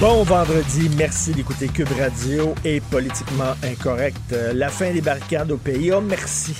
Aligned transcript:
Bon 0.00 0.22
vendredi, 0.22 0.88
merci 0.96 1.32
d'écouter 1.32 1.66
Cube 1.66 1.88
Radio 1.98 2.54
et 2.64 2.80
Politiquement 2.80 3.54
Incorrect. 3.64 4.32
Euh, 4.32 4.52
La 4.52 4.68
fin 4.68 4.92
des 4.92 5.00
barricades 5.00 5.50
au 5.50 5.56
pays. 5.56 5.90
Oh, 5.90 6.00
merci. 6.00 6.54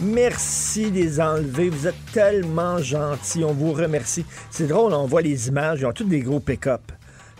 Merci 0.00 0.92
des 0.92 1.20
enlever. 1.20 1.70
Vous 1.70 1.88
êtes 1.88 2.12
tellement 2.12 2.78
gentils. 2.78 3.42
On 3.42 3.52
vous 3.52 3.72
remercie. 3.72 4.24
C'est 4.50 4.68
drôle, 4.68 4.92
on 4.94 5.06
voit 5.06 5.22
les 5.22 5.48
images. 5.48 5.80
Ils 5.80 5.86
ont 5.86 5.92
tous 5.92 6.04
des 6.04 6.20
gros 6.20 6.38
pick-up. 6.38 6.92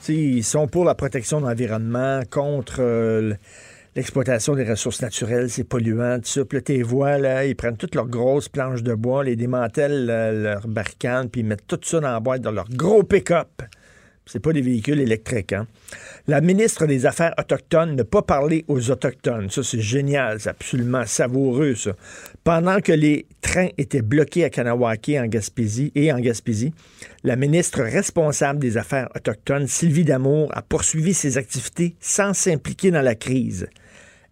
Ils 0.08 0.42
sont 0.42 0.66
pour 0.66 0.84
la 0.84 0.96
protection 0.96 1.40
de 1.40 1.46
l'environnement, 1.46 2.22
contre 2.28 2.78
euh, 2.80 3.34
l'exploitation 3.94 4.56
des 4.56 4.64
ressources 4.64 5.02
naturelles, 5.02 5.50
c'est 5.50 5.62
polluant, 5.62 6.16
tout 6.18 6.26
ça. 6.26 6.44
Puis 6.44 6.58
là, 6.58 6.62
tes 6.62 6.82
là, 6.82 7.44
ils 7.44 7.54
prennent 7.54 7.76
toutes 7.76 7.94
leurs 7.94 8.08
grosses 8.08 8.48
planches 8.48 8.82
de 8.82 8.94
bois, 8.94 9.22
les 9.22 9.36
démantèlent 9.36 10.08
euh, 10.10 10.32
leurs 10.42 10.66
barricades, 10.66 11.28
puis 11.30 11.42
ils 11.42 11.46
mettent 11.46 11.66
tout 11.68 11.78
ça 11.80 12.00
dans 12.00 12.10
la 12.10 12.18
boîte 12.18 12.42
dans 12.42 12.50
leur 12.50 12.68
gros 12.68 13.04
pick-up. 13.04 13.62
C'est 14.30 14.40
pas 14.40 14.52
des 14.52 14.60
véhicules 14.60 15.00
électriques. 15.00 15.54
Hein? 15.54 15.66
La 16.26 16.42
ministre 16.42 16.84
des 16.84 17.06
Affaires 17.06 17.34
autochtones 17.38 17.96
n'a 17.96 18.04
pas 18.04 18.20
parlé 18.20 18.66
aux 18.68 18.90
Autochtones. 18.90 19.48
Ça, 19.48 19.62
c'est 19.62 19.80
génial. 19.80 20.38
C'est 20.38 20.50
absolument 20.50 21.06
savoureux, 21.06 21.74
ça. 21.74 21.92
Pendant 22.44 22.80
que 22.82 22.92
les 22.92 23.24
trains 23.40 23.68
étaient 23.78 24.02
bloqués 24.02 24.44
à 24.44 24.50
Kanawake 24.50 25.12
en 25.18 25.26
Gaspésie 25.26 25.92
et 25.94 26.12
en 26.12 26.20
Gaspésie, 26.20 26.74
la 27.24 27.36
ministre 27.36 27.82
responsable 27.82 28.58
des 28.58 28.76
Affaires 28.76 29.08
autochtones, 29.16 29.66
Sylvie 29.66 30.04
Damour, 30.04 30.50
a 30.54 30.60
poursuivi 30.60 31.14
ses 31.14 31.38
activités 31.38 31.96
sans 31.98 32.34
s'impliquer 32.34 32.90
dans 32.90 33.02
la 33.02 33.14
crise. 33.14 33.68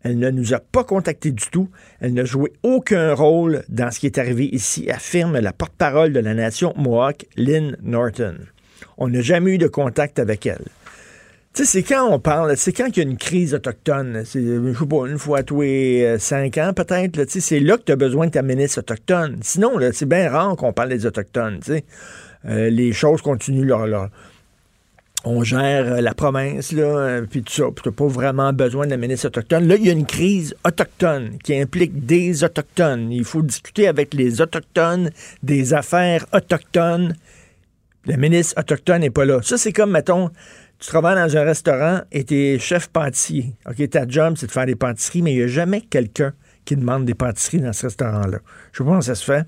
Elle 0.03 0.19
ne 0.19 0.31
nous 0.31 0.53
a 0.53 0.61
pas 0.61 0.85
contactés 0.85 1.33
du 1.33 1.47
tout. 1.51 1.71
Elle 2.01 2.13
n'a 2.13 2.25
joué 2.27 2.53
aucun 2.63 3.15
rôle 3.15 3.65
dans 3.71 3.91
ce 3.91 3.99
qui 3.99 4.07
est 4.07 4.19
arrivé 4.19 4.45
ici, 4.55 4.91
affirme 4.91 5.39
la 5.39 5.55
porte-parole 5.55 6.13
de 6.13 6.21
la 6.21 6.35
nation 6.35 6.75
Mohawk, 6.77 7.27
Lynn 7.37 7.77
Norton. 7.83 8.37
On 8.99 9.09
n'a 9.09 9.21
jamais 9.21 9.53
eu 9.53 9.59
de 9.59 9.67
contact 9.69 10.19
avec 10.19 10.47
elle. 10.47 10.65
Tu 11.55 11.65
sais, 11.65 11.65
c'est 11.65 11.83
quand 11.83 12.07
on 12.13 12.19
parle, 12.19 12.55
c'est 12.57 12.73
quand 12.73 12.87
il 12.89 12.97
y 12.97 13.01
a 13.01 13.03
une 13.03 13.17
crise 13.17 13.55
autochtone. 13.55 14.23
C'est, 14.27 14.43
je 14.45 14.79
sais 14.79 14.87
pas, 14.87 15.07
une 15.07 15.19
fois 15.19 15.43
tous 15.43 15.63
les 15.63 16.05
euh, 16.05 16.19
cinq 16.19 16.59
ans 16.59 16.73
peut-être. 16.75 17.17
là, 17.17 17.25
tu 17.25 17.33
sais, 17.33 17.41
C'est 17.41 17.61
là 17.61 17.79
que 17.79 17.83
tu 17.83 17.93
as 17.93 17.97
besoin 17.97 18.27
de 18.27 18.33
ta 18.33 18.43
ministre 18.43 18.81
autochtone. 18.81 19.39
Sinon, 19.43 19.79
là, 19.79 19.91
c'est 19.93 20.05
bien 20.07 20.29
rare 20.31 20.55
qu'on 20.57 20.73
parle 20.75 20.91
des 20.91 21.07
Autochtones. 21.07 21.61
Euh, 22.45 22.71
les 22.71 22.93
choses 22.93 23.23
continuent 23.23 23.65
leur, 23.67 23.87
leur- 23.87 24.11
on 25.25 25.43
gère 25.43 25.95
euh, 25.95 26.01
la 26.01 26.15
province, 26.15 26.73
là, 26.73 27.23
puis 27.29 27.43
tout 27.43 27.53
ça, 27.53 27.65
puis 27.75 27.83
t'as 27.85 27.91
pas 27.91 28.07
vraiment 28.07 28.53
besoin 28.53 28.85
de 28.85 28.91
la 28.91 28.97
ministre 28.97 29.27
autochtone. 29.27 29.67
Là, 29.67 29.77
il 29.77 29.87
y 29.87 29.89
a 29.89 29.93
une 29.93 30.07
crise 30.07 30.55
autochtone 30.65 31.39
qui 31.43 31.59
implique 31.59 32.05
des 32.07 32.45
autochtones. 32.45 33.11
Il 33.11 33.25
faut 33.25 33.43
discuter 33.43 33.89
avec 33.89 34.15
les 34.15 34.41
autochtones 34.41 35.11
des 35.43 35.75
affaires 35.75 36.27
autochtones. 36.33 37.17
La 38.07 38.17
ministre 38.17 38.55
autochtone 38.59 39.01
n'est 39.01 39.11
pas 39.11 39.25
là. 39.25 39.41
Ça, 39.43 39.59
c'est 39.59 39.73
comme, 39.73 39.91
mettons, 39.91 40.31
tu 40.79 40.89
travailles 40.89 41.17
dans 41.17 41.37
un 41.37 41.43
restaurant 41.43 42.01
et 42.13 42.25
t'es 42.25 42.59
chef 42.61 42.89
pâtissier. 42.89 43.55
OK, 43.69 43.89
ta 43.91 44.07
job, 44.07 44.35
c'est 44.37 44.47
de 44.47 44.53
faire 44.53 44.67
des 44.67 44.77
pâtisseries, 44.77 45.23
mais 45.23 45.33
il 45.33 45.39
n'y 45.39 45.43
a 45.43 45.49
jamais 45.49 45.81
quelqu'un 45.81 46.33
qui 46.65 46.77
demande 46.77 47.05
des 47.05 47.15
pâtisseries 47.15 47.61
dans 47.61 47.73
ce 47.73 47.87
restaurant-là. 47.87 48.39
Je 48.73 48.79
sais 48.79 48.85
pas 48.85 48.91
comment 48.91 49.01
ça 49.01 49.15
se 49.15 49.25
fait. 49.25 49.45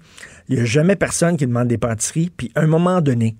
Il 0.48 0.56
n'y 0.56 0.62
a 0.62 0.64
jamais 0.64 0.96
personne 0.96 1.36
qui 1.36 1.46
demande 1.46 1.68
des 1.68 1.78
pâtisseries, 1.78 2.30
puis 2.36 2.50
à 2.54 2.62
un 2.62 2.66
moment 2.66 3.00
donné, 3.00 3.36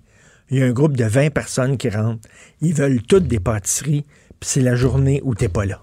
il 0.49 0.59
y 0.59 0.61
a 0.61 0.65
un 0.65 0.71
groupe 0.71 0.95
de 0.95 1.05
20 1.05 1.31
personnes 1.31 1.77
qui 1.77 1.89
rentrent. 1.89 2.27
Ils 2.61 2.73
veulent 2.73 3.01
toutes 3.01 3.27
des 3.27 3.39
pâtisseries, 3.39 4.05
puis 4.39 4.49
c'est 4.49 4.61
la 4.61 4.75
journée 4.75 5.21
où 5.23 5.35
t'es 5.35 5.49
pas 5.49 5.65
là. 5.65 5.81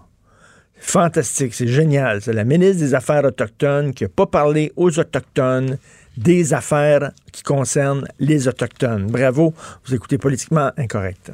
Fantastique, 0.79 1.55
c'est 1.55 1.67
génial. 1.67 2.21
C'est 2.21 2.33
la 2.33 2.45
ministre 2.45 2.79
des 2.79 2.95
Affaires 2.95 3.25
autochtones 3.25 3.93
qui 3.95 4.05
n'a 4.05 4.09
pas 4.09 4.27
parlé 4.27 4.73
aux 4.77 4.99
Autochtones 4.99 5.79
des 6.17 6.55
affaires 6.55 7.13
qui 7.33 7.43
concernent 7.43 8.07
les 8.19 8.49
Autochtones. 8.49 9.07
Bravo, 9.07 9.55
vous 9.85 9.95
écoutez 9.95 10.19
politiquement 10.19 10.71
incorrect. 10.77 11.33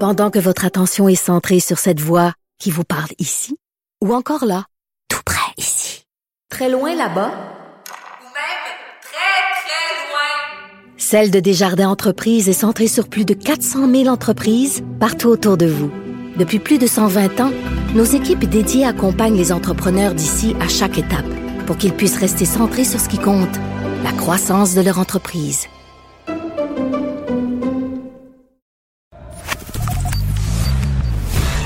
Pendant 0.00 0.30
que 0.30 0.38
votre 0.38 0.64
attention 0.64 1.08
est 1.08 1.14
centrée 1.14 1.60
sur 1.60 1.78
cette 1.78 2.00
voix 2.00 2.32
qui 2.58 2.70
vous 2.70 2.84
parle 2.84 3.10
ici, 3.18 3.56
ou 4.02 4.12
encore 4.12 4.44
là, 4.44 4.66
tout 5.08 5.22
près 5.24 5.52
ici, 5.56 6.04
très 6.50 6.68
loin 6.68 6.90
là-bas, 6.90 7.30
ou 7.30 8.28
même 8.34 8.64
très, 9.00 9.62
très 9.62 10.10
loin, 10.10 10.98
celle 10.98 11.30
de 11.30 11.40
Desjardins 11.40 11.88
Entreprises 11.88 12.48
est 12.48 12.52
centrée 12.52 12.88
sur 12.88 13.08
plus 13.08 13.24
de 13.24 13.34
400 13.34 13.90
000 13.90 14.08
entreprises 14.08 14.84
partout 15.00 15.28
autour 15.28 15.56
de 15.56 15.66
vous. 15.66 15.90
Depuis 16.36 16.58
plus 16.58 16.78
de 16.78 16.86
120 16.86 17.40
ans, 17.40 17.52
nos 17.94 18.04
équipes 18.04 18.44
dédiées 18.44 18.84
accompagnent 18.84 19.36
les 19.36 19.52
entrepreneurs 19.52 20.14
d'ici 20.14 20.54
à 20.60 20.68
chaque 20.68 20.98
étape 20.98 21.43
pour 21.66 21.76
qu'ils 21.76 21.94
puissent 21.94 22.18
rester 22.18 22.44
centrés 22.44 22.84
sur 22.84 23.00
ce 23.00 23.08
qui 23.08 23.18
compte, 23.18 23.56
la 24.02 24.12
croissance 24.12 24.74
de 24.74 24.80
leur 24.80 24.98
entreprise. 24.98 25.66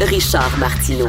Richard 0.01 0.57
Martineau. 0.59 1.09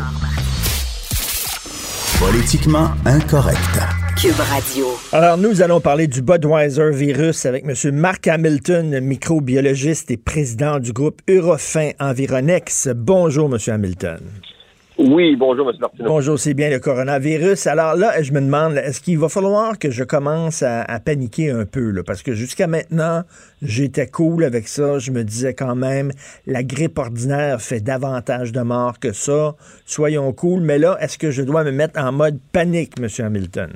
Politiquement 2.19 2.89
incorrect. 3.05 3.79
Cube 4.22 4.39
Radio. 4.39 4.88
Alors, 5.13 5.38
nous 5.38 5.61
allons 5.61 5.79
parler 5.79 6.07
du 6.07 6.21
Budweiser 6.21 6.91
virus 6.91 7.45
avec 7.45 7.63
M. 7.63 7.95
Mark 7.95 8.27
Hamilton, 8.27 9.00
microbiologiste 9.00 10.11
et 10.11 10.17
président 10.17 10.79
du 10.79 10.91
groupe 10.91 11.21
Eurofin 11.29 11.91
Environex. 12.00 12.89
Bonjour, 12.94 13.50
M. 13.53 13.57
Hamilton. 13.73 14.19
Oui, 15.01 15.37
bonjour, 15.37 15.69
M. 15.69 15.77
Martineau. 15.79 16.09
Bonjour, 16.09 16.37
c'est 16.37 16.53
bien 16.53 16.69
le 16.69 16.79
coronavirus. 16.79 17.67
Alors 17.67 17.95
là, 17.95 18.21
je 18.21 18.33
me 18.33 18.41
demande, 18.41 18.75
est-ce 18.75 18.99
qu'il 18.99 19.17
va 19.17 19.29
falloir 19.29 19.79
que 19.79 19.89
je 19.91 20.03
commence 20.03 20.61
à, 20.61 20.81
à 20.81 20.99
paniquer 20.99 21.51
un 21.51 21.65
peu? 21.65 21.91
Là, 21.91 22.01
parce 22.05 22.21
que 22.21 22.33
jusqu'à 22.33 22.67
maintenant, 22.67 23.21
j'étais 23.61 24.07
cool 24.07 24.43
avec 24.43 24.67
ça. 24.67 24.99
Je 24.99 25.11
me 25.11 25.23
disais 25.23 25.53
quand 25.53 25.73
même, 25.75 26.11
la 26.45 26.63
grippe 26.63 26.97
ordinaire 26.99 27.61
fait 27.61 27.79
davantage 27.79 28.51
de 28.51 28.59
morts 28.59 28.99
que 28.99 29.13
ça. 29.13 29.55
Soyons 29.85 30.33
cool. 30.33 30.59
Mais 30.63 30.77
là, 30.77 30.97
est-ce 30.99 31.17
que 31.17 31.31
je 31.31 31.43
dois 31.43 31.63
me 31.63 31.71
mettre 31.71 31.97
en 31.97 32.11
mode 32.11 32.38
panique, 32.51 32.95
M. 32.99 33.07
Hamilton? 33.25 33.71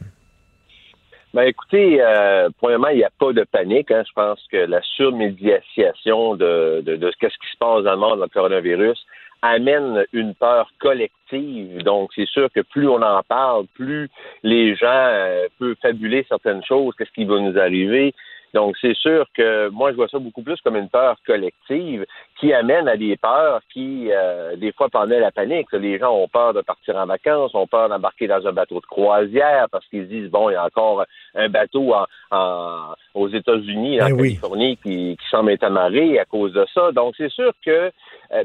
Ben, 1.33 1.44
écoutez, 1.44 2.00
euh, 2.00 2.50
premièrement, 2.59 2.89
il 2.89 2.97
n'y 2.97 3.03
a 3.06 3.09
pas 3.17 3.31
de 3.31 3.44
panique. 3.50 3.89
hein. 3.91 4.03
Je 4.06 4.13
pense 4.13 4.39
que 4.51 4.57
la 4.57 4.81
surmédiation 4.97 6.36
de, 6.36 6.81
de, 6.81 6.98
de 6.98 7.12
ce 7.12 7.18
qu'est-ce 7.18 7.38
qui 7.39 7.51
se 7.51 7.57
passe 7.57 7.83
dans 7.86 7.94
le 7.94 7.98
monde 7.98 8.19
dans 8.19 8.25
le 8.25 8.30
coronavirus 8.30 9.00
amène 9.44 10.06
une 10.13 10.34
peur 10.34 10.72
collective. 10.80 11.84
Donc, 11.84 12.12
c'est 12.16 12.28
sûr 12.28 12.48
que 12.51 12.62
plus 12.62 12.88
on 12.88 13.01
en 13.01 13.22
parle, 13.28 13.66
plus 13.75 14.10
les 14.42 14.75
gens 14.75 14.88
euh, 14.88 15.48
peuvent 15.60 15.75
fabuler 15.81 16.25
certaines 16.28 16.63
choses, 16.63 16.95
qu'est-ce 16.95 17.12
qui 17.12 17.25
va 17.25 17.40
nous 17.40 17.57
arriver. 17.60 18.13
Donc, 18.54 18.75
c'est 18.80 18.95
sûr 18.95 19.25
que 19.36 19.69
moi, 19.69 19.90
je 19.90 19.95
vois 19.95 20.07
ça 20.07 20.19
beaucoup 20.19 20.44
plus 20.44 20.62
comme 20.62 20.75
une 20.75 20.88
peur 20.88 21.16
collective 21.25 22.06
qui 22.40 22.54
amène 22.54 22.88
à 22.88 22.95
des 22.95 23.18
peurs 23.18 23.62
qui, 23.74 24.10
euh, 24.12 24.56
des 24.57 24.72
fois, 24.72 24.90
pendant 24.90 25.18
la 25.19 25.31
panique. 25.31 25.72
Les 25.74 25.98
gens 25.98 26.13
ont 26.16 26.28
peur 26.28 26.54
de 26.54 26.62
partir 26.62 26.96
en 26.98 27.07
vacances, 27.07 27.56
ont 27.56 27.66
peur 27.66 27.89
d'embarquer 27.89 28.28
dans 28.28 28.46
un 28.46 28.51
bateau 28.54 28.80
de 28.80 28.86
croisière 28.86 29.66
parce 29.72 29.88
qu'ils 29.88 30.07
disent, 30.07 30.30
bon, 30.30 30.51
il 30.51 30.54
y 30.54 30.56
a 30.56 30.66
encore 30.66 31.04
un 31.34 31.50
bateau 31.50 31.96
en, 31.96 32.06
en- 32.30 32.94
aux 33.16 33.28
États-Unis, 33.28 34.00
en 34.00 34.10
Ben 34.10 34.13
oui. 34.13 34.36
Californie, 34.36 34.78
qui, 34.78 35.18
qui 35.19 35.28
semble 35.31 35.50
être 35.50 35.63
amarré 35.63 36.19
à 36.19 36.25
cause 36.25 36.54
de 36.54 36.66
ça. 36.75 36.92
Donc, 36.92 37.16
c'est 37.18 37.31
sûr 37.31 37.54
que 37.66 37.92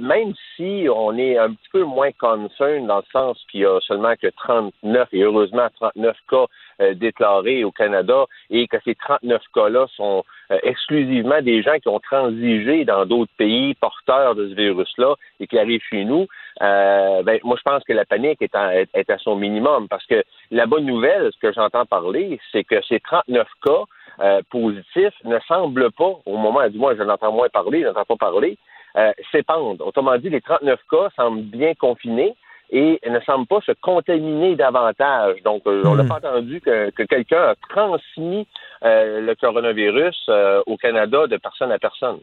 même 0.00 0.34
si 0.54 0.86
on 0.92 1.16
est 1.16 1.38
un 1.38 1.54
peu 1.72 1.82
moins 1.84 2.10
concern 2.12 2.86
dans 2.86 2.98
le 2.98 3.04
sens 3.12 3.38
qu'il 3.50 3.60
y 3.60 3.66
a 3.66 3.80
seulement 3.80 4.14
que 4.20 4.26
39, 4.28 5.08
et 5.12 5.22
heureusement 5.22 5.68
39 5.80 6.16
cas 6.28 6.44
euh, 6.80 6.94
déclarés 6.94 7.64
au 7.64 7.72
Canada, 7.72 8.26
et 8.50 8.66
que 8.68 8.76
ces 8.84 8.94
39 8.94 9.40
cas-là 9.54 9.86
sont 9.96 10.24
euh, 10.50 10.58
exclusivement 10.62 11.40
des 11.42 11.62
gens 11.62 11.78
qui 11.78 11.88
ont 11.88 12.00
transigé 12.00 12.84
dans 12.84 13.06
d'autres 13.06 13.32
pays 13.38 13.74
porteurs 13.74 14.34
de 14.34 14.48
ce 14.48 14.54
virus-là 14.54 15.14
et 15.40 15.46
qui 15.46 15.58
arrivent 15.58 15.82
chez 15.88 16.04
nous, 16.04 16.26
ben, 16.60 17.38
moi 17.44 17.56
je 17.56 17.62
pense 17.62 17.84
que 17.84 17.92
la 17.92 18.04
panique 18.04 18.42
est 18.42 18.54
à, 18.54 18.80
est 18.80 19.10
à 19.10 19.18
son 19.18 19.36
minimum. 19.36 19.88
Parce 19.88 20.04
que 20.06 20.22
la 20.50 20.66
bonne 20.66 20.86
nouvelle, 20.86 21.30
ce 21.32 21.38
que 21.38 21.52
j'entends 21.52 21.86
parler, 21.86 22.40
c'est 22.52 22.64
que 22.64 22.82
ces 22.88 23.00
39 23.00 23.46
cas 23.64 24.42
positifs 24.50 25.14
ne 25.24 25.38
semblent 25.46 25.92
pas, 25.92 26.12
au 26.26 26.36
moment 26.36 26.68
du 26.68 26.78
moins 26.78 26.96
je 26.96 27.02
n'entends 27.02 27.32
moins 27.32 27.48
parler, 27.48 27.82
je 27.82 27.86
n'entends 27.86 28.16
pas 28.16 28.16
parler, 28.16 28.58
euh. 28.98 29.76
Autrement 29.80 30.16
dit, 30.18 30.30
les 30.30 30.40
39 30.40 30.80
cas 30.90 31.08
semblent 31.16 31.42
bien 31.42 31.74
confinés 31.74 32.34
et 32.70 33.00
ne 33.08 33.20
semblent 33.20 33.46
pas 33.46 33.60
se 33.64 33.72
contaminer 33.80 34.56
davantage. 34.56 35.42
Donc, 35.44 35.62
euh, 35.66 35.82
on 35.86 35.94
n'a 35.94 36.02
hmm. 36.02 36.08
pas 36.08 36.16
entendu 36.16 36.60
que, 36.60 36.90
quelqu'un 37.04 37.42
a 37.42 37.54
transmis 37.70 38.46
euh, 38.84 39.20
le 39.20 39.34
coronavirus 39.34 40.30
au 40.66 40.76
Canada 40.76 41.26
de 41.26 41.36
personne 41.36 41.72
à 41.72 41.78
personne. 41.78 42.18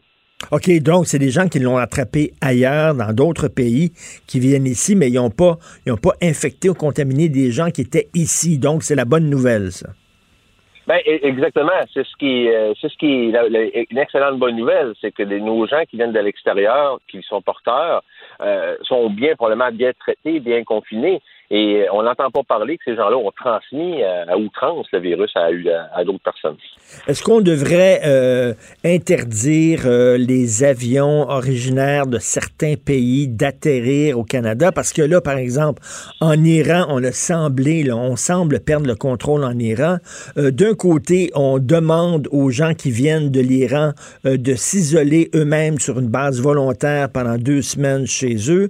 OK, 0.52 0.70
donc 0.80 1.06
c'est 1.06 1.18
des 1.18 1.30
gens 1.30 1.48
qui 1.48 1.58
l'ont 1.58 1.78
attrapé 1.78 2.32
ailleurs, 2.42 2.94
dans 2.94 3.12
d'autres 3.12 3.48
pays, 3.48 3.92
qui 4.26 4.38
viennent 4.38 4.66
ici, 4.66 4.94
mais 4.94 5.08
ils 5.08 5.14
n'ont 5.14 5.30
pas, 5.30 5.56
pas 6.02 6.12
infecté 6.22 6.68
ou 6.68 6.74
contaminé 6.74 7.28
des 7.28 7.50
gens 7.50 7.70
qui 7.70 7.80
étaient 7.80 8.08
ici. 8.14 8.58
Donc, 8.58 8.82
c'est 8.82 8.94
la 8.94 9.06
bonne 9.06 9.30
nouvelle, 9.30 9.72
ça. 9.72 9.88
Ben 10.86 11.00
e, 11.04 11.18
exactement, 11.26 11.82
c'est 11.92 12.06
ce 12.06 12.16
qui 12.16 12.48
euh, 12.48 12.72
c'est 12.80 12.88
ce 12.88 12.96
qui 12.96 13.34
une 13.90 13.98
excellente 13.98 14.38
bonne 14.38 14.56
nouvelle, 14.56 14.94
c'est 15.00 15.10
que 15.10 15.24
nos 15.24 15.66
gens 15.66 15.84
qui 15.90 15.96
viennent 15.96 16.12
de 16.12 16.20
l'extérieur, 16.20 17.00
qui 17.08 17.22
sont 17.22 17.42
porteurs, 17.42 18.02
euh, 18.40 18.76
sont 18.82 19.10
bien 19.10 19.34
probablement 19.34 19.72
bien 19.72 19.92
traités, 19.98 20.40
bien 20.40 20.64
confinés. 20.64 21.20
Et 21.50 21.86
on 21.92 22.02
n'entend 22.02 22.30
pas 22.30 22.42
parler 22.42 22.76
que 22.76 22.82
ces 22.84 22.96
gens-là 22.96 23.16
ont 23.16 23.30
transmis 23.30 24.02
euh, 24.02 24.24
à 24.26 24.36
outrance 24.36 24.86
le 24.92 24.98
virus 24.98 25.30
à, 25.36 26.04
d'autres 26.04 26.24
personnes. 26.24 26.56
Est-ce 27.06 27.22
qu'on 27.22 27.40
devrait 27.40 28.00
euh, 28.04 28.54
interdire 28.84 29.82
euh, 29.86 30.16
les 30.16 30.64
avions 30.64 31.28
originaires 31.28 32.08
de 32.08 32.18
certains 32.18 32.74
pays 32.74 33.28
d'atterrir 33.28 34.18
au 34.18 34.24
Canada? 34.24 34.72
Parce 34.72 34.92
que 34.92 35.02
là, 35.02 35.20
par 35.20 35.36
exemple, 35.36 35.82
en 36.20 36.42
Iran, 36.42 36.86
on 36.88 37.02
a 37.04 37.12
semblé, 37.12 37.92
on 37.92 38.16
semble 38.16 38.58
perdre 38.58 38.88
le 38.88 38.96
contrôle 38.96 39.44
en 39.44 39.56
Iran. 39.58 39.98
D'un 40.36 40.74
côté, 40.74 41.30
on 41.34 41.58
demande 41.58 42.28
aux 42.32 42.50
gens 42.50 42.74
qui 42.74 42.90
viennent 42.90 43.30
de 43.30 43.40
l'Iran 43.40 43.92
de 44.24 44.54
s'isoler 44.54 45.30
eux-mêmes 45.34 45.78
sur 45.78 46.00
une 46.00 46.08
base 46.08 46.40
volontaire 46.40 47.08
pendant 47.10 47.36
deux 47.36 47.62
semaines 47.62 48.06
chez 48.06 48.25
eux. 48.34 48.68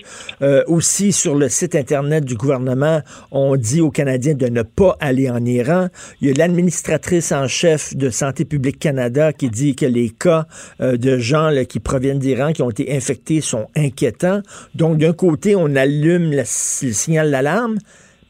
aussi, 0.66 1.12
sur 1.12 1.34
le 1.34 1.48
site 1.48 1.74
Internet 1.74 2.24
du 2.24 2.34
gouvernement, 2.34 3.00
on 3.30 3.56
dit 3.56 3.80
aux 3.80 3.90
Canadiens 3.90 4.34
de 4.34 4.46
ne 4.46 4.62
pas 4.62 4.96
aller 5.00 5.30
en 5.30 5.44
Iran. 5.44 5.88
Il 6.20 6.28
y 6.28 6.30
a 6.30 6.34
l'administratrice 6.34 7.32
en 7.32 7.48
chef 7.48 7.96
de 7.96 8.10
Santé 8.10 8.44
publique 8.44 8.78
Canada 8.78 9.32
qui 9.32 9.50
dit 9.50 9.74
que 9.74 9.86
les 9.86 10.10
cas 10.10 10.46
euh, 10.80 10.96
de 10.96 11.18
gens 11.18 11.50
qui 11.68 11.80
proviennent 11.80 12.18
d'Iran, 12.18 12.52
qui 12.52 12.62
ont 12.62 12.70
été 12.70 12.94
infectés, 12.94 13.40
sont 13.40 13.66
inquiétants. 13.76 14.40
Donc, 14.74 14.98
d'un 14.98 15.12
côté, 15.12 15.56
on 15.56 15.74
allume 15.76 16.32
le, 16.32 16.42
signal 16.44 17.30
d'alarme, 17.30 17.78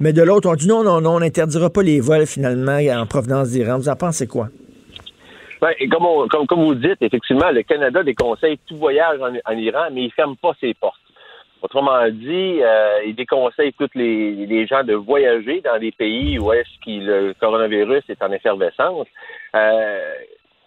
mais 0.01 0.13
de 0.13 0.23
l'autre, 0.23 0.49
on 0.49 0.55
dit 0.55 0.69
non, 0.69 0.85
non, 0.85 1.01
non, 1.01 1.17
on 1.17 1.21
n'interdira 1.21 1.71
pas 1.71 1.83
les 1.83 2.01
vols 2.01 2.27
finalement 2.27 2.79
en 2.79 3.07
provenance 3.07 3.51
d'Iran. 3.51 3.79
Vous 3.79 3.89
en 3.89 3.97
pensez 3.97 4.27
quoi? 4.27 4.49
Ben, 5.61 5.73
comme, 5.91 6.47
comme, 6.47 6.65
vous 6.65 6.75
dites, 6.75 7.01
effectivement, 7.01 7.51
le 7.51 7.63
Canada 7.63 8.03
déconseille 8.03 8.59
tout 8.67 8.77
voyage 8.77 9.19
en, 9.21 9.53
en 9.53 9.57
Iran, 9.57 9.87
mais 9.93 10.03
il 10.03 10.07
ne 10.07 10.11
ferme 10.11 10.37
pas 10.37 10.53
ses 10.61 10.75
portes. 10.75 11.01
Autrement 11.63 12.09
dit, 12.11 12.61
euh, 12.63 13.01
il 13.07 13.15
déconseille 13.15 13.73
tous 13.73 13.89
les, 13.95 14.67
gens 14.67 14.85
de 14.85 14.95
voyager 14.95 15.61
dans 15.63 15.79
des 15.79 15.93
pays 15.93 16.39
où 16.39 16.53
est-ce 16.53 16.69
que 16.85 17.05
le 17.05 17.35
coronavirus 17.35 18.05
est 18.09 18.23
en 18.23 18.31
effervescence. 18.31 19.07
Euh, 19.55 20.15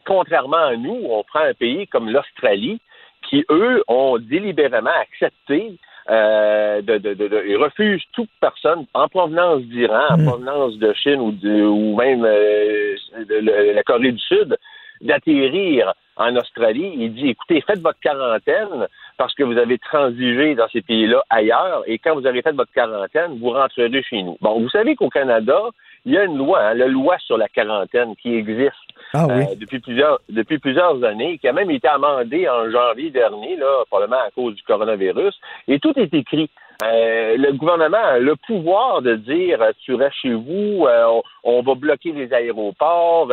contrairement 0.06 0.58
à 0.58 0.76
nous, 0.76 1.00
on 1.10 1.24
prend 1.24 1.42
un 1.42 1.54
pays 1.54 1.88
comme 1.88 2.10
l'Australie, 2.10 2.82
qui, 3.30 3.46
eux, 3.50 3.84
ont 3.88 4.18
délibérément 4.18 4.90
accepté 5.02 5.78
euh, 6.10 6.82
de, 6.82 6.98
de, 6.98 7.14
de, 7.14 7.44
ils 7.48 7.58
refusent 7.58 8.04
toute 8.14 8.30
personne 8.42 8.86
en 8.96 9.08
provenance 9.08 9.62
d'Iran, 9.62 10.08
en 10.10 10.18
mm. 10.18 10.26
provenance 10.26 10.78
de 10.78 10.94
Chine 10.94 11.20
ou 11.20 11.96
même 11.96 12.26
euh, 12.26 12.96
de, 13.30 13.74
la 13.74 13.84
Corée 13.84 14.12
du 14.12 14.20
Sud 14.20 14.58
d'atterrir 15.02 15.94
en 16.20 16.36
Australie. 16.36 16.94
Il 16.96 17.14
dit, 17.14 17.30
écoutez, 17.30 17.62
faites 17.62 17.80
votre 17.80 18.00
quarantaine 18.00 18.88
parce 19.18 19.34
que 19.34 19.44
vous 19.44 19.58
avez 19.58 19.78
transigé 19.80 20.56
dans 20.56 20.68
ces 20.70 20.82
pays-là 20.82 21.24
ailleurs 21.30 21.84
et 21.88 21.98
quand 21.98 22.16
vous 22.16 22.28
avez 22.28 22.42
fait 22.42 22.52
votre 22.52 22.72
quarantaine, 22.72 23.40
vous 23.40 23.52
rentrerez 23.52 24.04
chez 24.04 24.22
nous. 24.22 24.38
Bon, 24.42 24.60
vous 24.60 24.70
savez 24.70 24.96
qu'au 24.96 25.10
Canada, 25.10 25.60
il 26.06 26.14
y 26.14 26.18
a 26.18 26.24
une 26.24 26.38
loi, 26.38 26.62
hein, 26.62 26.74
la 26.76 26.88
loi 26.88 27.18
sur 27.20 27.38
la 27.38 27.48
quarantaine 27.48 28.16
qui 28.16 28.34
existe 28.36 28.74
ah 29.14 29.28
euh, 29.30 29.56
depuis 29.56 29.80
plusieurs 29.80 30.20
depuis 30.30 30.60
plusieurs 30.60 31.04
années, 31.04 31.38
qui 31.40 31.48
a 31.48 31.54
même 31.54 31.72
été 31.72 31.88
amendée 31.88 32.48
en 32.48 32.70
janvier 32.70 33.10
dernier, 33.10 33.56
là, 33.58 33.84
probablement 33.90 34.22
à 34.22 34.32
cause 34.32 34.56
du 34.56 34.64
coronavirus, 34.64 35.40
et 35.68 35.80
tout 35.80 35.94
est 35.98 36.14
écrit. 36.14 36.50
Euh, 36.82 37.36
le 37.36 37.52
gouvernement 37.52 37.98
a 37.98 38.20
le 38.20 38.38
pouvoir 38.38 39.02
de 39.02 39.16
dire 39.16 39.62
euh, 39.62 39.72
tu 39.82 39.96
restes 39.96 40.16
chez 40.22 40.34
vous, 40.34 40.86
euh, 40.88 41.22
on, 41.44 41.62
va 41.62 41.76
bloquer 41.76 42.14
les 42.14 42.32
aéroports, 42.32 43.30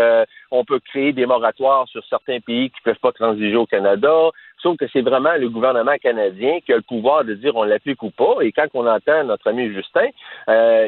on 0.50 0.64
peut 0.64 0.80
créer 0.80 1.12
des 1.12 1.26
moratoires 1.26 1.86
sur 1.86 2.04
certains 2.06 2.40
pays 2.40 2.70
qui 2.70 2.80
ne 2.84 2.90
peuvent 2.90 3.00
pas 3.00 3.12
transiger 3.12 3.54
au 3.54 3.66
Canada. 3.66 4.30
Sauf 4.66 4.76
que 4.78 4.86
c'est 4.92 5.00
vraiment 5.00 5.36
le 5.38 5.48
gouvernement 5.48 5.94
canadien 6.02 6.58
qui 6.66 6.72
a 6.72 6.76
le 6.76 6.82
pouvoir 6.82 7.24
de 7.24 7.34
dire 7.34 7.54
on 7.54 7.62
l'applique 7.62 8.02
ou 8.02 8.10
pas. 8.10 8.38
Et 8.40 8.50
quand 8.50 8.66
on 8.74 8.84
entend 8.84 9.22
notre 9.22 9.46
ami 9.48 9.72
Justin, 9.72 10.08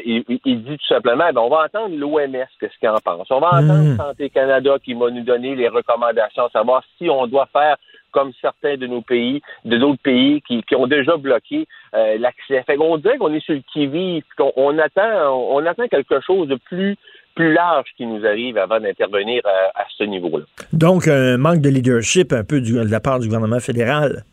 il, 0.05 0.25
dit 0.45 0.79
tout 0.79 0.87
simplement 0.89 1.33
ben, 1.33 1.41
on 1.41 1.49
va 1.49 1.67
entendre 1.67 1.97
l'OMS, 1.97 2.49
qu'est-ce 2.59 2.77
qu'il 2.81 2.89
en 2.89 2.99
pense? 2.99 3.31
On 3.31 3.39
va 3.39 3.51
entendre 3.51 3.95
hmm. 3.95 3.97
Santé 3.97 4.31
Canada 4.31 4.79
qui 4.85 4.95
va 4.95 5.13
nous 5.13 5.23
donner 5.23 5.55
les 5.55 5.69
recommandations, 5.69 6.49
savoir 6.49 6.83
si 6.99 7.09
on 7.09 7.29
doit 7.29 7.47
faire 7.53 7.77
comme 8.11 8.33
certains 8.41 8.77
de 8.77 8.89
nos 8.89 9.03
pays, 9.03 9.41
de 9.65 9.77
d'autres 9.77 10.03
pays 10.03 10.43
qui, 10.43 10.65
ont 10.75 10.89
déjà 10.89 11.17
bloqué 11.17 11.69
euh, 11.95 12.19
l'accès. 12.19 12.65
Fait 12.65 12.77
qu'on 12.77 12.97
dirait 12.99 13.19
qu'on 13.19 13.33
est 13.33 13.45
sur 13.45 13.55
le 13.55 13.63
qui-vive, 13.73 14.25
qu'on 14.37 14.79
attend, 14.79 15.31
on, 15.31 15.65
attend 15.67 15.87
quelque 15.87 16.21
chose 16.21 16.49
de 16.49 16.57
plus 16.57 16.97
plus 17.39 17.53
large 17.53 17.87
qui 17.97 18.05
nous 18.05 18.27
arrive 18.27 18.59
avant 18.59 18.81
d'intervenir 18.81 19.43
à, 19.47 19.85
ce 19.97 20.05
niveau-là. 20.05 20.45
Donc, 20.73 21.07
un 21.07 21.37
manque 21.37 21.61
de 21.61 21.69
leadership 21.69 22.33
un 22.33 22.43
peu 22.43 22.61
de 22.61 22.91
la 22.91 23.01
part 23.01 23.21
du 23.21 23.27
gouvernement 23.27 23.61
fédéral. 23.61 24.25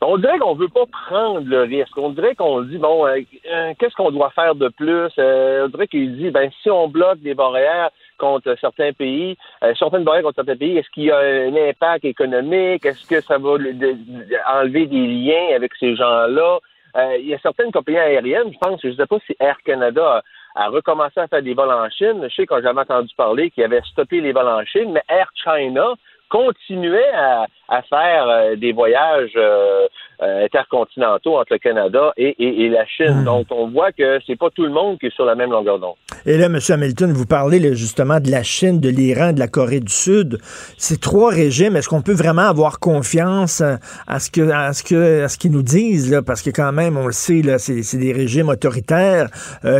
On 0.00 0.16
dirait 0.16 0.38
qu'on 0.38 0.54
veut 0.54 0.68
pas 0.68 0.86
prendre 1.08 1.42
le 1.44 1.62
risque. 1.62 1.96
On 1.98 2.10
dirait 2.10 2.34
qu'on 2.34 2.62
dit 2.62 2.78
bon, 2.78 3.06
euh, 3.06 3.20
euh, 3.52 3.72
qu'est-ce 3.78 3.94
qu'on 3.96 4.10
doit 4.10 4.30
faire 4.30 4.54
de 4.54 4.68
plus? 4.68 5.10
On 5.18 5.68
dirait 5.68 5.88
qu'il 5.88 6.16
dit 6.16 6.30
ben 6.30 6.48
si 6.62 6.70
on 6.70 6.88
bloque 6.88 7.20
des 7.20 7.34
barrières, 7.34 7.90
contre 8.20 8.54
certains 8.60 8.92
pays, 8.92 9.36
euh, 9.64 9.72
certaines 9.76 10.04
barrières 10.04 10.22
contre 10.22 10.36
certains 10.36 10.56
pays, 10.56 10.76
est-ce 10.76 10.90
qu'il 10.90 11.04
y 11.04 11.10
a 11.10 11.18
un 11.18 11.54
impact 11.70 12.04
économique? 12.04 12.84
Est-ce 12.84 13.06
que 13.08 13.20
ça 13.20 13.38
va 13.38 13.50
enlever 13.50 14.86
des 14.86 15.06
liens 15.06 15.56
avec 15.56 15.72
ces 15.80 15.96
gens-là? 15.96 16.58
Euh, 16.96 17.16
il 17.18 17.26
y 17.26 17.34
a 17.34 17.38
certaines 17.38 17.72
compagnies 17.72 17.98
aériennes, 17.98 18.52
je 18.52 18.58
pense, 18.58 18.80
je 18.82 18.88
ne 18.88 18.94
sais 18.94 19.06
pas 19.06 19.18
si 19.26 19.34
Air 19.40 19.56
Canada 19.64 20.22
a, 20.54 20.68
recommencé 20.68 21.20
à 21.20 21.28
faire 21.28 21.42
des 21.42 21.54
vols 21.54 21.70
en 21.70 21.88
Chine. 21.90 22.26
Je 22.28 22.34
sais 22.34 22.46
qu'on 22.46 22.60
j'avais 22.60 22.80
entendu 22.80 23.14
parler 23.16 23.50
qu'il 23.50 23.64
avait 23.64 23.82
stoppé 23.90 24.20
les 24.20 24.32
vols 24.32 24.48
en 24.48 24.64
Chine, 24.64 24.92
mais 24.92 25.02
Air 25.08 25.30
China 25.34 25.94
continuait 26.30 27.12
à, 27.12 27.82
faire 27.82 28.28
euh, 28.28 28.56
des 28.56 28.72
voyages 28.72 29.32
euh, 29.36 29.86
euh, 30.22 30.44
intercontinentaux 30.44 31.36
entre 31.38 31.52
le 31.52 31.58
Canada 31.58 32.12
et, 32.16 32.68
la 32.68 32.86
Chine. 32.86 33.22
Hmm. 33.22 33.24
Donc, 33.24 33.46
on 33.50 33.68
voit 33.68 33.92
que 33.92 34.20
c'est 34.26 34.38
pas 34.38 34.50
tout 34.50 34.62
le 34.62 34.70
monde 34.70 34.98
qui 34.98 35.06
est 35.06 35.14
sur 35.14 35.24
la 35.24 35.34
même 35.34 35.50
longueur 35.50 35.78
d'onde. 35.78 35.96
Et 36.26 36.36
là, 36.36 36.46
M. 36.46 36.58
Hamilton, 36.68 37.12
vous 37.12 37.26
parlez 37.26 37.74
justement 37.74 38.20
de 38.20 38.30
la 38.30 38.42
Chine, 38.42 38.80
de 38.80 38.88
l'Iran, 38.88 39.32
de 39.32 39.38
la 39.38 39.48
Corée 39.48 39.80
du 39.80 39.92
Sud. 39.92 40.38
Ces 40.76 40.98
trois 40.98 41.30
régimes, 41.30 41.76
est-ce 41.76 41.88
qu'on 41.88 42.02
peut 42.02 42.14
vraiment 42.14 42.48
avoir 42.48 42.78
confiance 42.78 43.62
à 44.06 44.20
ce 44.20 44.30
que 44.30 44.50
à 44.50 44.72
ce 44.72 44.82
que 44.82 45.22
à 45.22 45.28
ce 45.28 45.38
qu'ils 45.38 45.52
nous 45.52 45.62
disent 45.62 46.10
là? 46.10 46.22
Parce 46.22 46.42
que 46.42 46.50
quand 46.50 46.72
même, 46.72 46.96
on 46.96 47.06
le 47.06 47.12
sait, 47.12 47.42
là, 47.42 47.58
c'est 47.58 47.98
des 47.98 48.12
régimes 48.12 48.48
autoritaires. 48.48 49.28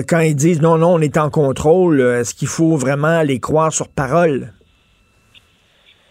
quand 0.09 0.21
ils 0.21 0.37
disent 0.37 0.61
non, 0.61 0.79
non, 0.79 0.95
on 0.95 1.01
est 1.01 1.17
en 1.17 1.31
contrôle, 1.31 2.01
est-ce 2.01 2.35
qu'il 2.35 2.49
faut 2.49 2.77
vraiment 2.77 3.23
les 3.23 3.41
croire 3.41 3.73
sur 3.73 3.89
parole? 3.89 4.53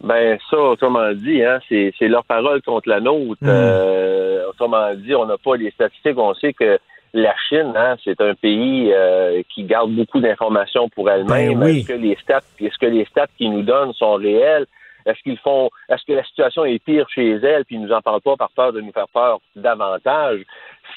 Ben 0.01 0.37
ça, 0.49 0.57
autrement 0.57 1.11
dit, 1.13 1.43
hein, 1.43 1.59
c'est, 1.67 1.93
leur 2.07 2.23
parole 2.23 2.61
contre 2.61 2.87
la 2.87 3.01
nôtre. 3.01 3.41
Hmm. 3.41 3.49
Euh, 3.49 4.49
autrement 4.49 4.93
dit, 4.95 5.13
on 5.13 5.25
n'a 5.25 5.37
pas 5.37 5.55
les 5.57 5.71
statistiques. 5.71 6.17
On 6.17 6.33
sait 6.35 6.53
que 6.53 6.79
la 7.13 7.35
Chine, 7.47 7.73
hein, 7.75 7.95
c'est 8.03 8.21
un 8.21 8.35
pays 8.35 8.91
euh, 8.93 9.41
qui 9.53 9.63
garde 9.63 9.91
beaucoup 9.91 10.19
d'informations 10.19 10.89
pour 10.89 11.09
elle-même. 11.09 11.59
Ben 11.59 11.67
est-ce 11.67 11.87
que 11.87 11.93
les 11.93 12.15
stats, 12.21 12.41
est-ce 12.59 12.77
que 12.77 12.85
les 12.85 13.05
stats 13.05 13.27
qu'ils 13.37 13.51
nous 13.51 13.63
donnent 13.63 13.93
sont 13.93 14.15
réels? 14.15 14.65
Est-ce 15.05 15.21
qu'ils 15.23 15.39
font, 15.39 15.69
est-ce 15.89 16.03
que 16.05 16.13
la 16.13 16.23
situation 16.23 16.65
est 16.65 16.83
pire 16.83 17.07
chez 17.09 17.31
elle, 17.31 17.65
puis 17.65 17.75
ils 17.75 17.81
nous 17.81 17.91
en 17.91 18.01
parlent 18.01 18.21
pas 18.21 18.35
par 18.35 18.51
peur 18.51 18.73
de 18.73 18.81
nous 18.81 18.91
faire 18.91 19.07
peur 19.07 19.39
davantage? 19.55 20.41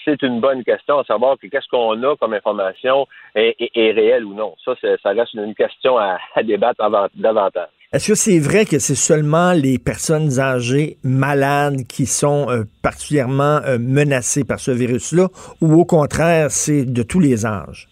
C'est 0.04 0.22
une 0.22 0.40
bonne 0.40 0.64
question 0.64 0.98
à 0.98 1.04
savoir 1.04 1.38
que 1.38 1.46
qu'est-ce 1.46 1.68
qu'on 1.68 2.02
a 2.02 2.16
comme 2.16 2.34
information 2.34 3.06
est, 3.34 3.56
est, 3.74 3.92
réel 3.92 4.24
ou 4.24 4.34
non. 4.34 4.54
Ça, 4.64 4.74
ça 5.02 5.10
reste 5.10 5.34
une 5.34 5.54
question 5.54 5.96
à, 5.98 6.18
à 6.34 6.42
débattre 6.42 6.82
davantage. 7.14 7.68
Est-ce 7.92 8.08
que 8.08 8.14
c'est 8.14 8.38
vrai 8.38 8.64
que 8.64 8.78
c'est 8.78 8.94
seulement 8.94 9.52
les 9.52 9.78
personnes 9.78 10.40
âgées 10.40 10.96
malades 11.04 11.86
qui 11.86 12.06
sont 12.06 12.48
euh, 12.48 12.62
particulièrement 12.82 13.60
euh, 13.66 13.76
menacées 13.78 14.44
par 14.44 14.60
ce 14.60 14.70
virus-là 14.70 15.28
ou 15.60 15.78
au 15.78 15.84
contraire, 15.84 16.50
c'est 16.50 16.86
de 16.90 17.02
tous 17.02 17.20
les 17.20 17.44
âges? 17.44 17.88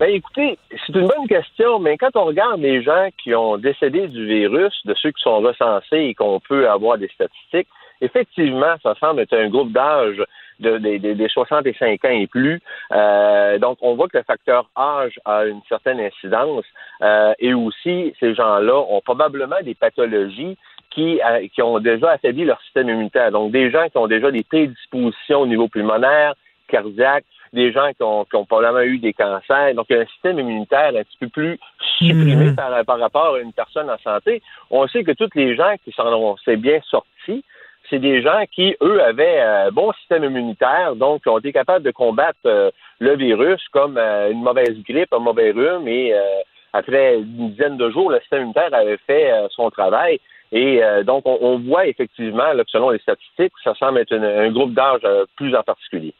Ben 0.00 0.08
écoutez, 0.08 0.58
c'est 0.70 0.94
une 0.94 1.08
bonne 1.08 1.28
question, 1.28 1.78
mais 1.78 1.98
quand 1.98 2.16
on 2.16 2.24
regarde 2.24 2.58
les 2.62 2.82
gens 2.82 3.08
qui 3.22 3.34
ont 3.34 3.58
décédé 3.58 4.08
du 4.08 4.24
virus, 4.24 4.72
de 4.86 4.94
ceux 4.94 5.10
qui 5.10 5.22
sont 5.22 5.40
recensés 5.40 5.98
et 5.98 6.14
qu'on 6.14 6.40
peut 6.40 6.66
avoir 6.66 6.96
des 6.96 7.08
statistiques, 7.08 7.68
effectivement, 8.00 8.76
ça 8.82 8.94
semble 8.98 9.20
être 9.20 9.34
un 9.34 9.50
groupe 9.50 9.72
d'âge 9.72 10.22
de, 10.60 10.78
des 10.78 11.28
65 11.28 12.04
ans 12.04 12.08
et 12.08 12.26
plus. 12.26 12.60
Euh, 12.92 13.58
donc, 13.58 13.78
on 13.80 13.94
voit 13.94 14.08
que 14.08 14.18
le 14.18 14.24
facteur 14.24 14.68
âge 14.76 15.18
a 15.24 15.44
une 15.44 15.60
certaine 15.68 16.00
incidence 16.00 16.64
euh, 17.02 17.32
et 17.38 17.54
aussi, 17.54 18.14
ces 18.20 18.34
gens-là 18.34 18.76
ont 18.76 19.00
probablement 19.00 19.60
des 19.62 19.74
pathologies 19.74 20.56
qui, 20.90 21.20
euh, 21.20 21.46
qui 21.54 21.62
ont 21.62 21.78
déjà 21.78 22.12
affaibli 22.12 22.44
leur 22.44 22.60
système 22.62 22.88
immunitaire. 22.88 23.30
Donc, 23.30 23.52
des 23.52 23.70
gens 23.70 23.88
qui 23.88 23.98
ont 23.98 24.06
déjà 24.06 24.30
des 24.30 24.44
prédispositions 24.44 25.40
au 25.40 25.46
niveau 25.46 25.68
pulmonaire, 25.68 26.34
cardiaque, 26.68 27.24
des 27.52 27.72
gens 27.72 27.92
qui 27.92 28.02
ont, 28.02 28.24
qui 28.24 28.36
ont, 28.36 28.44
probablement 28.44 28.82
eu 28.82 28.98
des 28.98 29.12
cancers. 29.12 29.74
Donc, 29.74 29.86
il 29.88 29.96
y 29.96 29.98
a 29.98 30.02
un 30.02 30.06
système 30.06 30.38
immunitaire 30.38 30.88
un 30.88 31.04
petit 31.04 31.18
peu 31.20 31.28
plus 31.28 31.58
supprimé 31.98 32.46
Mhm. 32.46 32.56
par, 32.56 32.84
par 32.84 32.98
rapport 32.98 33.34
à 33.34 33.40
une 33.40 33.52
personne 33.52 33.90
en 33.90 33.98
santé. 33.98 34.42
On 34.70 34.86
sait 34.88 35.04
que 35.04 35.12
tous 35.12 35.30
les 35.34 35.54
gens 35.54 35.74
qui 35.84 35.92
s'en 35.92 36.12
ont 36.12 36.36
bien 36.58 36.80
sortis, 36.88 37.44
c'est 37.88 37.98
des 37.98 38.22
gens 38.22 38.44
qui, 38.52 38.76
eux, 38.82 39.02
avaient 39.02 39.40
un 39.40 39.70
bon 39.70 39.92
système 39.92 40.24
immunitaire, 40.24 40.96
donc 40.96 41.22
ont 41.26 41.38
été 41.38 41.52
capables 41.52 41.84
de 41.84 41.90
combattre 41.90 42.38
euh, 42.46 42.70
le 42.98 43.16
virus 43.16 43.62
comme 43.72 43.98
euh, 43.98 44.30
une 44.30 44.42
mauvaise 44.42 44.76
grippe, 44.88 45.12
un 45.12 45.18
mauvais 45.18 45.52
rhume, 45.52 45.88
et 45.88 46.12
euh, 46.12 46.20
après 46.72 47.16
une 47.16 47.50
dizaine 47.50 47.76
de 47.76 47.90
jours, 47.90 48.10
le 48.10 48.20
système 48.20 48.40
immunitaire 48.40 48.74
avait 48.74 48.98
fait 49.06 49.32
son 49.50 49.70
travail. 49.70 50.20
Et 50.52 50.82
euh, 50.82 51.02
donc, 51.02 51.22
on, 51.26 51.36
on 51.40 51.58
voit 51.58 51.86
effectivement, 51.88 52.52
là, 52.52 52.62
que 52.64 52.70
selon 52.70 52.90
les 52.90 53.00
statistiques, 53.00 53.52
ça 53.64 53.74
semble 53.78 53.98
être 53.98 54.12
une- 54.14 54.22
un 54.24 54.50
groupe 54.52 54.74
d'âge 54.74 55.00
euh, 55.04 55.24
plus 55.36 55.54
en 55.56 55.62
particulier. 55.64 56.14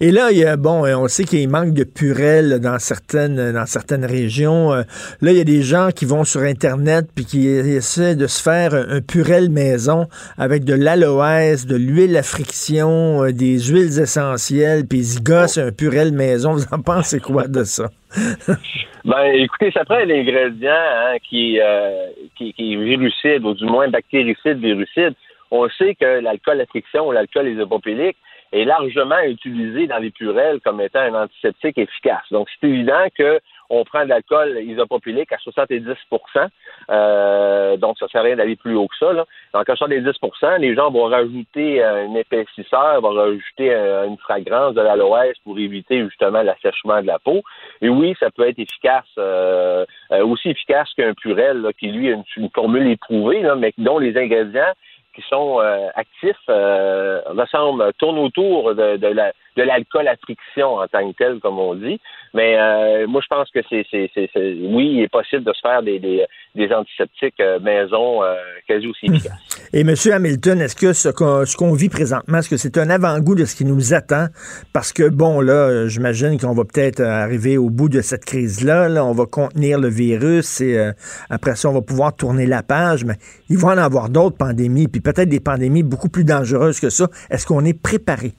Et 0.00 0.10
là, 0.12 0.30
il 0.30 0.36
y 0.38 0.44
a, 0.44 0.56
bon, 0.56 0.84
euh, 0.84 0.94
on 0.96 1.08
sait 1.08 1.24
qu'il 1.24 1.48
manque 1.48 1.72
de 1.72 1.84
purelles 1.84 2.60
dans 2.60 2.78
certaines, 2.78 3.52
dans 3.52 3.66
certaines 3.66 4.04
régions. 4.04 4.72
Euh, 4.72 4.82
Là, 5.22 5.32
il 5.32 5.38
y 5.38 5.40
a 5.40 5.44
des 5.44 5.62
gens 5.62 5.88
qui 5.94 6.04
vont 6.04 6.24
sur 6.24 6.42
Internet 6.42 7.06
puis 7.14 7.24
qui 7.24 7.48
essaient 7.48 8.16
de 8.16 8.26
se 8.26 8.42
faire 8.42 8.74
un 8.74 9.00
purel 9.00 9.48
maison 9.50 10.06
avec 10.36 10.64
de 10.64 10.74
l'aloès, 10.74 11.66
de 11.66 11.76
l'huile 11.76 12.16
à 12.16 12.22
friction, 12.22 13.24
euh, 13.24 13.32
des 13.32 13.58
huiles 13.60 13.98
essentielles, 13.98 14.86
puis 14.86 14.98
ils 15.16 15.22
gossent 15.22 15.58
un 15.58 15.72
purel 15.72 16.12
maison. 16.12 16.52
Vous 16.52 16.64
en 16.70 16.80
pensez 16.82 17.18
quoi 17.20 17.48
de 17.48 17.64
ça? 17.64 17.88
Ben, 19.04 19.32
écoutez, 19.34 19.70
ça 19.70 19.84
prend 19.84 19.96
un 19.96 20.10
ingrédient 20.10 20.70
hein, 20.70 21.16
qui, 21.22 21.58
euh, 21.60 22.08
qui, 22.36 22.52
qui 22.52 22.74
est 22.74 22.76
virucide, 22.76 23.44
ou 23.44 23.54
du 23.54 23.64
moins 23.64 23.88
bactéricide, 23.88 24.58
virucide. 24.58 25.14
On 25.50 25.68
sait 25.70 25.94
que 25.94 26.20
l'alcool 26.20 26.60
à 26.60 26.66
friction 26.66 27.08
ou 27.08 27.12
l'alcool 27.12 27.48
isopropylique 27.48 28.16
est 28.52 28.64
largement 28.64 29.20
utilisé 29.20 29.86
dans 29.86 29.98
les 29.98 30.10
purelles 30.10 30.60
comme 30.60 30.80
étant 30.80 31.00
un 31.00 31.24
antiseptique 31.24 31.78
efficace. 31.78 32.24
Donc, 32.30 32.48
c'est 32.60 32.68
évident 32.68 33.06
que 33.16 33.40
on 33.70 33.84
prend 33.84 34.04
de 34.04 34.10
l'alcool 34.10 34.58
isopropylique 34.62 35.32
à 35.32 35.36
70% 35.36 36.48
euh, 36.90 37.76
donc 37.76 37.98
ça 37.98 38.08
sert 38.08 38.20
à 38.20 38.24
rien 38.24 38.36
d'aller 38.36 38.56
plus 38.56 38.74
haut 38.74 38.88
que 38.88 38.96
ça. 38.98 39.12
Là. 39.12 39.24
Donc, 39.54 39.68
à 39.68 39.74
70% 39.74 40.58
les 40.58 40.74
gens 40.74 40.90
vont 40.90 41.04
rajouter 41.04 41.82
euh, 41.82 42.06
un 42.06 42.14
épaississeur, 42.14 43.00
vont 43.00 43.14
rajouter 43.14 43.72
euh, 43.72 44.06
une 44.06 44.18
fragrance 44.18 44.74
de 44.74 44.80
l'aloès 44.80 45.34
pour 45.44 45.58
éviter 45.58 46.02
justement 46.04 46.42
l'assèchement 46.42 47.00
de 47.00 47.06
la 47.06 47.18
peau. 47.18 47.42
Et 47.80 47.88
oui, 47.88 48.14
ça 48.18 48.30
peut 48.30 48.48
être 48.48 48.58
efficace, 48.58 49.04
euh, 49.18 49.84
euh, 50.12 50.24
aussi 50.24 50.50
efficace 50.50 50.88
qu'un 50.96 51.14
purel, 51.14 51.62
là, 51.62 51.72
qui 51.72 51.88
lui 51.88 52.12
a 52.12 52.16
une, 52.36 52.50
formule 52.54 52.88
éprouvée, 52.88 53.40
là, 53.42 53.54
mais 53.54 53.72
dont 53.78 53.98
les 53.98 54.16
ingrédients 54.16 54.72
qui 55.14 55.22
sont 55.28 55.60
euh, 55.60 55.88
actifs 55.94 56.36
ressemblent, 56.46 57.92
tournent 57.98 58.18
autour 58.18 58.74
de 58.74 59.06
la 59.06 59.32
de 59.56 59.62
l'alcool 59.62 60.06
à 60.08 60.16
friction 60.16 60.76
en 60.76 60.86
tant 60.86 61.10
que 61.10 61.16
tel, 61.16 61.40
comme 61.40 61.58
on 61.58 61.74
dit. 61.74 62.00
Mais 62.34 62.56
euh, 62.58 63.06
moi, 63.08 63.20
je 63.22 63.26
pense 63.28 63.50
que 63.50 63.60
c'est, 63.68 63.84
c'est, 63.90 64.10
c'est, 64.14 64.30
c'est- 64.32 64.54
oui, 64.62 64.92
il 64.94 65.02
est 65.02 65.08
possible 65.08 65.42
de 65.44 65.52
se 65.52 65.60
faire 65.60 65.82
des, 65.82 65.98
des, 65.98 66.24
des 66.54 66.72
antiseptiques 66.72 67.40
euh, 67.40 67.58
maison 67.58 68.22
euh, 68.22 68.36
quasi 68.68 68.86
aussi 68.86 69.06
efficaces. 69.06 69.68
Et 69.72 69.80
M. 69.80 69.94
Hamilton, 70.12 70.60
est-ce 70.60 70.76
que 70.76 70.92
ce 70.92 71.08
qu'on 71.08 71.44
ce 71.44 71.56
qu'on 71.56 71.72
vit 71.72 71.88
présentement, 71.88 72.38
est-ce 72.38 72.48
que 72.48 72.56
c'est 72.56 72.78
un 72.78 72.88
avant-goût 72.90 73.34
de 73.34 73.44
ce 73.44 73.56
qui 73.56 73.64
nous 73.64 73.94
attend? 73.94 74.26
Parce 74.72 74.92
que, 74.92 75.08
bon, 75.08 75.40
là, 75.40 75.88
j'imagine 75.88 76.38
qu'on 76.38 76.54
va 76.54 76.64
peut-être 76.64 77.00
arriver 77.00 77.58
au 77.58 77.70
bout 77.70 77.88
de 77.88 78.00
cette 78.00 78.24
crise-là. 78.24 78.88
Là, 78.88 79.04
on 79.04 79.12
va 79.12 79.26
contenir 79.26 79.78
le 79.80 79.88
virus 79.88 80.60
et 80.60 80.78
euh, 80.78 80.92
après 81.30 81.56
ça, 81.56 81.68
on 81.68 81.72
va 81.72 81.82
pouvoir 81.82 82.14
tourner 82.14 82.46
la 82.46 82.62
page. 82.62 83.04
Mais 83.04 83.14
il 83.48 83.58
va 83.58 83.68
en 83.68 83.78
avoir 83.78 84.08
d'autres 84.08 84.36
pandémies, 84.36 84.86
puis 84.86 85.00
peut-être 85.00 85.28
des 85.28 85.40
pandémies 85.40 85.82
beaucoup 85.82 86.08
plus 86.08 86.24
dangereuses 86.24 86.78
que 86.78 86.90
ça. 86.90 87.08
Est-ce 87.30 87.46
qu'on 87.46 87.64
est 87.64 87.80
préparé? 87.80 88.32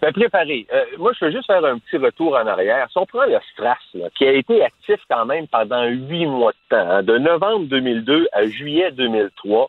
Ben, 0.00 0.12
préparé. 0.12 0.66
Euh, 0.72 0.84
moi, 0.98 1.12
je 1.18 1.24
veux 1.24 1.32
juste 1.32 1.46
faire 1.46 1.64
un 1.64 1.78
petit 1.78 1.96
retour 1.96 2.36
en 2.36 2.46
arrière. 2.46 2.86
Si 2.90 2.98
on 2.98 3.06
prend 3.06 3.24
le 3.24 3.38
STRAS, 3.52 3.78
là, 3.94 4.08
qui 4.14 4.26
a 4.26 4.32
été 4.32 4.62
actif 4.62 5.00
quand 5.10 5.26
même 5.26 5.48
pendant 5.48 5.84
huit 5.86 6.26
mois 6.26 6.52
de 6.52 6.76
temps, 6.76 6.90
hein, 6.90 7.02
de 7.02 7.18
novembre 7.18 7.66
2002 7.66 8.28
à 8.32 8.46
juillet 8.46 8.92
2003, 8.92 9.68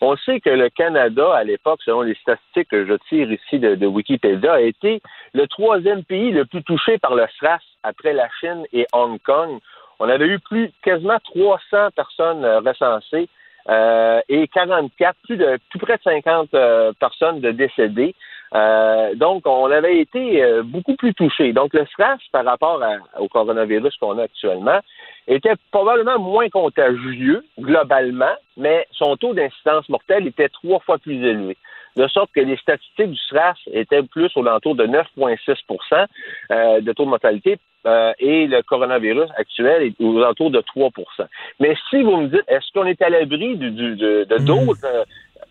on 0.00 0.16
sait 0.16 0.40
que 0.40 0.50
le 0.50 0.68
Canada, 0.70 1.32
à 1.32 1.44
l'époque, 1.44 1.80
selon 1.84 2.02
les 2.02 2.14
statistiques 2.14 2.68
que 2.68 2.86
je 2.86 2.94
tire 3.08 3.30
ici 3.30 3.58
de, 3.58 3.76
de 3.76 3.86
Wikipédia, 3.86 4.54
a 4.54 4.60
été 4.60 5.00
le 5.32 5.46
troisième 5.46 6.04
pays 6.04 6.30
le 6.30 6.44
plus 6.44 6.62
touché 6.64 6.98
par 6.98 7.14
le 7.14 7.26
SRAS 7.38 7.60
après 7.82 8.12
la 8.12 8.28
Chine 8.40 8.64
et 8.72 8.86
Hong 8.92 9.20
Kong. 9.22 9.58
On 10.00 10.08
avait 10.08 10.26
eu 10.26 10.38
plus 10.38 10.70
quasiment 10.82 11.18
300 11.24 11.90
personnes 11.94 12.44
euh, 12.44 12.60
recensées 12.60 13.28
euh, 13.68 14.20
et 14.28 14.46
44, 14.48 15.16
plus 15.24 15.36
de 15.36 15.58
plus 15.70 15.78
près 15.78 15.96
de 15.96 16.02
50 16.02 16.54
euh, 16.54 16.92
personnes 16.98 17.40
de 17.40 17.50
décédées. 17.50 18.14
Euh, 18.54 19.14
donc, 19.14 19.46
on 19.46 19.70
avait 19.70 19.98
été 19.98 20.42
euh, 20.42 20.62
beaucoup 20.62 20.96
plus 20.96 21.14
touchés. 21.14 21.52
Donc, 21.52 21.74
le 21.74 21.84
SRAS, 21.94 22.18
par 22.32 22.44
rapport 22.44 22.82
à- 22.82 23.20
au 23.20 23.28
coronavirus 23.28 23.96
qu'on 23.98 24.18
a 24.18 24.22
actuellement, 24.22 24.80
était 25.26 25.52
probablement 25.70 26.18
moins 26.18 26.48
contagieux 26.48 27.44
globalement, 27.60 28.34
mais 28.56 28.86
son 28.92 29.16
taux 29.16 29.34
d'incidence 29.34 29.88
mortelle 29.88 30.26
était 30.26 30.48
trois 30.48 30.80
fois 30.80 30.98
plus 30.98 31.16
élevé. 31.24 31.56
De 31.96 32.06
sorte 32.08 32.30
que 32.32 32.40
les 32.40 32.56
statistiques 32.56 33.10
du 33.10 33.18
SRAS 33.28 33.56
étaient 33.72 34.02
plus 34.04 34.30
aux 34.36 34.46
alentours 34.46 34.76
de 34.76 34.86
9,6% 34.86 36.06
euh, 36.50 36.80
de 36.80 36.92
taux 36.92 37.04
de 37.04 37.10
mortalité 37.10 37.58
euh, 37.86 38.12
et 38.18 38.46
le 38.46 38.62
coronavirus 38.62 39.28
actuel 39.36 39.82
est 39.82 40.00
aux 40.04 40.18
alentours 40.18 40.50
de 40.50 40.60
3% 40.60 41.26
Mais 41.60 41.74
si 41.90 42.02
vous 42.02 42.16
me 42.18 42.28
dites, 42.28 42.44
est-ce 42.48 42.70
qu'on 42.72 42.86
est 42.86 43.00
à 43.02 43.08
l'abri 43.10 43.56
du- 43.56 43.70
de 43.72 44.24
de 44.24 44.36
d'autres 44.38 45.06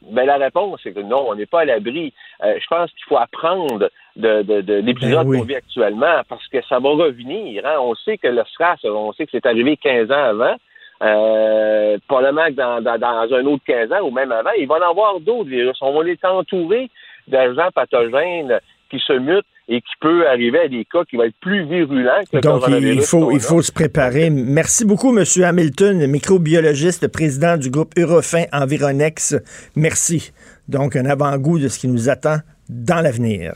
euh, 0.08 0.12
ben, 0.14 0.26
la 0.26 0.38
réponse, 0.38 0.80
c'est 0.84 0.94
que 0.94 1.00
non, 1.02 1.26
on 1.30 1.36
n'est 1.36 1.46
pas 1.46 1.62
à 1.62 1.66
l'abri. 1.66 2.14
Euh, 2.44 2.56
je 2.60 2.68
pense 2.68 2.92
qu'il 2.92 3.04
faut 3.08 3.18
apprendre 3.18 3.90
de, 4.16 4.42
de, 4.44 4.62
de 4.62 4.74
l'épisode 4.76 5.26
Ben 5.26 5.30
oui. 5.30 5.38
qu'on 5.40 5.46
vit 5.46 5.56
actuellement 5.56 6.22
parce 6.30 6.48
que 6.48 6.62
ça 6.64 6.80
va 6.80 6.90
revenir. 6.90 7.66
hein. 7.66 7.76
On 7.80 7.96
sait 7.96 8.18
que 8.18 8.28
le 8.28 8.44
SRAS, 8.56 8.78
on 8.86 9.12
sait 9.14 9.26
que 9.26 9.32
c'est 9.34 9.46
arrivé 9.46 9.78
15 9.78 10.12
ans 10.12 10.16
avant. 10.24 10.56
Euh, 11.04 11.98
probablement 12.08 12.48
que 12.48 12.54
dans, 12.54 12.82
dans, 12.82 12.98
dans 12.98 13.34
un 13.36 13.46
autre 13.46 13.64
15 13.68 13.92
ans 13.92 14.02
ou 14.02 14.10
même 14.12 14.32
avant, 14.32 14.50
il 14.58 14.68
va 14.68 14.76
en 14.76 14.90
avoir 14.90 15.20
d'autres 15.20 15.50
virus. 15.50 15.78
On 15.82 15.92
va 16.02 16.10
être 16.10 16.26
entouré 16.26 16.90
d'agents 17.28 17.70
pathogènes 17.74 18.60
qui 18.90 19.00
se 19.00 19.14
mutent 19.14 19.46
et 19.70 19.82
qui 19.82 19.94
peut 20.00 20.28
arriver 20.28 20.60
à 20.60 20.68
des 20.68 20.86
cas 20.86 21.04
qui 21.10 21.18
vont 21.18 21.24
être 21.24 21.36
plus 21.42 21.66
virulents 21.68 22.24
que 22.32 22.38
le 22.38 22.42
Donc, 22.42 22.56
il, 22.56 22.60
coronavirus. 22.62 22.96
il 22.96 23.02
faut, 23.04 23.32
il 23.32 23.38
a. 23.38 23.40
faut 23.40 23.62
se 23.62 23.72
préparer. 23.72 24.30
Merci 24.30 24.86
beaucoup, 24.86 25.18
M. 25.18 25.24
Hamilton, 25.44 26.08
microbiologiste, 26.08 27.08
président 27.10 27.58
du 27.58 27.70
groupe 27.70 27.94
Eurofin 27.98 28.46
Environex. 28.54 29.36
Merci. 29.76 30.32
Donc, 30.68 30.96
un 30.96 31.06
avant-goût 31.06 31.60
de 31.60 31.68
ce 31.68 31.80
qui 31.80 31.88
nous 31.88 32.10
attend 32.10 32.38
dans 32.70 33.02
l'avenir. 33.02 33.54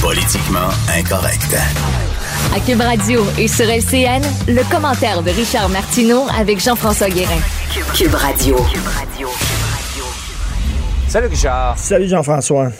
Politiquement 0.00 0.68
incorrect. 0.96 1.56
À 2.54 2.60
Cube 2.60 2.80
Radio 2.80 3.22
et 3.38 3.48
sur 3.48 3.66
LCN, 3.66 4.22
le 4.46 4.70
commentaire 4.70 5.22
de 5.22 5.30
Richard 5.30 5.68
Martineau 5.68 6.22
avec 6.38 6.60
Jean-François 6.60 7.08
Guérin. 7.08 7.40
Cube 7.94 8.14
Radio. 8.14 8.56
Salut 11.08 11.26
Richard. 11.28 11.78
Salut, 11.78 12.08
Jean-François. 12.08 12.70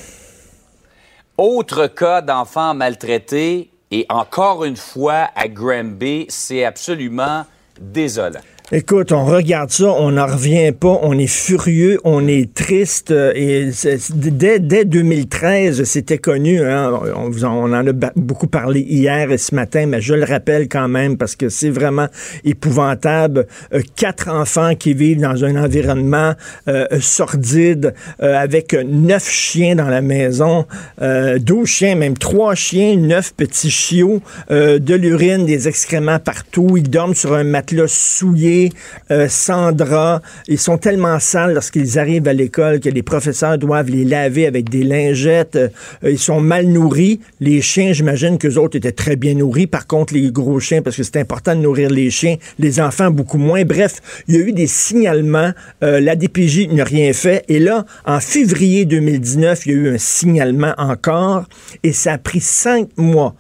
Autre 1.39 1.87
cas 1.87 2.23
d'enfants 2.23 2.73
maltraités 2.73 3.71
et 3.91 4.07
encore 4.09 4.65
une 4.65 4.77
fois 4.77 5.29
à 5.35 5.49
Granby, 5.49 6.25
c'est 6.31 6.65
absolument 6.65 7.45
désolant. 7.79 8.41
Écoute, 8.73 9.13
on 9.13 9.25
regarde 9.25 9.71
ça, 9.71 9.93
on 9.93 10.11
n'en 10.11 10.27
revient 10.27 10.73
pas, 10.73 10.99
on 11.03 11.17
est 11.17 11.29
furieux, 11.29 12.01
on 12.03 12.27
est 12.27 12.53
triste. 12.53 13.13
euh, 13.13 13.31
Et 13.37 13.71
dès, 14.13 14.59
dès 14.59 14.85
2013, 14.85 15.85
c'était 15.85 16.19
connu. 16.19 16.61
hein, 16.65 16.91
on, 17.15 17.45
en- 17.45 17.73
a 17.73 17.85
beaucoup 18.17 18.49
parlé 18.49 18.81
hier 18.81 19.31
et 19.31 19.39
ce 19.39 19.55
matin, 19.55 19.87
mais 19.87 20.01
je 20.01 20.15
le 20.15 20.25
rappelle 20.25 20.67
quand 20.69 20.89
même 20.89 21.17
parce 21.17 21.37
que 21.37 21.49
c'est 21.49 21.71
vraiment 21.71 22.09
épouvantable. 22.45 23.47
Euh, 23.73 23.83
quatre 23.95 24.29
enfants 24.31 24.75
qui 24.75 24.95
vivent 24.95 25.21
dans 25.21 25.45
un 25.45 25.55
environnement 25.63 26.33
euh, 26.67 26.87
sordide 26.99 27.95
avec 28.19 28.73
neuf 28.75 29.31
chiens 29.31 29.77
dans 29.77 29.89
la 29.89 30.01
maison, 30.03 30.67
12 31.01 31.69
chiens, 31.69 31.95
même 31.95 32.19
trois 32.19 32.57
chiens, 32.57 32.97
neuf 32.97 33.33
petits 33.33 33.71
chiots, 33.71 34.21
de 34.51 34.95
l'urine, 34.95 35.47
des 35.47 35.69
excréments 35.69 36.19
partout. 36.19 36.77
Ils 36.77 36.91
dorment 36.91 37.15
sur 37.15 37.33
un 37.35 37.45
matelas 37.45 37.87
souillé, 37.87 38.56
euh, 39.11 39.29
sans 39.29 39.73
drap. 39.73 40.23
Ils 40.49 40.59
sont 40.59 40.79
tellement 40.79 41.19
sales 41.19 41.55
lorsqu'ils 41.55 41.99
arrivent 41.99 42.29
à 42.29 42.33
l'école 42.33 42.81
que 42.81 42.89
les 42.89 43.03
professeurs 43.03 43.59
doivent 43.59 43.91
les 43.91 44.05
laver 44.05 44.47
avec 44.47 44.69
des 44.69 44.83
lingettes. 44.83 45.57
Euh, 45.57 45.69
ils 46.03 46.19
sont 46.19 46.41
mal 46.41 46.67
nourris. 46.67 47.21
Les 47.41 47.61
chiens, 47.61 47.93
j'imagine 47.93 48.39
que 48.39 48.49
autres 48.59 48.77
étaient 48.77 48.93
très 48.93 49.17
bien 49.17 49.35
nourris. 49.35 49.67
Par 49.67 49.87
contre, 49.87 50.15
les 50.15 50.31
gros 50.31 50.61
chiens, 50.61 50.83
parce 50.83 50.97
que 50.97 51.03
c'est 51.03 51.19
important 51.19 51.55
de 51.55 51.61
nourrir 51.61 51.91
les 51.91 52.11
chiens, 52.11 52.37
les 52.59 52.81
enfants 52.81 53.11
beaucoup 53.11 53.39
moins. 53.39 53.65
Bref, 53.65 54.01
il 54.29 54.35
y 54.35 54.39
a 54.39 54.41
eu 54.41 54.53
des 54.53 54.67
signalements. 54.67 55.53
Euh, 55.83 56.01
la 56.01 56.17
DPJ 56.17 56.69
n'a 56.69 56.85
rien 56.85 57.13
fait. 57.13 57.45
Et 57.49 57.59
là, 57.59 57.85
en 58.05 58.21
février 58.21 58.85
2019, 58.85 59.67
il 59.67 59.73
y 59.73 59.75
a 59.75 59.79
eu 59.79 59.95
un 59.95 59.99
signalement 59.99 60.75
encore. 60.79 61.45
Et 61.83 61.93
ça 61.93 62.15
a 62.15 62.19
pris 62.19 62.41
cinq 62.41 62.89
mois 62.97 63.35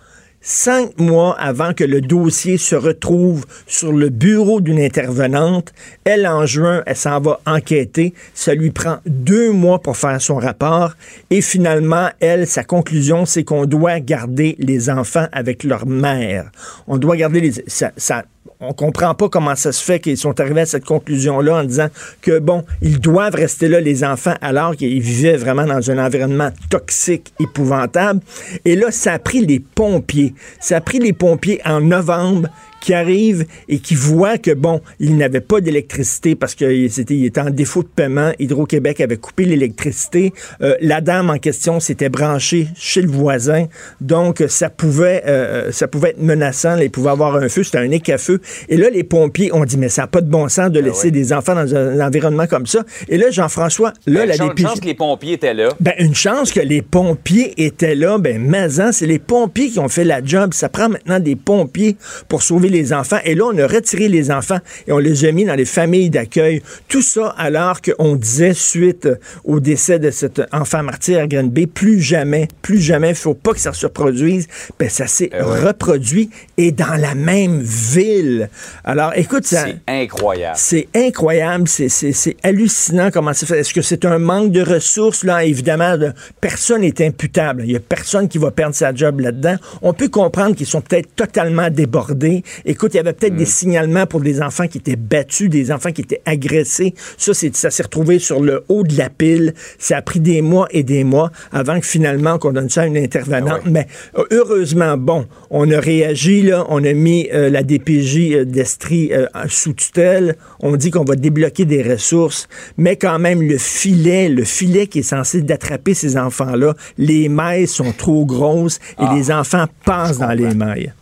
cinq 0.46 1.00
mois 1.00 1.36
avant 1.40 1.74
que 1.74 1.82
le 1.82 2.00
dossier 2.00 2.56
se 2.56 2.76
retrouve 2.76 3.44
sur 3.66 3.92
le 3.92 4.10
bureau 4.10 4.60
d'une 4.60 4.78
intervenante. 4.78 5.72
Elle, 6.04 6.24
en 6.24 6.46
juin, 6.46 6.84
elle 6.86 6.96
s'en 6.96 7.20
va 7.20 7.40
enquêter. 7.46 8.14
Ça 8.32 8.54
lui 8.54 8.70
prend 8.70 8.98
deux 9.06 9.50
mois 9.50 9.80
pour 9.80 9.96
faire 9.96 10.22
son 10.22 10.36
rapport. 10.36 10.94
Et 11.30 11.40
finalement, 11.40 12.10
elle, 12.20 12.46
sa 12.46 12.62
conclusion, 12.62 13.26
c'est 13.26 13.42
qu'on 13.42 13.66
doit 13.66 13.98
garder 13.98 14.54
les 14.60 14.88
enfants 14.88 15.26
avec 15.32 15.64
leur 15.64 15.84
mère. 15.84 16.52
On 16.86 16.96
doit 16.96 17.16
garder 17.16 17.40
les... 17.40 17.52
Ça, 17.66 17.90
ça, 17.96 18.24
on 18.60 18.72
comprend 18.72 19.14
pas 19.14 19.28
comment 19.28 19.54
ça 19.54 19.72
se 19.72 19.84
fait 19.84 20.00
qu'ils 20.00 20.16
sont 20.16 20.38
arrivés 20.40 20.62
à 20.62 20.66
cette 20.66 20.84
conclusion-là 20.84 21.56
en 21.56 21.64
disant 21.64 21.88
que, 22.22 22.38
bon, 22.38 22.64
ils 22.80 23.00
doivent 23.00 23.34
rester 23.34 23.68
là, 23.68 23.80
les 23.80 24.04
enfants, 24.04 24.34
alors 24.40 24.74
qu'ils 24.76 25.00
vivaient 25.00 25.36
vraiment 25.36 25.66
dans 25.66 25.90
un 25.90 26.04
environnement 26.04 26.50
toxique, 26.70 27.32
épouvantable. 27.38 28.20
Et 28.64 28.76
là, 28.76 28.90
ça 28.90 29.14
a 29.14 29.18
pris 29.18 29.44
les 29.44 29.60
pompiers. 29.60 30.34
Ça 30.60 30.76
a 30.78 30.80
pris 30.80 30.98
les 30.98 31.12
pompiers 31.12 31.60
en 31.64 31.80
novembre 31.80 32.48
qui 32.86 32.94
arrivent 32.94 33.46
et 33.68 33.80
qui 33.80 33.96
voient 33.96 34.38
que, 34.38 34.52
bon, 34.52 34.80
ils 35.00 35.16
n'avaient 35.16 35.40
pas 35.40 35.60
d'électricité 35.60 36.36
parce 36.36 36.54
qu'il 36.54 36.84
était, 36.84 37.14
il 37.16 37.24
était 37.24 37.40
en 37.40 37.50
défaut 37.50 37.82
de 37.82 37.88
paiement. 37.88 38.30
Hydro-Québec 38.38 39.00
avait 39.00 39.16
coupé 39.16 39.44
l'électricité. 39.44 40.32
Euh, 40.62 40.76
la 40.80 41.00
dame 41.00 41.28
en 41.30 41.38
question 41.38 41.80
s'était 41.80 42.10
branchée 42.10 42.68
chez 42.76 43.02
le 43.02 43.08
voisin. 43.08 43.66
Donc, 44.00 44.44
ça 44.46 44.70
pouvait, 44.70 45.24
euh, 45.26 45.72
ça 45.72 45.88
pouvait 45.88 46.10
être 46.10 46.22
menaçant. 46.22 46.76
Là, 46.76 46.84
il 46.84 46.90
pouvait 46.92 47.10
avoir 47.10 47.34
un 47.34 47.48
feu. 47.48 47.64
C'était 47.64 47.78
un 47.78 47.88
nez 47.88 48.00
à 48.06 48.18
feu. 48.18 48.40
Et 48.68 48.76
là, 48.76 48.88
les 48.88 49.02
pompiers 49.02 49.52
ont 49.52 49.64
dit, 49.64 49.78
mais 49.78 49.88
ça 49.88 50.02
n'a 50.02 50.06
pas 50.06 50.20
de 50.20 50.30
bon 50.30 50.48
sens 50.48 50.70
de 50.70 50.78
laisser 50.78 51.08
oui. 51.08 51.12
des 51.12 51.32
enfants 51.32 51.56
dans 51.56 51.74
un, 51.74 51.98
environnement 52.06 52.46
comme 52.46 52.66
ça. 52.66 52.84
Et 53.08 53.18
là, 53.18 53.32
Jean-François, 53.32 53.94
là, 54.06 54.20
Ben, 54.20 54.28
la 54.28 54.36
chance, 54.36 54.50
DPJ... 54.50 54.62
chance 54.62 54.80
que 54.80 54.86
les 54.86 54.94
pompiers 54.94 55.32
étaient 55.32 55.54
là. 55.54 55.70
Ben, 55.80 55.94
une 55.98 56.14
chance 56.14 56.52
que 56.52 56.60
les 56.60 56.82
pompiers 56.82 57.52
étaient 57.56 57.96
là. 57.96 58.18
Ben, 58.18 58.40
mazan, 58.40 58.92
c'est 58.92 59.06
les 59.06 59.18
pompiers 59.18 59.70
qui 59.70 59.80
ont 59.80 59.88
fait 59.88 60.04
la 60.04 60.22
job. 60.22 60.54
Ça 60.54 60.68
prend 60.68 60.88
maintenant 60.88 61.18
des 61.18 61.34
pompiers 61.34 61.96
pour 62.28 62.44
sauver 62.44 62.68
les 62.68 62.75
enfants. 62.92 63.18
Et 63.24 63.34
là, 63.34 63.44
on 63.46 63.58
a 63.58 63.66
retiré 63.66 64.08
les 64.08 64.30
enfants 64.30 64.58
et 64.86 64.92
on 64.92 64.98
les 64.98 65.24
a 65.24 65.32
mis 65.32 65.44
dans 65.44 65.54
les 65.54 65.64
familles 65.64 66.10
d'accueil. 66.10 66.62
Tout 66.88 67.02
ça 67.02 67.34
alors 67.38 67.80
qu'on 67.82 68.16
disait, 68.16 68.54
suite 68.54 69.08
au 69.44 69.60
décès 69.60 69.98
de 69.98 70.10
cet 70.10 70.42
enfant 70.52 70.82
martyr 70.82 71.20
à 71.20 71.26
Granby, 71.26 71.66
plus 71.66 72.00
jamais, 72.00 72.48
plus 72.62 72.80
jamais, 72.80 73.10
il 73.10 73.14
faut 73.14 73.34
pas 73.34 73.52
que 73.52 73.60
ça 73.60 73.72
se 73.72 73.86
reproduise. 73.86 74.46
Ben, 74.78 74.88
ça 74.88 75.06
s'est 75.06 75.30
Eh 75.32 75.42
ouais. 75.42 75.60
reproduit 75.66 76.30
et 76.56 76.72
dans 76.72 76.94
la 77.00 77.14
même 77.14 77.60
ville. 77.60 78.48
Alors, 78.84 79.12
écoute, 79.16 79.46
ça... 79.46 79.64
C'est 79.66 79.76
incroyable. 79.86 80.56
C'est 80.58 80.88
incroyable, 80.94 81.68
c'est- 81.68 82.36
hallucinant 82.42 83.10
comment 83.10 83.32
c'est 83.32 83.46
fait. 83.46 83.60
Est-ce 83.60 83.74
que 83.74 83.82
c'est 83.82 84.04
un 84.04 84.18
manque 84.18 84.52
de 84.52 84.62
ressources? 84.62 85.24
Là, 85.24 85.44
évidemment, 85.44 85.96
de- 85.96 86.12
personne 86.40 86.82
n'est 86.82 87.04
imputable. 87.06 87.62
Il 87.64 87.70
n'y 87.70 87.76
a 87.76 87.80
personne 87.80 88.28
qui 88.28 88.38
va 88.38 88.50
perdre 88.50 88.74
sa 88.74 88.94
job 88.94 89.20
là-dedans. 89.20 89.56
On 89.82 89.92
peut 89.92 90.08
comprendre 90.08 90.54
qu'ils 90.56 90.66
sont 90.66 90.80
peut-être 90.80 91.14
totalement 91.14 91.70
débordés. 91.70 92.42
Écoute, 92.68 92.94
il 92.94 92.96
y 92.96 93.00
avait 93.00 93.12
peut-être 93.12 93.36
des 93.36 93.44
signalements 93.46 94.06
pour 94.06 94.20
des 94.20 94.42
enfants 94.42 94.66
qui 94.66 94.78
étaient 94.78 94.96
battus, 94.96 95.48
des 95.48 95.70
enfants 95.70 95.92
qui 95.92 96.00
étaient 96.02 96.20
agressés. 96.26 96.94
Ça, 97.16 97.32
c'est- 97.32 97.54
ça 97.54 97.70
s'est 97.70 97.84
retrouvé 97.84 98.18
sur 98.18 98.40
le 98.42 98.64
haut 98.68 98.82
de 98.82 98.98
la 98.98 99.08
pile. 99.08 99.54
Ça 99.78 99.98
a 99.98 100.02
pris 100.02 100.18
des 100.20 100.42
mois 100.42 100.66
et 100.72 100.82
des 100.82 101.04
mois 101.04 101.30
avant 101.52 101.78
que 101.78 101.86
finalement 101.86 102.38
qu'on 102.38 102.52
donne 102.52 102.68
ça 102.68 102.82
à 102.82 102.86
une 102.86 102.96
intervenante. 102.96 103.60
Ah 103.62 103.66
ouais. 103.66 103.70
Mais 103.70 103.86
euh, 104.18 104.24
heureusement, 104.32 104.96
bon, 104.96 105.26
on 105.50 105.70
a 105.70 105.78
réagi, 105.78 106.42
là, 106.42 106.66
on 106.68 106.82
a 106.84 106.92
mis 106.92 107.28
euh, 107.32 107.50
la 107.50 107.62
DPJ 107.62 108.34
euh, 108.34 108.44
d'Estrie 108.44 109.10
euh, 109.12 109.26
sous 109.48 109.72
tutelle. 109.72 110.36
On 110.60 110.76
dit 110.76 110.90
qu'on 110.90 111.04
va 111.04 111.14
débloquer 111.14 111.64
des 111.66 111.82
ressources, 111.84 112.48
mais 112.76 112.96
quand 112.96 113.18
même, 113.20 113.42
le 113.42 113.58
filet, 113.58 114.28
le 114.28 114.42
filet 114.44 114.88
qui 114.88 114.98
est 115.00 115.02
censé 115.02 115.40
d'attraper 115.42 115.94
ces 115.94 116.16
enfants-là, 116.16 116.74
les 116.98 117.28
mailles 117.28 117.68
sont 117.68 117.92
trop 117.92 118.26
grosses 118.26 118.76
et 118.98 119.04
Ah, 119.06 119.14
les 119.16 119.30
enfants 119.30 119.66
passent 119.84 120.18
dans 120.18 120.32
les 120.32 120.52
mailles. 120.54 120.92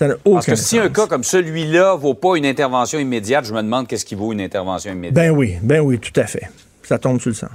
Ça 0.00 0.08
n'a 0.08 0.14
aucun 0.24 0.36
Parce 0.36 0.46
que 0.46 0.54
si 0.54 0.76
sens. 0.76 0.86
un 0.86 0.88
cas 0.88 1.06
comme 1.06 1.22
celui-là 1.22 1.94
vaut 1.94 2.14
pas 2.14 2.36
une 2.36 2.46
intervention 2.46 2.98
immédiate, 2.98 3.44
je 3.44 3.52
me 3.52 3.60
demande 3.60 3.86
qu'est-ce 3.86 4.06
qui 4.06 4.14
vaut 4.14 4.32
une 4.32 4.40
intervention 4.40 4.90
immédiate. 4.92 5.12
Ben 5.12 5.30
oui, 5.30 5.56
ben 5.60 5.80
oui, 5.80 5.98
tout 5.98 6.18
à 6.18 6.24
fait. 6.24 6.48
Ça 6.82 6.98
tombe 6.98 7.20
sur 7.20 7.28
le 7.28 7.34
sang. 7.34 7.48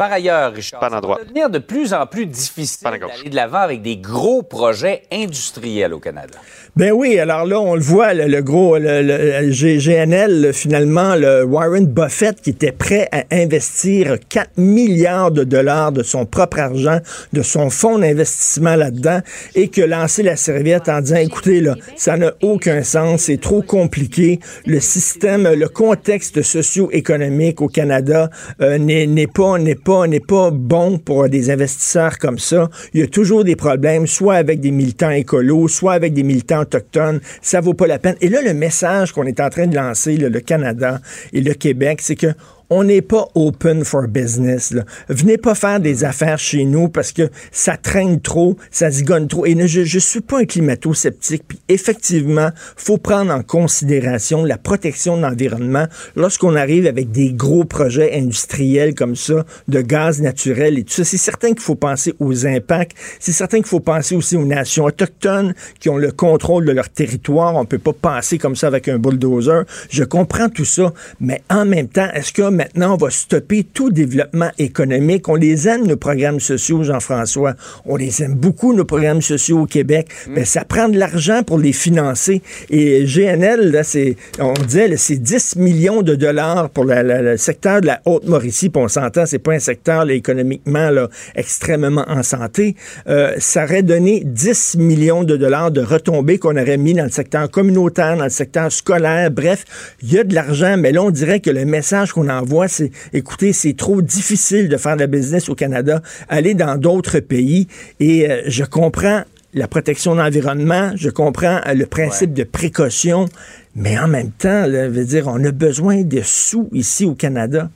Par 0.00 0.12
ailleurs, 0.12 0.54
Richard, 0.54 0.80
Pas 0.80 0.88
ça 0.88 0.98
va 0.98 1.18
devenir 1.22 1.50
de 1.50 1.58
plus 1.58 1.92
en 1.92 2.06
plus 2.06 2.24
difficile 2.24 2.82
Pas 2.82 2.92
d'aller 2.92 3.28
de 3.28 3.36
l'avant 3.36 3.58
avec 3.58 3.82
des 3.82 3.98
gros 3.98 4.42
projets 4.42 5.02
industriels 5.12 5.92
au 5.92 5.98
Canada. 5.98 6.38
Ben 6.74 6.92
oui, 6.92 7.18
alors 7.18 7.44
là, 7.44 7.60
on 7.60 7.74
le 7.74 7.82
voit, 7.82 8.14
le, 8.14 8.26
le 8.26 8.40
gros, 8.42 8.78
le, 8.78 9.50
GNL, 9.50 10.40
le- 10.40 10.52
finalement, 10.52 11.16
le 11.16 11.44
Warren 11.44 11.84
Buffett 11.84 12.40
qui 12.40 12.50
était 12.50 12.72
prêt 12.72 13.08
à 13.12 13.24
investir 13.30 14.16
4 14.28 14.52
milliards 14.56 15.32
de 15.32 15.44
dollars 15.44 15.92
de 15.92 16.02
son 16.02 16.24
propre 16.24 16.60
argent, 16.60 17.00
de 17.34 17.42
son 17.42 17.68
fonds 17.68 17.98
d'investissement 17.98 18.76
là-dedans, 18.76 19.20
et 19.54 19.68
que 19.68 19.82
lancer 19.82 20.22
la 20.22 20.36
serviette 20.36 20.88
en 20.88 21.00
disant, 21.00 21.16
écoutez, 21.16 21.60
là, 21.60 21.74
ça 21.96 22.16
n'a 22.16 22.32
aucun 22.40 22.82
sens, 22.84 23.22
c'est 23.22 23.40
trop 23.40 23.60
compliqué, 23.60 24.40
le 24.64 24.80
système, 24.80 25.46
le 25.52 25.68
contexte 25.68 26.40
socio-économique 26.40 27.60
au 27.60 27.68
Canada 27.68 28.30
euh, 28.62 28.78
n'est 28.78 29.06
n'est 29.06 29.26
pas, 29.26 29.58
n'est 29.90 29.96
pas, 29.96 30.06
n'est 30.06 30.20
pas 30.20 30.50
bon 30.50 30.98
pour 30.98 31.28
des 31.28 31.50
investisseurs 31.50 32.18
comme 32.18 32.38
ça. 32.38 32.70
Il 32.94 33.00
y 33.00 33.02
a 33.02 33.06
toujours 33.06 33.44
des 33.44 33.56
problèmes, 33.56 34.06
soit 34.06 34.34
avec 34.34 34.60
des 34.60 34.70
militants 34.70 35.10
écolos, 35.10 35.68
soit 35.68 35.94
avec 35.94 36.12
des 36.12 36.22
militants 36.22 36.60
autochtones. 36.60 37.20
Ça 37.42 37.60
vaut 37.60 37.74
pas 37.74 37.86
la 37.86 37.98
peine. 37.98 38.16
Et 38.20 38.28
là, 38.28 38.40
le 38.42 38.54
message 38.54 39.12
qu'on 39.12 39.24
est 39.24 39.40
en 39.40 39.50
train 39.50 39.66
de 39.66 39.74
lancer, 39.74 40.16
le 40.16 40.40
Canada 40.40 41.00
et 41.32 41.40
le 41.40 41.54
Québec, 41.54 42.00
c'est 42.02 42.16
que 42.16 42.28
on 42.70 42.84
n'est 42.84 43.02
pas 43.02 43.26
open 43.34 43.84
for 43.84 44.06
business. 44.06 44.70
Là. 44.70 44.84
Venez 45.08 45.36
pas 45.36 45.56
faire 45.56 45.80
des 45.80 46.04
affaires 46.04 46.38
chez 46.38 46.64
nous 46.64 46.88
parce 46.88 47.10
que 47.10 47.28
ça 47.50 47.76
traîne 47.76 48.20
trop, 48.20 48.56
ça 48.70 48.90
zigonne 48.90 49.26
trop. 49.26 49.44
Et 49.44 49.56
je, 49.66 49.84
je 49.84 49.98
suis 49.98 50.20
pas 50.20 50.38
un 50.38 50.44
climato-sceptique. 50.44 51.42
Puis 51.46 51.60
effectivement, 51.68 52.50
faut 52.76 52.96
prendre 52.96 53.32
en 53.32 53.42
considération 53.42 54.44
la 54.44 54.56
protection 54.56 55.16
de 55.16 55.22
l'environnement 55.22 55.86
lorsqu'on 56.14 56.54
arrive 56.54 56.86
avec 56.86 57.10
des 57.10 57.32
gros 57.32 57.64
projets 57.64 58.16
industriels 58.16 58.94
comme 58.94 59.16
ça, 59.16 59.44
de 59.66 59.80
gaz 59.80 60.22
naturel 60.22 60.78
et 60.78 60.84
tout 60.84 60.92
ça. 60.92 61.04
C'est 61.04 61.16
certain 61.16 61.48
qu'il 61.48 61.60
faut 61.60 61.74
penser 61.74 62.14
aux 62.20 62.46
impacts. 62.46 62.96
C'est 63.18 63.32
certain 63.32 63.58
qu'il 63.58 63.66
faut 63.66 63.80
penser 63.80 64.14
aussi 64.14 64.36
aux 64.36 64.46
nations 64.46 64.84
autochtones 64.84 65.54
qui 65.80 65.88
ont 65.88 65.96
le 65.96 66.12
contrôle 66.12 66.64
de 66.64 66.72
leur 66.72 66.88
territoire. 66.88 67.56
On 67.56 67.64
peut 67.64 67.78
pas 67.78 67.92
penser 67.92 68.38
comme 68.38 68.54
ça 68.54 68.68
avec 68.68 68.86
un 68.86 68.98
bulldozer. 68.98 69.64
Je 69.90 70.04
comprends 70.04 70.48
tout 70.48 70.64
ça, 70.64 70.92
mais 71.20 71.42
en 71.50 71.64
même 71.64 71.88
temps, 71.88 72.08
est-ce 72.14 72.32
que 72.32 72.59
maintenant 72.60 72.92
on 72.94 72.96
va 72.98 73.08
stopper 73.10 73.64
tout 73.64 73.90
développement 73.90 74.50
économique? 74.58 75.28
On 75.30 75.34
les 75.34 75.66
aime, 75.66 75.86
nos 75.86 75.96
programmes 75.96 76.40
sociaux, 76.40 76.82
Jean-François. 76.82 77.54
On 77.86 77.96
les 77.96 78.22
aime 78.22 78.34
beaucoup, 78.34 78.74
nos 78.74 78.84
programmes 78.84 79.22
sociaux 79.22 79.60
au 79.60 79.66
Québec. 79.66 80.08
Mais 80.28 80.44
ça 80.44 80.64
prend 80.66 80.88
de 80.90 80.98
l'argent 80.98 81.42
pour 81.42 81.58
les 81.58 81.72
financer. 81.72 82.42
Et 82.68 83.04
GNL, 83.06 83.70
là, 83.70 83.82
c'est, 83.82 84.16
on 84.38 84.52
disait, 84.52 84.94
c'est 84.98 85.16
10 85.16 85.56
millions 85.56 86.02
de 86.02 86.14
dollars 86.14 86.68
pour 86.68 86.84
la- 86.84 87.02
la- 87.02 87.22
le 87.22 87.36
secteur 87.38 87.80
de 87.80 87.86
la 87.86 88.02
Haute-Mauricie. 88.04 88.68
Puis 88.68 88.82
on 88.82 88.88
s'entend, 88.88 89.24
c'est 89.24 89.38
pas 89.38 89.52
un 89.54 89.58
secteur 89.58 90.04
là, 90.04 90.12
économiquement 90.12 90.90
là, 90.90 91.08
extrêmement 91.34 92.04
en 92.08 92.22
santé. 92.22 92.76
Euh, 93.08 93.32
ça 93.38 93.64
aurait 93.64 93.82
donné 93.82 94.22
10 94.26 94.76
millions 94.76 95.24
de 95.24 95.36
dollars 95.38 95.70
de 95.70 95.80
retombées 95.80 96.38
qu'on 96.38 96.56
aurait 96.58 96.76
mis 96.76 96.92
dans 96.92 97.04
le 97.04 97.10
secteur 97.10 97.50
communautaire, 97.50 98.16
dans 98.18 98.24
le 98.24 98.30
secteur 98.30 98.70
scolaire. 98.70 99.30
Bref, 99.30 99.64
il 100.02 100.12
y 100.12 100.18
a 100.18 100.24
de 100.24 100.34
l'argent, 100.34 100.76
mais 100.76 100.92
là, 100.92 101.02
on 101.02 101.10
dirait 101.10 101.40
que 101.40 101.50
le 101.50 101.64
message 101.64 102.12
qu'on 102.12 102.28
envoie, 102.28 102.49
c'est, 102.68 102.90
écoutez, 103.12 103.52
c'est 103.52 103.76
trop 103.76 104.02
difficile 104.02 104.68
de 104.68 104.76
faire 104.76 104.96
de 104.96 105.00
la 105.00 105.06
business 105.06 105.48
au 105.48 105.54
Canada. 105.54 106.02
Allez 106.28 106.54
dans 106.54 106.76
d'autres 106.76 107.20
pays. 107.20 107.68
Et 107.98 108.30
euh, 108.30 108.42
je 108.46 108.64
comprends 108.64 109.22
la 109.54 109.66
protection 109.66 110.14
de 110.14 110.20
l'environnement, 110.20 110.92
je 110.94 111.10
comprends 111.10 111.60
euh, 111.66 111.74
le 111.74 111.86
principe 111.86 112.32
de 112.32 112.44
précaution, 112.44 113.26
Mais 113.74 113.98
en 113.98 114.08
même 114.08 114.30
temps, 114.30 114.66
là, 114.66 114.88
veut 114.88 115.04
dire, 115.04 115.26
on 115.26 115.42
a 115.44 115.50
besoin 115.50 116.02
de 116.02 116.20
sous 116.22 116.68
ici 116.72 117.04
au 117.04 117.14
Canada. 117.14 117.68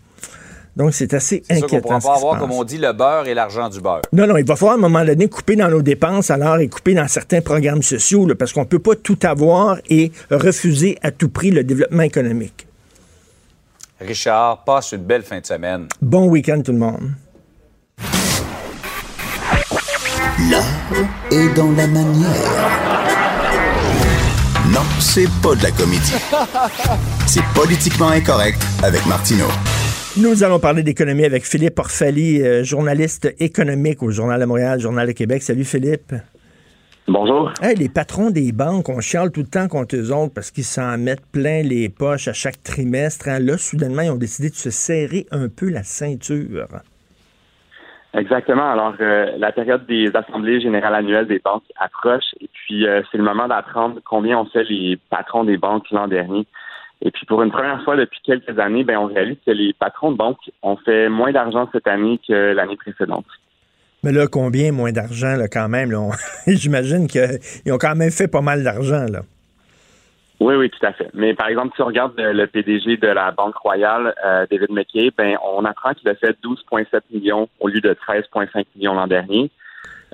Donc, 0.76 0.92
c'est 0.92 1.14
assez 1.14 1.42
inquiétant. 1.48 1.76
ne 1.76 1.80
pourra 1.80 2.00
ce 2.00 2.06
pas 2.06 2.16
avoir, 2.16 2.38
comme 2.40 2.50
on 2.50 2.64
dit, 2.64 2.78
le 2.78 2.92
beurre 2.92 3.28
et 3.28 3.34
l'argent 3.34 3.68
du 3.68 3.80
beurre. 3.80 4.02
Non, 4.12 4.26
non, 4.26 4.36
il 4.36 4.44
va 4.44 4.56
falloir 4.56 4.74
à 4.74 4.78
un 4.78 4.80
moment 4.80 5.04
donné 5.04 5.28
couper 5.28 5.54
dans 5.54 5.68
nos 5.68 5.82
dépenses 5.82 6.30
alors 6.30 6.58
et 6.58 6.68
couper 6.68 6.94
dans 6.94 7.06
certains 7.06 7.40
programmes 7.40 7.82
sociaux 7.82 8.26
là, 8.26 8.34
parce 8.34 8.52
qu'on 8.52 8.62
ne 8.62 8.66
peut 8.66 8.80
pas 8.80 8.96
tout 8.96 9.18
avoir 9.22 9.78
et 9.88 10.10
refuser 10.30 10.98
à 11.02 11.12
tout 11.12 11.28
prix 11.28 11.52
le 11.52 11.62
développement 11.62 12.02
économique. 12.02 12.63
Richard, 14.00 14.64
passe 14.64 14.92
une 14.92 15.04
belle 15.04 15.22
fin 15.22 15.40
de 15.40 15.46
semaine. 15.46 15.86
Bon 16.00 16.26
week-end 16.28 16.60
tout 16.62 16.72
le 16.72 16.78
monde. 16.78 17.12
L'art 20.50 20.64
est 21.30 21.54
dans 21.54 21.70
la 21.72 21.86
manière. 21.86 22.84
Non, 24.72 24.80
c'est 24.98 25.28
pas 25.42 25.54
de 25.54 25.62
la 25.62 25.70
comédie. 25.70 26.14
C'est 27.26 27.44
politiquement 27.54 28.08
incorrect 28.08 28.60
avec 28.82 29.06
Martineau. 29.06 29.46
Nous 30.16 30.42
allons 30.42 30.58
parler 30.58 30.82
d'économie 30.82 31.24
avec 31.24 31.44
Philippe 31.44 31.78
Orphalie, 31.78 32.42
euh, 32.42 32.64
journaliste 32.64 33.32
économique 33.38 34.02
au 34.02 34.10
Journal 34.10 34.40
de 34.40 34.44
Montréal, 34.44 34.80
Journal 34.80 35.06
de 35.06 35.12
Québec. 35.12 35.42
Salut 35.42 35.64
Philippe. 35.64 36.12
Bonjour. 37.06 37.52
Hey, 37.60 37.76
les 37.76 37.90
patrons 37.90 38.30
des 38.30 38.52
banques, 38.52 38.88
on 38.88 39.00
chiale 39.00 39.30
tout 39.30 39.40
le 39.40 39.46
temps 39.46 39.68
contre 39.68 39.94
eux 39.94 40.10
autres 40.10 40.32
parce 40.32 40.50
qu'ils 40.50 40.64
s'en 40.64 40.96
mettent 40.96 41.26
plein 41.32 41.62
les 41.62 41.90
poches 41.90 42.28
à 42.28 42.32
chaque 42.32 42.62
trimestre. 42.62 43.28
hein. 43.28 43.40
Là, 43.40 43.58
soudainement, 43.58 44.00
ils 44.00 44.10
ont 44.10 44.16
décidé 44.16 44.48
de 44.48 44.54
se 44.54 44.70
serrer 44.70 45.26
un 45.30 45.48
peu 45.50 45.68
la 45.68 45.82
ceinture. 45.82 46.66
Exactement. 48.14 48.70
Alors, 48.70 48.94
euh, 49.00 49.32
la 49.36 49.52
période 49.52 49.84
des 49.86 50.10
assemblées 50.14 50.62
générales 50.62 50.94
annuelles 50.94 51.26
des 51.26 51.40
banques 51.40 51.64
approche 51.78 52.24
et 52.40 52.48
puis 52.52 52.86
euh, 52.86 53.02
c'est 53.10 53.18
le 53.18 53.24
moment 53.24 53.48
d'apprendre 53.48 54.00
combien 54.04 54.38
ont 54.38 54.46
fait 54.46 54.64
les 54.64 54.98
patrons 55.10 55.44
des 55.44 55.58
banques 55.58 55.90
l'an 55.90 56.08
dernier. 56.08 56.46
Et 57.02 57.10
puis 57.10 57.26
pour 57.26 57.42
une 57.42 57.50
première 57.50 57.82
fois 57.84 57.96
depuis 57.96 58.20
quelques 58.24 58.58
années, 58.58 58.82
ben 58.82 58.96
on 58.96 59.06
réalise 59.06 59.36
que 59.44 59.50
les 59.50 59.74
patrons 59.74 60.12
de 60.12 60.16
banques 60.16 60.50
ont 60.62 60.76
fait 60.76 61.10
moins 61.10 61.32
d'argent 61.32 61.68
cette 61.70 61.86
année 61.86 62.18
que 62.26 62.54
l'année 62.54 62.76
précédente. 62.76 63.26
Mais 64.04 64.12
là, 64.12 64.26
combien 64.26 64.70
moins 64.70 64.92
d'argent, 64.92 65.34
là, 65.34 65.48
quand 65.48 65.68
même? 65.70 65.90
J'imagine 66.46 67.06
qu'ils 67.06 67.72
ont 67.72 67.78
quand 67.78 67.96
même 67.96 68.10
fait 68.10 68.28
pas 68.28 68.42
mal 68.42 68.62
d'argent, 68.62 69.06
là. 69.10 69.20
Oui, 70.40 70.56
oui, 70.56 70.68
tout 70.68 70.84
à 70.84 70.92
fait. 70.92 71.08
Mais 71.14 71.32
par 71.32 71.48
exemple, 71.48 71.72
si 71.74 71.80
on 71.80 71.86
regarde 71.86 72.12
le, 72.18 72.32
le 72.32 72.46
PDG 72.46 72.98
de 72.98 73.06
la 73.06 73.30
Banque 73.30 73.56
Royale, 73.56 74.14
euh, 74.26 74.44
David 74.50 74.70
McKay, 74.72 75.10
ben 75.16 75.38
on 75.42 75.64
apprend 75.64 75.94
qu'il 75.94 76.08
a 76.10 76.14
fait 76.16 76.36
12,7 76.44 77.00
millions 77.12 77.48
au 77.60 77.68
lieu 77.68 77.80
de 77.80 77.94
13,5 77.94 78.66
millions 78.76 78.94
l'an 78.94 79.06
dernier. 79.06 79.50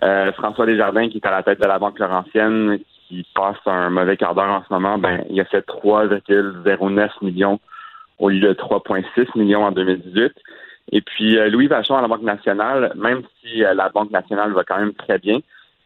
Euh, 0.04 0.30
François 0.32 0.66
Desjardins, 0.66 1.08
qui 1.08 1.16
est 1.16 1.26
à 1.26 1.32
la 1.32 1.42
tête 1.42 1.60
de 1.60 1.66
la 1.66 1.80
Banque 1.80 1.98
Laurentienne, 1.98 2.78
qui 3.08 3.26
passe 3.34 3.56
un 3.66 3.90
mauvais 3.90 4.16
quart 4.16 4.36
d'heure 4.36 4.50
en 4.50 4.62
ce 4.62 4.72
moment, 4.72 4.98
ben 4.98 5.24
il 5.30 5.40
a 5.40 5.44
fait 5.46 5.66
3,09 5.66 7.10
millions 7.22 7.58
au 8.18 8.28
lieu 8.28 8.40
de 8.40 8.52
3,6 8.52 9.36
millions 9.36 9.64
en 9.64 9.72
2018. 9.72 10.32
Et 10.92 11.00
puis 11.00 11.38
euh, 11.38 11.48
Louis 11.48 11.68
Vachon 11.68 11.96
à 11.96 12.02
la 12.02 12.08
Banque 12.08 12.22
nationale, 12.22 12.92
même 12.96 13.22
si 13.40 13.64
euh, 13.64 13.74
la 13.74 13.88
Banque 13.88 14.10
nationale 14.10 14.52
va 14.52 14.64
quand 14.64 14.78
même 14.78 14.94
très 14.94 15.18
bien, 15.18 15.38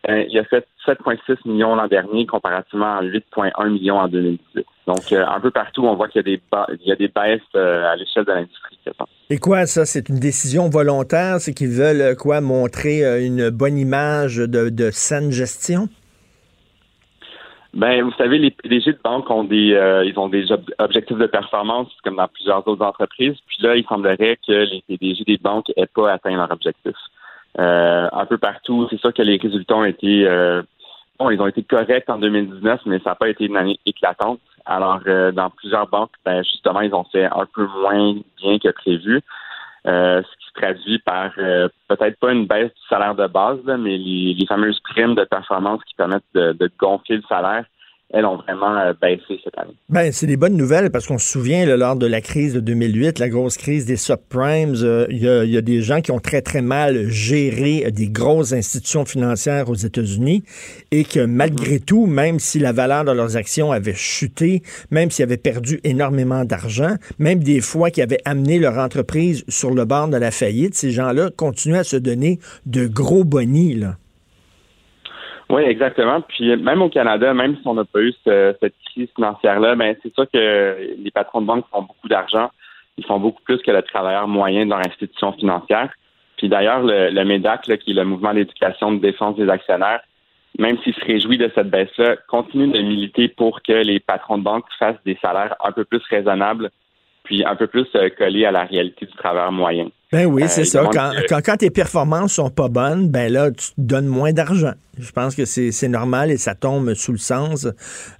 euh, 0.08 0.24
il 0.28 0.38
a 0.38 0.44
fait 0.44 0.66
7,6 0.86 1.36
millions 1.46 1.74
l'an 1.74 1.88
dernier 1.88 2.26
comparativement 2.26 2.96
à 2.96 3.02
8,1 3.02 3.70
millions 3.70 3.98
en 3.98 4.08
2018. 4.08 4.66
Donc, 4.86 5.12
euh, 5.12 5.24
un 5.26 5.40
peu 5.40 5.50
partout, 5.50 5.82
on 5.84 5.94
voit 5.94 6.08
qu'il 6.08 6.18
y 6.18 6.24
a 6.32 6.36
des, 6.36 6.42
ba- 6.52 6.66
il 6.78 6.86
y 6.86 6.92
a 6.92 6.96
des 6.96 7.08
baisses 7.08 7.40
à 7.54 7.96
l'échelle 7.96 8.26
de 8.26 8.32
l'industrie. 8.32 8.78
Et 9.30 9.38
quoi, 9.38 9.64
ça, 9.64 9.86
c'est 9.86 10.10
une 10.10 10.18
décision 10.18 10.68
volontaire? 10.68 11.40
C'est 11.40 11.54
qu'ils 11.54 11.70
veulent, 11.70 12.16
quoi, 12.16 12.42
montrer 12.42 13.24
une 13.24 13.48
bonne 13.48 13.78
image 13.78 14.36
de, 14.36 14.68
de 14.68 14.90
saine 14.90 15.30
gestion? 15.30 15.88
Ben, 17.74 18.02
vous 18.02 18.12
savez, 18.12 18.38
les 18.38 18.52
PDG 18.52 18.92
de 18.92 18.98
banques 19.02 19.28
ont 19.30 19.42
des, 19.42 19.74
euh, 19.74 20.04
ils 20.04 20.16
ont 20.16 20.28
des 20.28 20.52
ob- 20.52 20.70
objectifs 20.78 21.18
de 21.18 21.26
performance 21.26 21.88
comme 22.04 22.16
dans 22.16 22.28
plusieurs 22.28 22.66
autres 22.68 22.84
entreprises. 22.84 23.36
Puis 23.48 23.56
là, 23.62 23.74
il 23.74 23.84
semblerait 23.86 24.38
que 24.46 24.52
les 24.52 24.82
PDG 24.86 25.24
des 25.24 25.38
banques 25.38 25.72
aient 25.76 25.88
pas 25.92 26.12
atteint 26.12 26.36
leur 26.36 26.50
objectif. 26.52 26.94
Euh, 27.58 28.08
un 28.12 28.26
peu 28.26 28.38
partout, 28.38 28.86
c'est 28.90 29.00
sûr 29.00 29.12
que 29.12 29.22
les 29.22 29.38
résultats 29.38 29.76
ont 29.76 29.84
été, 29.84 30.24
euh, 30.24 30.62
bon, 31.18 31.30
ils 31.30 31.40
ont 31.40 31.48
été 31.48 31.64
corrects 31.64 32.08
en 32.08 32.18
2019, 32.18 32.82
mais 32.86 32.98
ça 33.00 33.10
n'a 33.10 33.14
pas 33.16 33.28
été 33.28 33.44
une 33.44 33.56
année 33.56 33.78
éclatante. 33.86 34.38
Alors, 34.66 35.00
euh, 35.08 35.32
dans 35.32 35.50
plusieurs 35.50 35.88
banques, 35.88 36.12
ben, 36.24 36.44
justement, 36.44 36.80
ils 36.80 36.94
ont 36.94 37.04
fait 37.04 37.24
un 37.24 37.46
peu 37.52 37.66
moins 37.82 38.14
bien 38.40 38.58
que 38.60 38.70
prévu. 38.70 39.20
Euh, 39.86 40.22
ce 40.22 40.36
qui 40.38 40.46
se 40.46 40.52
traduit 40.54 40.98
par 41.00 41.32
euh, 41.36 41.68
peut-être 41.88 42.18
pas 42.18 42.32
une 42.32 42.46
baisse 42.46 42.72
du 42.72 42.86
salaire 42.88 43.14
de 43.14 43.26
base, 43.26 43.58
là, 43.66 43.76
mais 43.76 43.98
les, 43.98 44.32
les 44.32 44.46
fameuses 44.46 44.80
primes 44.80 45.14
de 45.14 45.24
performance 45.24 45.84
qui 45.84 45.94
permettent 45.94 46.22
de, 46.34 46.52
de 46.52 46.70
gonfler 46.78 47.16
le 47.16 47.22
salaire, 47.28 47.66
elles 48.10 48.24
ont 48.24 48.36
vraiment 48.36 48.78
euh, 48.78 48.92
baissé 49.00 49.40
cette 49.42 49.58
année. 49.58 49.74
Ben, 49.88 50.12
c'est 50.12 50.26
des 50.26 50.36
bonnes 50.36 50.56
nouvelles 50.56 50.90
parce 50.90 51.06
qu'on 51.06 51.18
se 51.18 51.28
souvient, 51.28 51.66
là, 51.66 51.76
lors 51.76 51.96
de 51.96 52.06
la 52.06 52.20
crise 52.20 52.54
de 52.54 52.60
2008, 52.60 53.18
la 53.18 53.28
grosse 53.28 53.56
crise 53.56 53.86
des 53.86 53.96
subprimes, 53.96 54.74
euh, 54.82 55.06
il 55.10 55.18
y, 55.18 55.28
a, 55.28 55.44
il 55.44 55.50
y 55.50 55.56
a 55.56 55.62
des 55.62 55.82
gens 55.82 56.00
qui 56.00 56.12
ont 56.12 56.20
très, 56.20 56.40
très 56.40 56.62
mal 56.62 57.08
géré 57.08 57.90
des 57.90 58.08
grosses 58.08 58.52
institutions 58.52 59.04
financières 59.04 59.68
aux 59.68 59.74
États-Unis 59.74 60.44
et 60.92 61.04
que 61.04 61.24
malgré 61.24 61.80
tout, 61.80 62.06
même 62.06 62.38
si 62.38 62.58
la 62.58 62.72
valeur 62.72 63.04
de 63.04 63.12
leurs 63.12 63.36
actions 63.36 63.72
avait 63.72 63.94
chuté, 63.94 64.62
même 64.90 65.10
s'ils 65.10 65.24
avaient 65.24 65.36
perdu 65.36 65.80
énormément 65.82 66.44
d'argent, 66.44 66.94
même 67.18 67.42
des 67.42 67.60
fois 67.60 67.90
qu'ils 67.90 68.02
avaient 68.02 68.22
amené 68.24 68.58
leur 68.58 68.78
entreprise 68.78 69.44
sur 69.48 69.70
le 69.70 69.84
bord 69.84 70.08
de 70.08 70.16
la 70.16 70.30
faillite, 70.30 70.74
ces 70.74 70.90
gens-là 70.90 71.30
continuaient 71.36 71.78
à 71.78 71.84
se 71.84 71.96
donner 71.96 72.38
de 72.66 72.86
gros 72.86 73.24
bonnies, 73.24 73.74
là. 73.74 73.96
Oui, 75.50 75.62
exactement. 75.62 76.20
Puis 76.22 76.56
même 76.56 76.82
au 76.82 76.88
Canada, 76.88 77.34
même 77.34 77.56
si 77.56 77.62
on 77.66 77.74
n'a 77.74 77.84
pas 77.84 78.00
eu 78.00 78.12
ce- 78.24 78.54
cette 78.60 78.74
crise 78.86 79.08
financière-là, 79.14 79.74
ben 79.76 79.94
c'est 80.02 80.12
sûr 80.14 80.26
que 80.32 80.94
les 80.98 81.10
patrons 81.10 81.42
de 81.42 81.46
banque 81.46 81.66
font 81.70 81.82
beaucoup 81.82 82.08
d'argent. 82.08 82.50
Ils 82.96 83.04
font 83.04 83.18
beaucoup 83.20 83.42
plus 83.42 83.58
que 83.58 83.70
le 83.70 83.82
travailleur 83.82 84.26
moyen 84.28 84.64
de 84.64 84.70
leur 84.70 84.78
institution 84.86 85.32
financière. 85.32 85.90
Puis 86.36 86.48
d'ailleurs, 86.48 86.82
le, 86.82 87.10
le 87.10 87.24
MEDAC, 87.24 87.66
là, 87.66 87.76
qui 87.76 87.90
est 87.90 87.94
le 87.94 88.04
mouvement 88.04 88.32
d'éducation 88.32 88.92
de 88.92 88.98
défense 89.00 89.36
des 89.36 89.48
actionnaires, 89.48 90.00
même 90.58 90.78
s'il 90.82 90.94
se 90.94 91.04
réjouit 91.04 91.38
de 91.38 91.50
cette 91.54 91.68
baisse-là, 91.70 92.16
continue 92.28 92.68
de 92.68 92.80
militer 92.80 93.28
pour 93.28 93.60
que 93.62 93.72
les 93.72 94.00
patrons 94.00 94.38
de 94.38 94.44
banque 94.44 94.64
fassent 94.78 95.02
des 95.04 95.18
salaires 95.20 95.56
un 95.64 95.72
peu 95.72 95.84
plus 95.84 96.02
raisonnables, 96.08 96.70
puis 97.24 97.44
un 97.44 97.56
peu 97.56 97.66
plus 97.66 97.86
euh, 97.96 98.08
collés 98.16 98.44
à 98.44 98.50
la 98.52 98.64
réalité 98.64 99.06
du 99.06 99.12
travailleur 99.16 99.50
moyen. 99.52 99.88
Ben 100.12 100.26
oui, 100.26 100.44
Euh, 100.44 100.46
c'est 100.48 100.64
ça. 100.64 100.82
Quand, 100.92 101.10
que- 101.10 101.26
quand, 101.28 101.40
quand 101.44 101.56
tes 101.56 101.70
performances 101.70 102.34
sont 102.34 102.50
pas 102.50 102.68
bonnes, 102.68 103.08
ben 103.08 103.32
là, 103.32 103.50
tu 103.50 103.68
te 103.68 103.72
donnes 103.78 104.06
moins 104.06 104.32
d'argent. 104.32 104.72
Je 104.96 105.10
pense 105.10 105.34
que 105.34 105.44
c'est 105.44 105.88
normal 105.88 106.30
et 106.30 106.36
ça 106.36 106.54
tombe 106.54 106.94
sous 106.94 107.10
le 107.10 107.18
sens. 107.18 107.66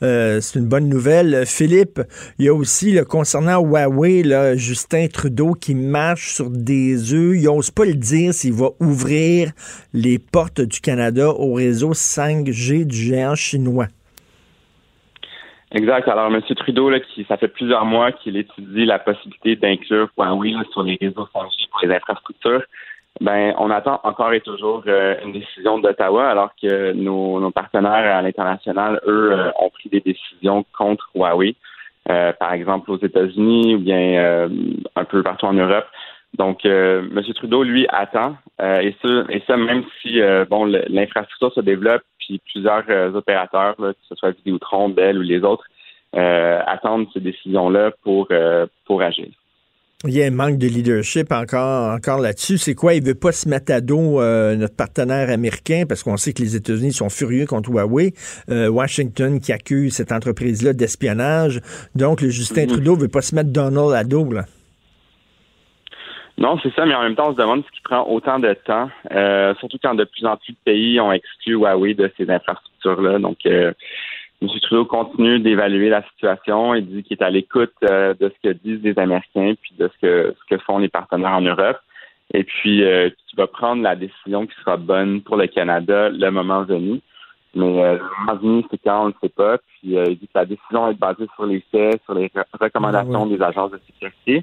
Euh, 0.03 0.41
c'est 0.41 0.59
une 0.59 0.67
bonne 0.67 0.89
nouvelle. 0.89 1.45
Philippe, 1.47 2.01
il 2.41 2.47
y 2.47 2.49
a 2.49 2.55
aussi, 2.55 2.91
là, 2.91 3.05
concernant 3.05 3.61
Huawei, 3.63 4.25
là, 4.25 4.57
Justin 4.57 5.07
Trudeau 5.07 5.53
qui 5.53 5.77
marche 5.77 6.35
sur 6.35 6.51
des 6.51 7.13
œufs. 7.15 7.37
Il 7.37 7.45
n'ose 7.45 7.71
pas 7.71 7.85
le 7.85 7.95
dire 7.95 8.35
s'il 8.35 8.55
va 8.55 8.71
ouvrir 8.81 9.53
les 9.93 10.19
portes 10.19 10.63
du 10.63 10.81
Canada 10.81 11.29
au 11.31 11.53
réseau 11.55 11.93
5G 11.93 12.85
du 12.87 12.97
géant 12.97 13.37
chinois. 13.37 13.87
Exact. 15.75 16.07
Alors, 16.07 16.33
M. 16.33 16.41
Trudeau, 16.41 16.89
là, 16.89 17.01
qui, 17.01 17.25
ça 17.25 17.37
fait 17.37 17.49
plusieurs 17.49 17.85
mois 17.85 18.13
qu'il 18.13 18.37
étudie 18.37 18.85
la 18.85 19.01
possibilité 19.01 19.57
d'inclure 19.57 20.09
Huawei 20.17 20.53
là, 20.53 20.63
sur 20.73 20.85
les 20.85 20.97
réseaux 21.01 21.29
5G 21.35 21.69
pour 21.69 21.81
les 21.83 21.93
infrastructures. 21.93 22.63
Ben, 23.21 23.55
on 23.59 23.71
attend 23.71 24.01
encore 24.05 24.33
et 24.33 24.41
toujours 24.41 24.85
euh, 24.87 25.17
une 25.25 25.33
décision 25.33 25.79
d'Ottawa, 25.79 26.29
alors 26.29 26.51
que 26.61 26.93
nos, 26.93 27.41
nos 27.41 27.51
partenaires 27.51 28.17
à 28.17 28.23
l'international, 28.23 29.01
eux, 29.07 29.33
euh, 29.33 29.51
ont 29.59 29.71
pris 29.71 29.89
des 29.89 30.01
décisions 30.01 30.65
contre 30.77 31.11
Huawei, 31.15 31.57
euh, 32.09 32.33
par 32.33 32.53
exemple 32.53 32.91
aux 32.93 32.99
États-Unis 32.99 33.75
ou 33.75 33.79
bien 33.79 33.99
euh, 33.99 34.49
un 34.95 35.05
peu 35.05 35.25
partout 35.25 35.47
en 35.47 35.55
Europe. 35.55 35.87
Donc, 36.35 36.65
M. 36.65 37.23
Trudeau, 37.37 37.63
lui, 37.63 37.87
attend, 37.89 38.37
et, 38.61 38.93
ça, 39.01 39.09
et 39.29 39.41
ça 39.47 39.57
même 39.57 39.85
si 40.03 40.21
bon 40.51 40.65
l'infrastructure 40.65 41.53
se 41.53 41.61
développe, 41.61 42.03
puis 42.27 42.41
plusieurs 42.53 42.85
euh, 42.89 43.13
opérateurs, 43.13 43.75
là, 43.79 43.93
que 43.93 43.99
ce 44.09 44.15
soit 44.15 44.31
Vidéotron, 44.31 44.89
Bell 44.89 45.19
ou 45.19 45.23
les 45.23 45.41
autres, 45.43 45.65
euh, 46.17 46.61
attendent 46.67 47.07
ces 47.13 47.21
décisions-là 47.21 47.91
pour, 48.03 48.29
euh, 48.31 48.67
pour 48.87 49.03
agir. 49.03 49.29
Il 50.07 50.13
y 50.15 50.23
a 50.23 50.27
un 50.27 50.31
manque 50.31 50.59
de 50.59 50.67
leadership 50.67 51.33
encore, 51.33 51.95
encore 51.95 52.19
là-dessus. 52.19 52.59
C'est 52.59 52.75
quoi? 52.75 52.93
Il 52.93 53.03
veut 53.03 53.15
pas 53.15 53.33
se 53.33 53.49
mettre 53.49 53.73
à 53.73 53.81
dos 53.81 54.21
euh, 54.21 54.55
notre 54.55 54.77
partenaire 54.77 55.31
américain 55.31 55.85
parce 55.89 56.03
qu'on 56.03 56.19
sait 56.19 56.35
que 56.35 56.43
les 56.43 56.57
États-Unis 56.57 56.93
sont 56.93 57.09
furieux 57.09 57.47
contre 57.47 57.71
Huawei. 57.71 58.13
Euh, 58.51 58.69
Washington 58.69 59.41
qui 59.41 59.51
accuse 59.51 59.95
cette 59.95 60.13
entreprise-là 60.13 60.75
d'espionnage. 60.75 61.61
Donc, 61.95 62.21
le 62.21 62.29
Justin 62.29 62.65
Mhm. 62.65 62.69
Trudeau 62.69 62.97
veut 62.97 63.09
pas 63.09 63.23
se 63.23 63.35
mettre 63.35 63.51
Donald 63.51 63.93
à 63.95 64.05
dos, 64.05 64.31
là. 64.31 64.45
Non, 66.37 66.59
c'est 66.63 66.75
ça, 66.75 66.85
mais 66.85 66.95
en 66.95 67.03
même 67.03 67.15
temps, 67.15 67.29
on 67.29 67.33
se 67.33 67.39
demande 67.39 67.65
ce 67.65 67.71
qui 67.71 67.81
prend 67.83 68.05
autant 68.09 68.41
de 68.41 68.53
temps, 68.55 68.91
euh, 69.13 69.55
surtout 69.61 69.79
quand 69.81 69.95
de 69.95 70.05
plus 70.05 70.27
en 70.27 70.37
plus 70.37 70.53
de 70.53 70.59
pays 70.65 71.01
ont 71.01 71.13
exclu 71.13 71.55
Huawei 71.55 71.95
de 71.95 72.11
ces 72.17 72.29
infrastructures-là. 72.29 73.21
Donc, 73.21 73.39
euh, 73.47 73.73
M. 74.43 74.49
Trudeau 74.63 74.85
continue 74.85 75.39
d'évaluer 75.39 75.91
la 75.91 76.03
situation. 76.03 76.75
Il 76.75 76.87
dit 76.87 77.03
qu'il 77.05 77.17
est 77.19 77.23
à 77.23 77.31
l'écoute 77.31 77.73
euh, 77.89 78.15
de 78.19 78.31
ce 78.31 78.49
que 78.49 78.53
disent 78.53 78.83
les 78.83 78.99
Américains, 78.99 79.55
puis 79.63 79.75
de 79.79 79.89
ce 79.89 80.01
que, 80.07 80.35
ce 80.39 80.55
que 80.57 80.61
font 80.63 80.79
les 80.79 80.89
partenaires 80.89 81.35
en 81.35 81.41
Europe. 81.41 81.79
Et 82.33 82.43
puis, 82.43 82.83
euh, 82.83 83.11
qu'il 83.29 83.37
va 83.37 83.47
prendre 83.47 83.83
la 83.83 83.95
décision 83.95 84.47
qui 84.47 84.55
sera 84.57 84.77
bonne 84.77 85.21
pour 85.23 85.37
le 85.37 85.47
Canada 85.47 86.09
le 86.09 86.31
moment 86.31 86.65
venu. 86.65 87.01
Mais 87.55 87.85
euh, 87.85 87.95
le 87.99 88.03
moment 88.27 88.41
venu, 88.41 88.65
c'est 88.71 88.79
quand 88.83 89.05
on 89.05 89.09
ne 89.09 89.15
sait 89.23 89.29
pas. 89.29 89.59
Puis 89.59 89.97
euh, 89.97 90.05
il 90.09 90.19
dit 90.19 90.27
que 90.27 90.39
la 90.39 90.47
décision 90.47 90.91
est 90.91 90.99
basée 90.99 91.29
sur 91.37 91.47
les 91.47 91.63
faits, 91.71 92.03
sur 92.05 92.15
les 92.15 92.27
re- 92.27 92.45
recommandations 92.61 93.27
des 93.27 93.41
agences 93.41 93.71
de 93.71 93.81
sécurité. 93.87 94.43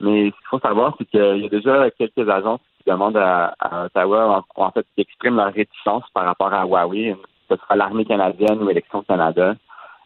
Mais 0.00 0.26
ce 0.26 0.36
qu'il 0.36 0.48
faut 0.50 0.60
savoir, 0.60 0.94
c'est 0.98 1.04
qu'il 1.06 1.42
y 1.42 1.46
a 1.46 1.48
déjà 1.48 1.90
quelques 1.92 2.28
agences 2.28 2.60
qui 2.78 2.90
demandent 2.90 3.16
à, 3.16 3.54
à 3.58 3.86
Ottawa, 3.86 4.44
en, 4.56 4.70
fait, 4.70 4.86
qui 4.94 5.02
expriment 5.02 5.36
leur 5.36 5.52
réticence 5.52 6.04
par 6.12 6.24
rapport 6.24 6.52
à 6.52 6.64
Huawei. 6.64 7.16
Ce 7.48 7.56
sera 7.56 7.76
l'armée 7.76 8.04
canadienne 8.04 8.62
ou 8.62 8.70
Élections 8.70 9.02
Canada. 9.02 9.54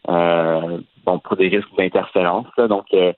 Euh, 0.09 0.79
bon, 1.05 1.19
pour 1.19 1.35
des 1.37 1.47
risques 1.47 1.75
d'interférence. 1.77 2.47
Donc, 2.57 2.85
euh, 2.93 3.13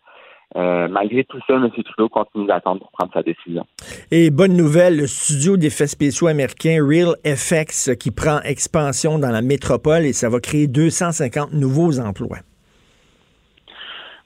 euh, 0.55 0.87
malgré 0.87 1.23
tout 1.23 1.39
ça, 1.47 1.55
M. 1.55 1.69
Trudeau 1.71 2.09
continue 2.09 2.45
d'attendre 2.45 2.81
pour 2.81 2.91
prendre 2.91 3.13
sa 3.13 3.23
décision. 3.23 3.65
Et 4.11 4.29
bonne 4.29 4.55
nouvelle, 4.55 4.97
le 4.97 5.07
studio 5.07 5.57
d'effets 5.57 5.87
spéciaux 5.87 6.27
américain 6.27 6.77
Real 6.81 7.15
FX 7.25 7.95
qui 7.99 8.11
prend 8.11 8.39
expansion 8.41 9.17
dans 9.17 9.31
la 9.31 9.41
métropole 9.41 10.03
et 10.03 10.13
ça 10.13 10.29
va 10.29 10.39
créer 10.39 10.67
250 10.67 11.53
nouveaux 11.53 11.99
emplois. 11.99 12.39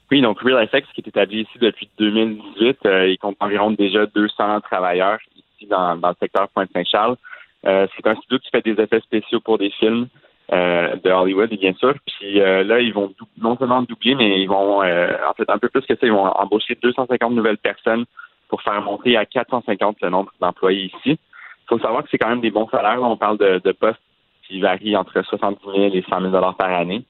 Oui, 0.09 0.21
donc 0.21 0.39
RealFX, 0.41 0.87
qui 0.93 1.01
est 1.01 1.07
établi 1.07 1.41
ici 1.41 1.59
depuis 1.59 1.89
2018, 1.99 2.79
euh, 2.85 3.07
il 3.09 3.17
compte 3.17 3.35
environ 3.41 3.71
déjà 3.71 4.05
200 4.05 4.61
travailleurs 4.61 5.19
ici 5.35 5.67
dans, 5.67 5.97
dans 5.97 6.09
le 6.09 6.15
secteur 6.19 6.47
Pointe-Saint-Charles. 6.49 7.17
Euh, 7.65 7.87
c'est 7.95 8.07
un 8.07 8.15
studio 8.15 8.39
qui 8.39 8.49
fait 8.49 8.63
des 8.63 8.81
effets 8.81 9.01
spéciaux 9.01 9.41
pour 9.41 9.57
des 9.57 9.69
films 9.71 10.07
euh, 10.53 10.95
de 11.03 11.09
Hollywood, 11.09 11.49
bien 11.49 11.73
sûr. 11.73 11.93
Puis 12.05 12.39
euh, 12.39 12.63
là, 12.63 12.79
ils 12.79 12.93
vont 12.93 13.13
non 13.37 13.57
seulement 13.57 13.81
doubler, 13.81 14.15
mais 14.15 14.41
ils 14.41 14.47
vont, 14.47 14.81
euh, 14.81 15.11
en 15.29 15.33
fait, 15.33 15.49
un 15.49 15.57
peu 15.57 15.67
plus 15.67 15.81
que 15.81 15.95
ça, 15.95 16.05
ils 16.05 16.11
vont 16.11 16.25
embaucher 16.25 16.77
250 16.81 17.33
nouvelles 17.33 17.57
personnes 17.57 18.05
pour 18.47 18.61
faire 18.61 18.81
monter 18.81 19.17
à 19.17 19.25
450 19.25 19.97
le 20.01 20.09
nombre 20.09 20.31
d'employés 20.39 20.85
ici. 20.85 21.19
Il 21.19 21.67
faut 21.67 21.79
savoir 21.79 22.03
que 22.03 22.09
c'est 22.09 22.17
quand 22.17 22.29
même 22.29 22.39
des 22.39 22.51
bons 22.51 22.69
salaires. 22.69 23.03
On 23.03 23.17
parle 23.17 23.37
de, 23.39 23.59
de 23.61 23.71
postes 23.73 23.99
qui 24.47 24.61
varient 24.61 24.95
entre 24.95 25.21
70 25.21 25.59
000 25.65 25.95
et 25.95 26.05
100 26.09 26.21
000 26.21 26.31
dollars 26.31 26.55
par 26.55 26.71
année. 26.71 27.03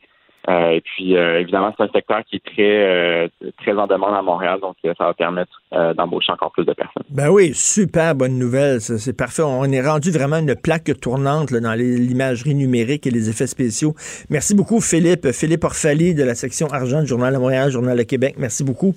Euh, 0.49 0.69
et 0.69 0.81
puis, 0.81 1.17
euh, 1.17 1.41
évidemment, 1.41 1.73
c'est 1.77 1.83
un 1.83 1.89
secteur 1.89 2.23
qui 2.23 2.38
est 2.38 2.45
très, 2.45 2.86
euh, 2.86 3.27
très 3.57 3.73
en 3.73 3.86
demande 3.86 4.15
à 4.15 4.21
Montréal, 4.21 4.60
donc 4.62 4.75
ça 4.83 5.03
va 5.03 5.13
permettre 5.13 5.51
d'embaucher 5.95 6.31
encore 6.31 6.51
plus 6.51 6.63
de 6.63 6.73
personnes. 6.73 7.03
Ben 7.10 7.29
oui, 7.29 7.51
super 7.53 8.15
bonne 8.15 8.39
nouvelle, 8.39 8.79
c'est 8.79 9.17
parfait. 9.17 9.41
On 9.43 9.65
est 9.65 9.86
rendu 9.86 10.12
vraiment 10.12 10.38
une 10.38 10.55
plaque 10.55 10.91
tournante 11.01 11.51
là, 11.51 11.60
dans 11.60 11.73
l'imagerie 11.73 12.55
numérique 12.55 13.05
et 13.05 13.12
les 13.12 13.29
effets 13.29 13.47
spéciaux. 13.47 13.93
Merci 14.29 14.55
beaucoup, 14.55 14.79
Philippe. 14.79 15.31
Philippe 15.31 15.65
Orfali 15.65 16.15
de 16.15 16.23
la 16.23 16.36
section 16.36 16.67
argent 16.67 17.01
du 17.01 17.07
Journal 17.07 17.33
de 17.33 17.39
Montréal, 17.39 17.69
Journal 17.69 17.97
de 17.97 18.03
Québec. 18.03 18.36
Merci 18.38 18.63
beaucoup. 18.63 18.95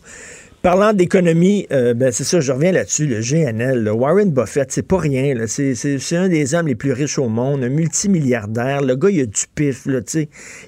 Parlant 0.63 0.93
d'économie, 0.93 1.67
euh, 1.73 1.95
ben 1.95 2.13
c'est 2.13 2.25
ça, 2.25 2.39
je 2.39 2.53
reviens 2.53 2.73
là-dessus, 2.73 3.07
le 3.07 3.21
GNL. 3.23 3.83
là. 3.83 3.95
Warren 3.95 4.31
Buffett, 4.31 4.71
c'est 4.71 4.87
pas 4.87 4.99
rien. 4.99 5.35
C'est, 5.47 5.73
un 6.13 6.29
des 6.29 6.55
hommes 6.55 6.67
les 6.67 6.75
plus 6.75 6.93
riches 6.93 7.19
au 7.19 7.31
monde, 7.31 7.65
un 7.65 7.71
multimilliardaire. 7.71 8.83
Le 8.83 8.95
gars, 8.95 9.09
il 9.09 9.23
a 9.23 9.25
du 9.25 9.45
pif, 9.55 9.87
là. 9.87 10.01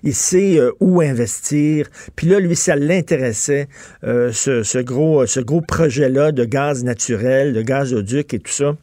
Il 0.02 0.14
sait 0.14 0.58
euh, 0.58 0.72
où 0.80 1.02
investir. 1.02 1.88
Puis 2.16 2.26
là, 2.26 2.40
lui, 2.40 2.56
ça 2.56 2.74
l'intéressait, 2.74 3.68
euh, 4.04 4.32
ce, 4.32 4.62
ce 4.62 4.78
gros, 4.78 5.26
ce 5.26 5.40
gros 5.40 5.60
projet-là 5.60 6.32
de 6.32 6.46
gaz 6.46 6.84
naturel, 6.84 7.52
de 7.52 7.60
gazoduc 7.60 8.32
et 8.32 8.38
tout 8.38 8.50
ça 8.50 8.74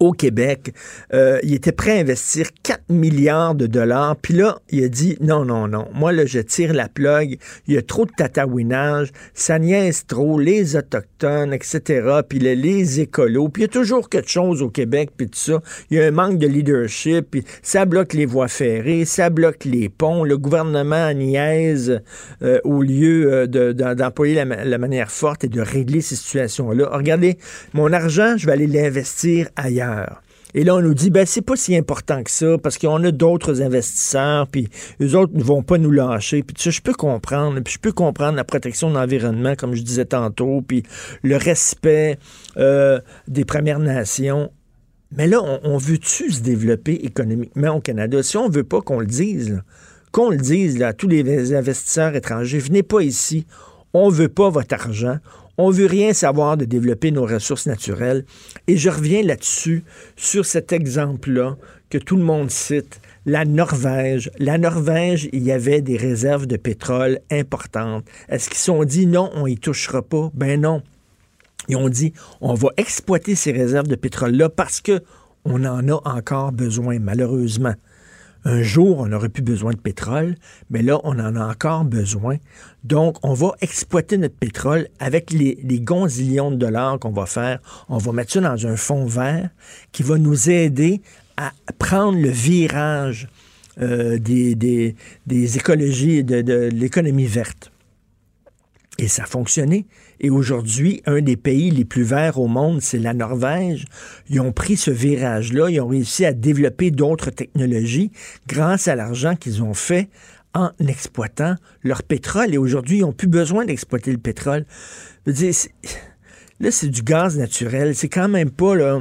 au 0.00 0.12
Québec. 0.12 0.74
Euh, 1.12 1.38
il 1.42 1.54
était 1.54 1.72
prêt 1.72 1.98
à 1.98 2.00
investir 2.00 2.48
4 2.62 2.82
milliards 2.88 3.54
de 3.54 3.66
dollars. 3.66 4.16
Puis 4.16 4.34
là, 4.34 4.58
il 4.70 4.84
a 4.84 4.88
dit 4.88 5.16
non, 5.20 5.44
non, 5.44 5.68
non. 5.68 5.86
Moi, 5.94 6.12
là, 6.12 6.26
je 6.26 6.40
tire 6.40 6.72
la 6.74 6.88
plug. 6.88 7.38
Il 7.66 7.74
y 7.74 7.78
a 7.78 7.82
trop 7.82 8.04
de 8.06 8.10
tatouinage. 8.16 9.10
Ça 9.34 9.58
niaise 9.58 10.06
trop. 10.06 10.38
Les 10.38 10.76
Autochtones, 10.76 11.52
etc. 11.52 12.20
Puis 12.28 12.38
les, 12.38 12.56
les 12.56 13.00
écolos. 13.00 13.48
Puis 13.48 13.62
il 13.62 13.66
y 13.66 13.68
a 13.68 13.72
toujours 13.72 14.08
quelque 14.08 14.30
chose 14.30 14.62
au 14.62 14.68
Québec. 14.70 15.10
Puis 15.16 15.26
tout 15.28 15.38
ça. 15.38 15.60
Il 15.90 15.98
y 15.98 16.00
a 16.00 16.06
un 16.06 16.10
manque 16.10 16.38
de 16.38 16.46
leadership. 16.46 17.26
Puis 17.30 17.44
ça 17.62 17.84
bloque 17.84 18.12
les 18.14 18.26
voies 18.26 18.48
ferrées. 18.48 19.04
Ça 19.04 19.30
bloque 19.30 19.64
les 19.64 19.88
ponts. 19.88 20.24
Le 20.24 20.38
gouvernement 20.38 21.12
niaise 21.12 22.00
euh, 22.42 22.58
au 22.64 22.82
lieu 22.82 23.32
euh, 23.32 23.46
de- 23.46 23.72
d'employer 23.94 24.34
la, 24.34 24.44
ma- 24.44 24.64
la 24.64 24.78
manière 24.78 25.10
forte 25.10 25.44
et 25.44 25.48
de 25.48 25.60
régler 25.60 26.00
ces 26.00 26.16
situations-là. 26.16 26.88
Regardez, 26.92 27.38
mon 27.72 27.92
argent, 27.92 28.36
je 28.36 28.46
vais 28.46 28.52
aller 28.52 28.66
l'investir 28.66 29.48
Et 30.56 30.62
là, 30.62 30.76
on 30.76 30.80
nous 30.80 30.94
dit, 30.94 31.10
ben, 31.10 31.26
c'est 31.26 31.42
pas 31.42 31.56
si 31.56 31.76
important 31.76 32.22
que 32.22 32.30
ça, 32.30 32.58
parce 32.58 32.78
qu'on 32.78 33.02
a 33.02 33.10
d'autres 33.10 33.60
investisseurs, 33.60 34.46
puis 34.46 34.68
eux 35.02 35.16
autres 35.16 35.32
ne 35.34 35.42
vont 35.42 35.64
pas 35.64 35.78
nous 35.78 35.90
lâcher. 35.90 36.44
Puis 36.44 36.70
je 36.70 36.80
peux 36.80 36.92
comprendre. 36.92 37.60
Puis 37.60 37.74
je 37.74 37.78
peux 37.80 37.90
comprendre 37.90 38.36
la 38.36 38.44
protection 38.44 38.88
de 38.88 38.94
l'environnement, 38.94 39.56
comme 39.56 39.74
je 39.74 39.82
disais 39.82 40.04
tantôt, 40.04 40.62
puis 40.62 40.84
le 41.22 41.36
respect 41.36 42.18
euh, 42.56 43.00
des 43.26 43.44
Premières 43.44 43.80
Nations. 43.80 44.50
Mais 45.16 45.26
là, 45.26 45.40
on, 45.42 45.76
veut-tu 45.76 46.30
se 46.30 46.40
développer 46.40 46.94
économiquement 46.94 47.76
au 47.76 47.80
Canada? 47.80 48.22
Si 48.22 48.36
on 48.36 48.48
veut 48.48 48.64
pas 48.64 48.80
qu'on 48.80 49.00
le 49.00 49.06
dise, 49.06 49.62
qu'on 50.12 50.30
le 50.30 50.36
dise 50.36 50.80
à 50.82 50.92
tous 50.92 51.08
les 51.08 51.54
investisseurs 51.54 52.14
étrangers, 52.14 52.58
venez 52.58 52.82
pas 52.82 53.00
ici. 53.00 53.46
On 53.92 54.08
veut 54.08 54.28
pas 54.28 54.50
votre 54.50 54.74
argent. 54.74 55.18
On 55.56 55.70
veut 55.70 55.86
rien 55.86 56.12
savoir 56.12 56.56
de 56.56 56.64
développer 56.64 57.10
nos 57.10 57.26
ressources 57.26 57.66
naturelles. 57.66 58.24
Et 58.66 58.76
je 58.76 58.90
reviens 58.90 59.22
là-dessus, 59.22 59.84
sur 60.16 60.44
cet 60.44 60.72
exemple-là 60.72 61.56
que 61.90 61.98
tout 61.98 62.16
le 62.16 62.24
monde 62.24 62.50
cite, 62.50 63.00
la 63.24 63.44
Norvège. 63.44 64.30
La 64.38 64.58
Norvège, 64.58 65.28
il 65.32 65.44
y 65.44 65.52
avait 65.52 65.80
des 65.80 65.96
réserves 65.96 66.46
de 66.46 66.56
pétrole 66.56 67.20
importantes. 67.30 68.04
Est-ce 68.28 68.48
qu'ils 68.48 68.58
sont 68.58 68.84
dit 68.84 69.06
non, 69.06 69.30
on 69.34 69.46
y 69.46 69.56
touchera 69.56 70.02
pas? 70.02 70.30
Ben 70.34 70.60
non. 70.60 70.82
Ils 71.68 71.76
ont 71.76 71.88
dit 71.88 72.12
on 72.40 72.54
va 72.54 72.68
exploiter 72.76 73.34
ces 73.34 73.52
réserves 73.52 73.86
de 73.86 73.94
pétrole-là 73.94 74.48
parce 74.48 74.80
que 74.80 75.02
on 75.44 75.64
en 75.64 75.88
a 75.88 76.00
encore 76.04 76.52
besoin, 76.52 76.98
malheureusement. 76.98 77.74
Un 78.44 78.62
jour, 78.62 78.98
on 78.98 79.06
n'aurait 79.06 79.30
plus 79.30 79.42
besoin 79.42 79.72
de 79.72 79.78
pétrole, 79.78 80.34
mais 80.68 80.82
là, 80.82 81.00
on 81.04 81.18
en 81.18 81.34
a 81.34 81.46
encore 81.46 81.84
besoin. 81.84 82.36
Donc, 82.82 83.16
on 83.22 83.32
va 83.32 83.54
exploiter 83.62 84.18
notre 84.18 84.36
pétrole 84.36 84.88
avec 84.98 85.32
les, 85.32 85.58
les 85.62 85.80
gonzillions 85.80 86.50
de 86.50 86.56
dollars 86.56 86.98
qu'on 86.98 87.12
va 87.12 87.24
faire. 87.24 87.60
On 87.88 87.96
va 87.96 88.12
mettre 88.12 88.32
ça 88.32 88.40
dans 88.40 88.66
un 88.66 88.76
fonds 88.76 89.06
vert 89.06 89.48
qui 89.92 90.02
va 90.02 90.18
nous 90.18 90.50
aider 90.50 91.00
à 91.36 91.52
prendre 91.78 92.18
le 92.18 92.28
virage 92.28 93.28
euh, 93.80 94.18
des, 94.18 94.94
écologies, 95.56 96.22
de, 96.22 96.42
de 96.42 96.68
l'économie 96.72 97.26
verte. 97.26 97.72
Et 98.98 99.08
ça 99.08 99.24
a 99.24 99.26
fonctionné. 99.26 99.86
Et 100.24 100.30
aujourd'hui, 100.30 101.02
un 101.04 101.20
des 101.20 101.36
pays 101.36 101.70
les 101.70 101.84
plus 101.84 102.02
verts 102.02 102.40
au 102.40 102.46
monde, 102.46 102.80
c'est 102.80 102.98
la 102.98 103.12
Norvège. 103.12 103.84
Ils 104.30 104.40
ont 104.40 104.52
pris 104.52 104.78
ce 104.78 104.90
virage-là, 104.90 105.68
ils 105.68 105.82
ont 105.82 105.88
réussi 105.88 106.24
à 106.24 106.32
développer 106.32 106.90
d'autres 106.90 107.28
technologies 107.28 108.10
grâce 108.48 108.88
à 108.88 108.96
l'argent 108.96 109.36
qu'ils 109.36 109.62
ont 109.62 109.74
fait 109.74 110.08
en 110.54 110.70
exploitant 110.88 111.56
leur 111.82 112.02
pétrole. 112.02 112.54
Et 112.54 112.56
aujourd'hui, 112.56 112.96
ils 112.96 113.00
n'ont 113.02 113.12
plus 113.12 113.28
besoin 113.28 113.66
d'exploiter 113.66 114.12
le 114.12 114.16
pétrole. 114.16 114.64
Je 115.26 115.30
veux 115.30 115.36
dire, 115.36 115.54
là, 116.58 116.70
c'est 116.70 116.88
du 116.88 117.02
gaz 117.02 117.36
naturel. 117.36 117.94
C'est 117.94 118.08
quand 118.08 118.28
même 118.28 118.50
pas, 118.50 118.74
là, 118.76 119.00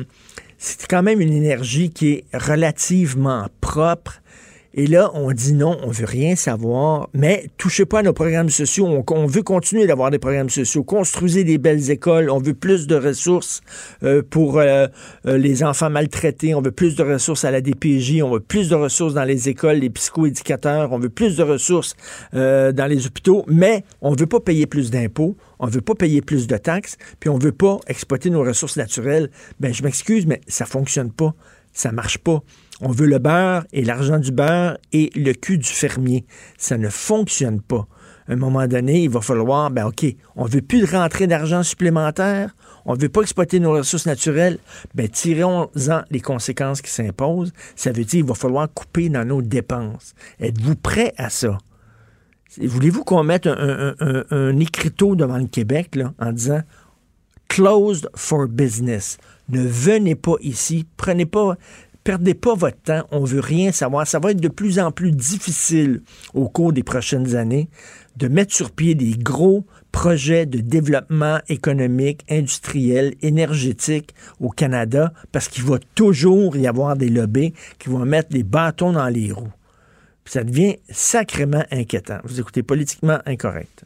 c'est 0.57 0.87
quand 0.87 1.03
même 1.03 1.21
une 1.21 1.31
énergie 1.31 1.89
qui 1.89 2.09
est 2.11 2.25
relativement 2.33 3.47
propre. 3.61 4.21
Et 4.75 4.87
là, 4.87 5.11
on 5.13 5.31
dit 5.31 5.53
non, 5.53 5.77
on 5.83 5.91
veut 5.91 6.05
rien 6.05 6.35
savoir, 6.35 7.09
mais 7.13 7.47
touchez 7.57 7.85
pas 7.85 7.99
à 7.99 8.01
nos 8.01 8.13
programmes 8.13 8.49
sociaux. 8.49 8.87
On, 8.87 9.27
veut 9.27 9.43
continuer 9.43 9.85
d'avoir 9.85 10.09
des 10.09 10.17
programmes 10.17 10.49
sociaux. 10.49 10.83
Construisez 10.83 11.43
des 11.43 11.59
belles 11.59 11.91
écoles. 11.91 12.31
On 12.31 12.39
veut 12.39 12.55
plus 12.55 12.87
de 12.87 12.95
ressources 12.95 13.61
euh, 14.01 14.23
pour 14.27 14.57
euh, 14.57 14.87
euh, 15.27 15.37
les 15.37 15.63
enfants 15.63 15.91
maltraités. 15.91 16.55
On 16.55 16.61
veut 16.61 16.71
plus 16.71 16.95
de 16.95 17.03
ressources 17.03 17.45
à 17.45 17.51
la 17.51 17.61
DPJ. 17.61 18.23
On 18.23 18.31
veut 18.31 18.39
plus 18.39 18.69
de 18.69 18.75
ressources 18.75 19.13
dans 19.13 19.25
les 19.25 19.47
écoles, 19.47 19.77
les 19.77 19.91
psychoéducateurs. 19.91 20.91
On 20.91 20.97
veut 20.97 21.09
plus 21.09 21.37
de 21.37 21.43
ressources 21.43 21.95
dans 22.33 22.89
les 22.89 23.05
hôpitaux. 23.05 23.45
Mais 23.47 23.83
on 24.01 24.15
veut 24.15 24.25
pas 24.25 24.39
payer 24.39 24.65
plus 24.65 24.89
d'impôts. 24.89 25.37
On 25.59 25.67
veut 25.67 25.81
pas 25.81 25.93
payer 25.93 26.21
plus 26.21 26.47
de 26.47 26.57
taxes. 26.57 26.97
Puis 27.19 27.29
on 27.29 27.37
veut 27.37 27.51
pas 27.51 27.77
exploiter 27.87 28.31
nos 28.31 28.41
ressources 28.41 28.77
naturelles. 28.77 29.29
Ben, 29.59 29.71
je 29.71 29.83
m'excuse, 29.83 30.25
mais 30.25 30.41
ça 30.47 30.65
fonctionne 30.65 31.11
pas. 31.11 31.35
Ça 31.73 31.91
marche 31.91 32.17
pas. 32.17 32.41
On 32.81 32.91
veut 32.91 33.05
le 33.05 33.19
beurre 33.19 33.65
et 33.71 33.83
l'argent 33.83 34.19
du 34.19 34.31
beurre 34.31 34.77
et 34.91 35.09
le 35.15 35.33
cul 35.33 35.57
du 35.57 35.69
fermier. 35.69 36.25
Ça 36.57 36.77
ne 36.77 36.89
fonctionne 36.89 37.61
pas. 37.61 37.87
À 38.27 38.33
un 38.33 38.35
moment 38.35 38.67
donné, 38.67 39.03
il 39.03 39.09
va 39.09 39.21
falloir, 39.21 39.69
ben 39.69 39.85
OK, 39.85 40.05
on 40.35 40.45
veut 40.45 40.61
plus 40.61 40.81
de 40.81 40.85
rentrée 40.87 41.27
d'argent 41.27 41.61
supplémentaire, 41.61 42.55
on 42.85 42.95
veut 42.95 43.09
pas 43.09 43.21
exploiter 43.21 43.59
nos 43.59 43.73
ressources 43.73 44.05
naturelles, 44.05 44.59
ben 44.95 45.09
tirons-en 45.09 46.01
les 46.09 46.21
conséquences 46.21 46.81
qui 46.81 46.89
s'imposent. 46.89 47.51
Ça 47.75 47.91
veut 47.91 48.03
dire 48.03 48.07
qu'il 48.07 48.25
va 48.25 48.33
falloir 48.33 48.71
couper 48.73 49.09
dans 49.09 49.25
nos 49.25 49.41
dépenses. 49.41 50.13
Êtes-vous 50.39 50.75
prêt 50.75 51.13
à 51.17 51.29
ça? 51.29 51.57
Voulez-vous 52.61 53.03
qu'on 53.03 53.23
mette 53.23 53.47
un, 53.47 53.95
un 54.29 54.59
écriteau 54.59 55.15
devant 55.15 55.37
le 55.37 55.47
Québec 55.47 55.95
là, 55.95 56.13
en 56.19 56.31
disant 56.31 56.61
Closed 57.49 58.09
for 58.15 58.47
business? 58.47 59.17
Ne 59.49 59.61
venez 59.61 60.15
pas 60.15 60.35
ici, 60.41 60.85
prenez 60.97 61.25
pas 61.25 61.57
Perdez 62.03 62.33
pas 62.33 62.53
votre 62.53 62.81
temps, 62.81 63.07
on 63.11 63.23
veut 63.23 63.39
rien 63.39 63.71
savoir. 63.71 64.05
Ça 64.05 64.19
va 64.19 64.31
être 64.31 64.41
de 64.41 64.49
plus 64.49 64.77
en 64.77 64.91
plus 64.91 65.11
difficile 65.11 66.01
au 66.33 66.49
cours 66.49 66.73
des 66.73 66.83
prochaines 66.83 67.35
années 67.35 67.69
de 68.17 68.27
mettre 68.27 68.53
sur 68.53 68.71
pied 68.71 68.93
des 68.93 69.11
gros 69.11 69.65
projets 69.93 70.45
de 70.45 70.59
développement 70.59 71.39
économique, 71.47 72.25
industriel, 72.29 73.13
énergétique 73.21 74.13
au 74.41 74.49
Canada 74.49 75.13
parce 75.31 75.47
qu'il 75.47 75.63
va 75.63 75.79
toujours 75.95 76.57
y 76.57 76.67
avoir 76.67 76.97
des 76.97 77.09
lobbies 77.09 77.53
qui 77.79 77.89
vont 77.89 78.05
mettre 78.05 78.29
des 78.29 78.43
bâtons 78.43 78.91
dans 78.91 79.07
les 79.07 79.31
roues. 79.31 79.53
Ça 80.25 80.43
devient 80.43 80.77
sacrément 80.89 81.63
inquiétant. 81.71 82.19
Vous 82.25 82.39
écoutez 82.39 82.63
politiquement 82.63 83.19
incorrect. 83.25 83.85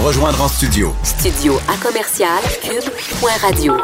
Nous 0.00 0.06
rejoindre 0.06 0.40
en 0.42 0.48
studio, 0.48 0.88
Studio 1.04 1.54
à 1.68 1.76
commercial 1.82 2.40
cube.radio. 2.62 3.74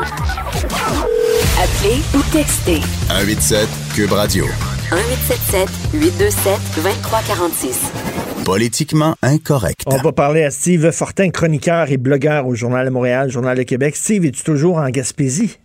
Appelez 1.60 2.00
ou 2.14 2.22
textez 2.32 2.80
187 3.08 3.68
Cube 3.94 4.12
Radio. 4.12 4.44
1877 4.92 5.68
827 5.92 6.56
2346. 6.80 8.44
Politiquement 8.46 9.14
incorrect. 9.22 9.84
On 9.92 10.00
va 10.00 10.12
parler 10.12 10.44
à 10.44 10.50
Steve 10.50 10.90
Fortin, 10.92 11.30
chroniqueur 11.30 11.90
et 11.90 11.98
blogueur 11.98 12.46
au 12.46 12.54
Journal 12.54 12.86
de 12.86 12.92
Montréal, 12.92 13.28
Journal 13.28 13.56
de 13.56 13.64
Québec. 13.64 13.96
Steve, 13.96 14.24
es-tu 14.24 14.44
toujours 14.44 14.78
en 14.78 14.88
Gaspésie? 14.88 15.58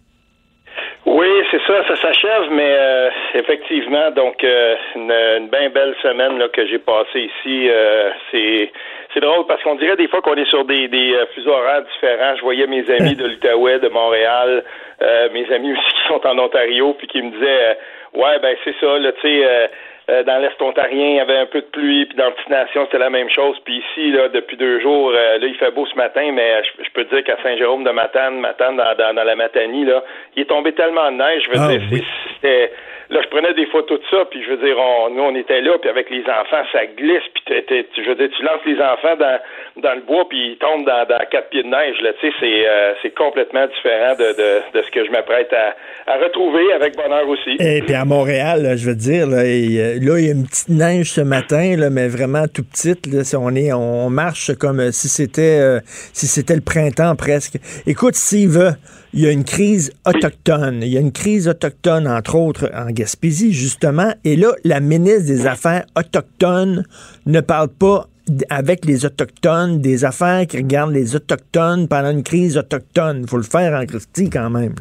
Oui, 1.05 1.27
c'est 1.51 1.61
ça, 1.67 1.81
ça 1.87 1.95
s'achève, 1.95 2.51
mais 2.51 2.75
euh, 2.77 3.09
effectivement, 3.35 4.11
donc 4.11 4.43
euh, 4.43 4.75
une, 4.95 5.11
une 5.11 5.49
bien 5.49 5.69
belle 5.69 5.95
semaine 6.01 6.37
là, 6.37 6.47
que 6.49 6.65
j'ai 6.67 6.79
passée 6.79 7.29
ici. 7.29 7.69
Euh, 7.69 8.09
c'est 8.31 8.71
c'est 9.13 9.19
drôle 9.19 9.45
parce 9.47 9.61
qu'on 9.63 9.75
dirait 9.75 9.95
des 9.95 10.07
fois 10.07 10.21
qu'on 10.21 10.35
est 10.35 10.49
sur 10.49 10.63
des, 10.65 10.87
des 10.87 11.13
euh, 11.13 11.25
fuseaux 11.33 11.51
horaires 11.51 11.83
différents. 11.83 12.35
Je 12.37 12.41
voyais 12.41 12.67
mes 12.67 12.89
amis 12.89 13.15
de 13.15 13.25
l'Outaouais, 13.27 13.79
de 13.79 13.89
Montréal, 13.89 14.63
euh, 15.01 15.29
mes 15.33 15.51
amis 15.53 15.71
aussi 15.77 15.93
qui 16.01 16.07
sont 16.07 16.25
en 16.25 16.37
Ontario, 16.39 16.93
puis 16.97 17.07
qui 17.07 17.21
me 17.21 17.31
disaient 17.31 17.69
euh, 17.71 17.73
Ouais, 18.13 18.39
ben 18.41 18.55
c'est 18.63 18.75
ça, 18.81 18.97
là, 18.99 19.11
tu 19.13 19.21
sais, 19.21 19.41
euh, 19.45 19.67
euh, 20.09 20.23
dans 20.23 20.37
l'Est 20.39 20.61
ontarien, 20.61 21.07
il 21.07 21.15
y 21.15 21.19
avait 21.21 21.37
un 21.37 21.45
peu 21.45 21.61
de 21.61 21.67
pluie, 21.67 22.05
puis 22.07 22.17
dans 22.17 22.29
Petite 22.31 22.49
Nation, 22.49 22.83
c'était 22.85 22.97
la 22.97 23.09
même 23.09 23.29
chose. 23.29 23.55
Puis 23.63 23.77
ici, 23.77 24.11
là, 24.11 24.27
depuis 24.27 24.57
deux 24.57 24.81
jours, 24.81 25.11
euh, 25.15 25.37
là, 25.37 25.47
il 25.47 25.55
fait 25.55 25.71
beau 25.71 25.85
ce 25.85 25.95
matin, 25.95 26.29
mais 26.33 26.61
je, 26.83 26.89
peux 26.91 27.05
te 27.05 27.15
dire 27.15 27.23
qu'à 27.23 27.37
Saint-Jérôme 27.41 27.85
de 27.85 27.91
Matane, 27.91 28.39
Matane, 28.39 28.75
dans, 28.75 28.95
dans, 28.95 29.13
dans 29.15 29.23
la 29.23 29.35
Matanie, 29.35 29.85
là, 29.85 30.03
il 30.35 30.41
est 30.41 30.45
tombé 30.45 30.73
tellement 30.73 31.09
de 31.11 31.17
neige, 31.17 31.43
je 31.45 31.49
veux 31.51 31.57
Ah, 31.63 31.67
dire, 31.69 31.81
oui. 31.91 31.99
c'est- 31.99 32.33
c'était 32.41 32.71
là 33.11 33.19
je 33.23 33.27
prenais 33.29 33.53
des 33.53 33.65
photos 33.67 33.99
de 33.99 34.05
ça 34.09 34.25
puis 34.31 34.43
je 34.43 34.49
veux 34.51 34.57
dire 34.65 34.77
on, 34.79 35.09
nous 35.11 35.23
on 35.23 35.35
était 35.35 35.61
là 35.61 35.77
puis 35.79 35.89
avec 35.89 36.09
les 36.09 36.23
enfants 36.23 36.63
ça 36.71 36.85
glisse 36.97 37.27
puis 37.33 37.43
tu- 37.67 38.03
je 38.03 38.09
veux 38.09 38.15
dire 38.15 38.29
tu 38.35 38.43
lances 38.43 38.65
les 38.65 38.79
enfants 38.81 39.15
dans 39.19 39.39
dans 39.83 39.93
le 39.95 40.01
bois 40.01 40.27
puis 40.29 40.53
ils 40.53 40.57
tombent 40.57 40.85
dans, 40.85 41.05
dans 41.07 41.19
quatre 41.29 41.49
pieds 41.49 41.63
de 41.63 41.67
neige 41.69 41.99
là 42.01 42.11
tu 42.19 42.27
sais 42.27 42.33
c'est 42.39 42.67
euh, 42.67 42.93
complètement 43.17 43.67
différent 43.67 44.15
de, 44.15 44.29
de, 44.41 44.79
de 44.79 44.81
ce 44.85 44.91
que 44.91 45.05
je 45.05 45.11
m'apprête 45.11 45.51
à, 45.53 45.75
à 46.11 46.17
retrouver 46.17 46.71
avec 46.73 46.95
bonheur 46.95 47.27
aussi 47.27 47.57
Et 47.59 47.81
puis 47.81 47.93
à 47.93 48.05
Montréal, 48.05 48.75
je 48.77 48.87
veux 48.89 48.95
dire, 48.95 49.27
là, 49.27 49.45
il, 49.45 49.71
y 49.73 49.81
a 49.81 50.31
une 50.31 50.45
petite 50.47 50.69
neige 50.69 51.11
ce 51.11 51.21
matin, 51.21 51.75
mais 51.91 52.07
vraiment 52.07 52.45
tout 52.47 52.63
petite. 52.63 53.05
Si 53.23 53.35
on, 53.35 53.49
est, 53.55 53.71
on 53.73 54.09
marche 54.09 54.51
comme 54.55 54.91
si 54.91 55.07
c'était 55.07 55.59
euh, 55.59 55.79
si 56.13 56.25
c'était 56.27 56.55
le 56.55 56.61
printemps 56.61 57.15
presque. 57.15 57.55
Écoute, 57.85 58.15
Steve, 58.15 58.75
il 59.13 59.25
y 59.25 59.27
a 59.27 59.31
une 59.31 59.43
crise 59.43 59.91
autochtone. 60.05 60.81
Il 60.81 60.93
y 60.93 60.97
a 60.97 61.01
une 61.01 61.11
crise 61.11 61.49
autochtone, 61.49 62.07
entre 62.07 62.35
autres, 62.35 62.69
en 62.73 62.91
Gaspésie, 62.91 63.51
justement. 63.51 64.11
Et 64.23 64.35
là, 64.35 64.53
la 64.63 64.79
ministre 64.79 65.27
des 65.27 65.47
Affaires 65.47 65.83
autochtones 65.97 66.83
ne 67.25 67.41
parle 67.41 67.69
pas 67.79 68.05
avec 68.49 68.85
les 68.85 69.05
Autochtones 69.05 69.81
des 69.81 70.05
affaires 70.05 70.45
qui 70.47 70.57
regardent 70.57 70.93
les 70.93 71.15
Autochtones 71.15 71.87
pendant 71.89 72.11
une 72.11 72.23
crise 72.23 72.57
autochtone. 72.57 73.23
Il 73.23 73.29
faut 73.29 73.37
le 73.37 73.43
faire 73.43 73.73
en 73.73 73.85
Christie 73.85 74.29
quand 74.29 74.49
même. 74.49 74.75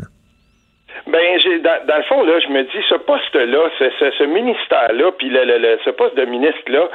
Ben, 1.06 1.40
j'ai 1.40 1.58
dans, 1.60 1.86
dans 1.88 1.96
le 1.96 2.02
fond 2.04 2.22
là, 2.22 2.38
je 2.38 2.48
me 2.52 2.62
dis 2.62 2.84
ce 2.88 2.94
poste-là, 2.94 3.70
ce, 3.78 4.24
ministère-là, 4.24 5.10
puis 5.18 5.30
le, 5.30 5.78
ce 5.84 5.90
poste 5.90 6.14
de 6.16 6.24
ministre-là, 6.24 6.88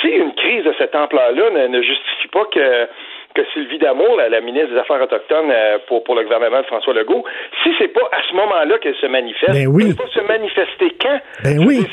si 0.00 0.08
une 0.08 0.34
crise 0.34 0.64
de 0.64 0.74
cette 0.78 0.94
ampleur-là 0.94 1.68
ne 1.68 1.80
justifie 1.80 2.28
pas 2.28 2.44
que 2.52 2.88
que 3.34 3.42
Sylvie 3.52 3.78
Damour, 3.78 4.16
la, 4.16 4.28
la 4.28 4.40
ministre 4.40 4.70
des 4.72 4.78
Affaires 4.78 5.00
autochtones 5.02 5.50
euh, 5.50 5.78
pour, 5.86 6.04
pour 6.04 6.14
le 6.14 6.22
gouvernement 6.24 6.60
de 6.60 6.66
François 6.66 6.94
Legault, 6.94 7.24
si 7.62 7.70
c'est 7.78 7.88
pas 7.88 8.08
à 8.12 8.22
ce 8.28 8.34
moment-là 8.34 8.78
qu'elle 8.78 8.96
se 8.96 9.06
manifeste, 9.06 9.52
Ben 9.52 9.66
oui. 9.68 9.84
elle 9.88 9.94
va 9.96 10.10
se 10.12 10.20
manifester 10.26 10.92
quand? 11.00 11.20
Ben 11.44 11.58
oui. 11.66 11.86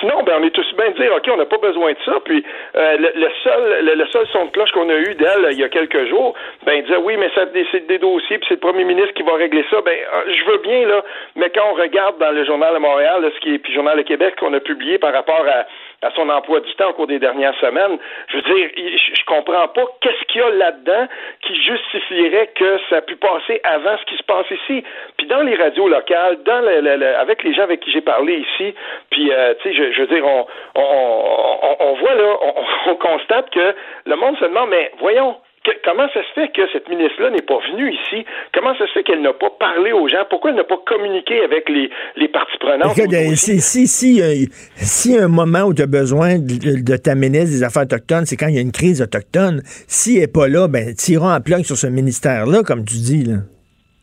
Sinon, 0.00 0.22
ben, 0.24 0.34
on 0.40 0.44
est 0.44 0.50
tous 0.50 0.66
bien 0.76 0.90
de 0.90 0.96
dire, 0.96 1.12
OK, 1.14 1.24
on 1.32 1.36
n'a 1.36 1.46
pas 1.46 1.58
besoin 1.58 1.92
de 1.92 1.98
ça. 2.04 2.14
Puis 2.24 2.44
euh, 2.76 2.96
le, 2.98 3.12
le 3.14 3.28
seul 3.42 3.84
le, 3.84 3.94
le 3.94 4.06
seul 4.06 4.26
son 4.32 4.46
de 4.46 4.50
cloche 4.50 4.70
qu'on 4.72 4.88
a 4.90 4.94
eu 4.96 5.14
d'elle 5.14 5.44
euh, 5.44 5.52
il 5.52 5.58
y 5.58 5.64
a 5.64 5.68
quelques 5.68 6.08
jours, 6.08 6.34
ben, 6.64 6.82
disait 6.82 6.98
oui, 6.98 7.16
mais 7.18 7.30
ça 7.34 7.42
c'est 7.72 7.86
des 7.86 7.98
dossiers, 7.98 8.38
puis 8.38 8.46
c'est 8.48 8.54
le 8.54 8.60
premier 8.60 8.84
ministre 8.84 9.14
qui 9.14 9.22
va 9.22 9.34
régler 9.34 9.64
ça. 9.70 9.80
Ben, 9.84 9.96
euh, 9.96 10.32
je 10.32 10.44
veux 10.50 10.58
bien, 10.58 10.86
là, 10.86 11.02
mais 11.36 11.50
quand 11.50 11.64
on 11.70 11.74
regarde 11.74 12.18
dans 12.18 12.30
le 12.30 12.44
Journal 12.44 12.74
de 12.74 12.78
Montréal, 12.78 13.22
là, 13.22 13.28
ce 13.34 13.40
qui 13.40 13.54
est, 13.54 13.58
puis 13.58 13.72
Journal 13.72 13.96
de 13.96 14.02
Québec 14.02 14.34
qu'on 14.38 14.52
a 14.52 14.60
publié 14.60 14.98
par 14.98 15.12
rapport 15.12 15.44
à, 15.48 15.66
à 16.06 16.10
son 16.14 16.28
emploi 16.28 16.60
du 16.60 16.72
temps 16.74 16.90
au 16.90 16.92
cours 16.92 17.06
des 17.06 17.18
dernières 17.18 17.58
semaines, 17.58 17.98
je 18.28 18.36
veux 18.36 18.42
dire, 18.42 18.70
je, 18.76 19.24
comprends 19.26 19.68
pas 19.68 19.84
qu'est-ce 20.00 20.24
qu'il 20.26 20.40
y 20.40 20.44
a 20.44 20.50
là-dedans 20.50 21.06
qui 21.42 21.54
justifierait 21.62 22.50
que 22.54 22.78
ça 22.88 22.98
a 22.98 23.00
pu 23.00 23.16
passer 23.16 23.60
avant 23.64 23.96
ce 23.98 24.04
qui 24.04 24.16
se 24.16 24.22
passe 24.22 24.46
ici. 24.50 24.84
Puis 25.16 25.26
dans 25.26 25.42
les 25.42 25.56
radios 25.56 25.88
locales, 25.88 26.42
dans 26.44 26.60
le, 26.60 27.16
avec 27.16 27.42
les 27.42 27.54
gens 27.54 27.62
avec 27.62 27.80
qui 27.80 27.90
j'ai 27.90 28.00
parlé 28.00 28.36
ici, 28.38 28.74
puis 29.10 29.32
euh, 29.32 29.54
tu 29.62 29.74
sais, 29.74 29.92
je, 29.92 30.00
veux 30.00 30.06
dire, 30.06 30.24
on, 30.24 30.46
on, 30.76 30.82
on, 30.82 31.76
on 31.80 31.94
voit 31.94 32.14
là, 32.14 32.36
on, 32.40 32.64
on 32.90 32.94
constate 32.94 33.50
que 33.50 33.74
le 34.04 34.16
monde 34.16 34.38
se 34.38 34.44
demande, 34.44 34.70
mais 34.70 34.92
voyons. 34.98 35.36
Que- 35.66 35.78
comment 35.84 36.06
ça 36.14 36.20
se 36.22 36.32
fait 36.40 36.48
que 36.48 36.62
cette 36.72 36.88
ministre-là 36.88 37.30
n'est 37.30 37.42
pas 37.42 37.58
venue 37.70 37.92
ici? 37.92 38.24
Comment 38.54 38.74
ça 38.78 38.86
se 38.86 38.92
fait 38.92 39.02
qu'elle 39.02 39.22
n'a 39.22 39.32
pas 39.32 39.50
parlé 39.58 39.92
aux 39.92 40.08
gens? 40.08 40.24
Pourquoi 40.30 40.50
elle 40.50 40.56
n'a 40.56 40.64
pas 40.64 40.78
communiqué 40.86 41.42
avec 41.42 41.68
les, 41.68 41.90
les 42.16 42.28
parties 42.28 42.56
prenantes? 42.58 42.98
Euh, 42.98 43.34
si, 43.34 43.60
si, 43.60 43.86
si, 43.86 44.22
euh, 44.22 44.46
si 44.76 45.18
un 45.18 45.28
moment 45.28 45.62
où 45.64 45.74
tu 45.74 45.82
as 45.82 45.86
besoin 45.86 46.36
de, 46.38 46.82
de 46.82 46.96
ta 46.96 47.14
ministre 47.14 47.50
des 47.50 47.62
Affaires 47.64 47.82
autochtones, 47.82 48.24
c'est 48.26 48.36
quand 48.36 48.48
il 48.48 48.54
y 48.54 48.58
a 48.58 48.62
une 48.62 48.72
crise 48.72 49.02
autochtone. 49.02 49.60
Si 49.88 50.14
elle 50.14 50.20
n'est 50.22 50.26
pas 50.28 50.48
là, 50.48 50.68
ben, 50.68 50.94
tirons 50.94 51.30
en 51.30 51.40
plug 51.40 51.64
sur 51.64 51.76
ce 51.76 51.86
ministère-là, 51.88 52.62
comme 52.64 52.84
tu 52.84 52.96
dis. 52.96 53.24
Là. 53.24 53.38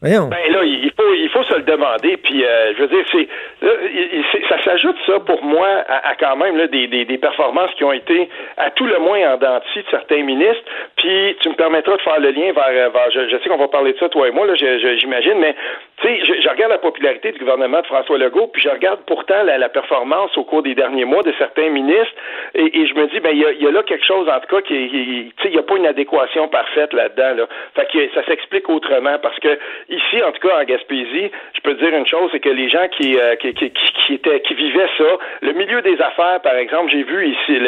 Voyons. 0.02 0.28
Ben 0.28 0.52
là, 0.52 0.64
il 0.66 0.92
faut, 0.98 1.14
il 1.14 1.30
faut 1.30 1.44
se 1.44 1.56
le 1.56 1.64
demander. 1.64 2.18
Puis, 2.18 2.44
euh, 2.44 2.74
je 2.78 2.82
veux 2.84 2.88
dire, 2.90 3.06
c'est, 3.12 3.28
ça 4.50 4.62
s'ajoute 4.64 4.98
ça 5.06 5.20
pour 5.22 5.44
moi 5.44 5.68
à, 5.88 6.16
quand 6.16 6.36
même 6.36 6.58
là, 6.58 6.68
des, 6.68 6.88
des, 6.88 7.18
performances 7.18 7.72
qui 7.76 7.84
ont 7.84 7.94
été 7.94 8.30
à 8.58 8.70
tout 8.72 8.86
le 8.86 9.00
moins 9.00 9.34
en 9.34 9.38
denti 9.38 9.80
de 9.80 9.90
certains 9.90 10.24
ministres. 10.24 10.64
Puis, 10.98 11.38
tu 11.40 11.50
me 11.50 11.56
permettras 11.56 11.96
de 11.96 12.02
faire 12.02 12.20
le 12.20 12.32
lien 12.32 12.52
vers, 12.52 13.12
je, 13.12 13.38
sais 13.38 13.50
qu'on 13.50 13.58
va 13.58 13.68
parler 13.68 13.94
de 13.94 13.98
ça 14.00 14.10
toi 14.10 14.28
et 14.28 14.32
moi 14.32 14.46
là, 14.46 14.56
j'imagine, 14.56 15.40
mais 15.40 15.56
tu 16.02 16.08
sais, 16.08 16.42
je, 16.42 16.50
regarde 16.50 16.72
la 16.72 16.78
popularité 16.78 17.32
du 17.32 17.40
gouvernement 17.40 17.82
de 17.82 17.86
François 17.86 18.18
Legault, 18.18 18.48
puis 18.48 18.62
je 18.62 18.70
regarde 18.70 19.00
pourtant 19.06 19.44
la, 19.44 19.70
performance 19.70 20.38
au 20.38 20.44
cours 20.44 20.62
des 20.62 20.76
derniers 20.76 21.06
mois 21.06 21.24
de 21.24 21.34
certains 21.38 21.70
ministres, 21.70 22.14
et, 22.54 22.86
je 22.86 22.94
me 22.96 23.08
dis, 23.08 23.20
ben 23.22 23.32
il 23.32 23.64
y 23.64 23.68
a, 23.68 23.72
là 23.72 23.82
quelque 23.84 24.06
chose 24.06 24.28
en 24.30 24.40
tout 24.40 24.56
cas 24.56 24.62
qui- 24.62 25.32
tu 25.38 25.44
sais, 25.44 25.50
il 25.50 25.54
n'y 25.54 25.60
a 25.60 25.64
pas 25.64 25.78
une 25.78 25.88
adéquation 25.88 26.48
parfaite 26.48 26.94
là-dedans. 26.94 27.36
Là. 27.36 27.48
Fait 27.76 27.88
que 27.92 28.14
ça 28.14 28.26
s'explique 28.26 28.70
autrement 28.70 29.18
parce 29.22 29.40
que 29.40 29.58
ici, 29.90 30.22
en 30.24 30.32
tout 30.32 30.48
cas 30.48 30.60
en 30.60 30.64
Gaspésie, 30.64 31.32
je 31.54 31.62
peux 31.62 31.76
te 31.76 31.84
dire 31.84 31.98
une 31.98 32.08
chose, 32.08 32.30
c'est 32.32 32.40
que 32.40 32.50
les 32.50 32.70
gens 32.70 32.88
qui, 32.90 33.18
euh, 33.18 33.36
qui, 33.36 33.53
qui, 33.54 33.72
qui, 33.72 34.20
qui 34.20 34.54
vivaient 34.54 34.90
ça, 34.98 35.18
le 35.42 35.54
milieu 35.54 35.82
des 35.82 36.00
affaires, 36.02 36.42
par 36.42 36.56
exemple, 36.56 36.92
j'ai 36.92 37.04
vu 37.04 37.28
ici 37.28 37.60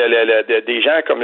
des 0.66 0.82
gens 0.82 1.00
comme 1.08 1.24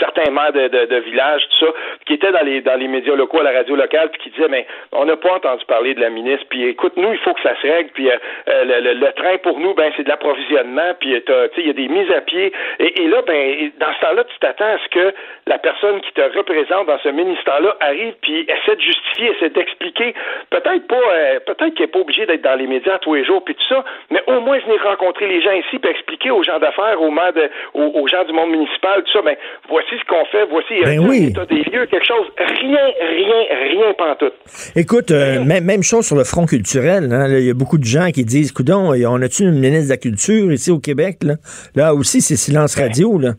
certains 0.00 0.30
maires 0.30 0.52
de, 0.52 0.68
de, 0.68 0.86
de 0.86 0.96
villages, 0.96 1.42
tout 1.50 1.66
ça, 1.66 1.72
qui 2.06 2.14
étaient 2.14 2.32
dans 2.32 2.44
les 2.44 2.60
dans 2.60 2.78
les 2.78 2.88
médias 2.88 3.14
locaux, 3.14 3.40
à 3.40 3.44
la 3.44 3.52
radio 3.52 3.76
locale, 3.76 4.10
puis 4.10 4.22
qui 4.22 4.30
disaient, 4.30 4.48
mais 4.48 4.66
on 4.92 5.04
n'a 5.04 5.16
pas 5.16 5.34
entendu 5.34 5.64
parler 5.66 5.94
de 5.94 6.00
la 6.00 6.10
ministre, 6.10 6.46
puis 6.48 6.64
écoute, 6.64 6.94
nous, 6.96 7.12
il 7.12 7.18
faut 7.18 7.34
que 7.34 7.42
ça 7.42 7.54
se 7.60 7.66
règle, 7.66 7.90
puis 7.94 8.10
euh, 8.10 8.16
euh, 8.48 8.94
le, 8.94 9.12
train 9.12 9.38
pour 9.38 9.58
nous, 9.58 9.74
ben 9.74 9.90
c'est 9.96 10.04
de 10.04 10.08
l'approvisionnement, 10.08 10.94
puis 11.00 11.14
euh, 11.28 11.48
il 11.56 11.66
y 11.66 11.70
a 11.70 11.72
des 11.72 11.88
mises 11.88 12.10
à 12.10 12.20
pied, 12.20 12.52
et, 12.78 13.08
là, 13.08 13.22
ben 13.26 13.70
dans 13.78 13.92
ce 13.94 14.00
temps-là, 14.00 14.24
tu 14.24 14.38
t'attends 14.40 14.74
à 14.74 14.78
ce 14.78 14.88
que 14.88 15.14
la 15.46 15.58
personne 15.58 16.00
qui 16.00 16.12
te 16.12 16.20
représente 16.36 16.86
dans 16.86 16.98
ce 16.98 17.08
ministère-là 17.08 17.76
arrive, 17.80 18.14
puis 18.20 18.46
essaie 18.48 18.76
de 18.76 18.80
justifier, 18.80 19.30
essaie 19.36 19.50
d'expliquer, 19.50 20.14
peut-être 20.50 20.86
pas, 20.86 21.40
peut-être 21.46 21.74
qu'elle 21.74 21.86
n'est 21.86 21.92
pas 21.92 21.98
obligée 22.00 22.26
d'être 22.26 22.42
dans 22.42 22.56
les 22.56 22.66
médias 22.66 22.98
tous 22.98 23.14
les 23.14 23.24
jours, 23.24 23.44
puis 23.44 23.55
tout 23.58 23.74
ça, 23.74 23.84
mais 24.10 24.20
au 24.26 24.40
moins 24.40 24.58
venir 24.58 24.80
rencontrer 24.84 25.26
les 25.26 25.40
gens 25.42 25.52
ici, 25.52 25.78
puis 25.78 25.90
expliquer 25.90 26.30
aux 26.30 26.42
gens 26.42 26.58
d'affaires, 26.58 27.00
aux, 27.00 27.10
maires 27.10 27.32
de- 27.32 27.50
aux, 27.74 28.00
aux 28.00 28.06
gens 28.06 28.24
du 28.24 28.32
monde 28.32 28.50
municipal, 28.50 29.02
tout 29.04 29.12
ça, 29.12 29.22
ben, 29.22 29.36
voici 29.68 29.90
ce 29.98 30.04
qu'on 30.06 30.24
fait, 30.26 30.44
voici 30.50 30.74
euh, 30.80 30.84
Ben 30.84 31.00
un 31.04 31.08
oui. 31.08 31.26
état 31.30 31.46
des 31.46 31.62
lieux, 31.62 31.86
quelque 31.86 32.06
chose, 32.06 32.26
rien, 32.38 32.86
rien, 33.00 33.42
rien 33.72 33.92
pantoute. 33.94 34.34
Écoute, 34.76 35.10
euh, 35.10 35.42
même, 35.44 35.64
même 35.64 35.82
chose 35.82 36.06
sur 36.06 36.16
le 36.16 36.24
front 36.24 36.46
culturel. 36.46 37.10
hein. 37.12 37.26
Il 37.28 37.46
y 37.46 37.50
a 37.50 37.54
beaucoup 37.54 37.78
de 37.78 37.84
gens 37.84 38.10
qui 38.10 38.24
disent, 38.24 38.52
coudon, 38.52 38.92
on 38.92 39.22
a-tu 39.22 39.42
une 39.44 39.58
ministre 39.58 39.86
de 39.86 39.90
la 39.90 39.96
Culture 39.98 40.52
ici 40.52 40.70
au 40.70 40.78
Québec? 40.78 41.16
Là, 41.24 41.34
là 41.74 41.94
aussi, 41.94 42.20
c'est 42.20 42.36
silence 42.36 42.76
radio. 42.78 43.18
Là. 43.18 43.30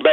Ben 0.00 0.12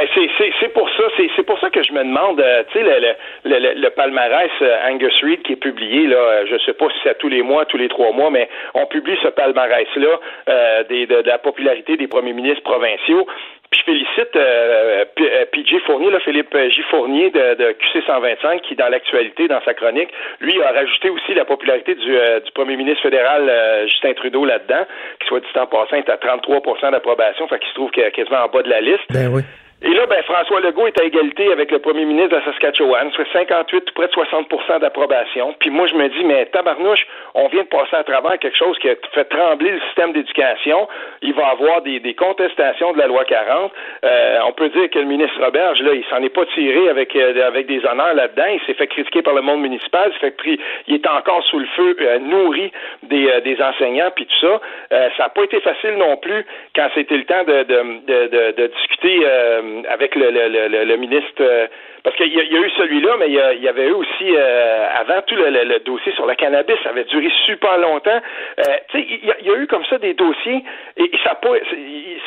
c'est 0.60 0.74
pour 0.74 0.90
ça 0.95 0.95
c'est 1.36 1.44
pour 1.44 1.60
ça 1.60 1.70
que 1.70 1.84
je 1.84 1.92
me 1.94 2.04
demande 2.04 2.40
euh, 2.40 2.64
tu 2.72 2.80
sais 2.80 2.84
le, 2.84 3.00
le, 3.46 3.60
le, 3.60 3.74
le- 3.82 3.90
palmarès 3.90 4.50
euh, 4.62 4.78
Angus 4.90 5.14
Reid 5.24 5.42
qui 5.44 5.54
est 5.54 5.56
publié 5.58 6.08
là 6.08 6.18
euh, 6.18 6.46
je 6.50 6.58
sais 6.66 6.74
pas 6.74 6.88
si 6.90 6.96
c'est 7.04 7.10
à 7.10 7.14
tous 7.14 7.30
les 7.30 7.42
mois 7.42 7.66
tous 7.66 7.78
les 7.78 7.88
trois 7.90 8.12
mois 8.12 8.30
mais 8.30 8.50
on 8.74 8.86
publie 8.86 9.18
ce 9.24 9.30
palmarès 9.30 9.88
là 9.96 10.84
des 10.90 11.06
de, 11.08 11.22
de 11.22 11.28
la 11.28 11.38
popularité 11.38 11.98
des 11.98 12.08
premiers 12.08 12.34
ministres 12.34 12.64
provinciaux 12.64 13.26
puis 13.72 13.80
je 13.80 13.84
félicite 13.92 14.36
euh, 14.36 15.06
P- 15.16 15.24
euh, 15.34 15.46
PJ 15.52 15.80
Fournier, 15.88 16.12
là, 16.12 16.20
Philippe 16.20 16.54
euh, 16.54 16.70
J. 16.70 16.82
Fournier 16.84 17.32
de, 17.32 17.56
de 17.56 17.72
QC 17.72 18.04
125, 18.06 18.62
qui, 18.62 18.76
dans 18.76 18.90
l'actualité, 18.90 19.48
dans 19.48 19.60
sa 19.64 19.74
chronique, 19.74 20.10
lui 20.40 20.62
a 20.62 20.72
rajouté 20.72 21.10
aussi 21.10 21.34
la 21.34 21.46
popularité 21.46 21.96
du, 21.96 22.16
euh, 22.16 22.40
du 22.42 22.52
premier 22.52 22.76
ministre 22.78 23.02
fédéral 23.02 23.50
euh, 23.50 23.88
Justin 23.88 24.14
Trudeau 24.14 24.46
là-dedans, 24.46 24.86
qui 25.20 25.28
soit 25.28 25.40
dit 25.40 25.48
en 25.60 25.66
passant 25.66 25.96
est 25.98 26.08
à 26.10 26.16
33% 26.18 26.92
d'approbation, 26.92 27.48
fait 27.48 27.58
qu'il 27.58 27.70
se 27.70 27.74
trouve 27.74 27.90
quasiment 27.90 28.46
en 28.46 28.50
bas 28.50 28.62
de 28.62 28.70
la 28.70 28.82
liste. 28.82 29.04
Ben 29.12 29.30
oui. 29.34 29.42
Et 29.86 29.94
là, 29.94 30.08
ben, 30.08 30.24
François 30.24 30.62
Legault 30.62 30.88
est 30.88 31.00
à 31.00 31.04
égalité 31.04 31.52
avec 31.52 31.70
le 31.70 31.78
premier 31.78 32.06
ministre 32.06 32.30
de 32.32 32.36
la 32.38 32.46
Saskatchewan, 32.46 33.12
soit 33.12 33.32
58, 33.32 33.86
tout 33.86 33.94
près 33.94 34.08
de 34.08 34.14
60% 34.14 34.80
d'approbation. 34.80 35.54
Puis 35.60 35.70
moi, 35.70 35.86
je 35.86 35.94
me 35.94 36.10
dis, 36.10 36.24
mais 36.24 36.48
tabarnouche, 36.48 37.06
on 37.36 37.48
vient 37.50 37.62
de 37.62 37.68
passer 37.68 37.96
à 37.96 38.04
travers 38.04 38.40
quelque 38.40 38.58
chose 38.58 38.76
qui 38.80 38.90
a 38.90 38.96
fait 39.14 39.26
trembler 39.26 39.70
le 39.74 39.80
système 39.82 40.12
d'éducation. 40.12 40.88
Il 41.22 41.36
va 41.36 41.44
y 41.44 41.52
avoir 41.52 41.84
des, 41.84 42.00
des 42.00 42.16
contestations 42.16 42.94
de 42.94 42.98
la 42.98 43.06
loi 43.06 43.26
40. 43.26 43.72
Euh, 44.04 44.40
on 44.48 44.54
peut 44.54 44.70
dire 44.70 44.90
que 44.90 44.98
le 44.98 45.06
ministre 45.06 45.40
Roberge, 45.40 45.80
là, 45.84 45.94
il 45.94 46.04
s'en 46.06 46.24
est 46.24 46.34
pas 46.34 46.48
tiré 46.56 46.90
avec, 46.90 47.16
euh, 47.16 47.48
avec 47.48 47.68
des 47.68 47.86
honneurs 47.86 48.16
là-dedans. 48.16 48.48
Il 48.56 48.62
s'est 48.66 48.74
fait 48.74 48.88
critiquer 48.88 49.22
par 49.22 49.36
le 49.36 49.44
monde 49.44 49.62
municipal. 49.62 50.12
Il 50.16 50.18
fait 50.18 50.36
pris, 50.36 50.60
il 50.88 50.96
est 50.96 51.08
encore 51.08 51.44
sous 51.44 51.60
le 51.60 51.68
feu, 51.76 51.96
euh, 52.02 52.18
nourri 52.18 52.72
des, 53.04 53.30
euh, 53.30 53.40
des 53.42 53.62
enseignants, 53.62 54.10
puis 54.16 54.26
tout 54.26 54.48
ça. 54.48 54.62
Euh, 54.94 55.10
ça 55.16 55.24
n'a 55.26 55.30
pas 55.30 55.44
été 55.44 55.62
facile 55.62 55.94
non 56.00 56.18
plus 56.18 56.44
quand 56.76 56.88
c'était 56.96 57.18
le 57.18 57.26
temps 57.26 57.44
de, 57.44 57.64
de, 57.64 57.84
de, 58.08 58.28
de, 58.28 58.52
de 58.64 58.68
discuter 58.68 59.28
euh, 59.76 59.90
avec 59.90 60.16
le, 60.16 60.30
le, 60.30 60.48
le, 60.48 60.84
le- 60.86 60.96
ministre. 60.98 61.42
euh, 61.42 61.68
parce 62.04 62.16
qu'il 62.18 62.28
y, 62.28 62.36
y 62.36 62.58
a 62.58 62.60
eu 62.62 62.70
celui-là, 62.78 63.16
mais 63.20 63.28
il 63.28 63.34
y, 63.34 63.64
y 63.64 63.68
avait 63.68 63.88
eu 63.88 63.92
aussi 63.94 64.36
euh, 64.36 64.88
avant 64.96 65.22
tout 65.26 65.36
le, 65.36 65.80
dossier 65.80 66.12
sur 66.14 66.26
le 66.28 66.36
cannabis, 66.36 66.76
ça 66.84 66.90
avait 66.90 67.04
duré 67.06 67.30
super 67.46 67.78
longtemps. 67.80 68.22
Euh, 68.60 68.64
tu 68.90 69.00
sais, 69.00 69.08
il 69.10 69.24
y, 69.44 69.48
y 69.48 69.52
a 69.52 69.56
eu 69.58 69.66
comme 69.68 69.84
ça 69.86 69.98
des 69.98 70.14
dossiers 70.14 70.64
et, 70.98 71.12
ça 71.24 71.30
n'a 71.32 71.36
pas, 71.36 71.50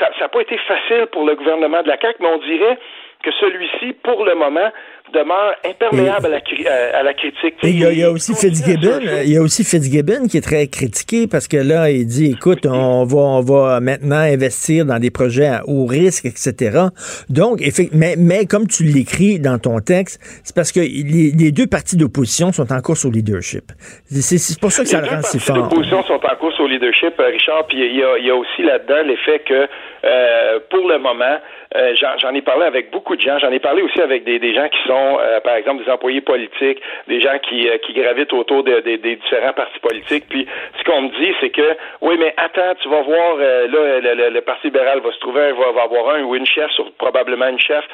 ça, 0.01 0.11
ça 0.19 0.29
pas 0.29 0.41
été 0.41 0.59
facile 0.59 1.07
pour 1.13 1.25
le 1.25 1.35
gouvernement 1.37 1.83
de 1.83 1.89
la 1.89 1.97
CAQ, 2.01 2.17
mais 2.21 2.29
on 2.29 2.39
dirait 2.39 2.79
que 3.25 3.31
celui-ci, 3.41 3.95
pour 4.05 4.25
le 4.25 4.35
moment, 4.35 4.71
demeure 5.13 5.55
imperméable 5.65 6.27
à, 6.27 6.29
la, 6.29 6.41
cri- 6.41 6.67
à, 6.69 7.03
la 7.03 7.15
critique. 7.15 7.55
Il 7.63 7.79
y 7.81 7.85
a, 7.87 7.93
il 7.93 7.99
y 7.99 8.05
a 8.05 8.11
aussi 8.11 8.35
Fitzgibbon, 8.35 9.01
euh, 9.07 9.23
il 9.25 9.33
y 9.33 9.37
a 9.39 9.41
aussi 9.43 9.65
Fitzgibbon 9.65 10.27
qui 10.29 10.37
est 10.37 10.43
très 10.43 10.67
critiqué 10.67 11.27
parce 11.27 11.49
que 11.49 11.57
là, 11.57 11.91
il 11.91 12.07
dit, 12.07 12.33
écoute, 12.33 12.67
on 12.67 13.05
va, 13.05 13.19
on 13.19 13.41
va 13.41 13.81
maintenant 13.81 14.19
investir 14.19 14.85
dans 14.85 14.99
des 14.99 15.11
projets 15.11 15.47
à 15.47 15.63
haut 15.67 15.87
risque, 15.87 16.27
etc. 16.27 16.89
Donc, 17.31 17.61
mais, 17.93 18.17
mais 18.19 18.45
comme 18.45 18.67
tu 18.67 18.85
l'écris 18.85 19.39
dans 19.41 19.59
ton 19.59 19.81
texte, 19.81 20.21
c'est 20.45 20.55
parce 20.55 20.73
que 20.73 20.81
les, 20.81 21.33
les 21.37 21.53
deux 21.53 21.67
partis 21.67 21.97
d'opposition 21.97 22.53
sont 22.53 22.71
en 22.71 22.81
course 22.83 23.07
au 23.07 23.11
leadership. 23.11 23.65
C'est 24.11 24.61
pour 24.61 24.73
ça 24.73 24.83
que 24.83 24.89
ça 24.91 24.99
les 25.01 25.05
le 25.05 25.09
deux 25.09 25.17
rend 25.17 25.23
si 25.23 25.39
partis 25.39 25.53
fort. 25.53 25.69
d'opposition 25.71 26.03
sont 26.05 26.21
en 26.23 26.37
course 26.37 26.61
au 26.61 26.67
leadership, 26.67 27.15
euh, 27.19 27.29
Richard, 27.33 27.67
puis 27.67 27.79
il 27.79 27.97
y 27.97 28.03
a, 28.03 28.19
il 28.19 28.27
y 28.27 28.31
a 28.31 28.37
aussi 28.37 28.63
là-dedans 28.63 29.03
l'effet 29.07 29.41
que, 29.47 29.67
euh, 30.05 30.59
pour 30.71 30.89
le 30.89 30.99
moment, 30.99 31.39
euh, 31.77 31.95
j'en 32.21 32.35
ai 32.35 32.43
parlé 32.43 32.65
avec 32.65 32.91
beaucoup 32.91 33.17
de 33.17 33.21
gens, 33.21 33.39
j'en 33.39 33.51
ai 33.53 33.59
parlé 33.59 33.83
aussi 33.83 34.01
avec 34.01 34.25
des, 34.25 34.39
des 34.39 34.55
gens 34.55 34.69
qui 34.69 34.79
sont, 34.87 35.19
euh, 35.21 35.41
par 35.41 35.55
exemple, 35.57 35.85
des 35.85 35.91
employés 35.91 36.21
politiques, 36.21 36.81
des 37.09 37.21
gens 37.21 37.39
qui, 37.49 37.69
euh, 37.69 37.79
qui 37.79 37.93
gravitent 37.93 38.33
autour 38.33 38.63
de- 38.65 38.81
de- 38.81 38.97
des 38.97 39.17
différents 39.17 39.53
partis 39.53 39.79
politiques, 39.81 40.25
puis 40.29 40.47
ce 40.79 40.85
qu'on 40.85 41.03
me 41.03 41.09
dit, 41.21 41.35
c'est 41.41 41.51
que, 41.51 41.77
oui, 42.01 42.17
mais 42.19 42.33
attends, 42.37 42.75
tu 42.81 42.89
vas 42.89 43.03
voir, 43.03 43.37
euh, 43.39 43.67
là, 43.69 44.01
le, 44.01 44.15
le- 44.15 44.31
le 44.31 44.41
Parti 44.41 44.69
libéral 44.69 45.01
va 45.01 45.13
se 45.13 45.19
trouver, 45.19 45.53
va, 45.53 45.73
va 45.73 45.83
avoir 45.83 46.15
un 46.15 46.23
ou 46.23 46.35
une 46.35 46.47
chef, 46.47 46.71
probablement 46.99 47.49
une 47.49 47.59
chef. 47.61 47.85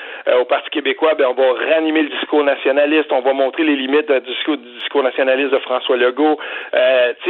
Au 0.41 0.45
Parti 0.45 0.71
québécois, 0.71 1.15
ben, 1.15 1.27
on 1.27 1.35
va 1.35 1.53
réanimer 1.55 2.03
le 2.03 2.09
discours 2.11 2.45
nationaliste, 2.45 3.11
on 3.13 3.21
va 3.21 3.33
montrer 3.33 3.65
les 3.65 3.77
limites 3.77 4.11
du 4.11 4.21
discours, 4.21 4.57
du 4.57 4.69
discours 4.79 5.03
nationaliste 5.03 5.51
de 5.53 5.59
François 5.59 5.97
Legault. 5.97 6.39
Tu 6.73 6.79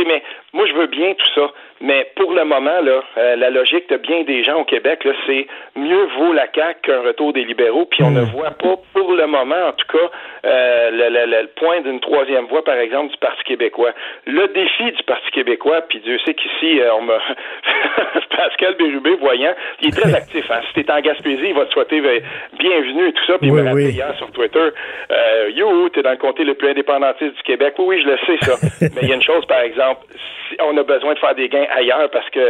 sais, 0.00 0.06
mais 0.06 0.22
moi, 0.52 0.66
je 0.66 0.72
veux 0.74 0.86
bien 0.86 1.14
tout 1.14 1.30
ça. 1.34 1.50
Mais 1.86 2.06
pour 2.16 2.32
le 2.32 2.44
moment, 2.44 2.80
là, 2.80 3.02
euh, 3.18 3.36
la 3.36 3.50
logique 3.50 3.88
de 3.90 3.98
bien 3.98 4.22
des 4.22 4.42
gens 4.42 4.56
au 4.60 4.64
Québec, 4.64 5.06
c'est 5.26 5.46
mieux 5.76 6.04
vaut 6.18 6.32
la 6.32 6.46
CAQ 6.54 6.80
qu'un 6.82 7.00
retour 7.02 7.32
des 7.34 7.44
libéraux. 7.44 7.84
Puis 7.84 8.02
on 8.02 8.10
ne 8.10 8.22
voit 8.22 8.52
pas, 8.52 8.76
pour 8.94 9.12
le 9.12 9.26
moment, 9.26 9.68
en 9.68 9.72
tout 9.72 9.86
cas, 9.92 10.08
euh, 10.46 10.90
le, 10.90 11.08
le- 11.10 11.26
le- 11.42 11.46
point 11.48 11.80
d'une 11.82 12.00
troisième 12.00 12.46
voie, 12.46 12.64
par 12.64 12.76
exemple, 12.78 13.10
du 13.12 13.18
Parti 13.18 13.44
québécois. 13.44 13.92
Le 14.26 14.48
défi 14.48 14.92
du 14.96 15.02
Parti 15.02 15.30
québécois, 15.32 15.82
puis 15.88 16.00
Dieu 16.00 16.18
sait 16.24 16.32
qu'ici, 16.34 16.80
euh, 16.80 16.94
on 16.94 17.02
me... 17.02 17.14
Pascal 18.36 18.74
Bérubé, 18.76 19.14
voyant, 19.16 19.54
il 19.80 19.88
est 19.88 20.00
très 20.00 20.14
actif. 20.16 20.50
Hein. 20.50 20.60
Si 20.68 20.82
t'es 20.82 20.90
en 20.90 21.00
Gaspésie, 21.00 21.48
il 21.48 21.54
va 21.54 21.66
te 21.66 21.72
souhaiter 21.72 22.00
euh, 22.00 22.20
bienvenue 22.58 23.08
et 23.08 23.12
tout 23.12 23.24
ça. 23.26 23.38
Puis 23.38 23.48
il 23.48 23.52
Oui, 23.52 23.60
me 23.62 23.68
rappelait 23.68 23.84
oui. 23.86 23.92
hier 23.92 24.14
sur 24.16 24.30
Twitter, 24.32 24.68
euh, 25.10 25.50
yo, 25.54 25.88
t'es 25.90 26.02
dans 26.02 26.10
le 26.12 26.16
comté 26.16 26.44
le 26.44 26.54
plus 26.54 26.68
indépendantiste 26.70 27.36
du 27.36 27.42
Québec. 27.42 27.74
Oui, 27.78 27.84
oui, 27.96 28.02
je 28.02 28.08
le 28.08 28.16
sais, 28.26 28.36
ça. 28.44 28.54
Mais 28.94 29.02
il 29.02 29.08
y 29.08 29.12
a 29.12 29.16
une 29.16 29.22
chose, 29.22 29.44
par 29.46 29.60
exemple, 29.60 30.00
si 30.48 30.56
on 30.62 30.76
a 30.76 30.82
besoin 30.82 31.14
de 31.14 31.18
faire 31.18 31.34
des 31.34 31.48
gains 31.48 31.66
ailleurs 31.76 32.10
parce 32.12 32.28
que 32.30 32.40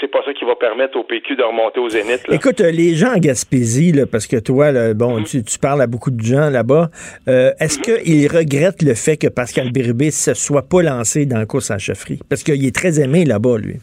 c'est 0.00 0.08
pas 0.08 0.20
ça 0.24 0.32
qui 0.32 0.44
va 0.44 0.54
permettre 0.54 0.96
au 0.98 1.04
PQ 1.04 1.36
de 1.36 1.42
remonter 1.42 1.80
au 1.80 1.88
zénith. 1.88 2.26
là. 2.28 2.34
Écoute, 2.34 2.60
euh, 2.60 2.70
les 2.70 2.94
gens 2.94 3.14
en 3.14 3.18
Gaspésie, 3.18 3.92
là, 3.92 4.06
parce 4.06 4.26
que 4.26 4.36
toi, 4.36 4.72
là, 4.72 4.94
bon, 4.94 5.22
tu, 5.22 5.42
tu 5.42 5.58
parles 5.58 5.82
à 5.82 5.86
beaucoup 5.86 6.10
de 6.10 6.22
gens 6.22 6.50
là-bas, 6.50 6.90
euh, 7.28 7.52
est-ce 7.60 7.78
qu'ils 7.78 8.28
regrettent 8.28 8.82
le 8.82 8.94
fait 8.94 9.16
que 9.16 9.28
Pascal 9.28 9.72
Bérubé 9.72 10.06
ne 10.06 10.10
se 10.10 10.34
soit 10.34 10.68
pas 10.68 10.82
lancé 10.82 11.26
dans 11.26 11.38
la 11.38 11.46
course 11.46 11.70
à 11.70 11.74
la 11.74 11.78
chefferie? 11.78 12.20
Parce 12.28 12.42
qu'il 12.42 12.64
est 12.64 12.74
très 12.74 13.00
aimé 13.00 13.24
là-bas, 13.24 13.58
lui. 13.58 13.76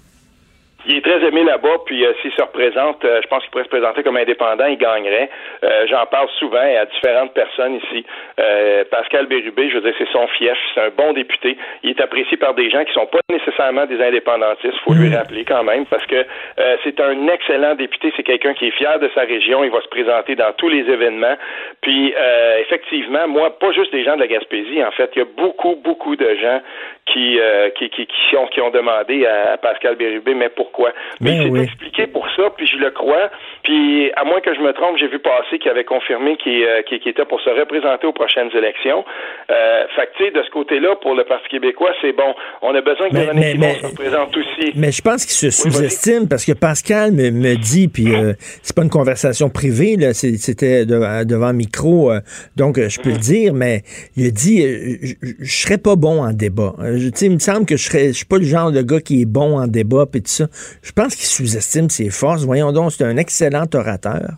Il 0.88 0.97
est 0.97 1.01
très 1.01 1.23
aimé 1.25 1.43
là-bas, 1.43 1.77
puis 1.86 2.05
euh, 2.05 2.13
s'il 2.21 2.31
se 2.33 2.41
représente, 2.41 3.03
euh, 3.05 3.19
je 3.23 3.27
pense 3.27 3.41
qu'il 3.41 3.51
pourrait 3.51 3.63
se 3.63 3.69
présenter 3.69 4.03
comme 4.03 4.17
indépendant, 4.17 4.65
il 4.65 4.77
gagnerait. 4.77 5.29
Euh, 5.63 5.88
J'en 5.89 6.05
parle 6.05 6.27
souvent 6.38 6.57
à 6.59 6.86
différentes 6.86 7.33
personnes 7.33 7.75
ici. 7.75 8.05
Euh, 8.39 8.83
Pascal 8.91 9.25
Bérubé, 9.25 9.69
je 9.69 9.75
veux 9.75 9.81
dire, 9.81 9.93
c'est 9.97 10.09
son 10.11 10.27
fief, 10.27 10.57
c'est 10.73 10.81
un 10.81 10.89
bon 10.95 11.13
député. 11.13 11.57
Il 11.83 11.91
est 11.91 12.01
apprécié 12.01 12.38
par 12.38 12.53
des 12.53 12.69
gens 12.69 12.83
qui 12.83 12.93
sont 12.93 13.07
pas 13.07 13.19
nécessairement 13.31 13.86
des 13.86 14.01
indépendantistes, 14.01 14.77
faut 14.83 14.93
lui 14.93 15.13
rappeler 15.15 15.43
quand 15.43 15.63
même, 15.63 15.86
parce 15.88 16.05
que 16.05 16.15
euh, 16.15 16.77
c'est 16.83 16.99
un 16.99 17.27
excellent 17.27 17.75
député, 17.75 18.13
c'est 18.15 18.23
quelqu'un 18.23 18.53
qui 18.53 18.67
est 18.67 18.71
fier 18.71 18.99
de 18.99 19.09
sa 19.15 19.21
région, 19.21 19.63
il 19.63 19.71
va 19.71 19.81
se 19.81 19.88
présenter 19.88 20.36
dans 20.36 20.53
tous 20.53 20.69
les 20.69 20.89
événements. 20.91 21.36
Puis 21.81 22.13
euh, 22.15 22.59
effectivement, 22.59 23.27
moi, 23.27 23.57
pas 23.57 23.71
juste 23.71 23.91
des 23.91 24.03
gens 24.03 24.15
de 24.15 24.21
la 24.21 24.27
Gaspésie, 24.27 24.83
en 24.83 24.91
fait, 24.91 25.09
il 25.15 25.19
y 25.19 25.21
a 25.21 25.25
beaucoup, 25.25 25.75
beaucoup 25.75 26.15
de 26.15 26.36
gens 26.36 26.61
qui, 27.05 27.39
euh, 27.39 27.69
qui, 27.77 27.89
qui, 27.89 28.07
qui, 28.07 28.35
ont, 28.35 28.47
qui 28.47 28.61
ont 28.61 28.71
demandé 28.71 29.25
à, 29.25 29.57
Pascal 29.57 29.95
Bérubé, 29.95 30.33
mais 30.33 30.49
pourquoi? 30.49 30.91
Mais 31.21 31.31
Ben 31.31 31.37
il 31.37 31.43
s'est 31.43 31.49
oui. 31.51 31.61
expliqué 31.61 32.07
pour 32.07 32.27
ça, 32.35 32.49
puis 32.55 32.65
je 32.65 32.77
le 32.77 32.89
crois. 32.91 33.29
Puis, 33.66 34.11
à 34.16 34.24
moins 34.24 34.41
que 34.41 34.53
je 34.53 34.61
me 34.61 34.72
trompe, 34.74 34.95
j'ai 34.99 35.07
vu 35.07 35.18
passer 35.20 35.57
qu'il 35.59 35.72
avait 35.72 35.84
confirmé 35.84 36.38
qu'il 36.38 36.63
euh, 36.63 36.84
qu'il 36.84 36.97
était 37.07 37.26
pour 37.26 37.41
se 37.41 37.49
représenter 37.49 38.05
aux 38.05 38.13
prochaines 38.13 38.49
élections. 38.55 39.03
Euh, 39.49 39.84
fait 39.95 40.05
que, 40.05 40.11
tu 40.18 40.24
sais, 40.26 40.32
de 40.32 40.43
ce 40.43 40.51
côté-là, 40.51 40.95
pour 41.01 41.16
le 41.16 41.24
Parti 41.24 41.47
québécois, 41.49 41.89
c'est 41.99 42.13
bon. 42.13 42.32
On 42.61 42.76
a 42.76 42.82
besoin 42.82 43.09
que 43.09 43.16
mais- 43.34 43.51
Simon 43.53 43.74
se 43.82 43.86
représente 43.88 44.38
aussi. 44.38 44.72
Mais 44.76 44.91
je 44.91 45.01
pense 45.01 45.26
qu'il 45.26 45.34
se 45.34 45.47
Oui, 45.47 45.72
sous-estime 45.74 46.28
parce 46.30 46.45
que 46.45 46.51
Pascal 46.53 47.11
me, 47.11 47.32
me 47.32 47.55
dit, 47.55 47.88
puis 47.88 48.13
euh, 48.13 48.34
c'est 48.61 48.76
pas 48.76 48.84
une 48.84 48.89
conversation 48.91 49.49
privée, 49.49 49.97
c'était 50.13 50.86
de- 50.86 51.24
devant 51.24 51.51
micro, 51.53 52.11
euh, 52.11 52.20
donc 52.55 52.78
euh, 52.78 52.88
je 52.88 52.99
peux 53.01 53.09
le 53.11 53.18
dire, 53.18 53.53
mais 53.55 53.82
il 54.16 54.28
a 54.28 54.32
dit, 54.32 54.63
euh, 54.63 55.16
je 55.39 55.51
serais 55.51 55.80
pas 55.80 55.95
bon 55.95 56.22
en 56.24 56.34
débat. 56.34 56.74
Euh, 56.80 56.97
je- 56.97 57.09
tu 57.09 57.18
sais, 57.18 57.26
il 57.26 57.32
me 57.34 57.39
semble 57.39 57.66
que 57.66 57.78
je 57.78 57.84
serais, 57.89 58.07
je 58.09 58.13
suis 58.18 58.26
pas 58.26 58.38
le 58.38 58.43
genre 58.45 58.72
de 58.72 58.84
gars 58.84 58.99
qui 59.01 59.24
est 59.24 59.26
bon 59.26 59.57
en 59.57 59.66
débat, 59.66 60.05
puis 60.05 60.22
tout 60.22 60.30
ça. 60.30 60.45
Je 60.84 60.91
pense 60.91 61.16
qu'il 61.16 61.26
sous-estime 61.26 61.89
ses 61.89 62.11
forces. 62.11 62.45
Voyons 62.45 62.72
donc, 62.72 62.91
c'est 62.91 63.03
un 63.03 63.18
excellent 63.18 63.54
orateur. 63.73 64.37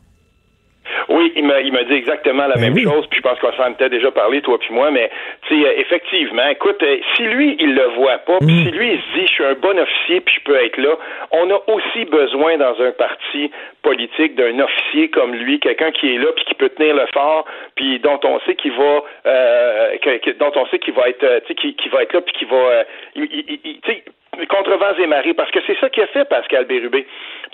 Oui, 1.09 1.31
il 1.37 1.45
m'a, 1.45 1.59
il 1.61 1.71
m'a 1.71 1.83
dit 1.83 1.93
exactement 1.93 2.47
la 2.47 2.55
Ben 2.55 2.61
même 2.61 2.73
oui. 2.73 2.83
chose, 2.83 3.07
puis 3.07 3.17
je 3.19 3.21
pense 3.21 3.39
qu'on 3.39 3.51
s'en 3.53 3.71
était 3.71 3.89
déjà 3.89 4.11
parlé, 4.11 4.41
toi 4.41 4.57
puis 4.59 4.73
moi, 4.73 4.91
mais 4.91 5.09
tu 5.47 5.61
sais, 5.61 5.67
euh, 5.67 5.73
effectivement, 5.79 6.45
écoute, 6.49 6.81
euh, 6.83 6.97
si 7.15 7.23
lui, 7.23 7.55
il 7.59 7.75
le 7.75 7.87
voit 7.95 8.17
pas, 8.19 8.37
puis 8.39 8.47
Mm. 8.53 8.63
si 8.65 8.71
lui, 8.71 8.93
il 8.93 8.99
se 9.01 9.19
dit, 9.19 9.27
je 9.27 9.31
suis 9.33 9.45
un 9.45 9.53
bon 9.53 9.77
officier, 9.79 10.19
puis 10.21 10.35
je 10.35 10.41
peux 10.43 10.55
être 10.55 10.77
là, 10.77 10.95
on 11.31 11.49
a 11.49 11.59
aussi 11.67 12.05
besoin 12.05 12.57
dans 12.57 12.75
un 12.81 12.91
parti 12.91 13.51
politique 13.83 14.35
d'un 14.35 14.59
officier 14.59 15.09
comme 15.09 15.33
lui, 15.33 15.59
quelqu'un 15.59 15.91
qui 15.91 16.13
est 16.13 16.17
là, 16.17 16.31
puis 16.35 16.43
qui 16.45 16.55
peut 16.55 16.69
tenir 16.69 16.95
le 16.95 17.05
fort, 17.13 17.45
puis 17.75 17.99
dont 17.99 18.19
on 18.23 18.39
sait 18.41 18.55
qu'il 18.55 18.73
va, 18.73 19.01
euh, 19.25 19.97
que- 19.99 20.37
dont 20.37 20.51
on 20.55 20.65
sait 20.67 20.79
qu'il 20.79 20.93
va 20.93 21.07
être, 21.09 21.23
euh, 21.23 21.39
tu 21.41 21.47
sais, 21.47 21.55
qui, 21.55 21.75
qui 21.75 21.89
va 21.89 22.03
être 22.03 22.13
là, 22.13 22.21
puis 22.21 22.33
qui 22.33 22.45
va, 22.45 22.55
euh, 22.57 22.83
tu 23.15 23.79
sais, 23.85 24.03
contre 24.45 24.75
vents 24.77 24.97
et 24.97 25.07
marées, 25.07 25.33
parce 25.33 25.51
que 25.51 25.59
c'est 25.65 25.77
ça 25.79 25.89
qui 25.89 26.01
a 26.01 26.07
fait 26.07 26.25
Pascal 26.25 26.65
Bérubé. 26.65 27.05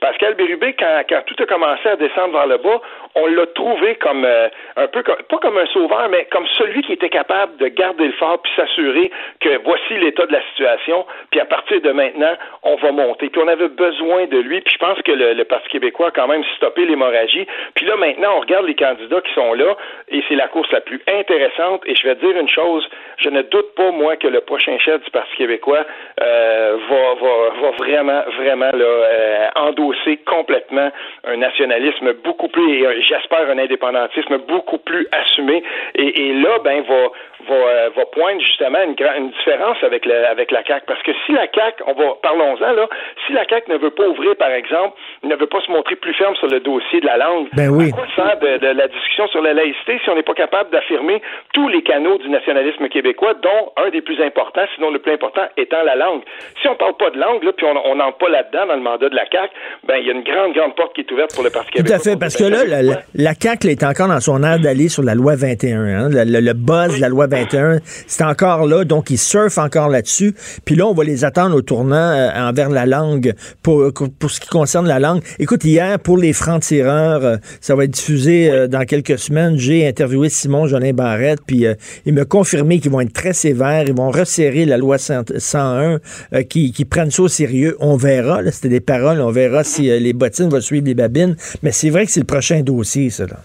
Pascal 0.02 0.36
Bérubé, 0.36 0.74
quand, 0.74 1.02
quand 1.08 1.22
tout 1.26 1.36
a 1.42 1.46
commencé 1.46 1.88
à 1.88 1.96
descendre 1.96 2.34
vers 2.34 2.48
le 2.48 2.58
bas, 2.58 2.82
on 3.16 3.28
l'a 3.28 3.46
trouvé 3.48 3.96
comme 3.96 4.26
euh, 4.26 4.50
un 4.76 4.88
peu 4.88 5.04
comme, 5.04 5.22
pas 5.30 5.38
comme 5.38 5.58
un 5.58 5.66
sauveur, 5.68 6.10
mais 6.10 6.26
comme 6.32 6.46
celui 6.58 6.82
qui 6.82 6.94
était 6.94 7.10
capable 7.10 7.58
de 7.58 7.68
garder 7.68 8.08
le 8.08 8.14
fort 8.14 8.42
puis 8.42 8.52
s'assurer 8.56 9.12
que 9.40 9.60
voici 9.64 9.96
l'état 9.98 10.26
de 10.26 10.34
la 10.34 10.42
situation, 10.50 11.06
puis 11.32 11.40
à 11.40 11.46
partir 11.46 11.80
de 11.82 11.92
maintenant, 11.92 12.34
on 12.64 12.76
va 12.76 12.92
monter. 12.92 13.30
Puis 13.30 13.42
on 13.42 13.48
avait 13.48 13.70
besoin 13.70 14.26
de 14.26 14.40
lui, 14.40 14.62
puis 14.62 14.74
je 14.74 14.80
pense 14.80 15.02
que 15.04 15.12
le, 15.12 15.34
le 15.34 15.46
Parti 15.46 15.70
québécois 15.70 16.08
a 16.08 16.12
quand 16.12 16.28
même 16.28 16.44
stoppé 16.56 16.86
l'hémorragie. 16.86 17.48
Puis 17.76 17.86
là 17.86 17.96
maintenant, 17.96 18.38
on 18.38 18.40
regarde 18.42 18.66
les 18.66 18.76
candidats 18.76 19.22
qui 19.22 19.34
sont 19.34 19.54
là, 19.54 19.76
et 20.10 20.24
c'est 20.28 20.36
la 20.36 20.48
course 20.48 20.72
la 20.72 20.82
plus 20.82 21.02
intéressante. 21.08 21.84
Et 21.86 21.96
je 21.96 22.08
vais 22.08 22.16
dire 22.16 22.38
une 22.38 22.50
chose, 22.50 22.88
je 23.18 23.30
ne 23.30 23.42
doute 23.44 23.76
pas 23.76 23.92
moi 23.92 24.16
que 24.18 24.28
le 24.28 24.42
prochain 24.42 24.78
chef 24.80 25.04
du 25.04 25.12
Parti 25.12 25.36
québécois 25.36 25.86
euh, 26.22 26.73
va, 26.90 27.14
va, 27.22 27.62
va 27.62 27.72
vraiment, 27.78 28.22
vraiment 28.38 28.72
là, 28.74 28.86
euh, 28.86 29.48
endosser 29.56 30.18
complètement 30.26 30.92
un 31.26 31.38
nationalisme 31.38 32.14
beaucoup 32.24 32.48
plus, 32.48 32.80
et 32.80 32.86
euh, 32.86 33.02
j'espère 33.02 33.50
un 33.50 33.58
indépendantisme 33.58 34.38
beaucoup 34.48 34.78
plus 34.78 35.08
assumé. 35.12 35.64
Et, 35.96 36.28
et 36.28 36.34
là, 36.34 36.60
ben, 36.64 36.82
va, 36.82 37.04
va, 37.48 37.56
euh, 37.56 37.90
va 37.96 38.06
poindre 38.06 38.42
justement 38.42 38.80
une, 38.84 38.96
une 39.18 39.30
différence 39.32 39.78
avec, 39.84 40.06
le, 40.06 40.26
avec 40.26 40.52
la 40.52 40.64
CAQ. 40.64 40.86
Parce 40.88 41.02
que 41.04 41.12
si 41.26 41.32
la 41.32 41.48
CAQ, 41.54 41.84
on 41.88 41.94
va, 41.94 42.16
parlons-en 42.22 42.72
là, 42.74 42.88
si 43.26 43.34
la 43.34 43.46
CAQ 43.46 43.72
ne 43.72 43.78
veut 43.78 43.92
pas 43.92 44.08
ouvrir, 44.08 44.36
par 44.38 44.52
exemple, 44.52 44.98
ne 45.24 45.36
veut 45.36 45.48
pas 45.48 45.62
se 45.62 45.72
montrer 45.72 45.96
plus 45.96 46.14
ferme 46.14 46.36
sur 46.36 46.48
le 46.48 46.60
dossier 46.60 47.00
de 47.00 47.06
la 47.06 47.18
langue, 47.18 47.48
Ben 47.54 47.70
oui. 47.70 47.90
à 47.90 47.96
quoi 47.96 48.08
sert 48.16 48.40
de, 48.40 48.58
de 48.58 48.68
la 48.68 48.88
discussion 48.88 49.28
sur 49.28 49.42
la 49.42 49.54
laïcité 49.54 50.00
si 50.04 50.10
on 50.10 50.16
n'est 50.16 50.24
pas 50.24 50.34
capable 50.34 50.70
d'affirmer 50.72 51.22
tous 51.54 51.68
les 51.68 51.82
canaux 51.82 52.18
du 52.18 52.30
nationalisme 52.30 52.88
québécois, 52.90 53.34
dont 53.36 53.72
un 53.78 53.90
des 53.90 54.02
plus 54.02 54.20
importants, 54.22 54.66
sinon 54.76 54.92
le 54.92 55.00
plus 55.00 55.14
important, 55.14 55.44
étant 55.58 55.84
la 55.84 55.96
langue? 55.96 56.22
Si 56.64 56.70
on 56.70 56.76
parle 56.78 56.96
pas 56.98 57.10
de 57.12 57.20
langue, 57.20 57.44
là, 57.44 57.52
puis 57.56 57.66
on 57.68 57.96
n'entre 57.96 58.18
pas 58.20 58.30
là-dedans 58.30 58.66
dans 58.68 58.76
le 58.76 58.82
mandat 58.82 59.10
de 59.10 59.16
la 59.16 59.26
CAQ, 59.30 59.52
ben 59.86 59.96
il 60.00 60.08
y 60.08 60.10
a 60.10 60.14
une 60.14 60.24
grande, 60.24 60.54
grande 60.56 60.74
porte 60.78 60.96
qui 60.96 61.02
est 61.02 61.12
ouverte 61.12 61.34
pour 61.36 61.44
le 61.44 61.50
Parti 61.50 61.72
Tout 61.84 61.92
à 61.92 62.00
fait, 62.00 62.16
parce 62.16 62.38
que 62.38 62.46
là, 62.46 62.64
la, 62.66 62.82
la, 62.82 63.02
la 63.14 63.34
CAQ 63.38 63.68
là, 63.68 63.72
est 63.74 63.84
encore 63.84 64.08
dans 64.08 64.22
son 64.22 64.42
air 64.44 64.60
d'aller 64.60 64.88
sur 64.88 65.04
la 65.04 65.14
loi 65.14 65.36
21. 65.36 65.84
Hein, 65.84 66.10
le, 66.10 66.24
le- 66.24 66.40
le 66.40 66.54
buzz 66.54 66.96
de 66.96 67.02
la 67.02 67.10
loi 67.10 67.28
21, 67.28 67.80
c'est 68.08 68.24
encore 68.24 68.66
là, 68.66 68.86
donc 68.86 69.10
ils 69.10 69.18
surfent 69.18 69.58
encore 69.58 69.90
là-dessus. 69.90 70.34
Puis 70.66 70.76
là, 70.76 70.88
on 70.88 70.94
va 70.94 71.04
les 71.04 71.26
attendre 71.26 71.54
au 71.56 71.62
tournant 71.62 71.96
euh, 72.14 72.30
envers 72.34 72.70
la 72.70 72.86
langue 72.86 73.34
pour, 73.62 73.92
pour 74.20 74.32
ce 74.32 74.40
qui 74.40 74.48
concerne 74.48 74.88
la 74.88 75.00
langue. 75.00 75.22
Écoute, 75.40 75.66
hier, 75.66 76.00
pour 76.00 76.18
les 76.18 76.32
francs-tireurs, 76.32 77.26
euh, 77.26 77.36
ça 77.60 77.76
va 77.76 77.84
être 77.84 77.92
diffusé 77.92 78.50
euh, 78.50 78.68
dans 78.68 78.86
quelques 78.86 79.18
semaines. 79.20 79.58
J'ai 79.58 79.86
interviewé 79.86 80.30
Simon 80.30 80.66
Jolin 80.68 80.94
Barrette, 80.94 81.40
puis 81.46 81.66
euh, 81.66 81.74
il 82.06 82.14
m'a 82.14 82.24
confirmé 82.26 82.80
qu'ils 82.80 82.92
vont 82.92 83.02
être 83.02 83.12
très 83.14 83.34
sévères, 83.34 83.84
ils 83.86 83.94
vont 83.96 84.12
resserrer 84.12 84.64
la 84.66 84.78
loi 84.78 84.98
100 84.98 85.24
101, 85.38 86.00
euh, 86.34 86.44
qui, 86.54 86.86
prennent 86.86 87.12
ça 87.12 87.24
au 87.24 87.28
sérieux. 87.28 87.76
On 87.80 87.96
verra, 87.96 88.40
c'était 88.52 88.70
des 88.70 88.80
paroles, 88.80 89.22
on 89.22 89.32
verra 89.32 89.64
si 89.64 89.90
euh, 89.90 90.00
les 90.00 90.14
bottines 90.14 90.50
vont 90.50 90.62
suivre 90.62 90.86
les 90.86 90.94
babines. 90.94 91.36
Mais 91.64 91.72
c'est 91.72 91.90
vrai 91.90 92.06
que 92.06 92.12
c'est 92.12 92.20
le 92.20 92.26
prochain 92.26 92.62
dossier, 92.62 93.10
ça. 93.10 93.26
Là. 93.26 93.40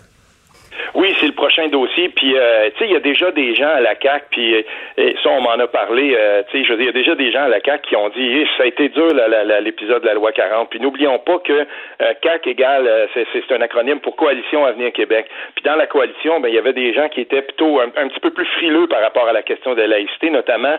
Prochain 1.38 1.68
dossier. 1.68 2.08
Puis, 2.08 2.36
euh, 2.36 2.68
tu 2.70 2.78
sais, 2.78 2.84
il 2.86 2.92
y 2.92 2.96
a 2.96 3.00
déjà 3.00 3.30
des 3.30 3.54
gens 3.54 3.68
à 3.68 3.80
la 3.80 3.94
CAC, 3.94 4.24
puis 4.32 4.56
euh, 4.56 5.12
ça, 5.22 5.30
on 5.30 5.40
m'en 5.40 5.52
a 5.52 5.68
parlé. 5.68 6.16
euh, 6.18 6.42
tu 6.50 6.58
sais, 6.58 6.64
je 6.64 6.72
veux 6.72 6.78
dire, 6.78 6.90
il 6.90 6.96
y 6.96 6.98
a 6.98 7.00
déjà 7.00 7.14
des 7.14 7.30
gens 7.30 7.44
à 7.44 7.48
la 7.48 7.60
CAC 7.60 7.82
qui 7.82 7.94
ont 7.94 8.08
dit, 8.08 8.40
Eh, 8.40 8.46
ça 8.56 8.64
a 8.64 8.66
été 8.66 8.88
dur 8.88 9.12
l'épisode 9.60 10.02
de 10.02 10.08
la 10.08 10.14
loi 10.14 10.32
40. 10.32 10.68
Puis, 10.68 10.80
n'oublions 10.80 11.20
pas 11.20 11.38
que 11.38 11.52
euh, 11.52 12.12
CAC 12.22 12.48
égale, 12.48 13.08
c'est 13.14 13.52
un 13.52 13.60
acronyme 13.60 14.00
pour 14.00 14.16
Coalition 14.16 14.64
Avenir 14.64 14.92
Québec. 14.92 15.26
Puis, 15.54 15.62
dans 15.62 15.76
la 15.76 15.86
coalition, 15.86 16.40
ben, 16.40 16.48
il 16.48 16.56
y 16.56 16.58
avait 16.58 16.72
des 16.72 16.92
gens 16.92 17.08
qui 17.08 17.20
étaient 17.20 17.42
plutôt 17.42 17.78
un, 17.78 17.88
petit 18.08 18.20
peu 18.20 18.30
plus 18.30 18.46
frileux 18.56 18.88
par 18.88 19.00
rapport 19.00 19.28
à 19.28 19.32
la 19.32 19.42
question 19.42 19.74
de 19.74 19.80
la 19.82 19.86
laïcité, 19.86 20.30
notamment 20.30 20.76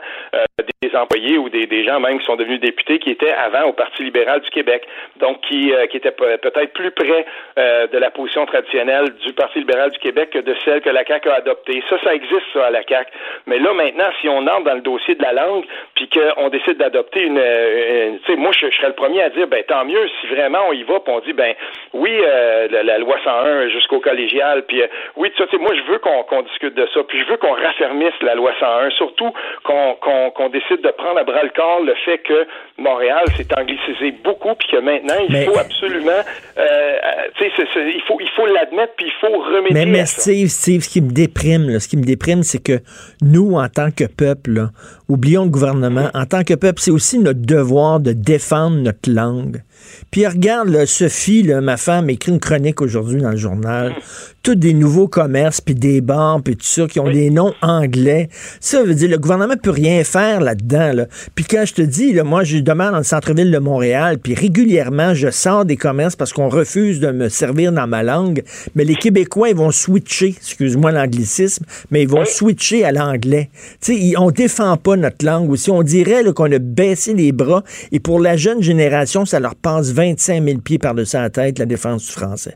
des 0.81 0.95
employés 0.95 1.37
ou 1.37 1.47
des, 1.47 1.83
gens 1.85 2.01
même 2.01 2.19
qui 2.19 2.25
sont 2.25 2.35
devenus 2.35 2.59
députés 2.59 2.99
qui 2.99 3.11
étaient 3.11 3.31
avant 3.31 3.69
au 3.69 3.73
Parti 3.73 4.03
libéral 4.03 4.41
du 4.41 4.49
Québec, 4.49 4.85
donc 5.21 5.39
qui, 5.41 5.71
qui 5.89 5.97
étaient 5.97 6.11
pe- 6.11 6.37
peut-être 6.37 6.73
plus 6.73 6.91
près 6.91 7.25
de 7.57 7.97
la 7.97 8.11
position 8.11 8.45
traditionnelle 8.45 9.13
du 9.25 9.33
Parti 9.33 9.59
libéral 9.59 9.91
du 9.91 9.99
Québec 9.99 10.31
que 10.31 10.39
de 10.39 10.48
celle 10.65 10.81
que 10.81 10.89
la 10.89 11.03
CAQ 11.05 11.29
a 11.29 11.35
adoptée. 11.35 11.81
Ça, 11.89 11.97
ça 12.03 12.13
existe, 12.13 12.41
ça, 12.53 12.65
à 12.67 12.71
la 12.71 12.83
CAQ. 12.83 13.11
Mais 13.47 13.59
là, 13.59 13.73
maintenant, 13.73 14.09
si 14.21 14.29
on 14.29 14.39
entre 14.47 14.63
dans 14.63 14.75
le 14.75 14.81
dossier 14.81 15.15
de 15.15 15.21
la 15.23 15.33
langue, 15.33 15.63
puis 15.95 16.09
qu'on 16.09 16.49
décide 16.49 16.77
d'adopter 16.77 17.21
une... 17.21 17.37
euh, 17.37 18.07
une- 18.09 18.19
tu 18.19 18.25
sais, 18.31 18.35
moi, 18.37 18.51
je, 18.57 18.69
je 18.69 18.75
serais 18.77 18.87
le 18.89 18.93
premier 18.93 19.21
à 19.23 19.29
dire, 19.29 19.47
ben 19.47 19.63
tant 19.63 19.85
mieux, 19.85 20.07
si 20.21 20.27
vraiment 20.27 20.59
on 20.69 20.73
y 20.73 20.83
va, 20.83 20.99
puis 20.99 21.13
on 21.13 21.19
dit, 21.19 21.33
ben 21.33 21.53
oui, 21.93 22.11
euh, 22.23 22.67
la, 22.71 22.83
la 22.83 22.97
loi 22.97 23.17
101 23.23 23.69
jusqu'au 23.69 23.99
collégial, 23.99 24.63
puis 24.67 24.81
euh, 24.81 24.87
oui, 25.17 25.31
tu 25.35 25.43
sais, 25.43 25.57
moi, 25.57 25.73
je 25.75 25.91
veux 25.91 25.99
qu'on 25.99 26.41
discute 26.43 26.75
de 26.75 26.87
ça, 26.93 27.01
puis 27.07 27.19
je 27.19 27.25
veux 27.25 27.37
qu'on 27.37 27.53
raffermisse 27.53 28.13
la 28.21 28.35
loi 28.35 28.51
101, 28.59 28.89
surtout 28.91 29.31
qu'on 29.63 30.49
décide 30.49 30.81
de 30.81 30.91
prendre 30.91 31.19
à 31.19 31.23
bras 31.23 31.43
le 31.43 31.49
corps 31.49 31.81
le 31.81 31.93
fait 32.05 32.17
que 32.19 32.47
Montréal 32.77 33.23
s'est 33.37 33.47
anglicisé 33.57 34.11
beaucoup, 34.23 34.55
puis 34.55 34.67
que 34.69 34.77
maintenant, 34.77 35.15
il 35.27 35.31
Mais- 35.33 35.45
faut 35.45 35.57
absolument... 35.59 36.21
euh, 36.57 36.97
tu 37.37 37.45
sais, 37.45 37.51
il 37.93 38.01
faut 38.07 38.17
il 38.19 38.29
faut 38.29 38.45
l'admettre, 38.47 38.93
puis 38.97 39.07
il 39.07 39.11
faut 39.27 39.37
remédier 39.39 39.85
Mais, 39.85 39.91
mais 39.91 39.99
à 40.01 40.05
ça. 40.05 40.21
Steve, 40.47 40.83
ce 40.83 40.89
qui 40.89 41.01
me 41.01 41.11
déprime, 41.11 41.79
ce 41.79 41.87
qui 41.87 41.97
me 41.97 42.03
déprime, 42.03 42.43
c'est 42.43 42.59
que 42.59 42.79
nous, 43.21 43.55
en 43.55 43.67
tant 43.67 43.91
que 43.91 44.05
peuple, 44.05 44.69
oublions 45.07 45.43
le 45.43 45.49
gouvernement, 45.49 46.09
en 46.13 46.25
tant 46.25 46.43
que 46.43 46.53
peuple, 46.53 46.81
c'est 46.81 46.91
aussi 46.91 47.19
notre 47.19 47.41
devoir 47.41 47.99
de 47.99 48.13
défendre 48.13 48.77
notre 48.77 49.11
langue. 49.11 49.63
Puis 50.11 50.25
regarde, 50.25 50.69
là, 50.69 50.85
Sophie, 50.85 51.43
là, 51.43 51.61
ma 51.61 51.77
femme, 51.77 52.09
écrit 52.09 52.31
une 52.31 52.39
chronique 52.39 52.81
aujourd'hui 52.81 53.21
dans 53.21 53.31
le 53.31 53.37
journal. 53.37 53.95
Tous 54.43 54.55
des 54.55 54.73
nouveaux 54.73 55.07
commerces, 55.07 55.61
puis 55.61 55.75
des 55.75 56.01
bars, 56.01 56.41
puis 56.41 56.55
tout 56.55 56.65
ça, 56.65 56.87
qui 56.87 56.99
ont 56.99 57.11
des 57.11 57.29
noms 57.29 57.53
anglais. 57.61 58.29
Ça 58.59 58.83
veut 58.83 58.95
dire, 58.95 59.09
le 59.09 59.17
gouvernement 59.17 59.55
peut 59.61 59.69
rien 59.69 60.03
faire 60.03 60.39
là-dedans. 60.39 60.93
Là. 60.93 61.05
Puis 61.35 61.45
quand 61.45 61.65
je 61.65 61.73
te 61.73 61.81
dis, 61.81 62.13
là, 62.13 62.23
moi, 62.23 62.43
je 62.43 62.57
demande 62.57 62.91
dans 62.91 62.97
le 62.99 63.03
centre-ville 63.03 63.51
de 63.51 63.57
Montréal, 63.57 64.17
puis 64.17 64.35
régulièrement, 64.35 65.13
je 65.13 65.29
sors 65.29 65.65
des 65.65 65.77
commerces 65.77 66.15
parce 66.15 66.33
qu'on 66.33 66.49
refuse 66.49 66.99
de 66.99 67.11
me 67.11 67.29
servir 67.29 67.71
dans 67.71 67.87
ma 67.87 68.03
langue. 68.03 68.43
Mais 68.75 68.85
les 68.85 68.95
Québécois, 68.95 69.49
ils 69.49 69.55
vont 69.55 69.71
switcher, 69.71 70.35
excuse-moi 70.37 70.91
l'anglicisme, 70.91 71.65
mais 71.91 72.03
ils 72.03 72.09
vont 72.09 72.25
switcher 72.25 72.85
à 72.85 72.91
l'anglais. 72.91 73.49
Tu 73.81 73.95
sais, 73.95 74.13
on 74.17 74.31
défend 74.31 74.77
pas 74.77 74.95
notre 74.95 75.25
langue 75.25 75.51
aussi. 75.51 75.69
On 75.69 75.83
dirait 75.83 76.23
qu'on 76.33 76.51
a 76.51 76.59
baissé 76.59 77.13
les 77.13 77.31
bras. 77.31 77.63
Et 77.91 77.99
pour 77.99 78.19
la 78.19 78.37
jeune 78.37 78.61
génération, 78.61 79.25
ça 79.25 79.39
leur 79.39 79.55
passe 79.69 79.93
25 79.93 80.41
000 80.41 80.57
pieds 80.65 80.79
par-dessus 80.79 81.17
la 81.17 81.29
tête, 81.29 81.59
la 81.59 81.65
défense 81.65 82.07
du 82.07 82.13
français. 82.13 82.55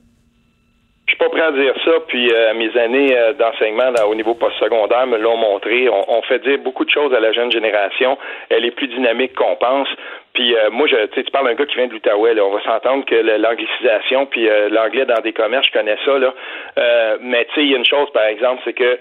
Je 1.05 1.11
suis 1.11 1.18
pas 1.20 1.30
prêt 1.30 1.41
à 1.41 1.51
dire 1.51 1.76
ça, 1.84 1.91
puis 2.07 2.32
euh, 2.32 2.53
mes 2.55 2.76
années 2.80 3.16
euh, 3.16 3.34
d'enseignement 3.34 3.91
au 4.09 4.16
niveau 4.16 4.34
postsecondaire 4.36 5.05
me 5.05 5.18
l'ont 5.18 5.38
montré. 5.38 5.89
On, 5.89 6.22
fait 6.24 6.39
dire 6.39 6.57
beaucoup 6.59 6.86
de 6.86 6.89
choses 6.89 7.14
à 7.14 7.20
la 7.20 7.34
jeune 7.34 7.51
génération. 7.51 8.18
Elle 8.49 8.66
est 8.66 8.72
plus 8.72 8.88
dynamique 8.88 9.36
qu'on 9.36 9.55
pense. 9.57 9.89
Puis 10.34 10.55
euh, 10.55 10.72
moi, 10.72 10.88
je, 10.88 10.95
tu 11.07 11.30
parles 11.32 11.47
d'un 11.47 11.55
gars 11.55 11.66
qui 11.66 11.76
vient 11.76 11.88
de 11.88 11.91
l'Outaouais. 11.91 12.39
On 12.39 12.51
va 12.51 12.64
s'entendre 12.64 13.05
que 13.05 13.16
l'anglicisation, 13.16 14.26
puis 14.26 14.47
l'anglais 14.72 15.05
dans 15.05 15.22
des 15.22 15.34
commerces, 15.34 15.68
je 15.68 15.74
connais 15.74 15.97
ça, 16.05 16.18
là. 16.18 16.34
Mais 17.22 17.45
tu 17.45 17.55
sais, 17.55 17.61
il 17.64 17.72
y 17.72 17.76
a 17.76 17.78
une 17.78 17.86
chose, 17.86 18.09
par 18.14 18.26
exemple, 18.26 18.61
c'est 18.64 18.74
que 18.74 18.97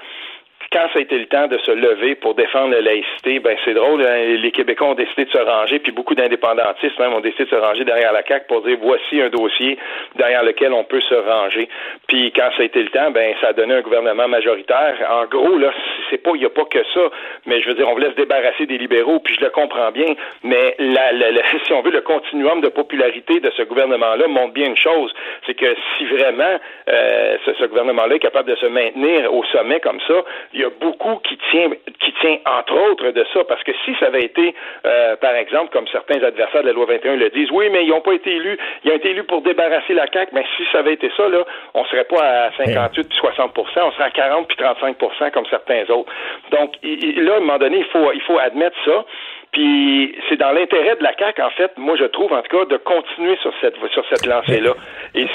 quand 0.72 0.86
ça 0.92 0.98
a 0.98 1.02
été 1.02 1.18
le 1.18 1.26
temps 1.26 1.46
de 1.48 1.58
se 1.58 1.70
lever 1.70 2.14
pour 2.14 2.34
défendre 2.34 2.72
la 2.74 2.80
laïcité, 2.80 3.38
ben 3.40 3.56
c'est 3.64 3.74
drôle, 3.74 4.02
hein, 4.02 4.36
les 4.38 4.50
Québécois 4.50 4.88
ont 4.88 4.94
décidé 4.94 5.24
de 5.26 5.30
se 5.30 5.38
ranger, 5.38 5.78
puis 5.78 5.92
beaucoup 5.92 6.14
d'indépendantistes 6.14 6.98
même 6.98 7.12
ont 7.12 7.20
décidé 7.20 7.44
de 7.44 7.50
se 7.50 7.54
ranger 7.56 7.84
derrière 7.84 8.12
la 8.12 8.22
CAQ 8.24 8.46
pour 8.48 8.62
dire 8.62 8.78
voici 8.80 9.20
un 9.20 9.28
dossier 9.28 9.78
derrière 10.16 10.42
lequel 10.44 10.72
on 10.72 10.84
peut 10.84 11.00
se 11.00 11.14
ranger. 11.14 11.68
Puis 12.08 12.32
quand 12.32 12.48
ça 12.56 12.62
a 12.62 12.64
été 12.64 12.82
le 12.82 12.88
temps, 12.88 13.10
ben 13.10 13.34
ça 13.40 13.48
a 13.48 13.52
donné 13.52 13.74
un 13.74 13.80
gouvernement 13.82 14.28
majoritaire. 14.28 14.94
En 15.10 15.26
gros, 15.26 15.58
là, 15.58 15.70
c'est 16.10 16.18
pas, 16.22 16.30
il 16.34 16.40
n'y 16.40 16.46
a 16.46 16.50
pas 16.50 16.64
que 16.64 16.82
ça, 16.94 17.00
mais 17.46 17.60
je 17.60 17.68
veux 17.68 17.74
dire, 17.74 17.88
on 17.88 17.92
voulait 17.92 18.10
se 18.10 18.16
débarrasser 18.16 18.66
des 18.66 18.78
libéraux, 18.78 19.20
puis 19.20 19.34
je 19.34 19.40
le 19.44 19.50
comprends 19.50 19.90
bien, 19.90 20.06
mais 20.42 20.74
la, 20.78 21.12
la- 21.12 21.30
la- 21.30 21.42
si 21.66 21.72
on 21.72 21.82
veut, 21.82 21.90
le 21.90 22.00
continuum 22.00 22.60
de 22.60 22.68
popularité 22.68 23.40
de 23.40 23.50
ce 23.56 23.62
gouvernement-là 23.62 24.26
montre 24.28 24.52
bien 24.54 24.66
une 24.66 24.76
chose, 24.76 25.12
c'est 25.46 25.54
que 25.54 25.74
si 25.98 26.04
vraiment 26.06 26.58
euh, 26.88 27.36
ce, 27.44 27.52
ce 27.54 27.64
gouvernement-là 27.64 28.14
est 28.16 28.18
capable 28.20 28.50
de 28.50 28.56
se 28.56 28.66
maintenir 28.66 29.32
au 29.32 29.44
sommet 29.44 29.80
comme 29.80 30.00
ça, 30.06 30.14
y 30.62 30.64
a 30.66 30.70
beaucoup 30.80 31.16
qui 31.18 31.38
tient, 31.50 31.70
qui 32.00 32.12
tient 32.20 32.38
entre 32.46 32.74
autres 32.90 33.10
de 33.10 33.24
ça, 33.32 33.44
parce 33.44 33.62
que 33.62 33.72
si 33.84 33.94
ça 34.00 34.06
avait 34.06 34.24
été, 34.24 34.54
euh, 34.86 35.16
par 35.16 35.34
exemple, 35.34 35.70
comme 35.72 35.86
certains 35.88 36.22
adversaires 36.22 36.62
de 36.62 36.68
la 36.68 36.72
loi 36.72 36.86
21 36.86 37.16
le 37.16 37.30
disent, 37.30 37.50
oui, 37.52 37.68
mais 37.70 37.84
ils 37.84 37.90
n'ont 37.90 38.00
pas 38.00 38.14
été 38.14 38.30
élus, 38.34 38.58
ils 38.84 38.90
ont 38.92 38.96
été 38.96 39.10
élus 39.10 39.24
pour 39.24 39.42
débarrasser 39.42 39.94
la 39.94 40.06
CAQ, 40.12 40.30
mais 40.34 40.44
si 40.56 40.64
ça 40.72 40.78
avait 40.78 40.94
été 40.94 41.10
ça, 41.16 41.28
là, 41.28 41.44
on 41.74 41.84
serait 41.86 42.04
pas 42.04 42.22
à 42.46 42.52
58 42.56 43.08
puis 43.08 43.18
60% 43.18 43.82
on 43.84 43.92
serait 43.92 44.04
à 44.04 44.10
40 44.10 44.48
puis 44.48 44.56
35% 44.56 45.30
comme 45.32 45.46
certains 45.46 45.82
autres. 45.90 46.12
Donc, 46.50 46.74
il- 46.82 47.04
il- 47.04 47.24
là, 47.24 47.34
à 47.34 47.36
un 47.36 47.40
moment 47.40 47.58
donné, 47.58 47.78
il 47.78 47.84
faut, 47.86 48.12
il 48.12 48.20
faut 48.22 48.38
admettre 48.38 48.76
ça. 48.84 49.04
Puis 49.52 50.14
c'est 50.28 50.36
dans 50.36 50.52
l'intérêt 50.52 50.96
de 50.96 51.02
la 51.02 51.14
CAQ, 51.16 51.42
en 51.42 51.50
fait, 51.50 51.72
moi 51.76 51.96
je 51.96 52.04
trouve 52.04 52.32
en 52.32 52.42
tout 52.42 52.56
cas, 52.56 52.64
de 52.64 52.76
continuer 52.78 53.36
sur 53.42 53.52
cette 53.60 53.76
sur 53.92 54.04
cette 54.08 54.26
lancée-là. 54.26 54.74
Et 55.14 55.26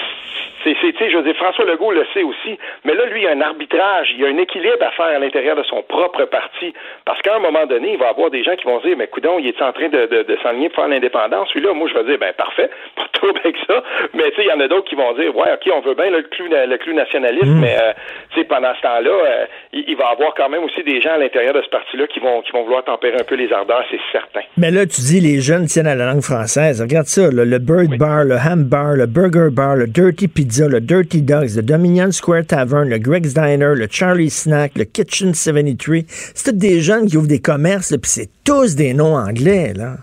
c'est 0.64 0.76
c'est 0.82 0.92
tu 0.94 0.98
sais, 0.98 1.10
je 1.12 1.18
veux 1.18 1.24
dire, 1.24 1.36
François 1.36 1.66
Legault 1.66 1.92
le 1.92 2.06
sait 2.14 2.24
aussi, 2.24 2.58
mais 2.84 2.94
là, 2.96 3.06
lui, 3.06 3.22
il 3.22 3.24
y 3.24 3.28
a 3.28 3.32
un 3.32 3.42
arbitrage, 3.42 4.10
il 4.12 4.22
y 4.22 4.26
a 4.26 4.30
un 4.30 4.38
équilibre 4.38 4.82
à 4.82 4.92
faire 4.92 5.06
à 5.06 5.20
l'intérieur 5.20 5.56
de 5.56 5.64
son 5.64 5.84
propre 5.84 6.26
parti, 6.26 6.74
parce 7.06 7.22
qu'à 7.22 7.36
un 7.36 7.40
moment 7.40 7.66
donné, 7.66 7.94
il 7.94 7.98
va 8.00 8.08
y 8.08 8.10
avoir 8.10 8.32
des 8.32 8.44
gens 8.44 8.56
qui 8.56 8.66
vont 8.66 8.80
dire, 8.80 8.98
mais 8.98 9.08
coudon, 9.08 9.38
il 9.40 9.48
est 9.48 9.62
en 9.62 9.72
train 9.72 9.88
de, 9.90 10.08
de, 10.08 10.24
de 10.24 10.38
s'enligner 10.42 10.70
pour 10.70 10.84
faire 10.84 10.90
l'indépendance, 10.90 11.48
celui-là, 11.50 11.74
moi, 11.74 11.88
je 11.88 11.94
vais 11.94 12.04
dire, 12.06 12.18
ben 12.18 12.34
parfait, 12.34 12.70
pas 12.96 13.08
trop 13.14 13.30
avec 13.30 13.56
ça, 13.68 13.84
mais 14.14 14.30
tu 14.32 14.38
sais, 14.38 14.44
il 14.44 14.50
y 14.50 14.52
en 14.52 14.60
a 14.60 14.68
d'autres 14.68 14.90
qui 14.90 14.96
vont 14.96 15.14
dire, 15.14 15.36
ouais, 15.36 15.54
ok, 15.54 15.72
on 15.74 15.82
veut 15.82 15.94
bien 15.96 16.10
le 16.10 16.24
clou, 16.24 16.48
le 16.50 16.78
clou 16.78 16.94
nationaliste, 16.94 17.46
Mm. 17.46 17.62
mais 17.62 17.76
euh, 17.80 17.94
tu 18.32 18.40
sais, 18.40 18.46
pendant 18.46 18.74
ce 18.76 18.82
temps-là, 18.82 19.12
euh, 19.12 19.46
il, 19.74 19.86
il 19.88 19.96
va 19.96 20.10
y 20.10 20.12
avoir 20.12 20.34
quand 20.34 20.50
même 20.50 20.64
aussi 20.64 20.84
des 20.84 21.02
gens 21.02 21.14
à 21.14 21.18
l'intérieur 21.18 21.54
de 21.54 21.62
ce 21.62 21.70
parti-là 21.70 22.08
qui 22.08 22.20
vont, 22.20 22.42
qui 22.42 22.52
vont 22.52 22.64
vouloir 22.64 22.84
tempérer 22.84 23.16
un 23.20 23.24
peu 23.24 23.36
les 23.36 23.52
ardeurs, 23.54 23.84
c'est 23.90 24.00
certain. 24.12 24.42
Mais 24.58 24.72
là, 24.72 24.86
tu 24.86 25.02
dis 25.02 25.20
les 25.20 25.42
jeunes 25.42 25.66
tiennent 25.66 25.88
à 25.88 25.96
la 25.96 26.12
langue 26.12 26.22
française. 26.22 26.82
Regarde 26.82 27.08
ça, 27.08 27.30
le 27.30 27.60
Bird 27.60 27.98
Bar, 27.98 28.24
le 28.24 28.36
Ham 28.36 28.64
Bar, 28.64 28.96
le 28.96 29.06
Burger 29.06 29.50
Bar, 29.52 29.76
le 29.76 29.88
Dirty 29.88 30.28
Pizza, 30.28 30.68
le 30.68 30.82
Dirty 30.82 31.22
Dogs, 31.22 31.56
le 31.56 31.62
Dominion 31.62 32.12
Square 32.12 32.46
Tavern, 32.48 32.90
le 32.90 32.98
Greg's 32.98 33.34
Diner, 33.34 33.74
le 33.76 33.88
Charlie 33.90 34.30
Snack, 34.30 34.72
le 34.76 34.86
Kitchen 34.86 35.34
73. 35.34 36.06
C'est 36.34 36.52
tous 36.52 36.58
des 36.58 36.82
jeunes 36.82 37.08
qui 37.08 37.18
ouvrent 37.18 37.28
des 37.28 37.40
commerces, 37.40 37.96
puis 38.02 38.10
c'est 38.10 38.30
tous 38.44 38.76
des 38.76 38.94
noms 38.94 39.16
anglais, 39.16 39.74
là. 39.76 39.98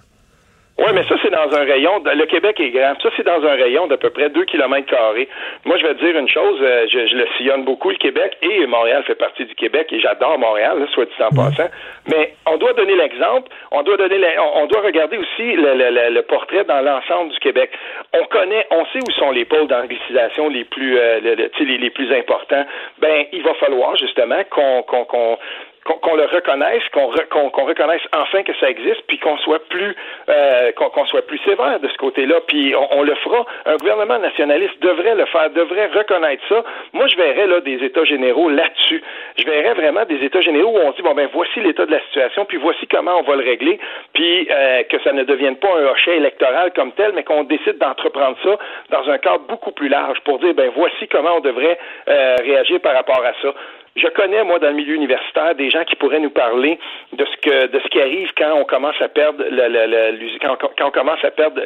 Oui, 0.76 0.86
mais 0.92 1.04
ça, 1.04 1.14
c'est 1.22 1.30
dans 1.30 1.54
un 1.56 1.64
rayon. 1.64 2.00
de- 2.00 2.10
le 2.10 2.26
Québec 2.26 2.58
est 2.58 2.70
grand. 2.70 2.94
Ça, 3.00 3.08
c'est 3.16 3.22
dans 3.24 3.40
un 3.44 3.54
rayon 3.54 3.86
d'à 3.86 3.96
peu 3.96 4.10
près 4.10 4.28
2 4.28 4.44
km 4.44 4.84
carrés. 4.90 5.28
Moi, 5.64 5.76
je 5.78 5.86
vais 5.86 5.94
te 5.94 6.04
dire 6.04 6.18
une 6.18 6.28
chose. 6.28 6.58
euh, 6.62 6.86
je, 6.90 7.06
je 7.06 7.14
le 7.16 7.26
sillonne 7.36 7.64
beaucoup, 7.64 7.90
le 7.90 7.96
Québec, 7.96 8.36
et 8.42 8.66
Montréal 8.66 9.04
fait 9.06 9.14
partie 9.14 9.44
du 9.44 9.54
Québec, 9.54 9.86
et 9.92 10.00
j'adore 10.00 10.36
Montréal, 10.36 10.80
là, 10.80 10.86
soit 10.92 11.04
dit 11.04 11.12
en 11.22 11.30
passant. 11.30 11.68
Mais 12.10 12.34
on 12.46 12.56
doit 12.56 12.72
donner 12.72 12.96
l'exemple. 12.96 13.48
On 13.70 13.82
doit 13.82 13.96
donner, 13.96 14.18
la- 14.18 14.42
on, 14.42 14.62
on 14.62 14.66
doit 14.66 14.80
regarder 14.80 15.16
aussi 15.16 15.52
le, 15.54 15.74
le- 15.74 15.90
le- 15.90 16.10
le 16.12 16.22
portrait 16.22 16.64
dans 16.64 16.80
l'ensemble 16.80 17.30
du 17.32 17.38
Québec. 17.38 17.70
On 18.12 18.24
connaît, 18.24 18.66
on 18.72 18.84
sait 18.86 18.98
où 18.98 19.10
sont 19.12 19.30
les 19.30 19.44
pôles 19.44 19.68
d'anglicisation 19.68 20.48
les 20.48 20.64
plus, 20.64 20.98
euh, 20.98 21.20
les, 21.20 21.78
les 21.78 21.90
plus 21.90 22.12
importants. 22.12 22.66
Ben, 22.98 23.26
il 23.32 23.42
va 23.44 23.54
falloir 23.54 23.94
justement 23.96 24.42
qu'on, 24.50 24.82
qu'on, 24.82 25.04
qu'on 25.04 25.38
qu'on 25.84 26.16
le 26.16 26.24
reconnaisse, 26.24 26.82
qu'on 26.92 27.12
re- 27.12 27.28
qu'on 27.28 27.50
qu'on 27.50 27.64
reconnaisse 27.64 28.00
enfin 28.16 28.42
que 28.42 28.52
ça 28.60 28.70
existe, 28.70 29.02
puis 29.06 29.18
qu'on 29.18 29.36
soit 29.38 29.62
plus 29.68 29.94
euh, 30.28 30.72
qu'on 30.72 30.88
qu'on 30.90 31.04
soit 31.06 31.26
plus 31.26 31.38
sévère 31.44 31.78
de 31.80 31.88
ce 31.88 31.96
côté-là. 31.98 32.40
Puis 32.46 32.74
on, 32.74 32.98
on 32.98 33.02
le 33.02 33.14
fera. 33.16 33.44
Un 33.66 33.76
gouvernement 33.76 34.18
nationaliste 34.18 34.80
devrait 34.80 35.14
le 35.14 35.26
faire, 35.26 35.50
devrait 35.50 35.88
reconnaître 35.88 36.42
ça. 36.48 36.64
Moi, 36.92 37.06
je 37.08 37.16
verrais 37.16 37.46
là 37.46 37.60
des 37.60 37.84
États 37.84 38.04
généraux 38.04 38.48
là-dessus. 38.48 39.02
Je 39.36 39.44
verrais 39.44 39.74
vraiment 39.74 40.04
des 40.04 40.24
États 40.24 40.40
généraux 40.40 40.70
où 40.72 40.78
on 40.78 40.90
dit 40.92 41.02
bon 41.02 41.14
ben 41.14 41.28
voici 41.32 41.60
l'état 41.60 41.84
de 41.86 41.90
la 41.92 42.00
situation, 42.00 42.44
puis 42.46 42.56
voici 42.56 42.86
comment 42.86 43.18
on 43.18 43.22
va 43.22 43.36
le 43.36 43.44
régler, 43.44 43.78
puis 44.14 44.48
euh, 44.50 44.82
que 44.84 44.98
ça 45.02 45.12
ne 45.12 45.24
devienne 45.24 45.56
pas 45.56 45.68
un 45.68 45.86
hochet 45.86 46.16
électoral 46.16 46.72
comme 46.74 46.92
tel, 46.92 47.12
mais 47.14 47.24
qu'on 47.24 47.44
décide 47.44 47.78
d'entreprendre 47.78 48.36
ça 48.42 48.58
dans 48.90 49.08
un 49.10 49.18
cadre 49.18 49.40
beaucoup 49.48 49.72
plus 49.72 49.88
large 49.88 50.18
pour 50.20 50.38
dire 50.38 50.54
ben 50.54 50.70
voici 50.74 51.06
comment 51.08 51.36
on 51.36 51.40
devrait 51.40 51.78
euh, 52.08 52.36
réagir 52.40 52.80
par 52.80 52.94
rapport 52.94 53.22
à 53.24 53.32
ça. 53.42 53.52
Je 53.96 54.08
connais, 54.08 54.42
moi, 54.42 54.58
dans 54.58 54.68
le 54.68 54.74
milieu 54.74 54.94
universitaire, 54.94 55.54
des 55.54 55.70
gens 55.70 55.84
qui 55.84 55.94
pourraient 55.94 56.18
nous 56.18 56.30
parler 56.30 56.78
de 57.12 57.24
ce 57.24 57.36
que 57.48 57.66
de 57.68 57.78
ce 57.78 57.88
qui 57.88 58.00
arrive 58.00 58.28
quand 58.36 58.52
on 58.54 58.64
commence 58.64 59.00
à 59.00 59.08
perdre 59.08 59.44
le, 59.48 59.68
le, 59.68 59.86
le- 59.86 60.16
l'us- 60.18 60.38
quand, 60.42 60.52
on- 60.60 60.68
quand 60.76 60.88
on 60.88 60.90
commence 60.90 61.24
à 61.24 61.30
perdre 61.30 61.60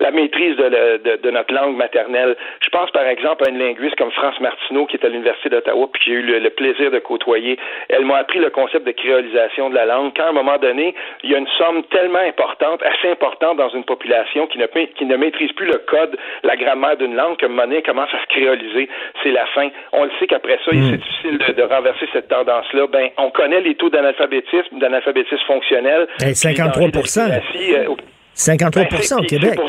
la 0.00 0.10
maîtrise 0.10 0.56
de, 0.56 0.98
de, 0.98 1.16
de 1.22 1.30
notre 1.30 1.54
langue 1.54 1.76
maternelle. 1.76 2.36
Je 2.60 2.68
pense, 2.70 2.90
par 2.90 3.06
exemple, 3.06 3.44
à 3.46 3.50
une 3.50 3.58
linguiste 3.60 3.94
comme 3.96 4.10
France 4.10 4.40
Martineau, 4.40 4.86
qui 4.86 4.96
est 4.96 5.04
à 5.04 5.08
l'Université 5.08 5.48
d'Ottawa, 5.48 5.88
puis 5.92 6.02
j'ai 6.06 6.12
eu 6.14 6.22
le, 6.22 6.38
le 6.40 6.50
plaisir 6.50 6.90
de 6.90 6.98
côtoyer. 6.98 7.58
Elle 7.90 8.04
m'a 8.04 8.16
appris 8.16 8.40
le 8.40 8.50
concept 8.50 8.84
de 8.84 8.90
créolisation 8.92 9.70
de 9.70 9.76
la 9.76 9.86
langue. 9.86 10.12
Quand, 10.16 10.24
à 10.24 10.28
un 10.30 10.32
moment 10.32 10.58
donné, 10.58 10.96
il 11.22 11.30
y 11.30 11.34
a 11.36 11.38
une 11.38 11.46
somme 11.58 11.84
tellement 11.84 12.18
importante, 12.26 12.82
assez 12.82 13.08
importante 13.08 13.56
dans 13.56 13.68
une 13.68 13.84
population 13.84 14.48
qui 14.48 14.58
ne, 14.58 14.66
qui 14.66 15.04
ne 15.04 15.16
maîtrise 15.16 15.52
plus 15.52 15.66
le 15.66 15.78
code, 15.86 16.16
la 16.42 16.56
grammaire 16.56 16.96
d'une 16.96 17.14
langue, 17.14 17.36
que 17.36 17.46
monnaie 17.46 17.82
commence 17.82 18.12
à 18.12 18.20
se 18.20 18.26
créoliser, 18.26 18.88
c'est 19.22 19.30
la 19.30 19.46
fin. 19.46 19.68
On 19.92 20.02
le 20.04 20.10
sait 20.18 20.26
qu'après 20.26 20.56
ça, 20.64 20.72
c'est 20.72 20.96
difficile 20.96 21.35
de, 21.38 21.52
de 21.52 21.62
renverser 21.62 22.06
cette 22.12 22.28
tendance-là. 22.28 22.86
Ben, 22.92 23.08
on 23.18 23.30
connaît 23.30 23.60
les 23.60 23.74
taux 23.74 23.90
d'analphabétisme, 23.90 24.78
d'analphabétisme 24.78 25.44
fonctionnel. 25.46 26.02
Hey, 26.02 26.16
Puis 26.18 26.26
les 26.28 26.34
53 26.34 26.72
dangers 26.82 26.90
de 26.92 27.02
dyslexie, 27.02 27.74
euh, 27.76 27.88
au- 27.90 27.96
53 28.34 28.82
ben, 28.90 29.18
au 29.18 29.22
Québec. 29.26 29.54
pour- 29.56 29.66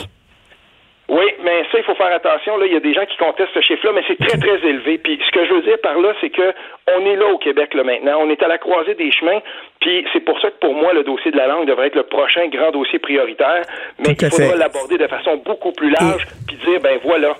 Oui, 1.09 1.24
mais 1.41 1.63
ça, 1.72 1.78
il 1.78 1.84
faut 1.86 1.95
faire 1.95 2.13
attention. 2.13 2.57
Là, 2.57 2.65
il 2.65 2.74
y 2.74 2.76
a 2.76 2.82
des 2.82 2.93
gens 2.93 3.05
qui 3.05 3.15
contestent 3.15 3.53
ce 3.53 3.61
chiffre-là, 3.61 3.93
mais 3.95 4.03
c'est 4.09 4.18
très, 4.20 4.38
très 4.38 4.68
élevé. 4.68 4.97
Puis 4.97 5.18
ce 5.26 5.32
que 5.32 5.45
je 5.45 5.53
veux 5.53 5.61
dire 5.61 5.78
par 5.82 5.97
là, 5.97 6.11
c'est 6.20 6.30
que 6.30 6.53
on 6.97 7.05
est 7.05 7.15
là 7.15 7.28
au 7.28 7.38
Québec 7.38 7.74
là 7.76 7.86
maintenant. 7.86 8.18
On 8.20 8.30
est 8.30 8.43
à 8.43 8.49
la 8.49 8.57
croisée 8.57 8.93
des 8.93 9.09
chemins. 9.13 9.39
Puis 9.80 10.05
c'est 10.11 10.20
pour 10.20 10.38
ça 10.41 10.49
que 10.49 10.59
pour 10.59 10.74
moi, 10.74 10.91
le 10.91 11.03
dossier 11.03 11.32
de 11.32 11.38
la 11.38 11.47
langue 11.47 11.65
devrait 11.65 11.88
être 11.88 11.95
le 11.95 12.03
prochain 12.03 12.47
grand 12.49 12.72
dossier 12.72 12.99
prioritaire. 12.99 13.61
Mais 13.99 14.15
Tout 14.15 14.26
il 14.26 14.30
faudra 14.32 14.55
l'aborder 14.57 14.97
de 14.97 15.07
façon 15.07 15.38
beaucoup 15.45 15.72
plus 15.72 15.91
large, 15.91 16.28
puis 16.45 16.57
dire 16.57 16.82
ben 16.82 16.99
voilà. 17.01 17.36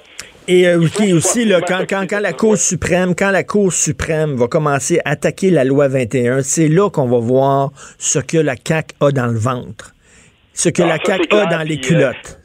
Et 0.50 0.66
euh, 0.66 0.80
aussi, 0.80 1.12
aussi 1.12 1.46
là, 1.46 1.60
quand, 1.60 1.84
quand, 1.90 2.06
quand 2.10 2.22
la 2.22 2.32
Cour 2.32 2.58
suprême, 2.58 3.16
quand 3.16 3.32
la 3.32 3.44
Cour 3.44 3.74
suprême 3.74 4.36
va 4.36 4.48
commencer 4.48 5.00
à 5.04 5.12
attaquer 5.12 5.50
la 5.50 5.66
loi 5.66 5.90
21, 5.90 6.42
c'est 6.42 6.70
là 6.70 6.90
qu'on 6.90 7.08
va 7.08 7.18
voir 7.20 7.72
ce 7.98 8.20
que 8.20 8.38
la 8.38 8.56
CAQ 8.56 8.96
a 9.02 9.12
dans 9.12 9.28
le 9.28 9.38
ventre. 9.38 9.94
Ce 10.54 10.70
que 10.70 10.84
Ah, 10.84 10.88
la 10.88 10.98
ça, 10.98 11.04
CAQ 11.06 11.24
a 11.24 11.28
clair, 11.28 11.50
dans 11.50 11.64
les 11.68 11.78
puis, 11.78 11.96
euh, 11.96 11.98
culottes. 12.00 12.40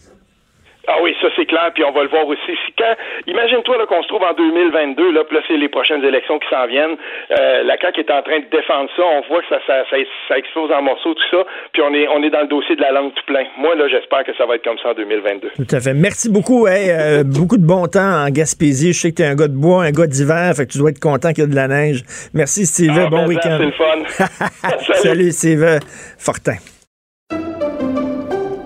Ah 0.89 0.99
oui, 1.01 1.14
ça 1.20 1.28
c'est 1.37 1.47
clair, 1.47 1.70
puis 1.74 1.85
on 1.85 1.93
va 1.93 2.03
le 2.03 2.09
voir 2.09 2.26
aussi. 2.26 2.41
Si 2.66 2.72
quand, 2.76 2.95
imagine-toi 3.26 3.78
là, 3.78 3.87
qu'on 3.87 4.03
se 4.03 4.09
trouve 4.09 4.22
en 4.22 4.33
2022, 4.33 5.12
là, 5.12 5.24
puis 5.24 5.37
là 5.37 5.43
c'est 5.47 5.57
les 5.57 5.68
prochaines 5.68 6.03
élections 6.05 6.39
qui 6.41 6.49
s'en 6.49 6.66
viennent. 6.66 6.97
Euh, 7.30 7.62
la 7.62 7.78
CAQ 7.78 8.01
est 8.01 8.11
en 8.11 8.22
train 8.22 8.41
de 8.41 8.47
défendre 8.51 8.91
ça. 8.97 9.03
On 9.03 9.22
voit 9.28 9.43
que 9.43 9.49
ça, 9.49 9.61
ça, 9.66 9.85
ça, 9.89 9.97
ça 10.28 10.39
explose 10.39 10.72
en 10.72 10.83
morceaux, 10.83 11.14
tout 11.14 11.30
ça. 11.30 11.45
Puis 11.72 11.83
on 11.83 11.95
est, 11.95 12.09
on 12.09 12.22
est 12.22 12.30
dans 12.30 12.41
le 12.41 12.49
dossier 12.49 12.74
de 12.74 12.83
la 12.83 12.91
langue 12.91 13.14
tout 13.14 13.24
plein. 13.26 13.45
Moi 13.59 13.76
là, 13.76 13.87
j'espère 13.89 14.24
que 14.24 14.35
ça 14.37 14.45
va 14.45 14.57
être 14.57 14.64
comme 14.64 14.78
ça 14.78 14.91
en 14.91 14.95
2022. 14.95 15.51
Tout 15.57 15.76
à 15.76 15.80
fait. 15.80 15.95
Merci 15.95 16.30
beaucoup. 16.30 16.66
Hey, 16.66 16.91
euh, 16.91 17.22
beaucoup 17.24 17.59
de 17.59 17.66
bon 17.66 17.87
temps 17.87 18.26
en 18.26 18.28
Gaspésie. 18.30 18.93
Je 18.93 18.99
sais 18.99 19.11
que 19.11 19.16
tu 19.16 19.22
es 19.22 19.26
un 19.26 19.37
gars 19.37 19.49
de 19.49 19.57
bois, 19.57 19.85
un 19.85 19.93
gars 19.93 20.07
d'hiver, 20.07 20.53
fait 20.57 20.66
que 20.66 20.72
tu 20.72 20.78
dois 20.78 20.91
être 20.91 21.01
content 21.01 21.28
qu'il 21.30 21.45
y 21.45 21.47
a 21.47 21.51
de 21.51 21.55
la 21.55 21.68
neige. 21.68 22.03
Merci, 22.35 22.66
Steve. 22.66 22.91
Ah, 22.97 23.09
bon 23.09 23.18
ben, 23.18 23.28
week-end. 23.28 23.59
C'est 23.59 23.66
le 23.66 23.72
fun. 23.72 24.78
Salut, 24.95 25.30
Steve. 25.30 25.78
Fortin. 26.18 26.72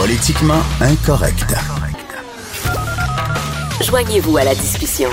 Politiquement 0.00 0.62
incorrect. 0.80 1.56
Joignez-vous 3.84 4.36
à 4.36 4.44
la 4.44 4.54
discussion. 4.54 5.08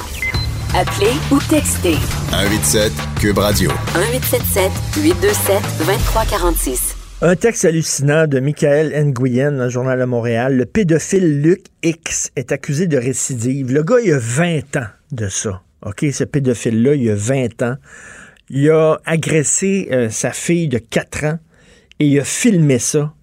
Appelez 0.75 1.13
ou 1.31 1.39
textez 1.49 1.95
187 2.29 2.93
Cube 3.19 3.39
Radio. 3.39 3.71
1877 3.95 4.71
827 5.03 5.61
2346. 5.79 6.95
Un 7.23 7.35
texte 7.35 7.65
hallucinant 7.65 8.27
de 8.27 8.39
Michael 8.39 8.93
Nguyen 9.07 9.53
dans 9.53 9.63
le 9.63 9.69
Journal 9.69 9.99
de 9.99 10.05
Montréal. 10.05 10.55
Le 10.55 10.67
pédophile 10.67 11.41
Luc 11.41 11.63
X 11.81 12.29
est 12.35 12.51
accusé 12.51 12.85
de 12.85 12.97
récidive. 12.97 13.73
Le 13.73 13.81
gars, 13.81 13.99
il 14.03 14.13
a 14.13 14.19
20 14.19 14.75
ans 14.75 14.87
de 15.11 15.29
ça. 15.29 15.63
OK, 15.83 16.05
ce 16.11 16.23
pédophile-là, 16.23 16.93
il 16.93 17.09
a 17.09 17.15
20 17.15 17.63
ans. 17.63 17.75
Il 18.51 18.69
a 18.69 18.97
agressé 19.03 19.87
euh, 19.91 20.11
sa 20.11 20.31
fille 20.31 20.67
de 20.67 20.77
4 20.77 21.23
ans 21.23 21.39
et 21.97 22.05
il 22.05 22.19
a 22.19 22.23
filmé 22.23 22.77
ça, 22.77 23.15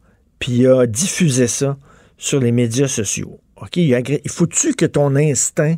puis 0.43 0.55
il 0.55 0.66
a 0.66 0.88
diffusé 0.88 1.47
ça 1.47 1.78
sur 2.18 2.40
les 2.40 2.51
médias 2.51 2.88
sociaux. 2.88 3.38
OK, 3.61 3.76
il, 3.76 4.20
faut-tu 4.28 4.74
que 4.74 4.86
ton 4.86 5.14
instinct, 5.14 5.76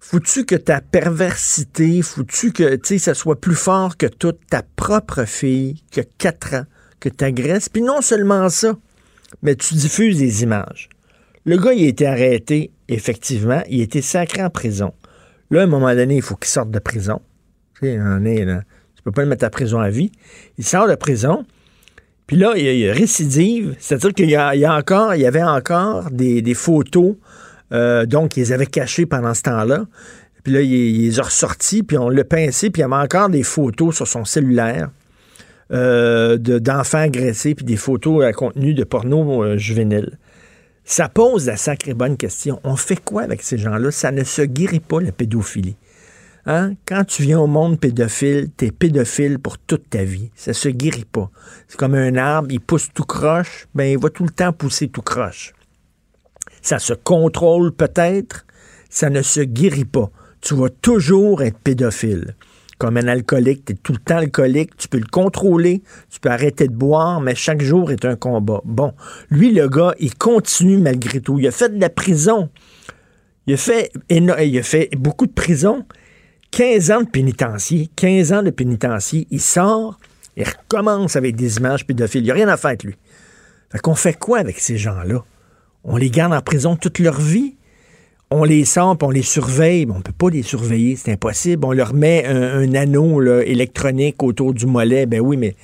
faut-tu 0.00 0.44
que 0.44 0.54
ta 0.54 0.82
perversité, 0.82 2.02
faut-tu 2.02 2.52
que 2.52 2.76
tu 2.76 2.98
ça 2.98 3.14
soit 3.14 3.40
plus 3.40 3.54
fort 3.54 3.96
que 3.96 4.04
toute 4.04 4.38
ta 4.50 4.62
propre 4.76 5.24
fille 5.24 5.82
a 5.96 6.02
4 6.18 6.54
ans, 6.56 6.64
que 7.00 7.08
tu 7.08 7.24
agresses, 7.24 7.70
puis 7.70 7.80
non 7.80 8.02
seulement 8.02 8.50
ça, 8.50 8.76
mais 9.40 9.56
tu 9.56 9.72
diffuses 9.76 10.18
des 10.18 10.42
images. 10.42 10.90
Le 11.46 11.56
gars, 11.56 11.72
il 11.72 11.86
a 11.86 11.88
été 11.88 12.06
arrêté, 12.06 12.70
effectivement, 12.88 13.62
il 13.70 13.80
a 13.80 13.84
été 13.84 14.02
sacré 14.02 14.44
en 14.44 14.50
prison. 14.50 14.92
Là, 15.50 15.62
à 15.62 15.64
un 15.64 15.68
moment 15.68 15.94
donné, 15.94 16.16
il 16.16 16.22
faut 16.22 16.36
qu'il 16.36 16.50
sorte 16.50 16.70
de 16.70 16.80
prison. 16.80 17.22
Tu 17.80 17.86
sais, 17.86 17.98
on 17.98 18.26
est 18.26 18.44
là. 18.44 18.60
Tu 18.94 19.02
peux 19.02 19.12
pas 19.12 19.22
le 19.22 19.28
mettre 19.30 19.46
à 19.46 19.50
prison 19.50 19.80
à 19.80 19.88
vie. 19.88 20.12
Il 20.58 20.64
sort 20.64 20.86
de 20.86 20.96
prison. 20.96 21.46
Puis 22.28 22.36
là, 22.36 22.52
il 22.56 22.78
y 22.78 22.88
a, 22.88 22.92
récidive, 22.92 23.74
c'est-à-dire 23.80 24.12
qu'il 24.12 24.28
y, 24.30 24.36
a- 24.36 24.52
encore, 24.76 25.14
il 25.14 25.22
y 25.22 25.26
avait 25.26 25.42
encore 25.42 26.10
des, 26.10 26.54
photos, 26.54 27.14
euh, 27.72 28.04
donc 28.06 28.36
ils 28.36 28.52
avaient 28.52 28.66
cachées 28.66 29.06
pendant 29.06 29.32
ce 29.32 29.42
temps-là. 29.42 29.86
Puis 30.44 30.52
là, 30.52 30.60
il, 30.60 31.00
les 31.06 31.18
a 31.18 31.22
ressortis, 31.22 31.82
puis 31.82 31.96
on 31.96 32.10
l'a 32.10 32.24
pincé, 32.24 32.68
puis 32.70 32.80
il 32.80 32.82
y 32.82 32.84
avait 32.84 33.02
encore 33.02 33.30
des 33.30 33.42
photos 33.42 33.96
sur 33.96 34.06
son 34.06 34.26
cellulaire 34.26 34.90
euh, 35.72 36.36
de- 36.36 36.58
d'enfants 36.58 36.98
agressés, 36.98 37.54
puis 37.54 37.64
des 37.64 37.76
photos 37.76 38.22
à 38.24 38.32
contenu 38.34 38.74
de 38.74 38.84
porno 38.84 39.42
euh, 39.42 39.56
juvénile. 39.56 40.18
Ça 40.84 41.08
pose 41.08 41.46
la 41.46 41.56
sacrée 41.56 41.94
bonne 41.94 42.18
question. 42.18 42.60
On 42.62 42.76
fait 42.76 43.02
quoi 43.02 43.22
avec 43.22 43.42
ces 43.42 43.56
gens-là? 43.58 43.90
Ça 43.90 44.10
ne 44.10 44.24
se 44.24 44.42
guérit 44.42 44.80
pas, 44.80 45.00
la 45.00 45.12
pédophilie. 45.12 45.76
Hein? 46.50 46.76
Quand 46.86 47.04
tu 47.04 47.24
viens 47.24 47.40
au 47.40 47.46
monde 47.46 47.78
pédophile, 47.78 48.48
t'es 48.56 48.70
pédophile 48.70 49.38
pour 49.38 49.58
toute 49.58 49.90
ta 49.90 50.02
vie. 50.02 50.30
Ça 50.34 50.54
se 50.54 50.70
guérit 50.70 51.04
pas. 51.04 51.30
C'est 51.68 51.76
comme 51.76 51.94
un 51.94 52.16
arbre, 52.16 52.48
il 52.50 52.60
pousse 52.60 52.88
tout 52.94 53.04
croche, 53.04 53.68
ben 53.74 53.84
il 53.84 53.98
va 53.98 54.08
tout 54.08 54.24
le 54.24 54.30
temps 54.30 54.54
pousser 54.54 54.88
tout 54.88 55.02
croche. 55.02 55.52
Ça 56.62 56.78
se 56.78 56.94
contrôle 56.94 57.72
peut-être, 57.72 58.46
ça 58.88 59.10
ne 59.10 59.20
se 59.20 59.40
guérit 59.40 59.84
pas. 59.84 60.10
Tu 60.40 60.54
vas 60.54 60.70
toujours 60.70 61.42
être 61.42 61.58
pédophile. 61.58 62.34
Comme 62.78 62.96
un 62.96 63.08
alcoolique, 63.08 63.66
tu 63.66 63.74
es 63.74 63.76
tout 63.76 63.92
le 63.92 63.98
temps 63.98 64.16
alcoolique, 64.16 64.74
tu 64.78 64.88
peux 64.88 65.00
le 65.00 65.04
contrôler, 65.04 65.82
tu 66.08 66.18
peux 66.18 66.30
arrêter 66.30 66.68
de 66.68 66.74
boire, 66.74 67.20
mais 67.20 67.34
chaque 67.34 67.60
jour 67.60 67.90
est 67.90 68.06
un 68.06 68.16
combat. 68.16 68.62
Bon, 68.64 68.94
lui, 69.28 69.52
le 69.52 69.68
gars, 69.68 69.94
il 70.00 70.14
continue 70.14 70.78
malgré 70.78 71.20
tout. 71.20 71.38
Il 71.38 71.46
a 71.46 71.50
fait 71.50 71.68
de 71.68 71.78
la 71.78 71.90
prison. 71.90 72.48
Il 73.46 73.52
a 73.52 73.56
fait, 73.58 73.90
il 74.08 74.58
a 74.58 74.62
fait 74.62 74.88
beaucoup 74.96 75.26
de 75.26 75.32
prison. 75.32 75.84
15 76.50 76.90
ans 76.90 77.02
de 77.02 77.08
pénitencier, 77.08 77.90
15 77.96 78.32
ans 78.32 78.42
de 78.42 78.50
pénitencier, 78.50 79.26
il 79.30 79.40
sort, 79.40 79.98
il 80.36 80.44
recommence 80.44 81.16
avec 81.16 81.36
des 81.36 81.58
images 81.58 81.86
pédophiles. 81.86 82.22
Il 82.22 82.24
n'y 82.24 82.30
a 82.30 82.34
rien 82.34 82.48
à 82.48 82.56
faire 82.56 82.70
avec 82.70 82.84
lui. 82.84 82.96
Fait 83.70 83.78
qu'on 83.78 83.94
fait 83.94 84.14
quoi 84.14 84.38
avec 84.38 84.58
ces 84.58 84.78
gens-là? 84.78 85.24
On 85.84 85.96
les 85.96 86.10
garde 86.10 86.32
en 86.32 86.40
prison 86.40 86.76
toute 86.76 86.98
leur 86.98 87.20
vie? 87.20 87.54
On 88.30 88.44
les 88.44 88.64
puis 88.64 88.96
on 89.00 89.10
les 89.10 89.22
surveille. 89.22 89.86
on 89.90 89.98
ne 89.98 90.02
peut 90.02 90.12
pas 90.12 90.28
les 90.28 90.42
surveiller, 90.42 90.96
c'est 90.96 91.12
impossible. 91.12 91.64
On 91.64 91.72
leur 91.72 91.94
met 91.94 92.26
un, 92.26 92.74
anneau 92.74 93.22
électronique 93.40 94.22
autour 94.22 94.52
du 94.52 94.66
mollet. 94.66 95.06
Ben 95.06 95.20
oui, 95.20 95.38
mais 95.38 95.54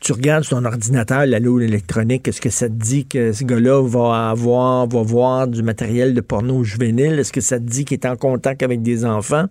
tu 0.00 0.12
regardes 0.12 0.44
sur 0.44 0.58
ton 0.58 0.66
ordinateur 0.66 1.24
l'anneau 1.24 1.60
électronique, 1.60 2.28
est-ce 2.28 2.42
que 2.42 2.50
ça 2.50 2.68
te 2.68 2.74
dit 2.74 3.06
que 3.06 3.32
ce 3.32 3.42
gars-là 3.44 3.82
va 3.82 4.28
avoir, 4.28 4.86
va 4.86 5.02
voir 5.02 5.48
du 5.48 5.62
matériel 5.62 6.12
de 6.12 6.20
porno 6.20 6.62
juvénile? 6.62 7.18
Est-ce 7.18 7.32
que 7.32 7.40
ça 7.40 7.58
te 7.58 7.64
dit 7.64 7.86
qu'il 7.86 7.94
est 7.94 8.06
en 8.06 8.16
contact 8.16 8.62
avec 8.62 8.82
des 8.82 9.06
enfants? 9.06 9.46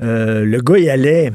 Euh, 0.00 0.44
le 0.44 0.60
gars, 0.60 0.78
il 0.78 0.90
allait, 0.90 1.32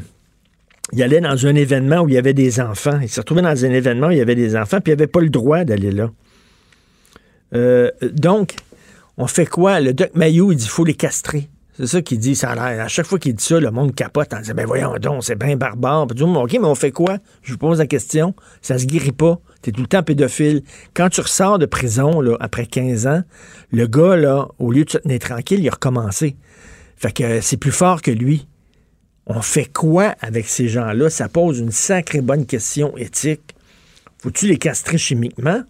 il 0.91 1.03
allait 1.03 1.21
dans 1.21 1.45
un 1.45 1.55
événement 1.55 2.01
où 2.01 2.09
il 2.09 2.15
y 2.15 2.17
avait 2.17 2.33
des 2.33 2.59
enfants. 2.59 2.99
Il 3.01 3.09
s'est 3.09 3.21
retrouvé 3.21 3.41
dans 3.41 3.65
un 3.65 3.71
événement 3.71 4.07
où 4.07 4.11
il 4.11 4.17
y 4.17 4.21
avait 4.21 4.35
des 4.35 4.55
enfants, 4.55 4.79
puis 4.81 4.93
il 4.93 4.95
n'avait 4.95 5.07
pas 5.07 5.21
le 5.21 5.29
droit 5.29 5.63
d'aller 5.63 5.91
là. 5.91 6.09
Euh, 7.53 7.91
donc, 8.01 8.55
on 9.17 9.27
fait 9.27 9.45
quoi? 9.45 9.79
Le 9.79 9.93
doc 9.93 10.11
Mayou, 10.15 10.51
il 10.51 10.57
dit 10.57 10.63
qu'il 10.63 10.71
faut 10.71 10.85
les 10.85 10.95
castrer. 10.95 11.49
C'est 11.77 11.87
ça 11.87 12.01
qu'il 12.01 12.19
dit. 12.19 12.39
À 12.43 12.87
chaque 12.87 13.07
fois 13.07 13.17
qu'il 13.17 13.33
dit 13.33 13.43
ça, 13.43 13.59
le 13.59 13.71
monde 13.71 13.95
capote 13.95 14.31
en 14.33 14.39
disant 14.39 14.53
Ben 14.53 14.65
voyons 14.65 14.93
donc, 15.01 15.23
c'est 15.23 15.37
bien 15.37 15.55
barbare. 15.55 16.05
Puis, 16.07 16.21
OK, 16.23 16.51
mais 16.53 16.67
on 16.67 16.75
fait 16.75 16.91
quoi? 16.91 17.17
Je 17.41 17.53
vous 17.53 17.57
pose 17.57 17.79
la 17.79 17.87
question. 17.87 18.35
Ça 18.61 18.77
se 18.77 18.85
guérit 18.85 19.11
pas. 19.11 19.39
Tu 19.63 19.69
es 19.69 19.73
tout 19.73 19.81
le 19.81 19.87
temps 19.87 20.03
pédophile. 20.03 20.61
Quand 20.93 21.09
tu 21.09 21.21
ressors 21.21 21.57
de 21.57 21.65
prison 21.65 22.21
après 22.39 22.67
15 22.67 23.07
ans, 23.07 23.23
le 23.71 23.87
gars, 23.87 24.15
là, 24.15 24.47
au 24.59 24.71
lieu 24.71 24.85
de 24.85 24.89
se 24.89 24.99
tenir 24.99 25.19
tranquille, 25.19 25.61
il 25.61 25.67
a 25.67 25.71
recommencé. 25.71 26.35
Fait 26.95 27.11
que 27.11 27.41
c'est 27.41 27.57
plus 27.57 27.71
fort 27.71 28.01
que 28.01 28.11
lui. 28.11 28.47
On 29.25 29.41
fait 29.41 29.71
quoi 29.71 30.15
avec 30.21 30.47
ces 30.47 30.67
gens-là? 30.67 31.09
Ça 31.09 31.29
pose 31.29 31.59
une 31.59 31.71
sacrée 31.71 32.21
bonne 32.21 32.45
question 32.45 32.97
éthique. 32.97 33.55
Faut-tu 34.19 34.47
les 34.47 34.57
castrer 34.57 34.97
chimiquement? 34.97 35.63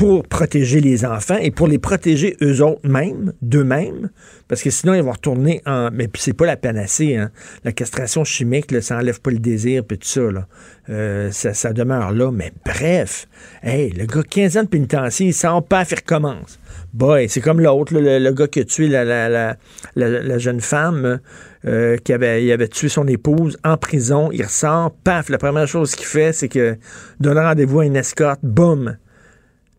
Pour 0.00 0.26
protéger 0.26 0.80
les 0.80 1.04
enfants 1.04 1.36
et 1.36 1.50
pour 1.50 1.68
les 1.68 1.78
protéger 1.78 2.34
eux 2.40 2.62
autres 2.62 2.88
mêmes, 2.88 3.34
d'eux-mêmes? 3.42 4.08
Parce 4.48 4.62
que 4.62 4.70
sinon, 4.70 4.94
ils 4.94 5.02
vont 5.02 5.12
retourner 5.12 5.60
en. 5.66 5.90
Mais 5.92 6.08
c'est 6.14 6.32
pas 6.32 6.46
la 6.46 6.56
panacée, 6.56 7.16
hein? 7.16 7.30
La 7.64 7.72
castration 7.72 8.24
chimique, 8.24 8.70
là, 8.70 8.80
ça 8.80 8.96
enlève 8.96 9.20
pas 9.20 9.30
le 9.30 9.40
désir, 9.40 9.84
puis 9.84 9.98
tout 9.98 10.08
ça, 10.08 10.22
là. 10.22 10.46
Euh, 10.88 11.30
ça, 11.30 11.74
demeure 11.74 12.12
là. 12.12 12.30
Mais 12.32 12.50
bref, 12.64 13.28
hey, 13.62 13.90
le 13.90 14.06
gars, 14.06 14.22
15 14.22 14.56
ans 14.56 14.62
de 14.62 14.68
pénitencier, 14.68 15.26
il 15.26 15.34
sort 15.34 15.62
pas, 15.62 15.84
il 15.90 15.94
recommence. 15.94 16.58
Boy, 16.94 17.28
c'est 17.28 17.42
comme 17.42 17.60
l'autre, 17.60 17.92
le, 17.94 18.30
gars 18.32 18.48
qui 18.48 18.60
a 18.60 18.64
tué 18.64 18.88
la, 18.88 20.38
jeune 20.38 20.62
femme 20.62 21.20
euh, 21.66 21.98
qui 21.98 22.14
avait, 22.14 22.42
il 22.42 22.50
avait 22.52 22.68
tué 22.68 22.88
son 22.88 23.06
épouse 23.06 23.58
en 23.64 23.76
prison. 23.76 24.30
Il 24.32 24.44
ressort, 24.44 24.92
paf, 25.04 25.28
la 25.28 25.36
première 25.36 25.68
chose 25.68 25.94
qu'il 25.94 26.06
fait, 26.06 26.32
c'est 26.32 26.48
que 26.48 26.78
donne 27.20 27.38
rendez-vous 27.38 27.80
à 27.80 27.84
une 27.84 27.96
escorte, 27.96 28.40
boum, 28.42 28.96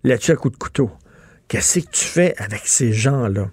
la 0.03 0.17
tue 0.17 0.31
à 0.31 0.35
coup 0.35 0.49
de 0.49 0.57
couteau. 0.57 0.91
Qu'est-ce 1.47 1.79
que 1.79 1.91
tu 1.91 2.05
fais 2.05 2.35
avec 2.37 2.61
ces 2.65 2.93
gens-là? 2.93 3.49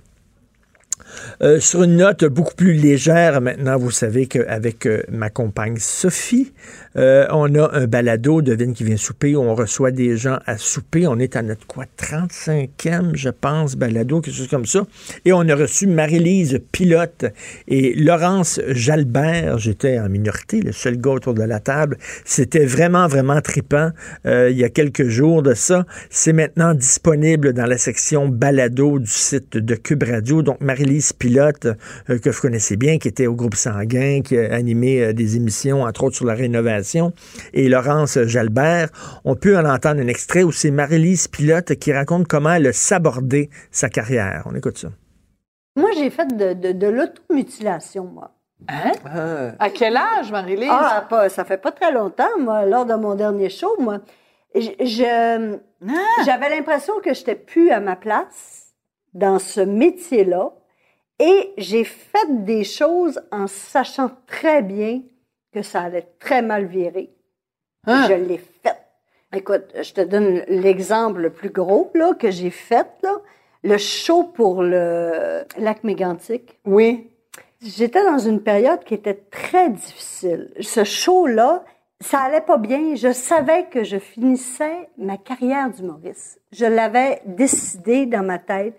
Euh, 1.42 1.58
sur 1.60 1.82
une 1.82 1.96
note 1.96 2.24
beaucoup 2.24 2.54
plus 2.54 2.74
légère 2.74 3.40
maintenant, 3.40 3.78
vous 3.78 3.90
savez 3.90 4.26
qu'avec 4.26 4.86
euh, 4.86 5.02
ma 5.08 5.30
compagne 5.30 5.76
Sophie, 5.78 6.52
euh, 6.98 7.26
on 7.30 7.54
a 7.54 7.70
un 7.72 7.86
balado, 7.86 8.42
devine 8.42 8.74
qui 8.74 8.84
vient 8.84 8.96
souper, 8.96 9.36
on 9.36 9.54
reçoit 9.54 9.90
des 9.90 10.16
gens 10.16 10.38
à 10.46 10.58
souper. 10.58 11.06
On 11.06 11.18
est 11.18 11.36
à 11.36 11.42
notre 11.42 11.66
quoi, 11.66 11.84
35e, 11.98 13.14
je 13.14 13.30
pense, 13.30 13.76
balado, 13.76 14.20
quelque 14.20 14.34
chose 14.34 14.48
comme 14.48 14.66
ça. 14.66 14.86
Et 15.24 15.32
on 15.32 15.48
a 15.48 15.54
reçu 15.54 15.86
Marie-Lise 15.86 16.60
Pilote 16.72 17.26
et 17.68 17.94
Laurence 17.94 18.60
Jalbert. 18.68 19.58
J'étais 19.58 19.98
en 19.98 20.08
minorité, 20.08 20.60
le 20.60 20.72
seul 20.72 20.98
gars 20.98 21.12
autour 21.12 21.34
de 21.34 21.42
la 21.42 21.60
table. 21.60 21.96
C'était 22.24 22.66
vraiment, 22.66 23.06
vraiment 23.06 23.40
tripant 23.40 23.92
il 24.24 24.56
y 24.56 24.64
a 24.64 24.68
quelques 24.68 25.08
jours 25.08 25.42
de 25.42 25.54
ça. 25.54 25.86
C'est 26.10 26.32
maintenant 26.32 26.74
disponible 26.74 27.52
dans 27.52 27.66
la 27.66 27.78
section 27.78 28.28
balado 28.28 28.98
du 28.98 29.10
site 29.10 29.56
de 29.56 29.74
Cube 29.74 30.02
Radio. 30.02 30.42
Donc, 30.42 30.60
Marie-Lise 30.60 31.12
Pilote, 31.12 31.66
euh, 32.10 32.18
que 32.18 32.30
vous 32.30 32.40
connaissez 32.40 32.76
bien, 32.76 32.98
qui 32.98 33.08
était 33.08 33.26
au 33.26 33.34
groupe 33.34 33.54
Sanguin, 33.54 34.20
qui 34.22 34.36
a 34.38 34.54
animé 34.54 35.02
euh, 35.02 35.12
des 35.12 35.36
émissions, 35.36 35.82
entre 35.82 36.04
autres 36.04 36.16
sur 36.16 36.26
la 36.26 36.34
rénovation, 36.34 36.87
et 37.52 37.68
Laurence 37.68 38.18
Jalbert. 38.24 38.88
On 39.24 39.34
peut 39.34 39.56
en 39.56 39.64
entendre 39.64 40.00
un 40.00 40.06
extrait 40.06 40.42
où 40.42 40.52
c'est 40.52 40.70
Marie-Lise 40.70 41.28
Pilote 41.28 41.74
qui 41.74 41.92
raconte 41.92 42.26
comment 42.26 42.52
elle 42.52 42.68
a 42.68 42.72
sabordé 42.72 43.50
sa 43.70 43.88
carrière. 43.88 44.44
On 44.46 44.54
écoute 44.54 44.78
ça. 44.78 44.88
Moi, 45.76 45.90
j'ai 45.96 46.10
fait 46.10 46.26
de, 46.36 46.72
de, 46.72 46.86
l'automutilation, 46.86 48.04
moi. 48.04 48.32
Hein? 48.68 48.92
Ah. 49.04 49.52
À 49.58 49.70
quel 49.70 49.96
âge, 49.96 50.32
Marie-Lise? 50.32 50.70
Ah, 50.70 51.06
pas, 51.08 51.28
ça 51.28 51.44
fait 51.44 51.58
pas 51.58 51.70
très 51.70 51.92
longtemps, 51.92 52.38
moi, 52.40 52.66
lors 52.66 52.84
de 52.84 52.94
mon 52.94 53.14
dernier 53.14 53.48
show, 53.48 53.76
moi. 53.78 53.98
Ah. 54.56 55.38
j'avais 56.24 56.50
l'impression 56.50 56.94
que 57.00 57.14
je 57.14 57.20
n'étais 57.20 57.34
plus 57.36 57.70
à 57.70 57.80
ma 57.80 57.96
place 57.96 58.74
dans 59.14 59.38
ce 59.38 59.60
métier-là. 59.60 60.52
Et 61.20 61.52
j'ai 61.58 61.84
fait 61.84 62.44
des 62.44 62.64
choses 62.64 63.20
en 63.32 63.46
sachant 63.46 64.10
très 64.26 64.62
bien 64.62 65.02
que 65.60 65.66
ça 65.66 65.82
allait 65.82 66.06
très 66.18 66.42
mal 66.42 66.66
virer. 66.66 67.10
Ah. 67.86 68.06
Je 68.08 68.14
l'ai 68.14 68.38
fait. 68.38 68.76
Écoute, 69.34 69.64
je 69.80 69.92
te 69.92 70.00
donne 70.00 70.42
l'exemple 70.48 71.20
le 71.20 71.30
plus 71.30 71.50
gros 71.50 71.90
là, 71.94 72.14
que 72.14 72.30
j'ai 72.30 72.50
fait. 72.50 72.86
Là. 73.02 73.16
Le 73.64 73.76
show 73.76 74.24
pour 74.24 74.62
le 74.62 75.44
lac 75.58 75.84
mégantique. 75.84 76.58
Oui. 76.64 77.10
J'étais 77.60 78.04
dans 78.04 78.18
une 78.18 78.40
période 78.40 78.84
qui 78.84 78.94
était 78.94 79.20
très 79.30 79.68
difficile. 79.68 80.52
Ce 80.60 80.84
show-là, 80.84 81.64
ça 82.00 82.20
allait 82.20 82.40
pas 82.40 82.56
bien. 82.56 82.94
Je 82.94 83.12
savais 83.12 83.66
que 83.66 83.82
je 83.82 83.98
finissais 83.98 84.88
ma 84.96 85.16
carrière 85.16 85.68
d'humoriste. 85.70 86.40
Je 86.52 86.66
l'avais 86.66 87.20
décidé 87.26 88.06
dans 88.06 88.22
ma 88.22 88.38
tête. 88.38 88.78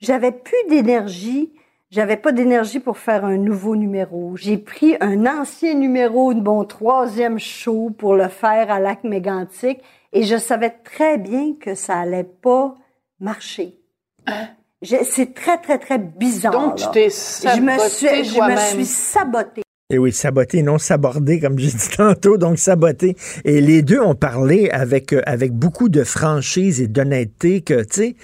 J'avais 0.00 0.32
plus 0.32 0.64
d'énergie. 0.68 1.52
J'avais 1.90 2.16
pas 2.16 2.30
d'énergie 2.30 2.78
pour 2.78 2.98
faire 2.98 3.24
un 3.24 3.36
nouveau 3.36 3.74
numéro. 3.74 4.36
J'ai 4.36 4.58
pris 4.58 4.96
un 5.00 5.26
ancien 5.26 5.74
numéro 5.74 6.32
de 6.34 6.40
mon 6.40 6.64
troisième 6.64 7.40
show 7.40 7.90
pour 7.90 8.14
le 8.14 8.28
faire 8.28 8.70
à 8.70 8.78
Lac 8.78 9.02
Mégantic 9.02 9.80
et 10.12 10.22
je 10.22 10.36
savais 10.36 10.70
très 10.70 11.18
bien 11.18 11.54
que 11.60 11.74
ça 11.74 11.98
allait 11.98 12.22
pas 12.22 12.76
marcher. 13.18 13.80
Hein? 14.28 14.50
C'est 14.82 15.34
très, 15.34 15.58
très, 15.58 15.80
très 15.80 15.98
bizarre. 15.98 16.52
Donc, 16.52 16.76
tu 16.76 16.88
t'es 16.92 17.08
je 17.10 17.60
me 17.60 17.76
suis, 17.88 18.24
je 18.24 18.40
me 18.40 18.56
suis 18.56 18.86
sabotée. 18.86 19.62
Et 19.92 19.98
oui, 19.98 20.12
saboter, 20.12 20.62
non 20.62 20.78
saborder, 20.78 21.40
comme 21.40 21.58
j'ai 21.58 21.72
dit 21.72 21.88
tantôt, 21.96 22.36
donc 22.36 22.58
saboter. 22.58 23.16
Et 23.44 23.60
les 23.60 23.82
deux 23.82 23.98
ont 23.98 24.14
parlé 24.14 24.70
avec, 24.70 25.12
euh, 25.12 25.20
avec 25.26 25.52
beaucoup 25.52 25.88
de 25.88 26.04
franchise 26.04 26.80
et 26.80 26.86
d'honnêteté 26.86 27.60
que, 27.62 27.82
tu 27.82 27.86
sais, 27.90 28.16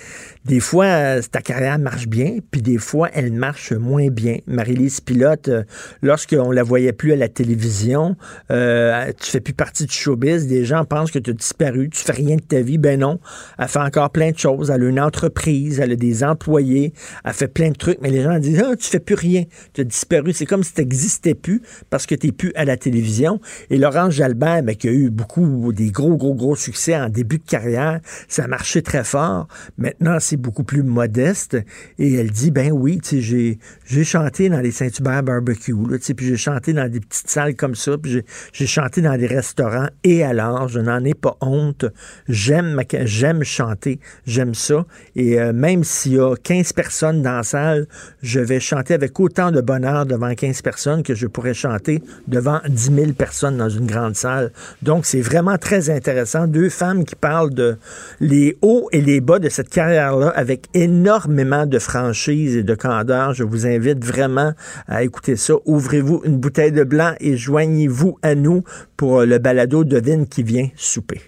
des 0.47 0.61
fois, 0.61 0.85
euh, 0.85 1.23
ta 1.29 1.41
carrière 1.41 1.77
marche 1.77 2.07
bien, 2.07 2.37
puis 2.53 2.63
des 2.63 2.79
fois, 2.79 3.09
elle 3.13 3.33
marche 3.33 3.73
moins 3.73 4.07
bien. 4.11 4.37
Marie-Lise 4.47 5.01
Pilote, 5.01 5.49
euh, 5.49 5.65
lorsqu'on 6.03 6.53
la 6.53 6.63
voyait 6.63 6.93
plus 6.93 7.13
à 7.13 7.17
la 7.17 7.29
télévision, 7.29 8.15
euh, 8.53 9.11
tu 9.21 9.29
fais 9.29 9.41
plus 9.41 9.55
partie 9.55 9.87
du 9.87 9.93
showbiz, 9.93 10.47
des 10.47 10.65
gens 10.65 10.85
pensent 10.85 11.11
que 11.11 11.19
tu 11.19 11.31
as 11.31 11.33
disparu, 11.33 11.91
tu 11.91 12.01
fais 12.01 12.13
rien 12.13 12.37
de 12.37 12.43
ta 12.43 12.61
vie. 12.61 12.79
Ben 12.79 13.01
non, 13.01 13.19
elle 13.59 13.67
fait 13.67 13.81
encore 13.81 14.11
plein 14.11 14.31
de 14.31 14.39
choses. 14.39 14.71
Elle 14.71 14.85
a 14.85 14.89
une 14.89 15.01
entreprise, 15.01 15.81
elle 15.81 15.91
a 15.91 15.97
des 15.97 16.23
employés, 16.23 16.93
elle 17.25 17.33
fait 17.33 17.49
plein 17.49 17.71
de 17.71 17.77
trucs, 17.77 17.99
mais 18.01 18.11
les 18.11 18.23
gens 18.23 18.39
disent, 18.39 18.63
ah, 18.65 18.77
tu 18.77 18.89
fais 18.89 19.01
plus 19.01 19.17
rien, 19.17 19.43
tu 19.73 19.81
as 19.81 19.85
disparu. 19.85 20.33
C'est 20.33 20.47
comme 20.47 20.63
si 20.63 20.75
tu 20.75 20.81
n'existais 20.81 21.35
plus 21.35 21.56
parce 21.91 22.07
que 22.07 22.15
tu 22.15 22.27
n'es 22.27 22.33
plus 22.33 22.53
à 22.55 22.65
la 22.65 22.77
télévision. 22.77 23.41
Et 23.71 23.79
Laurence 23.79 24.15
Jalbert, 24.15 24.63
ben, 24.63 24.75
qui 24.75 24.89
a 24.89 24.93
eu 24.93 25.11
beaucoup, 25.11 25.73
des 25.73 25.91
gros, 25.91 26.17
gros, 26.17 26.35
gros 26.35 26.57
succès 26.57 26.97
en 26.97 27.09
début 27.09 27.39
de 27.39 27.45
carrière, 27.45 28.01
ça 28.29 28.45
a 28.45 28.47
marché 28.49 28.83
très 28.83 29.05
fort. 29.05 29.49
Maintenant, 29.79 30.19
c'est 30.21 30.37
beaucoup 30.37 30.65
plus 30.65 30.83
modeste. 30.83 31.57
Et 31.99 32.15
elle 32.15 32.31
dit, 32.31 32.51
ben 32.51 32.73
oui, 32.73 33.01
j'ai, 33.05 33.59
j'ai 33.85 34.05
chanté 34.05 34.49
dans 34.49 34.61
les 34.61 34.71
Saint-Hubert 34.71 35.23
Barbecue, 35.23 35.75
là, 35.89 35.99
puis 35.99 36.27
j'ai 36.27 36.37
chanté 36.37 36.73
dans 36.73 36.91
des 36.91 37.01
petites 37.01 37.29
salles 37.29 37.55
comme 37.55 37.75
ça, 37.75 37.97
puis 37.99 38.13
j'ai, 38.13 38.25
j'ai 38.53 38.67
chanté 38.67 39.01
dans 39.01 39.17
des 39.17 39.27
restaurants. 39.27 39.89
Et 40.05 40.23
alors, 40.23 40.69
je 40.69 40.81
n'en 40.81 41.05
ai 41.05 41.15
pas 41.15 41.37
honte. 41.41 41.85
J'aime, 42.29 42.81
j'aime 43.05 43.43
chanter. 43.45 44.01
J'aime 44.27 44.55
ça. 44.55 44.85
Et 45.15 45.41
euh, 45.41 45.53
même 45.53 45.85
s'il 45.85 46.15
y 46.15 46.19
a 46.19 46.35
15 46.37 46.73
personnes 46.73 47.23
dans 47.23 47.37
la 47.37 47.43
salle, 47.43 47.87
je 48.23 48.41
vais 48.41 48.61
chanter 48.61 48.95
avec 48.95 49.19
autant 49.21 49.51
de 49.51 49.61
bonheur 49.61 50.07
devant 50.07 50.35
15 50.35 50.63
personnes 50.63 51.03
que 51.03 51.15
je 51.15 51.27
pourrais 51.27 51.46
chanter 51.53 52.03
devant 52.27 52.61
10 52.69 52.95
000 52.95 53.13
personnes 53.13 53.57
dans 53.57 53.69
une 53.69 53.87
grande 53.87 54.17
salle. 54.17 54.53
Donc, 54.83 55.07
c'est 55.07 55.21
vraiment 55.21 55.59
très 55.59 55.91
intéressant. 55.91 56.47
Deux 56.47 56.69
femmes 56.69 57.05
qui 57.05 57.15
parlent 57.15 57.55
de 57.55 57.77
les 58.21 58.57
hauts 58.63 58.89
et 58.93 59.01
les 59.01 59.21
bas 59.21 59.39
de 59.39 59.49
cette 59.49 59.69
carrière-là 59.69 60.29
avec 60.35 60.67
énormément 60.75 61.67
de 61.67 61.79
franchise 61.79 62.57
et 62.57 62.63
de 62.63 62.75
candeur. 62.75 63.35
Je 63.35 63.45
vous 63.45 63.67
invite 63.67 64.05
vraiment 64.05 64.53
à 64.87 65.03
écouter 65.03 65.37
ça. 65.37 65.55
Ouvrez-vous 65.65 66.23
une 66.25 66.39
bouteille 66.39 66.73
de 66.73 66.85
blanc 66.85 67.15
et 67.21 67.37
joignez-vous 67.37 68.19
à 68.23 68.35
nous 68.35 68.63
pour 68.97 69.23
le 69.23 69.39
balado 69.39 69.85
Devine 69.85 70.27
qui 70.27 70.43
vient 70.43 70.69
souper. 70.77 71.21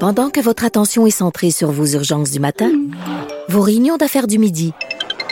Pendant 0.00 0.30
que 0.30 0.40
votre 0.40 0.64
attention 0.64 1.06
est 1.06 1.10
centrée 1.10 1.50
sur 1.50 1.70
vos 1.70 1.84
urgences 1.84 2.30
du 2.30 2.40
matin, 2.40 2.70
vos 3.50 3.60
réunions 3.60 3.98
d'affaires 3.98 4.26
du 4.26 4.38
midi, 4.38 4.72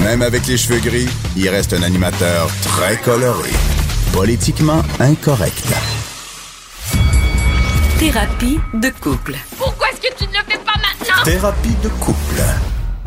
même 0.00 0.22
avec 0.22 0.46
les 0.46 0.56
cheveux 0.56 0.80
gris, 0.80 1.08
il 1.36 1.48
reste 1.48 1.72
un 1.72 1.82
animateur 1.82 2.50
très 2.62 2.96
coloré. 2.98 3.50
Politiquement 4.12 4.82
incorrect. 5.00 5.64
Thérapie 7.98 8.60
de 8.74 8.90
couple. 9.00 9.36
Pourquoi 9.58 9.88
est-ce 9.90 10.08
que 10.08 10.14
tu 10.16 10.28
ne 10.28 10.32
le 10.32 10.44
fais 10.48 10.58
pas 10.58 10.74
maintenant? 10.76 11.24
Thérapie 11.24 11.76
de 11.82 11.88
couple. 11.88 12.42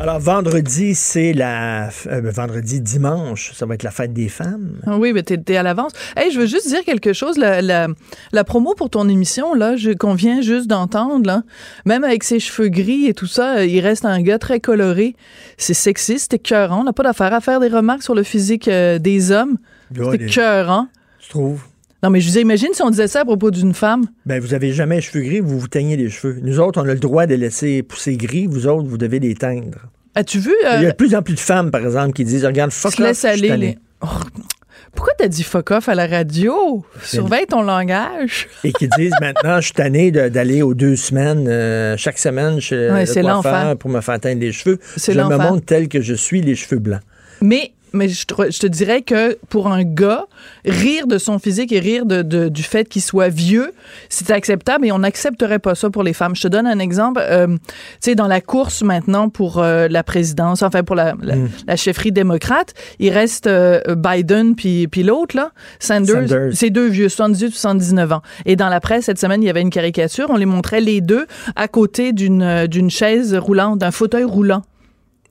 Alors, 0.02 0.18
vendredi, 0.18 0.96
c'est 0.96 1.32
la. 1.32 1.88
euh, 2.08 2.20
vendredi, 2.34 2.80
dimanche, 2.80 3.52
ça 3.54 3.66
va 3.66 3.74
être 3.74 3.84
la 3.84 3.92
fête 3.92 4.12
des 4.12 4.28
femmes. 4.28 4.80
Ah 4.84 4.98
Oui, 4.98 5.12
mais 5.12 5.22
t'es, 5.22 5.38
t'es 5.38 5.56
à 5.56 5.62
l'avance. 5.62 5.92
Hey, 6.16 6.32
je 6.32 6.40
veux 6.40 6.46
juste 6.46 6.66
dire 6.66 6.82
quelque 6.84 7.12
chose. 7.12 7.38
La, 7.38 7.62
la, 7.62 7.86
la 8.32 8.42
promo 8.42 8.74
pour 8.74 8.90
ton 8.90 9.08
émission, 9.08 9.54
là, 9.54 9.76
je- 9.76 9.92
qu'on 9.92 10.14
vient 10.14 10.40
juste 10.40 10.66
d'entendre, 10.66 11.24
là, 11.24 11.44
même 11.86 12.02
avec 12.02 12.24
ses 12.24 12.40
cheveux 12.40 12.66
gris 12.68 13.06
et 13.06 13.14
tout 13.14 13.28
ça, 13.28 13.64
il 13.64 13.78
reste 13.78 14.04
un 14.04 14.20
gars 14.22 14.40
très 14.40 14.58
coloré. 14.58 15.14
C'est 15.56 15.72
sexiste, 15.72 16.32
c'est 16.32 16.36
écœurant. 16.38 16.80
On 16.80 16.84
n'a 16.84 16.92
pas 16.92 17.04
d'affaire 17.04 17.32
à 17.32 17.40
faire 17.40 17.60
des 17.60 17.68
remarques 17.68 18.02
sur 18.02 18.16
le 18.16 18.24
physique 18.24 18.66
euh, 18.66 18.98
des 18.98 19.30
hommes. 19.30 19.56
C'est 19.94 20.00
écœurant. 20.26 20.88
Tu 21.20 21.28
trouves? 21.28 21.62
Non, 22.02 22.10
mais 22.10 22.20
je 22.20 22.30
dire, 22.30 22.40
imagine 22.40 22.70
si 22.72 22.82
on 22.82 22.90
disait 22.90 23.06
ça 23.08 23.20
à 23.20 23.24
propos 23.24 23.50
d'une 23.52 23.74
femme. 23.74 24.06
Ben, 24.26 24.40
vous 24.40 24.54
avez 24.54 24.72
jamais 24.72 24.96
les 24.96 25.00
cheveux 25.02 25.22
gris, 25.24 25.40
vous 25.40 25.58
vous 25.60 25.68
teignez 25.68 25.96
les 25.96 26.10
cheveux. 26.10 26.38
Nous 26.42 26.58
autres, 26.58 26.80
on 26.82 26.88
a 26.88 26.92
le 26.94 26.98
droit 26.98 27.26
de 27.26 27.34
laisser 27.36 27.82
pousser 27.84 28.16
gris. 28.16 28.46
Vous 28.48 28.66
autres, 28.66 28.88
vous 28.88 28.98
devez 28.98 29.20
les 29.20 29.34
teindre. 29.34 29.78
As-tu 30.14 30.38
vu? 30.40 30.50
euh, 30.66 30.76
Il 30.78 30.82
y 30.82 30.86
a 30.86 30.90
de 30.90 30.96
plus 30.96 31.14
en 31.14 31.22
plus 31.22 31.34
de 31.34 31.40
femmes, 31.40 31.70
par 31.70 31.82
exemple, 31.82 32.12
qui 32.12 32.24
disent 32.24 32.44
Regarde, 32.44 32.72
fuck 32.72 32.92
off, 32.94 32.98
laisse 32.98 33.24
aller. 33.24 33.56
les- 33.56 33.78
Oh, 34.02 34.06
pourquoi 34.94 35.14
t'as 35.16 35.28
dit 35.28 35.44
fuck 35.44 35.70
off 35.70 35.88
à 35.88 35.94
la 35.94 36.06
radio? 36.08 36.84
Surveille 37.02 37.46
ton 37.46 37.62
langage. 37.62 38.48
Et 38.64 38.72
qui 38.72 38.88
disent 38.98 39.14
maintenant, 39.20 39.56
je 39.60 39.66
suis 39.66 39.72
tanné 39.74 40.10
d'aller 40.10 40.60
aux 40.60 40.74
deux 40.74 40.96
semaines, 40.96 41.46
euh, 41.48 41.96
chaque 41.96 42.18
semaine 42.18 42.60
chez 42.60 42.90
Ouais, 42.90 43.04
le 43.06 43.22
coiffeur 43.22 43.76
pour 43.78 43.90
me 43.90 44.00
faire 44.00 44.18
teindre 44.20 44.40
les 44.40 44.50
cheveux. 44.52 44.78
C'est 44.96 45.12
je 45.12 45.20
me 45.20 45.36
montre 45.36 45.64
tel 45.64 45.88
que 45.88 46.00
je 46.00 46.14
suis, 46.14 46.42
les 46.42 46.56
cheveux 46.56 46.80
blancs. 46.80 47.00
Mais, 47.40 47.72
mais 47.92 48.08
je, 48.08 48.26
te, 48.26 48.50
je 48.50 48.58
te 48.58 48.66
dirais 48.66 49.02
que 49.02 49.38
pour 49.48 49.68
un 49.68 49.82
gars, 49.82 50.26
rire 50.64 51.06
de 51.06 51.18
son 51.18 51.38
physique 51.38 51.72
et 51.72 51.80
rire 51.80 52.06
de, 52.06 52.22
de- 52.22 52.48
du 52.48 52.62
fait 52.62 52.88
qu'il 52.88 53.02
soit 53.02 53.28
vieux, 53.28 53.72
c'est 54.08 54.30
acceptable 54.30 54.86
et 54.86 54.92
on 54.92 54.98
n'accepterait 55.00 55.58
pas 55.58 55.74
ça 55.74 55.90
pour 55.90 56.02
les 56.02 56.12
femmes. 56.12 56.34
Je 56.36 56.42
te 56.42 56.48
donne 56.48 56.66
un 56.66 56.78
exemple. 56.78 57.20
euh, 57.22 57.46
tu 57.46 57.58
sais, 58.00 58.14
dans 58.14 58.26
la 58.26 58.40
course 58.40 58.82
maintenant 58.82 59.28
pour 59.28 59.58
euh, 59.58 59.88
la 59.88 60.02
présidence, 60.02 60.62
enfin 60.62 60.82
pour 60.82 60.96
la, 60.96 61.14
la, 61.22 61.34
la 61.66 61.76
chefferie 61.76 62.12
démocrate, 62.12 62.74
il 62.98 63.10
reste 63.10 63.46
euh, 63.46 63.80
Biden 63.96 64.54
puis, 64.54 64.88
puis 64.88 65.02
l'autre, 65.02 65.36
là, 65.36 65.50
Sanders. 65.78 66.28
Sanders. 66.28 66.50
C'est 66.54 66.70
deux 66.70 66.88
vieux, 66.88 67.08
78 67.08 67.52
79 67.54 68.12
ans. 68.12 68.22
Et 68.46 68.56
dans 68.56 68.68
la 68.68 68.80
presse, 68.80 69.04
cette 69.06 69.18
semaine, 69.18 69.42
il 69.42 69.46
y 69.46 69.50
avait 69.50 69.62
une 69.62 69.70
caricature. 69.70 70.26
On 70.30 70.36
les 70.36 70.46
montrait 70.46 70.80
les 70.80 71.00
deux 71.00 71.26
à 71.56 71.68
côté 71.68 72.12
d'une 72.12 72.42
euh, 72.42 72.66
d'une 72.66 72.90
chaise 72.90 73.34
roulante, 73.34 73.78
d'un 73.78 73.90
fauteuil 73.90 74.24
roulant. 74.24 74.62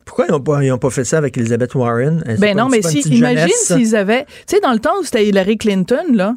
Pourquoi 0.06 0.26
ils 0.28 0.32
n'ont 0.32 0.42
pas, 0.42 0.64
ils 0.64 0.72
ont 0.72 0.78
pas 0.78 0.90
fait 0.90 1.06
ça 1.06 1.18
avec 1.18 1.38
Elizabeth 1.38 1.76
Warren? 1.76 2.24
Ben 2.40 2.58
non, 2.58 2.70
mais 2.70 2.82
si, 2.82 3.00
imagine 3.02 3.50
s'ils 3.56 3.96
avaient. 3.96 4.26
Tu 4.48 4.56
sais, 4.56 4.60
dans 4.60 4.74
le 4.74 4.80
temps 4.80 5.00
où 5.00 5.04
c'était 5.04 5.28
Hillary 5.28 5.58
Clinton, 5.58 6.06
là, 6.14 6.36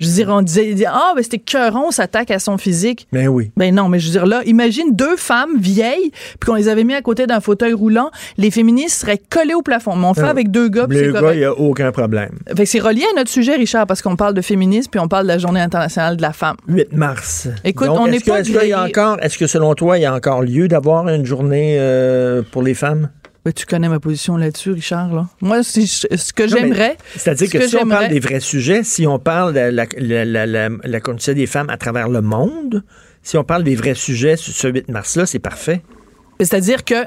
je 0.00 0.06
veux 0.06 0.12
dire, 0.14 0.28
on 0.30 0.42
disait, 0.42 0.74
ah, 0.86 1.12
ben 1.16 1.22
c'était 1.22 1.38
cœuron, 1.38 1.88
on 1.88 1.90
s'attaque 1.90 2.30
à 2.30 2.38
son 2.38 2.58
physique. 2.58 3.06
Ben 3.12 3.28
oui. 3.28 3.50
Ben 3.56 3.74
non, 3.74 3.88
mais 3.88 3.98
je 3.98 4.06
veux 4.06 4.12
dire, 4.12 4.26
là, 4.26 4.42
imagine 4.46 4.94
deux 4.94 5.16
femmes 5.16 5.58
vieilles, 5.58 6.10
puis 6.38 6.46
qu'on 6.46 6.54
les 6.54 6.68
avait 6.68 6.84
mis 6.84 6.94
à 6.94 7.02
côté 7.02 7.26
d'un 7.26 7.40
fauteuil 7.40 7.72
roulant, 7.72 8.10
les 8.36 8.50
féministes 8.50 9.00
seraient 9.00 9.18
collées 9.18 9.54
au 9.54 9.62
plafond. 9.62 9.96
Mais 9.96 10.06
on 10.06 10.14
fait 10.14 10.22
Ah, 10.22 10.30
avec 10.30 10.50
deux 10.50 10.68
gars, 10.68 10.86
puis 10.86 10.98
Les 10.98 11.12
c'est 11.12 11.20
gars, 11.20 11.32
il 11.34 11.38
n'y 11.38 11.44
a 11.44 11.52
aucun 11.52 11.90
problème. 11.92 12.38
Fait 12.48 12.64
que 12.64 12.70
c'est 12.70 12.80
relié 12.80 13.02
à 13.12 13.16
notre 13.16 13.30
sujet, 13.30 13.56
Richard, 13.56 13.86
parce 13.86 14.02
qu'on 14.02 14.16
parle 14.16 14.34
de 14.34 14.40
féminisme, 14.42 14.90
puis 14.90 15.00
on 15.00 15.08
parle 15.08 15.24
de 15.24 15.28
la 15.28 15.38
Journée 15.38 15.60
internationale 15.60 16.16
de 16.16 16.22
la 16.22 16.32
femme. 16.32 16.56
8 16.68 16.92
mars. 16.92 17.48
Écoute, 17.64 17.88
Donc, 17.88 18.00
on 18.00 18.06
n'est 18.08 18.20
pas 18.20 18.40
Est-ce 18.40 18.50
qu'il 18.50 18.68
y 18.68 18.72
a 18.72 18.84
encore, 18.84 19.16
est-ce 19.22 19.38
que 19.38 19.46
selon 19.46 19.74
toi, 19.74 19.98
il 19.98 20.02
y 20.02 20.06
a 20.06 20.14
encore 20.14 20.42
lieu 20.42 20.68
d'avoir 20.68 21.08
une 21.08 21.24
journée 21.26 21.76
euh, 21.78 22.42
pour 22.50 22.62
les 22.62 22.74
femmes? 22.74 23.08
Ben, 23.44 23.52
tu 23.52 23.64
connais 23.66 23.88
ma 23.88 24.00
position 24.00 24.36
là-dessus, 24.36 24.72
Richard, 24.72 25.14
là. 25.14 25.26
Moi, 25.40 25.62
si 25.62 25.86
je- 25.86 26.16
ce 26.16 26.32
que 26.32 26.46
j'aimerais. 26.48 26.96
C'est-à-dire 27.16 27.46
ce 27.46 27.52
que, 27.52 27.66
si 27.68 27.76
on 27.76 27.88
parle 27.88 28.08
des 28.08 28.20
vrais 28.20 28.40
sujets, 28.40 28.82
si 28.82 29.06
on 29.06 29.18
parle 29.18 29.54
de 29.54 29.60
la, 29.60 29.86
la, 29.96 30.46
la, 30.46 30.68
la- 30.68 31.00
condition 31.00 31.32
des 31.32 31.46
femmes 31.46 31.70
à 31.70 31.76
travers 31.78 32.08
le 32.08 32.20
monde, 32.20 32.82
si 33.22 33.38
on 33.38 33.44
parle 33.44 33.62
des 33.64 33.74
vrais 33.76 33.94
sujets 33.94 34.36
sur 34.36 34.52
ce 34.52 34.68
8 34.68 34.88
mars-là, 34.88 35.24
c'est 35.24 35.38
parfait. 35.38 35.82
C'est-à-dire 36.40 36.84
que. 36.84 37.04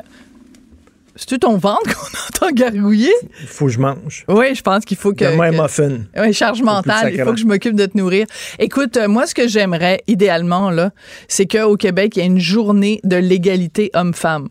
C'est-tu 1.18 1.40
ton 1.40 1.58
ventre 1.58 1.84
qu'on 1.94 2.46
entend 2.48 2.54
gargouiller? 2.56 3.12
Il 3.42 3.48
faut 3.48 3.66
que 3.66 3.72
je 3.72 3.80
mange. 3.80 4.24
Oui, 4.30 4.56
je 4.56 4.62
pense 4.62 4.86
qu'il 4.86 4.96
faut 4.98 5.12
que. 5.12 5.26
Donne-moi 5.26 5.48
un 5.48 5.52
que- 5.52 5.62
muffin. 5.62 6.00
Oui, 6.18 6.34
charge 6.34 6.62
mentale. 6.64 7.12
Il 7.14 7.22
faut 7.24 7.34
que 7.34 7.40
je 7.40 7.46
m'occupe 7.46 7.76
de 7.76 7.86
te 7.86 7.98
nourrir. 7.98 8.26
Écoute, 8.60 8.96
euh, 8.96 9.10
moi, 9.10 9.28
ce 9.28 9.36
que 9.36 9.48
j'aimerais, 9.48 10.02
idéalement, 10.08 10.70
là, 10.72 10.92
c'est 11.28 11.46
qu'au 11.46 11.76
Québec, 11.76 12.16
il 12.16 12.20
y 12.20 12.24
ait 12.24 12.28
une 12.28 12.40
journée 12.40 13.02
de 13.04 13.18
l'égalité 13.18 13.92
homme-femme. 13.94 14.48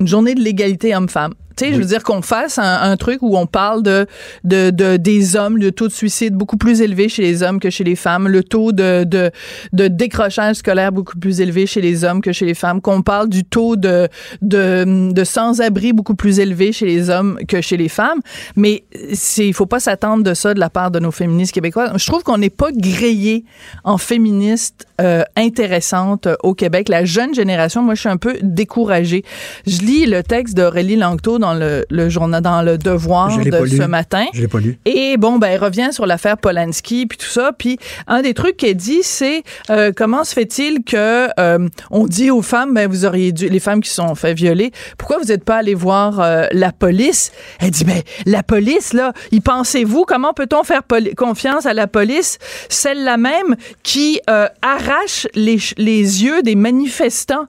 Une 0.00 0.06
journée 0.06 0.36
de 0.36 0.40
l'égalité 0.40 0.94
homme-femme. 0.94 1.34
Tu 1.58 1.64
sais, 1.64 1.72
je 1.72 1.78
veux 1.78 1.84
dire 1.84 2.04
qu'on 2.04 2.22
fasse 2.22 2.58
un, 2.58 2.80
un 2.82 2.96
truc 2.96 3.18
où 3.20 3.36
on 3.36 3.46
parle 3.46 3.82
de, 3.82 4.06
de, 4.44 4.70
de- 4.70 4.96
des 4.96 5.34
hommes, 5.34 5.58
le 5.58 5.72
taux 5.72 5.88
de 5.88 5.92
suicide 5.92 6.34
beaucoup 6.34 6.56
plus 6.56 6.80
élevé 6.82 7.08
chez 7.08 7.22
les 7.22 7.42
hommes 7.42 7.58
que 7.58 7.68
chez 7.70 7.82
les 7.82 7.96
femmes, 7.96 8.28
le 8.28 8.44
taux 8.44 8.70
de, 8.70 9.02
de, 9.02 9.32
de 9.72 9.88
décrochage 9.88 10.56
scolaire 10.56 10.92
beaucoup 10.92 11.18
plus 11.18 11.40
élevé 11.40 11.66
chez 11.66 11.80
les 11.80 12.04
hommes 12.04 12.20
que 12.20 12.30
chez 12.32 12.46
les 12.46 12.54
femmes, 12.54 12.80
qu'on 12.80 13.02
parle 13.02 13.28
du 13.28 13.42
taux 13.44 13.74
de, 13.74 14.08
de, 14.40 15.10
de 15.12 15.24
sans-abri 15.24 15.92
beaucoup 15.92 16.14
plus 16.14 16.38
élevé 16.38 16.70
chez 16.70 16.86
les 16.86 17.10
hommes 17.10 17.38
que 17.48 17.60
chez 17.60 17.76
les 17.76 17.88
femmes. 17.88 18.20
Mais 18.54 18.84
c'est, 19.12 19.46
il 19.48 19.54
faut 19.54 19.66
pas 19.66 19.80
s'attendre 19.80 20.22
de 20.22 20.34
ça 20.34 20.54
de 20.54 20.60
la 20.60 20.70
part 20.70 20.92
de 20.92 21.00
nos 21.00 21.10
féministes 21.10 21.52
québécoises. 21.52 21.90
Je 21.96 22.06
trouve 22.06 22.22
qu'on 22.22 22.38
n'est 22.38 22.50
pas 22.50 22.70
grillé 22.72 23.44
en 23.82 23.98
féministes 23.98 24.86
euh, 25.00 25.22
intéressantes 25.36 26.28
au 26.42 26.54
Québec. 26.54 26.88
La 26.88 27.04
jeune 27.04 27.34
génération, 27.34 27.82
moi, 27.82 27.94
je 27.94 28.00
suis 28.00 28.08
un 28.08 28.16
peu 28.16 28.36
découragée. 28.42 29.24
Je 29.66 29.78
lis 29.80 30.06
le 30.06 30.22
texte 30.22 30.56
d'Aurélie 30.56 30.96
Langto 30.96 31.38
dans 31.38 31.47
le, 31.54 31.84
le 31.90 32.08
journal, 32.08 32.42
dans 32.42 32.62
le 32.62 32.78
Devoir 32.78 33.36
de 33.36 33.66
ce 33.66 33.86
matin. 33.86 34.26
Je 34.32 34.40
l'ai 34.40 34.48
pas 34.48 34.60
lu. 34.60 34.78
Et 34.84 35.16
bon, 35.16 35.38
ben, 35.38 35.48
elle 35.48 35.62
revient 35.62 35.88
sur 35.92 36.06
l'affaire 36.06 36.38
Polanski 36.38 37.06
puis 37.06 37.18
tout 37.18 37.26
ça. 37.26 37.52
Puis 37.56 37.78
un 38.06 38.22
des 38.22 38.34
trucs 38.34 38.56
qu'elle 38.56 38.76
dit, 38.76 39.00
c'est 39.02 39.42
euh, 39.70 39.92
comment 39.94 40.24
se 40.24 40.34
fait-il 40.34 40.84
que 40.84 41.28
euh, 41.38 41.68
on 41.90 42.06
dit 42.06 42.30
aux 42.30 42.42
femmes, 42.42 42.74
ben 42.74 42.88
vous 42.88 43.04
auriez 43.04 43.32
dû, 43.32 43.48
les 43.48 43.60
femmes 43.60 43.80
qui 43.80 43.90
sont 43.90 44.14
fait 44.14 44.34
violer, 44.34 44.72
pourquoi 44.96 45.18
vous 45.18 45.26
n'êtes 45.26 45.44
pas 45.44 45.56
allé 45.56 45.74
voir 45.74 46.20
euh, 46.20 46.46
la 46.52 46.72
police? 46.72 47.32
Elle 47.60 47.70
dit, 47.70 47.84
ben 47.84 48.02
la 48.26 48.42
police 48.42 48.92
là, 48.92 49.12
y 49.32 49.40
pensez-vous? 49.40 50.04
Comment 50.04 50.32
peut-on 50.32 50.64
faire 50.64 50.82
confiance 51.16 51.66
à 51.66 51.74
la 51.74 51.86
police, 51.86 52.38
celle-là 52.68 53.16
même 53.16 53.56
qui 53.82 54.20
euh, 54.30 54.46
arrache 54.62 55.26
les, 55.34 55.58
les 55.76 56.24
yeux 56.24 56.42
des 56.42 56.54
manifestants 56.54 57.46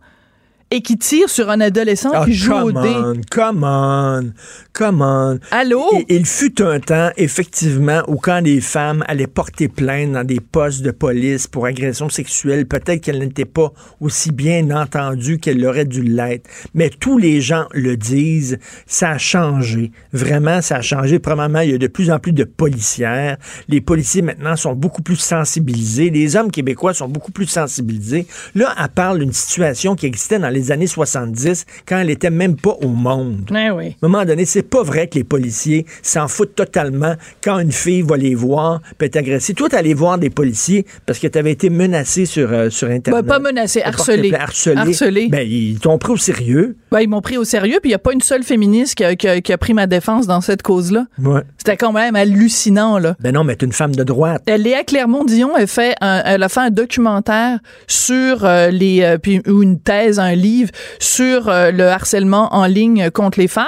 et 0.72 0.82
qui 0.82 0.98
tire 0.98 1.30
sur 1.30 1.50
un 1.50 1.60
adolescent 1.62 2.12
Ah, 2.14 2.26
qui 2.26 2.34
joue 2.34 2.54
au 2.54 2.72
come 2.72 2.82
dé. 2.84 2.90
on, 2.96 3.22
come 3.32 3.64
on, 3.64 4.32
come 4.80 5.02
on. 5.02 5.40
Allô? 5.52 5.90
Il, 6.08 6.20
il 6.20 6.26
fut 6.26 6.62
un 6.62 6.80
temps, 6.80 7.10
effectivement, 7.18 8.02
où 8.08 8.16
quand 8.16 8.40
les 8.40 8.62
femmes 8.62 9.04
allaient 9.10 9.28
porter 9.28 9.68
plainte 9.68 10.14
dans 10.14 10.24
des 10.24 10.40
postes 10.40 10.82
de 10.84 10.92
police 10.92 11.48
pour 11.48 11.66
agression 11.66 12.08
sexuelle, 12.08 12.66
peut-être 12.66 13.02
qu'elles 13.02 13.20
n'étaient 13.20 13.44
pas 13.44 13.74
aussi 14.00 14.32
bien 14.32 14.72
entendues 14.72 15.38
qu'elles 15.38 15.60
l'auraient 15.60 15.84
dû 15.84 16.02
l'être. 16.02 16.50
Mais 16.74 16.90
tous 16.90 17.18
les 17.18 17.42
gens 17.42 17.66
le 17.74 17.98
disent, 17.98 18.58
ça 18.88 19.12
a 19.12 19.18
changé. 19.18 19.92
Vraiment, 20.14 20.62
ça 20.62 20.78
a 20.78 20.82
changé. 20.82 21.20
Premièrement, 21.20 21.60
il 21.60 21.72
y 21.72 21.74
a 21.74 21.78
de 21.78 21.88
plus 21.88 22.10
en 22.10 22.20
plus 22.20 22.32
de 22.32 22.46
policières. 22.46 23.38
Les 23.68 23.82
policiers, 23.82 24.22
maintenant, 24.22 24.56
sont 24.56 24.74
beaucoup 24.74 25.02
plus 25.02 25.18
sensibilisés. 25.18 26.10
Les 26.10 26.38
hommes 26.38 26.52
québécois 26.52 26.94
sont 26.94 27.10
beaucoup 27.10 27.34
plus 27.34 27.48
sensibilisés. 27.48 28.28
Là, 28.56 28.74
elle 28.82 28.88
parle 28.88 29.20
d'une 29.20 29.34
situation 29.34 29.96
qui 29.96 30.06
existait 30.06 30.40
dans 30.40 30.50
les 30.50 30.72
années 30.72 30.88
70, 30.88 31.66
quand 31.86 31.98
elle 31.98 32.10
était 32.10 32.30
même 32.30 32.56
pas 32.56 32.78
au 32.82 32.88
monde. 32.88 33.50
Oui. 33.52 33.58
À 34.02 34.06
un 34.06 34.08
moment 34.08 34.24
donné, 34.24 34.46
c'est 34.46 34.69
pas 34.70 34.84
vrai 34.84 35.08
que 35.08 35.16
les 35.16 35.24
policiers 35.24 35.86
s'en 36.02 36.28
foutent 36.28 36.56
totalement 36.56 37.16
quand 37.44 37.60
une 37.60 37.72
fille 37.72 38.02
va 38.02 38.18
les 38.18 38.36
voir 38.36 38.82
peut 38.98 39.06
être 39.06 39.16
agressée. 39.18 39.54
Toi, 39.54 39.68
allé 39.74 39.94
voir 39.94 40.18
des 40.18 40.30
policiers 40.30 40.86
parce 41.06 41.20
que 41.20 41.28
t'avais 41.28 41.52
été 41.52 41.70
menacé 41.70 42.26
sur, 42.26 42.52
euh, 42.52 42.70
sur 42.70 42.88
Internet. 42.90 43.24
Ben, 43.26 43.28
pas 43.28 43.40
menacé, 43.40 43.82
harcelé. 43.82 44.34
Harcelé. 44.34 44.78
Harcelé. 44.78 45.28
Ben, 45.30 45.48
ils 45.48 45.80
t'ont 45.80 45.98
pris 45.98 46.14
au 46.14 46.18
sérieux. 46.18 46.76
Ben, 46.92 47.02
ils 47.02 47.08
m'ont 47.10 47.22
pris 47.22 47.38
au 47.38 47.44
sérieux, 47.44 47.80
puis 47.82 47.90
il 47.90 47.92
n'y 47.92 47.96
a 47.96 48.00
pas 48.00 48.14
une 48.14 48.22
seule 48.22 48.44
féministe 48.44 48.96
qui 48.96 49.04
a, 49.04 49.16
qui 49.16 49.28
a- 49.28 49.42
qui 49.42 49.54
a 49.54 49.58
pris 49.58 49.74
ma 49.74 49.88
défense 49.88 50.28
dans 50.28 50.42
cette 50.42 50.62
cause-là. 50.62 51.06
Ouais. 51.22 51.42
C'était 51.58 51.78
quand 51.78 51.92
même 51.94 52.16
hallucinant, 52.16 53.00
là. 53.00 53.16
Ben 53.20 53.34
non, 53.34 53.44
mais 53.44 53.56
t'es 53.56 53.66
une 53.66 53.72
femme 53.74 53.96
de 53.96 54.04
droite. 54.04 54.42
Euh, 54.50 54.58
Léa 54.58 54.84
Clermont-Dion 54.84 55.58
elle 55.58 55.68
fait 55.68 55.96
un- 56.02 56.22
elle 56.26 56.44
a 56.44 56.50
fait 56.50 56.60
un 56.62 56.70
documentaire 56.70 57.60
sur 57.88 58.46
euh, 58.46 58.70
les 58.70 59.02
euh, 59.02 59.18
puis 59.18 59.42
ou 59.48 59.62
une 59.64 59.80
thèse, 59.80 60.20
un 60.20 60.36
livre 60.36 60.72
sur 61.00 61.46
le 61.48 61.84
harcèlement 61.88 62.54
en 62.54 62.66
ligne 62.66 63.10
contre 63.12 63.40
les 63.40 63.48
femmes. 63.48 63.66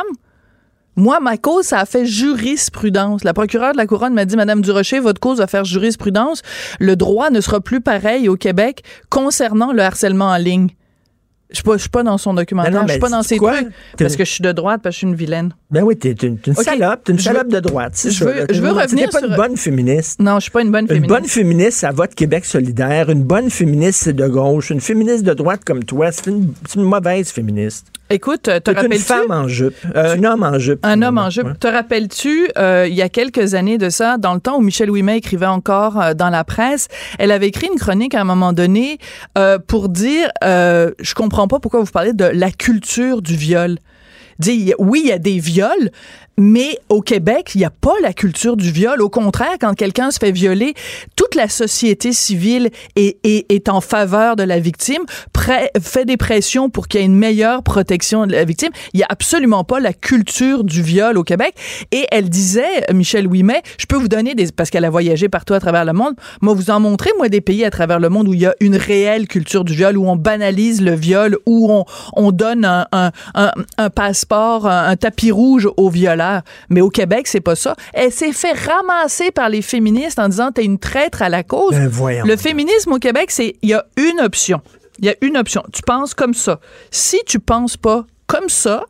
Moi, 0.98 1.20
ma 1.22 1.38
cause, 1.38 1.66
ça 1.66 1.80
a 1.80 1.86
fait 1.86 2.06
jurisprudence. 2.06 3.24
La 3.24 3.34
procureure 3.34 3.72
de 3.72 3.78
la 3.78 3.88
couronne 3.88 4.14
m'a 4.14 4.26
dit, 4.26 4.36
Madame 4.36 4.62
Durocher, 4.62 5.00
votre 5.00 5.22
cause 5.22 5.38
va 5.38 5.48
faire 5.48 5.64
jurisprudence. 5.64 6.42
Le 6.80 6.96
droit 6.98 7.30
ne 7.30 7.40
sera 7.40 7.62
plus 7.62 7.80
pareil 7.80 8.28
au 8.28 8.36
Québec 8.36 8.84
concernant 9.10 9.72
le 9.72 9.82
harcèlement 9.84 10.30
en 10.30 10.38
ligne. 10.38 10.70
Je 11.52 11.58
suis 11.58 11.64
pas, 11.64 11.74
je 11.74 11.82
suis 11.82 11.90
pas 11.90 12.04
dans 12.04 12.18
son 12.18 12.34
documentaire, 12.34 12.72
Ben 12.72 12.80
non, 12.82 12.88
je 12.88 12.92
suis 12.94 13.00
pas 13.02 13.10
dans 13.10 13.24
ses 13.24 13.38
quoi? 13.38 13.54
trucs. 13.58 13.68
Parce 13.98 14.16
que 14.16 14.24
je 14.26 14.32
suis 14.32 14.42
de 14.42 14.52
droite, 14.52 14.82
parce 14.82 14.94
que 14.94 14.96
je 14.96 14.98
suis 15.00 15.08
une 15.08 15.16
vilaine. 15.16 15.54
Ben 15.70 15.84
oui, 15.84 15.98
t'es 15.98 16.12
une, 16.12 16.38
une 16.48 16.54
Ok. 16.54 16.64
salope, 16.64 17.04
t'es 17.04 17.12
une 17.12 17.20
salope 17.20 17.46
veux- 17.46 17.52
de 17.52 17.60
droite. 17.60 17.94
je 18.04 18.10
ça, 18.10 18.26
veux- 18.26 18.46
je 18.50 18.62
veux 18.62 18.70
une- 18.70 18.78
revenir 18.78 19.10
pas 19.10 19.20
sur- 19.20 19.30
une 19.30 19.36
bonne 19.36 19.58
féministe. 19.58 20.20
Non, 20.22 20.36
je 20.36 20.42
suis 20.42 20.52
pas 20.52 20.62
une 20.62 20.72
bonne 20.72 20.84
Une 20.84 20.88
féministe. 20.88 21.10
bonne 21.10 21.26
féministe, 21.26 21.78
ça 21.80 21.92
vote 21.92 22.16
Québec 22.16 22.46
solidaire. 22.46 23.10
Une 23.10 23.24
bonne 23.24 23.50
féministe, 23.50 24.02
c'est 24.04 24.14
de 24.14 24.28
gauche. 24.28 24.70
Une 24.70 24.82
féministe 24.82 25.24
de 25.24 25.34
droite 25.34 25.62
comme 25.66 25.84
toi, 25.84 26.12
c'est 26.12 26.28
une, 26.28 26.54
une 26.76 26.84
mauvaise 26.84 27.30
féministe. 27.32 27.88
Écoute, 28.10 28.42
te 28.44 28.58
T'es 28.60 28.72
une 28.72 28.78
rappelles-tu? 28.78 29.04
femme 29.04 29.32
en 29.32 29.48
jupe. 29.48 29.74
Euh, 29.96 30.16
un 30.18 30.24
homme 30.26 30.44
en 30.44 30.60
jupe. 30.60 30.80
Un 30.84 31.02
homme 31.02 31.18
en 31.18 31.30
jupe. 31.30 31.46
Ouais. 31.46 31.54
Te 31.58 31.68
rappelles-tu, 31.68 32.50
euh, 32.58 32.86
il 32.90 32.94
y 32.94 33.02
a 33.02 33.08
quelques 33.08 33.54
années 33.54 33.78
de 33.78 33.90
ça, 33.90 34.18
dans 34.18 34.34
le 34.34 34.42
temps 34.42 34.58
où 34.58 34.62
Michel 34.62 34.90
Ouimet 34.92 35.18
écrivait 35.20 35.46
encore 35.46 36.02
euh, 36.02 36.14
dans 36.14 36.30
la 36.30 36.44
presse, 36.44 36.90
elle 37.20 37.32
avait 37.32 37.48
écrit 37.48 37.68
une 37.72 37.80
chronique 37.80 38.14
à 38.14 38.20
un 38.20 38.26
moment 38.26 38.52
donné 38.52 38.98
euh, 39.38 39.60
pour 39.66 39.88
dire, 39.88 40.28
euh, 40.44 40.92
je 41.00 41.14
comprends 41.14 41.41
pas 41.48 41.60
pourquoi 41.60 41.82
vous 41.82 41.92
parlez 41.92 42.14
de 42.14 42.26
la 42.26 42.52
culture 42.52 43.22
du 43.22 43.36
viol. 43.36 43.78
Dit, 44.40 44.74
oui, 44.80 45.02
il 45.04 45.10
y 45.10 45.12
a 45.12 45.20
des 45.20 45.38
viols, 45.40 45.92
mais 46.38 46.78
au 46.90 47.02
Québec, 47.02 47.52
il 47.56 47.60
n'y 47.60 47.66
a 47.66 47.70
pas 47.70 47.94
la 48.02 48.14
culture 48.14 48.58
du 48.58 48.72
viol. 48.72 49.02
Au 49.02 49.10
contraire, 49.10 49.56
quand 49.60 49.74
quelqu'un 49.74 50.12
se 50.12 50.20
fait 50.20 50.32
violer, 50.32 50.74
toute 51.16 51.36
la 51.36 51.50
société 51.50 52.14
civile 52.14 52.70
est, 52.96 53.18
est, 53.24 53.52
est 53.52 53.70
en 53.70 53.82
faveur 53.82 54.36
de 54.36 54.44
la 54.44 54.60
victime, 54.60 55.04
fait 55.38 56.06
des 56.06 56.18
pressions 56.18 56.70
pour 56.70 56.88
qu'il 56.88 57.00
y 57.00 57.04
ait 57.04 57.06
une 57.06 57.18
meilleure 57.18 57.64
protection 57.64 58.26
de 58.26 58.32
la 58.32 58.46
victime. 58.46 58.72
Il 58.94 58.98
n'y 58.98 59.04
a 59.04 59.08
absolument 59.10 59.64
pas 59.64 59.80
la 59.80 59.94
culture 59.94 60.64
du 60.64 60.82
viol 60.82 61.18
au 61.18 61.24
Québec. 61.24 61.56
Et 61.92 62.06
elle 62.12 62.30
disait, 62.30 62.86
Michel 62.94 63.28
Ouimet, 63.28 63.62
je 63.78 63.86
peux 63.86 63.98
vous 63.98 64.08
donner 64.08 64.36
des... 64.36 64.52
Parce 64.52 64.70
qu'elle 64.70 64.86
a 64.86 64.90
voyagé 64.90 65.30
partout 65.30 65.54
à 65.54 65.60
travers 65.60 65.86
le 65.86 65.94
monde. 65.94 66.16
Moi, 66.42 66.54
vous 66.54 66.70
en 66.70 66.80
montrer, 66.80 67.12
moi, 67.18 67.30
des 67.30 67.42
pays 67.42 67.66
à 67.66 67.72
travers 67.72 68.00
le 68.00 68.10
monde 68.10 68.28
où 68.28 68.34
il 68.34 68.42
y 68.42 68.46
a 68.46 68.56
une 68.60 68.76
réelle 68.76 69.28
culture 69.28 69.64
du 69.64 69.74
viol, 69.74 69.98
où 69.98 70.08
on 70.08 70.16
banalise 70.16 70.82
le 70.82 70.94
viol, 70.94 71.38
où 71.46 71.72
on, 71.72 71.86
on 72.16 72.32
donne 72.32 72.66
un, 72.66 72.88
un, 72.92 73.12
un, 73.36 73.52
un 73.78 73.90
passeport, 73.90 74.68
un, 74.68 74.96
tapis 74.96 75.32
rouge 75.32 75.68
aux 75.78 75.90
Mais 76.70 76.82
au 76.82 76.90
Québec, 76.90 77.28
c'est 77.28 77.42
pas 77.42 77.56
ça. 77.56 77.76
Elle 77.94 78.12
s'est 78.12 78.34
fait 78.34 78.54
ramasser 78.54 79.32
par 79.32 79.50
les 79.50 79.62
féministes 79.62 80.20
en 80.20 80.30
disant 80.30 80.52
t'es 80.52 80.66
une 80.66 80.80
traître 80.80 81.22
à 81.22 81.30
la 81.30 81.44
cause. 81.44 81.76
Ben. 81.76 82.26
Le 82.26 82.38
féminisme 82.38 82.94
au 82.94 83.00
Québec, 83.00 83.32
c'est 83.32 83.56
il 83.62 83.70
y 83.70 83.74
a 83.74 83.86
une 83.98 84.22
option. 84.22 84.62
Il 85.00 85.06
y 85.06 85.10
a 85.10 85.16
une 85.22 85.38
option. 85.38 85.64
Tu 85.74 85.82
penses 85.82 86.14
comme 86.14 86.34
ça. 86.34 86.60
Si 86.92 87.20
tu 87.26 87.40
penses 87.40 87.78
pas 87.78 88.06
comme 88.28 88.50
ça, 88.50 88.86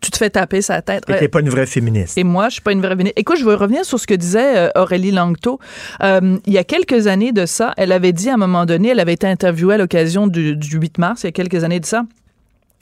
tu 0.00 0.10
te 0.10 0.18
fais 0.18 0.30
taper 0.30 0.62
sa 0.62 0.82
tête. 0.82 1.04
Et 1.08 1.16
t'es 1.16 1.28
pas 1.28 1.40
une 1.40 1.48
vraie 1.48 1.66
féministe. 1.66 2.18
Et 2.18 2.24
moi, 2.24 2.48
je 2.48 2.54
suis 2.54 2.62
pas 2.62 2.72
une 2.72 2.80
vraie 2.80 2.90
féministe. 2.90 3.18
Écoute, 3.18 3.38
je 3.38 3.44
veux 3.44 3.54
revenir 3.54 3.84
sur 3.84 3.98
ce 3.98 4.06
que 4.06 4.14
disait 4.14 4.56
euh, 4.56 4.70
Aurélie 4.76 5.10
Langto. 5.10 5.58
Euh, 6.02 6.38
il 6.46 6.52
y 6.52 6.58
a 6.58 6.64
quelques 6.64 7.06
années 7.06 7.32
de 7.32 7.46
ça, 7.46 7.72
elle 7.76 7.92
avait 7.92 8.12
dit 8.12 8.28
à 8.28 8.34
un 8.34 8.38
moment 8.38 8.66
donné, 8.66 8.90
elle 8.90 9.00
avait 9.00 9.14
été 9.14 9.26
interviewée 9.26 9.74
à 9.74 9.78
l'occasion 9.78 10.26
du, 10.26 10.56
du 10.56 10.76
8 10.78 10.98
mars, 10.98 11.22
il 11.22 11.26
y 11.26 11.28
a 11.28 11.32
quelques 11.32 11.64
années 11.64 11.80
de 11.80 11.86
ça. 11.86 12.04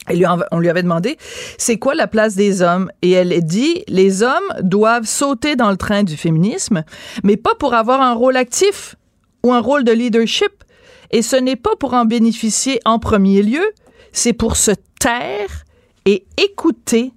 Lui 0.09 0.25
on 0.51 0.59
lui 0.59 0.69
avait 0.69 0.83
demandé 0.83 1.17
c'est 1.57 1.77
quoi 1.77 1.95
la 1.95 2.07
place 2.07 2.35
des 2.35 2.61
hommes? 2.61 2.91
Et 3.01 3.11
elle 3.11 3.43
dit 3.43 3.83
les 3.87 4.23
hommes 4.23 4.53
doivent 4.61 5.05
sauter 5.05 5.55
dans 5.55 5.71
le 5.71 5.77
train 5.77 6.03
du 6.03 6.17
féminisme 6.17 6.83
mais 7.23 7.37
pas 7.37 7.55
pour 7.55 7.73
avoir 7.73 8.01
un 8.01 8.13
rôle 8.13 8.37
actif 8.37 8.95
ou 9.43 9.53
un 9.53 9.59
rôle 9.59 9.83
de 9.83 9.91
leadership 9.91 10.63
et 11.11 11.21
ce 11.21 11.35
n'est 11.35 11.55
pas 11.55 11.75
pour 11.79 11.93
en 11.93 12.05
bénéficier 12.05 12.79
en 12.85 12.99
premier 12.99 13.41
lieu 13.41 13.65
c'est 14.11 14.33
pour 14.33 14.57
se 14.57 14.71
taire 14.99 15.65
et 16.05 16.25
écouter 16.37 17.11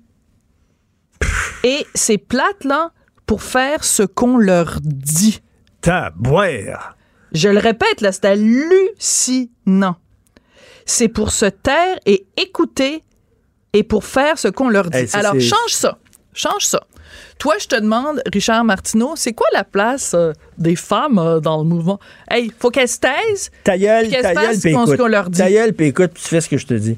et 1.64 1.86
c'est 1.94 2.18
plate 2.18 2.64
là 2.64 2.92
pour 3.26 3.42
faire 3.42 3.84
ce 3.84 4.02
qu'on 4.02 4.38
leur 4.38 4.78
dit 4.82 5.40
Tabouère. 5.80 6.96
je 7.32 7.48
le 7.48 7.58
répète, 7.58 8.00
là, 8.00 8.10
c'est 8.10 8.24
hallucinant. 8.24 9.96
C'est 10.90 11.08
pour 11.08 11.32
se 11.32 11.44
taire 11.46 11.98
et 12.06 12.24
écouter 12.38 13.02
et 13.74 13.82
pour 13.82 14.04
faire 14.04 14.38
ce 14.38 14.48
qu'on 14.48 14.70
leur 14.70 14.88
dit. 14.88 14.96
Hey, 14.98 15.06
ça, 15.08 15.18
Alors, 15.18 15.34
change 15.34 15.70
ça. 15.72 15.98
Change 16.32 16.64
ça. 16.64 16.80
Toi, 17.38 17.54
je 17.60 17.66
te 17.66 17.76
demande, 17.76 18.22
Richard 18.32 18.64
Martineau, 18.64 19.12
c'est 19.16 19.32
quoi 19.32 19.46
la 19.52 19.64
place 19.64 20.12
euh, 20.14 20.32
des 20.56 20.76
femmes 20.76 21.18
euh, 21.18 21.40
dans 21.40 21.58
le 21.58 21.64
mouvement? 21.64 21.98
Hey, 22.30 22.50
faut 22.58 22.70
qu'elles 22.70 22.88
se 22.88 22.98
taisent. 23.00 23.50
Ta 23.64 23.76
gueule, 23.76 24.08
ta 24.08 24.34
gueule, 24.34 24.50
puis 24.58 24.60
ce 24.60 24.68
qu'on- 24.74 24.86
ce 24.86 24.94
écoute. 24.94 25.08
leur 25.10 25.28
dit. 25.30 25.38
Ta 25.38 25.50
gueule, 25.50 25.72
puis 25.74 25.86
écoute, 25.88 26.10
puis 26.14 26.22
tu 26.22 26.28
fais 26.30 26.40
ce 26.40 26.48
que 26.48 26.56
je 26.56 26.66
te 26.66 26.74
dis. 26.74 26.96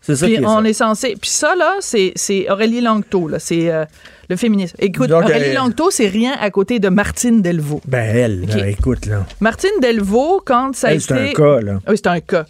C'est 0.00 0.16
ça 0.16 0.26
Puis 0.26 0.36
qui 0.36 0.42
est 0.42 0.46
on 0.46 0.62
ça. 0.62 0.68
est 0.68 0.72
censé. 0.72 1.16
Puis 1.20 1.30
ça, 1.30 1.54
là, 1.54 1.74
c'est 1.80 2.12
c'est 2.16 2.50
Aurélie 2.50 2.80
Langto, 2.80 3.28
là. 3.28 3.38
C'est 3.38 3.70
euh, 3.70 3.84
le 4.28 4.36
féminisme. 4.36 4.76
Écoute, 4.80 5.08
Donc, 5.10 5.24
Aurélie 5.24 5.46
elle- 5.46 5.54
Langto, 5.54 5.90
c'est 5.90 6.08
rien 6.08 6.34
à 6.40 6.50
côté 6.50 6.78
de 6.80 6.88
Martine 6.88 7.40
Delvaux. 7.40 7.80
Ben, 7.86 8.16
elle, 8.16 8.40
là, 8.46 8.68
écoute, 8.68 9.06
là. 9.06 9.24
Martine 9.40 9.70
Delvaux, 9.80 10.42
quand 10.44 10.74
ça 10.74 10.88
a 10.88 10.92
été... 10.92 11.00
c'est 11.04 11.12
un 11.12 11.32
cas, 11.32 11.60
là. 11.60 11.78
Oui, 11.88 11.94
c'est 11.96 12.06
un 12.08 12.20
cas. 12.20 12.46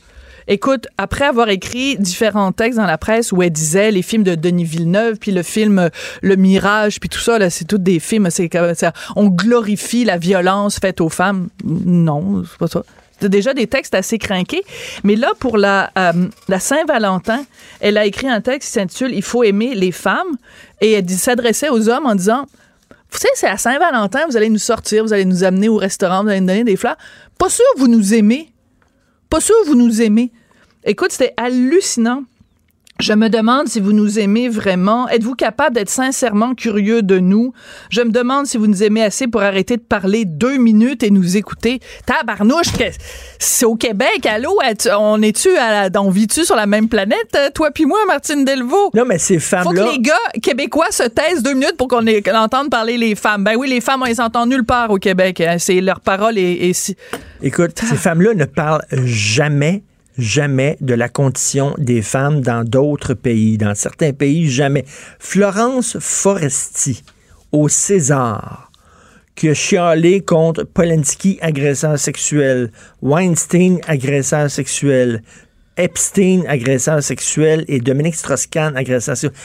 Écoute, 0.49 0.87
après 0.99 1.25
avoir 1.25 1.49
écrit 1.49 1.97
différents 1.99 2.53
textes 2.53 2.79
dans 2.79 2.87
la 2.87 2.99
presse 2.99 3.33
où 3.33 3.43
elle 3.43 3.51
disait 3.51 3.91
les 3.91 4.03
films 4.03 4.25
de 4.25 4.35
Denis 4.35 4.65
Villeneuve, 4.65 5.19
puis 5.19 5.33
le 5.33 5.43
film 5.43 5.79
euh, 5.79 5.89
Le 6.21 6.37
Mirage, 6.37 7.01
puis 7.01 7.09
tout 7.09 7.21
ça, 7.21 7.39
là, 7.39 7.51
c'est 7.51 7.65
tous 7.65 7.79
des 7.79 8.01
films, 8.01 8.29
c'est 8.31 8.51
ça, 8.75 8.93
on 9.17 9.29
glorifie 9.29 10.05
la 10.05 10.17
violence 10.17 10.79
faite 10.79 11.01
aux 11.01 11.09
femmes. 11.09 11.49
Non, 11.65 12.43
c'est 12.45 12.59
pas 12.59 12.67
ça. 12.67 12.83
Déjà 13.29 13.55
des 13.55 13.69
textes 13.69 13.95
assez 13.95 14.19
craqués. 14.19 14.65
Mais 15.05 15.17
là, 15.17 15.33
pour 15.39 15.57
la, 15.57 15.91
euh, 15.97 16.13
la 16.49 16.59
Saint-Valentin, 16.59 17.45
elle 17.81 17.97
a 17.97 18.05
écrit 18.05 18.29
un 18.29 18.41
texte 18.41 18.69
qui 18.69 18.73
s'intitule 18.73 19.13
Il 19.15 19.23
faut 19.23 19.45
aimer 19.45 19.75
les 19.75 19.93
femmes. 19.93 20.37
Et 20.81 20.93
elle 20.93 21.09
s'adressait 21.09 21.69
aux 21.69 21.89
hommes 21.89 22.07
en 22.07 22.17
disant 22.17 22.47
Vous 23.11 23.19
savez, 23.19 23.33
c'est 23.35 23.47
à 23.47 23.59
Saint-Valentin, 23.59 24.21
vous 24.29 24.37
allez 24.37 24.49
nous 24.49 24.59
sortir, 24.59 25.05
vous 25.05 25.13
allez 25.13 25.25
nous 25.25 25.45
amener 25.45 25.69
au 25.69 25.77
restaurant, 25.77 26.25
vous 26.25 26.31
allez 26.31 26.41
nous 26.41 26.49
donner 26.49 26.65
des 26.65 26.77
fleurs. 26.77 26.97
Pas 27.39 27.49
sûr 27.49 27.65
que 27.75 27.81
vous 27.81 27.89
nous 27.89 28.15
aimez. 28.15 28.53
Pas 29.33 29.41
sûr 29.41 29.57
vous 29.65 29.77
nous 29.77 30.03
aimez. 30.03 30.31
Écoute, 30.85 31.11
c'était 31.11 31.33
hallucinant. 31.39 32.25
Je 33.01 33.15
me 33.15 33.29
demande 33.29 33.67
si 33.67 33.81
vous 33.81 33.93
nous 33.93 34.21
aimez 34.21 34.49
vraiment. 34.49 35.09
Êtes-vous 35.09 35.35
capable 35.35 35.75
d'être 35.75 35.89
sincèrement 35.91 36.55
curieux 36.55 37.03
de 37.03 37.19
nous? 37.19 37.53
Je 37.91 38.01
me 38.03 38.11
demande 38.11 38.47
si 38.47 38.59
vous 38.59 38.69
nous 38.69 38.85
aimez 38.85 39.03
assez 39.03 39.27
pour 39.27 39.43
arrêter 39.43 39.77
de 39.77 39.83
parler 39.83 40.25
deux 40.25 40.57
minutes 40.57 41.03
et 41.03 41.11
nous 41.11 41.37
écouter. 41.37 41.81
Tabarnouche, 42.07 42.71
que- 42.73 42.85
c'est 43.41 43.65
au 43.65 43.75
Québec, 43.75 44.25
allô? 44.25 44.57
On 44.97 45.21
est-tu 45.21 45.49
à 45.57 45.89
la, 45.89 46.01
on 46.01 46.11
vit-tu 46.11 46.45
sur 46.45 46.55
la 46.55 46.67
même 46.67 46.89
planète, 46.89 47.27
euh, 47.35 47.49
toi 47.53 47.73
puis 47.73 47.87
moi, 47.87 47.99
Martine 48.07 48.45
Delvaux? 48.45 48.91
Non, 48.95 49.05
mais 49.05 49.19
ces 49.19 49.41
Faut 49.41 49.57
femmes-là. 49.57 49.85
que 49.85 49.91
les 49.91 49.99
gars 49.99 50.15
québécois 50.41 50.93
se 50.93 51.03
taisent 51.05 51.43
deux 51.43 51.55
minutes 51.55 51.77
pour 51.77 51.89
qu'on 51.89 52.07
entende 52.37 52.71
parler 52.71 52.99
les 52.99 53.17
femmes. 53.17 53.43
Ben 53.43 53.57
oui, 53.57 53.69
les 53.69 53.81
femmes, 53.81 54.03
on 54.03 54.07
les 54.07 54.21
entend 54.21 54.47
nulle 54.47 54.65
part 54.65 54.91
au 54.91 54.99
Québec. 54.99 55.41
hein. 55.41 55.57
C'est 55.59 55.81
leur 55.81 55.99
parole 56.01 56.39
et, 56.39 56.69
et 56.69 56.73
si- 56.73 56.97
Écoute, 57.43 57.81
ces 57.81 57.97
femmes-là 57.97 58.35
ne 58.35 58.45
parlent 58.45 58.85
jamais, 59.05 59.83
jamais 60.23 60.77
de 60.81 60.95
la 60.95 61.09
condition 61.09 61.75
des 61.79 62.01
femmes 62.01 62.41
dans 62.41 62.65
d'autres 62.65 63.15
pays. 63.15 63.59
Dans 63.59 63.75
certains 63.75 64.13
pays, 64.13 64.49
jamais. 64.49 64.85
Florence 65.19 65.99
Foresti, 66.01 67.03
au 67.51 67.69
César, 67.69 68.71
qui 69.35 69.49
a 69.49 69.55
chialé 69.55 70.21
contre 70.21 70.65
Polanski, 70.65 71.39
agresseur 71.41 71.99
sexuel, 71.99 72.71
Weinstein, 73.03 73.81
agresseur 73.87 74.51
sexuel, 74.51 75.23
Epstein, 75.77 76.45
agresseur 76.47 77.03
sexuel, 77.03 77.65
et 77.69 77.81
Dominique 77.81 78.15
Strauss-Kahn, 78.15 78.77
agresseur 78.77 79.17
sexuel. 79.17 79.43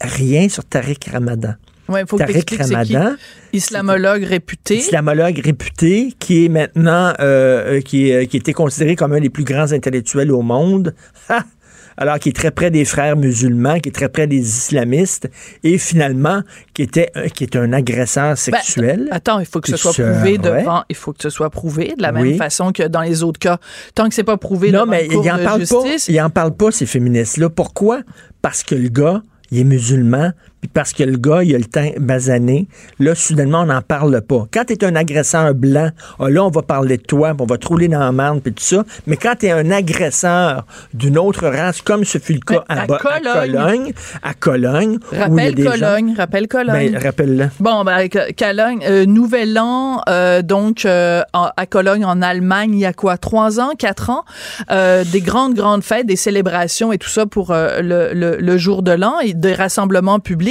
Rien 0.00 0.48
sur 0.48 0.64
Tariq 0.64 1.10
Ramadan. 1.10 1.54
Ouais, 1.88 2.04
faut 2.06 2.18
Tariq 2.18 2.44
qui. 2.44 2.56
Ramadan, 2.56 3.14
Islamologue 3.52 4.24
réputé. 4.24 4.76
islamologue 4.76 5.38
réputé, 5.38 6.12
qui 6.18 6.44
est 6.44 6.48
maintenant, 6.48 7.12
euh, 7.20 7.76
euh, 7.76 7.80
qui, 7.80 8.10
est- 8.10 8.26
qui 8.26 8.36
était 8.36 8.52
considéré 8.52 8.94
comme 8.96 9.12
un 9.12 9.20
des 9.20 9.30
plus 9.30 9.44
grands 9.44 9.72
intellectuels 9.72 10.30
au 10.32 10.42
monde. 10.42 10.94
Ha! 11.28 11.44
Alors, 12.00 12.20
qui 12.20 12.28
est 12.28 12.32
très 12.32 12.52
près 12.52 12.70
des 12.70 12.84
frères 12.84 13.16
musulmans, 13.16 13.80
qui 13.80 13.88
est 13.88 13.92
très 13.92 14.08
près 14.08 14.28
des 14.28 14.36
islamistes, 14.38 15.28
et 15.64 15.78
finalement, 15.78 16.42
qui 16.72 16.82
était, 16.82 17.10
qui 17.34 17.42
est 17.42 17.56
un 17.56 17.72
agresseur 17.72 18.28
Ben, 18.30 18.36
sexuel. 18.36 19.08
attends, 19.10 19.40
il 19.40 19.46
faut 19.46 19.60
que 19.60 19.68
ce 19.68 19.76
soit 19.76 19.92
prouvé 19.94 20.38
devant. 20.38 20.84
Il 20.88 20.94
faut 20.94 21.12
que 21.12 21.20
ce 21.22 21.28
soit 21.30 21.50
prouvé 21.50 21.94
de 21.96 22.02
la 22.02 22.12
même 22.12 22.36
façon 22.36 22.70
que 22.70 22.84
dans 22.84 23.00
les 23.02 23.24
autres 23.24 23.40
cas. 23.40 23.58
Tant 23.96 24.08
que 24.08 24.14
c'est 24.14 24.22
pas 24.22 24.36
prouvé 24.36 24.70
Non, 24.70 24.82
devant 24.82 24.92
mais 24.92 25.08
en 25.12 25.38
de 25.38 25.42
parlent 25.42 25.66
pas. 25.66 25.80
justice. 25.84 26.06
Ils 26.08 26.20
en 26.20 26.30
parlent 26.30 26.54
pas, 26.54 26.70
ces 26.70 26.86
féministes-là. 26.86 27.50
Pourquoi? 27.50 28.02
Parce 28.42 28.62
que 28.62 28.76
le 28.76 28.90
gars, 28.90 29.20
il 29.50 29.58
est 29.58 29.64
musulman, 29.64 30.30
puis 30.60 30.70
parce 30.72 30.92
que 30.92 31.04
le 31.04 31.16
gars, 31.16 31.42
il 31.44 31.54
a 31.54 31.58
le 31.58 31.64
teint 31.64 31.90
basané. 31.98 32.66
Là, 32.98 33.14
soudainement, 33.14 33.60
on 33.62 33.66
n'en 33.66 33.82
parle 33.82 34.20
pas. 34.22 34.46
Quand 34.52 34.64
tu 34.66 34.72
es 34.72 34.84
un 34.84 34.96
agresseur 34.96 35.54
blanc, 35.54 35.90
ah, 36.18 36.28
là, 36.30 36.44
on 36.44 36.50
va 36.50 36.62
parler 36.62 36.96
de 36.96 37.02
toi, 37.02 37.28
puis 37.34 37.42
on 37.42 37.46
va 37.46 37.58
te 37.58 37.66
rouler 37.68 37.86
dans 37.88 38.00
la 38.00 38.10
marde, 38.12 38.40
puis 38.40 38.52
tout 38.52 38.62
ça. 38.64 38.84
Mais 39.06 39.16
quand 39.16 39.34
tu 39.38 39.46
es 39.46 39.52
un 39.52 39.70
agresseur 39.70 40.66
d'une 40.94 41.16
autre 41.18 41.46
race, 41.46 41.80
comme 41.82 42.04
ce 42.04 42.18
fut 42.18 42.32
le 42.34 42.40
cas 42.40 42.64
à, 42.68 42.82
à 42.82 42.86
Bo- 42.86 42.94
à 42.94 42.98
Cologne. 42.98 43.52
Cologne, 43.52 43.92
à 44.22 44.34
Cologne, 44.34 44.98
où 45.12 45.14
il 45.14 45.18
y 45.18 45.20
a 45.20 45.24
Rappelle 45.24 45.58
gens- 45.64 45.70
Cologne, 45.70 46.14
rappelle 46.16 46.48
Cologne. 46.48 46.92
Ben, 46.92 47.02
rappelle-le. 47.02 47.48
Bon, 47.60 47.84
ben, 47.84 48.08
euh, 48.16 48.26
Cologne, 48.36 48.80
euh, 48.88 49.06
Nouvel 49.06 49.58
An, 49.58 50.02
euh, 50.08 50.42
donc 50.42 50.84
euh, 50.84 51.22
à 51.32 51.66
Cologne, 51.66 52.04
en 52.04 52.20
Allemagne, 52.22 52.72
il 52.74 52.80
y 52.80 52.86
a 52.86 52.92
quoi, 52.92 53.16
trois 53.16 53.60
ans, 53.60 53.70
quatre 53.78 54.10
ans, 54.10 54.24
des 54.68 55.20
grandes, 55.20 55.54
grandes 55.54 55.82
fêtes, 55.84 56.06
des 56.06 56.16
célébrations 56.16 56.92
et 56.92 56.98
tout 56.98 57.08
ça 57.08 57.26
pour 57.26 57.52
le, 57.54 58.12
le- 58.12 58.36
le 58.40 58.58
jour 58.58 58.82
de 58.82 58.92
l'an 58.92 59.20
et 59.20 59.34
des 59.34 59.54
rassemblements 59.54 60.18
publics. 60.18 60.47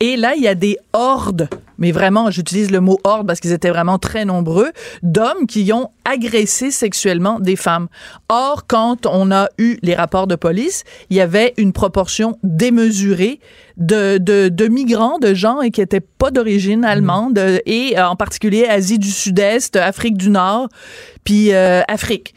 Et 0.00 0.16
là, 0.16 0.34
il 0.36 0.42
y 0.42 0.48
a 0.48 0.54
des 0.54 0.78
hordes, 0.92 1.48
mais 1.78 1.92
vraiment, 1.92 2.30
j'utilise 2.30 2.70
le 2.70 2.80
mot 2.80 2.98
horde 3.04 3.26
parce 3.26 3.40
qu'ils 3.40 3.52
étaient 3.52 3.70
vraiment 3.70 3.98
très 3.98 4.24
nombreux, 4.24 4.70
d'hommes 5.02 5.46
qui 5.48 5.72
ont 5.72 5.90
agressé 6.04 6.70
sexuellement 6.70 7.40
des 7.40 7.56
femmes. 7.56 7.88
Or, 8.28 8.66
quand 8.66 9.06
on 9.06 9.32
a 9.32 9.48
eu 9.58 9.78
les 9.82 9.94
rapports 9.94 10.26
de 10.26 10.36
police, 10.36 10.84
il 11.10 11.16
y 11.16 11.20
avait 11.20 11.54
une 11.56 11.72
proportion 11.72 12.38
démesurée 12.42 13.40
de, 13.76 14.18
de, 14.18 14.48
de 14.48 14.68
migrants, 14.68 15.18
de 15.18 15.34
gens 15.34 15.60
qui 15.72 15.80
n'étaient 15.80 16.00
pas 16.00 16.30
d'origine 16.30 16.84
allemande, 16.84 17.38
euh, 17.38 17.58
et 17.66 17.98
euh, 17.98 18.06
en 18.06 18.16
particulier 18.16 18.66
Asie 18.66 18.98
du 18.98 19.10
Sud-Est, 19.10 19.76
Afrique 19.76 20.16
du 20.16 20.30
Nord, 20.30 20.68
puis 21.24 21.52
euh, 21.52 21.82
Afrique. 21.88 22.34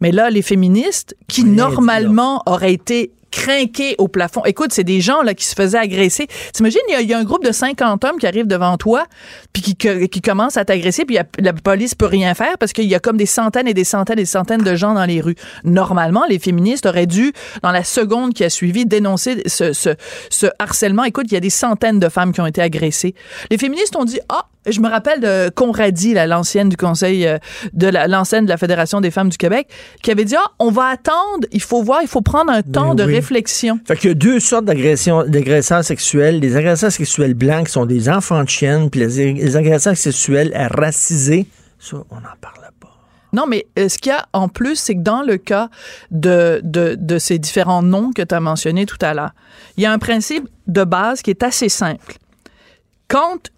Mais 0.00 0.12
là, 0.12 0.30
les 0.30 0.42
féministes, 0.42 1.16
qui 1.28 1.44
normalement 1.44 2.42
auraient 2.46 2.74
été 2.74 3.10
crinqués 3.34 3.96
au 3.98 4.06
plafond. 4.06 4.44
Écoute, 4.44 4.72
c'est 4.72 4.84
des 4.84 5.00
gens 5.00 5.22
là 5.22 5.34
qui 5.34 5.44
se 5.44 5.54
faisaient 5.54 5.78
agresser. 5.78 6.28
T'imagines, 6.52 6.80
il 6.88 6.92
y, 6.92 6.94
a- 6.94 7.00
il 7.00 7.08
y 7.08 7.14
a 7.14 7.18
un 7.18 7.24
groupe 7.24 7.44
de 7.44 7.50
50 7.50 8.04
hommes 8.04 8.18
qui 8.18 8.26
arrivent 8.28 8.46
devant 8.46 8.76
toi, 8.76 9.06
puis 9.52 9.60
qui, 9.62 9.74
qui 9.74 10.20
commencent 10.22 10.56
à 10.56 10.64
t'agresser, 10.64 11.04
puis 11.04 11.18
la, 11.38 11.52
police 11.52 11.94
peut 11.96 12.06
rien 12.06 12.34
faire 12.34 12.56
parce 12.58 12.72
qu'il 12.72 12.84
y 12.84 12.94
a 12.94 13.00
comme 13.00 13.16
des 13.16 13.26
centaines 13.26 13.66
et 13.66 13.74
des 13.74 13.82
centaines 13.84 14.18
et 14.18 14.22
des 14.22 14.26
centaines 14.26 14.62
de 14.62 14.74
gens 14.76 14.94
dans 14.94 15.04
les 15.04 15.20
rues. 15.20 15.34
Normalement, 15.64 16.22
les 16.28 16.38
féministes 16.38 16.86
auraient 16.86 17.06
dû, 17.06 17.32
dans 17.62 17.72
la 17.72 17.82
seconde 17.84 18.34
qui 18.34 18.44
a 18.44 18.50
suivi, 18.50 18.86
dénoncer 18.86 19.42
ce, 19.46 19.72
ce, 19.72 19.90
ce 20.30 20.46
harcèlement. 20.60 21.02
Écoute, 21.04 21.26
il 21.30 21.34
y 21.34 21.36
a 21.36 21.40
des 21.40 21.50
centaines 21.50 21.98
de 21.98 22.08
femmes 22.08 22.32
qui 22.32 22.40
ont 22.40 22.46
été 22.46 22.62
agressées. 22.62 23.14
Les 23.50 23.58
féministes 23.58 23.96
ont 23.96 24.04
dit, 24.04 24.20
ah, 24.28 24.46
je 24.66 24.80
me 24.80 24.88
rappelle 24.88 25.20
de 25.20 25.50
Conradi, 25.50 26.14
là, 26.14 26.26
l'ancienne 26.26 26.68
du 26.68 26.76
Conseil 26.76 27.26
euh, 27.26 27.38
de 27.72 27.86
la, 27.86 28.06
l'ancienne 28.06 28.44
de 28.44 28.50
la 28.50 28.56
Fédération 28.56 29.00
des 29.00 29.10
femmes 29.10 29.28
du 29.28 29.36
Québec, 29.36 29.68
qui 30.02 30.10
avait 30.10 30.24
dit, 30.24 30.36
ah, 30.36 30.52
on 30.58 30.70
va 30.70 30.86
attendre, 30.86 31.46
il 31.52 31.62
faut 31.62 31.82
voir, 31.82 32.00
il 32.02 32.08
faut 32.08 32.22
prendre 32.22 32.50
un 32.50 32.62
temps 32.62 32.94
de 32.94 33.04
oui. 33.04 33.14
réflexion. 33.14 33.78
Fait 33.86 33.96
qu'il 33.96 34.10
y 34.10 34.12
a 34.12 34.14
deux 34.14 34.40
sortes 34.40 34.64
d'agressions, 34.64 35.24
d'agresseurs 35.24 35.84
sexuels. 35.84 36.40
Les 36.40 36.56
agresseurs 36.56 36.92
sexuels 36.92 37.34
blancs 37.34 37.66
qui 37.66 37.72
sont 37.72 37.86
des 37.86 38.08
enfants 38.08 38.42
de 38.42 38.48
chienne, 38.48 38.90
puis 38.90 39.00
les, 39.00 39.32
les 39.34 39.56
agresseurs 39.56 39.96
sexuels 39.96 40.52
racisés. 40.72 41.46
Ça, 41.78 41.96
on 42.10 42.16
en 42.16 42.36
parle 42.40 42.70
pas. 42.80 42.94
Non, 43.32 43.46
mais 43.48 43.66
euh, 43.78 43.88
ce 43.88 43.98
qu'il 43.98 44.12
y 44.12 44.14
a 44.14 44.26
en 44.32 44.48
plus, 44.48 44.76
c'est 44.76 44.94
que 44.94 45.00
dans 45.00 45.22
le 45.22 45.36
cas 45.36 45.68
de, 46.10 46.60
de, 46.62 46.96
de 46.98 47.18
ces 47.18 47.38
différents 47.38 47.82
noms 47.82 48.12
que 48.12 48.22
tu 48.22 48.34
as 48.34 48.40
mentionnés 48.40 48.86
tout 48.86 48.98
à 49.00 49.12
l'heure, 49.12 49.32
il 49.76 49.82
y 49.82 49.86
a 49.86 49.92
un 49.92 49.98
principe 49.98 50.48
de 50.68 50.84
base 50.84 51.20
qui 51.20 51.30
est 51.30 51.42
assez 51.42 51.68
simple. 51.68 52.14
Quand, 53.08 53.50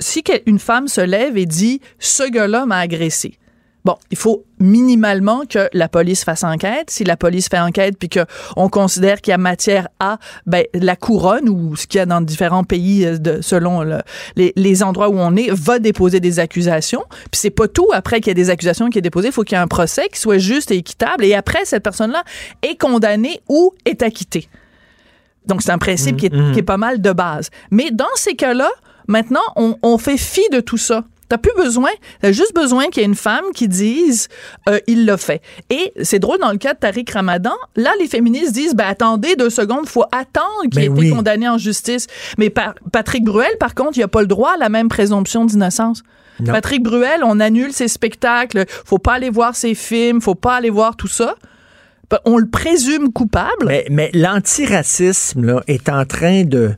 si 0.00 0.22
une 0.46 0.58
femme 0.58 0.88
se 0.88 1.00
lève 1.00 1.36
et 1.36 1.46
dit 1.46 1.80
«ce 1.98 2.28
gars-là 2.28 2.66
m'a 2.66 2.78
agressé», 2.78 3.38
Bon, 3.84 3.96
il 4.10 4.18
faut 4.18 4.44
minimalement 4.58 5.44
que 5.48 5.70
la 5.72 5.88
police 5.88 6.22
fasse 6.22 6.44
enquête. 6.44 6.90
Si 6.90 7.04
la 7.04 7.16
police 7.16 7.48
fait 7.48 7.60
enquête 7.60 7.96
puis 7.98 8.10
qu'on 8.10 8.68
considère 8.68 9.22
qu'il 9.22 9.30
y 9.30 9.34
a 9.34 9.38
matière 9.38 9.88
à 9.98 10.18
ben, 10.44 10.64
la 10.74 10.94
couronne 10.94 11.48
ou 11.48 11.74
ce 11.74 11.86
qu'il 11.86 11.96
y 11.98 12.02
a 12.02 12.04
dans 12.04 12.20
différents 12.20 12.64
pays 12.64 13.06
euh, 13.06 13.16
de, 13.16 13.40
selon 13.40 13.82
le- 13.82 14.02
les, 14.36 14.52
les 14.56 14.82
endroits 14.82 15.08
où 15.08 15.18
on 15.18 15.34
est, 15.36 15.50
va 15.52 15.78
déposer 15.78 16.20
des 16.20 16.38
accusations. 16.38 17.04
Puis 17.30 17.40
c'est 17.40 17.50
pas 17.50 17.66
tout. 17.66 17.86
Après 17.94 18.20
qu'il 18.20 18.28
y 18.28 18.32
ait 18.32 18.34
des 18.34 18.50
accusations 18.50 18.90
qui 18.90 18.98
est 18.98 19.02
déposées, 19.02 19.28
il 19.28 19.32
faut 19.32 19.44
qu'il 19.44 19.56
y 19.56 19.58
ait 19.58 19.62
un 19.64 19.68
procès 19.68 20.08
qui 20.12 20.20
soit 20.20 20.38
juste 20.38 20.70
et 20.70 20.76
équitable. 20.76 21.24
Et 21.24 21.34
après, 21.34 21.64
cette 21.64 21.84
personne-là 21.84 22.24
est 22.60 22.76
condamnée 22.78 23.40
ou 23.48 23.72
est 23.86 24.02
acquittée. 24.02 24.50
Donc, 25.46 25.62
c'est 25.62 25.70
un 25.70 25.78
principe 25.78 26.18
qui, 26.18 26.26
est, 26.26 26.52
qui 26.52 26.58
est 26.58 26.62
pas 26.62 26.76
mal 26.76 27.00
de 27.00 27.12
base. 27.12 27.48
Mais 27.70 27.90
dans 27.90 28.04
ces 28.16 28.34
cas-là, 28.34 28.68
maintenant, 29.08 29.40
on, 29.56 29.76
on 29.82 29.98
fait 29.98 30.16
fi 30.16 30.42
de 30.52 30.60
tout 30.60 30.76
ça. 30.78 31.04
T'as 31.28 31.36
plus 31.36 31.52
besoin, 31.58 31.90
t'as 32.22 32.32
juste 32.32 32.54
besoin 32.54 32.86
qu'il 32.88 33.02
y 33.02 33.04
ait 33.04 33.06
une 33.08 33.14
femme 33.14 33.44
qui 33.54 33.68
dise 33.68 34.28
euh, 34.66 34.78
il 34.86 35.04
l'a 35.04 35.18
fait. 35.18 35.42
Et 35.68 35.92
c'est 36.02 36.18
drôle 36.18 36.38
dans 36.38 36.52
le 36.52 36.56
cas 36.56 36.72
de 36.72 36.78
Tariq 36.78 37.12
Ramadan, 37.12 37.52
là 37.76 37.90
les 38.00 38.06
féministes 38.08 38.52
disent 38.52 38.74
ben 38.74 38.86
attendez 38.88 39.36
deux 39.36 39.50
secondes, 39.50 39.86
faut 39.86 40.04
attendre 40.10 40.62
qu'il 40.70 40.80
Ben 40.88 40.96
ait 40.96 41.06
été 41.06 41.10
condamné 41.14 41.46
en 41.46 41.58
justice. 41.58 42.06
Mais 42.38 42.48
par- 42.48 42.74
Patrick 42.92 43.24
Bruel 43.24 43.50
par 43.60 43.74
contre, 43.74 43.98
il 43.98 44.02
a 44.02 44.08
pas 44.08 44.22
le 44.22 44.26
droit 44.26 44.52
à 44.52 44.56
la 44.56 44.70
même 44.70 44.88
présomption 44.88 45.44
d'innocence. 45.44 46.02
Patrick 46.46 46.82
Bruel, 46.82 47.20
on 47.24 47.40
annule 47.40 47.74
ses 47.74 47.88
spectacles, 47.88 48.64
faut 48.86 48.98
pas 48.98 49.14
aller 49.14 49.28
voir 49.28 49.54
ses 49.54 49.74
films, 49.74 50.22
faut 50.22 50.34
pas 50.36 50.54
aller 50.54 50.70
voir 50.70 50.96
tout 50.96 51.08
ça. 51.08 51.34
Ben, 52.10 52.20
On 52.24 52.38
le 52.38 52.48
présume 52.48 53.12
coupable. 53.12 53.66
Mais, 53.66 53.84
mais 53.90 54.10
l'antiracisme 54.14 55.60
est 55.66 55.88
en 55.88 56.04
train 56.04 56.44
de, 56.44 56.72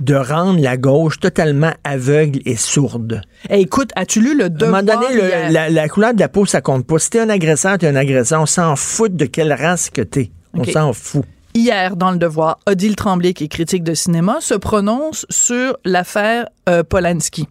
de 0.00 0.14
rendre 0.14 0.60
la 0.60 0.76
gauche 0.76 1.20
totalement 1.20 1.72
aveugle 1.84 2.40
et 2.46 2.56
sourde. 2.56 3.20
Écoute, 3.50 3.90
as-tu 3.96 4.20
lu 4.20 4.36
le 4.36 4.44
À 4.44 4.46
un 4.46 4.48
devoir 4.50 4.82
moment 4.82 5.00
donné, 5.02 5.14
le- 5.14 5.52
la, 5.52 5.68
la 5.70 5.88
couleur 5.88 6.14
de 6.14 6.20
la 6.20 6.28
peau, 6.28 6.46
ça 6.46 6.60
compte 6.60 6.86
pas. 6.86 6.98
Si 6.98 7.10
t'es 7.10 7.20
un 7.20 7.28
agresseur, 7.28 7.78
t'es 7.78 7.86
un 7.88 7.96
agresseur. 7.96 8.40
On 8.42 8.46
s'en 8.46 8.76
fout 8.76 9.14
de 9.14 9.24
quelle 9.26 9.52
race 9.52 9.90
que 9.90 10.02
t'es. 10.02 10.30
On 10.54 10.64
s'en 10.64 10.92
fout. 10.92 11.24
Hier, 11.52 11.96
dans 11.96 12.12
le 12.12 12.18
Devoir, 12.18 12.60
Odile 12.68 12.94
Tremblay, 12.94 13.32
qui 13.34 13.44
est 13.44 13.48
critique 13.48 13.82
de 13.82 13.92
cinéma, 13.94 14.36
se 14.40 14.54
prononce 14.54 15.26
sur 15.30 15.76
l'affaire 15.84 16.46
euh, 16.68 16.84
Polanski. 16.84 17.48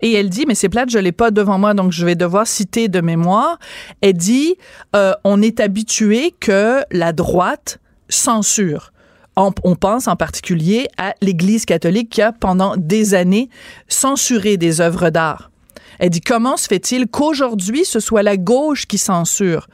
Et 0.00 0.12
elle 0.12 0.28
dit, 0.28 0.44
mais 0.46 0.56
c'est 0.56 0.68
plate, 0.68 0.90
je 0.90 0.98
l'ai 0.98 1.12
pas 1.12 1.30
devant 1.30 1.56
moi, 1.56 1.72
donc 1.72 1.92
je 1.92 2.04
vais 2.04 2.16
devoir 2.16 2.48
citer 2.48 2.88
de 2.88 3.00
mémoire. 3.00 3.58
Elle 4.00 4.14
dit, 4.14 4.56
euh, 4.96 5.12
on 5.22 5.40
est 5.40 5.60
habitué 5.60 6.34
que 6.40 6.80
la 6.90 7.12
droite 7.12 7.78
censure. 8.08 8.92
On, 9.40 9.52
on 9.62 9.76
pense 9.76 10.08
en 10.08 10.16
particulier 10.16 10.88
à 10.98 11.14
l'Église 11.22 11.64
catholique 11.64 12.10
qui 12.10 12.20
a 12.22 12.32
pendant 12.32 12.74
des 12.76 13.14
années 13.14 13.48
censuré 13.86 14.56
des 14.56 14.80
œuvres 14.80 15.10
d'art. 15.10 15.50
Elle 16.00 16.10
dit 16.10 16.20
comment 16.20 16.56
se 16.56 16.66
fait-il 16.66 17.06
qu'aujourd'hui 17.06 17.84
ce 17.84 18.00
soit 18.00 18.22
la 18.24 18.36
gauche 18.36 18.86
qui 18.86 18.98
censure? 18.98 19.68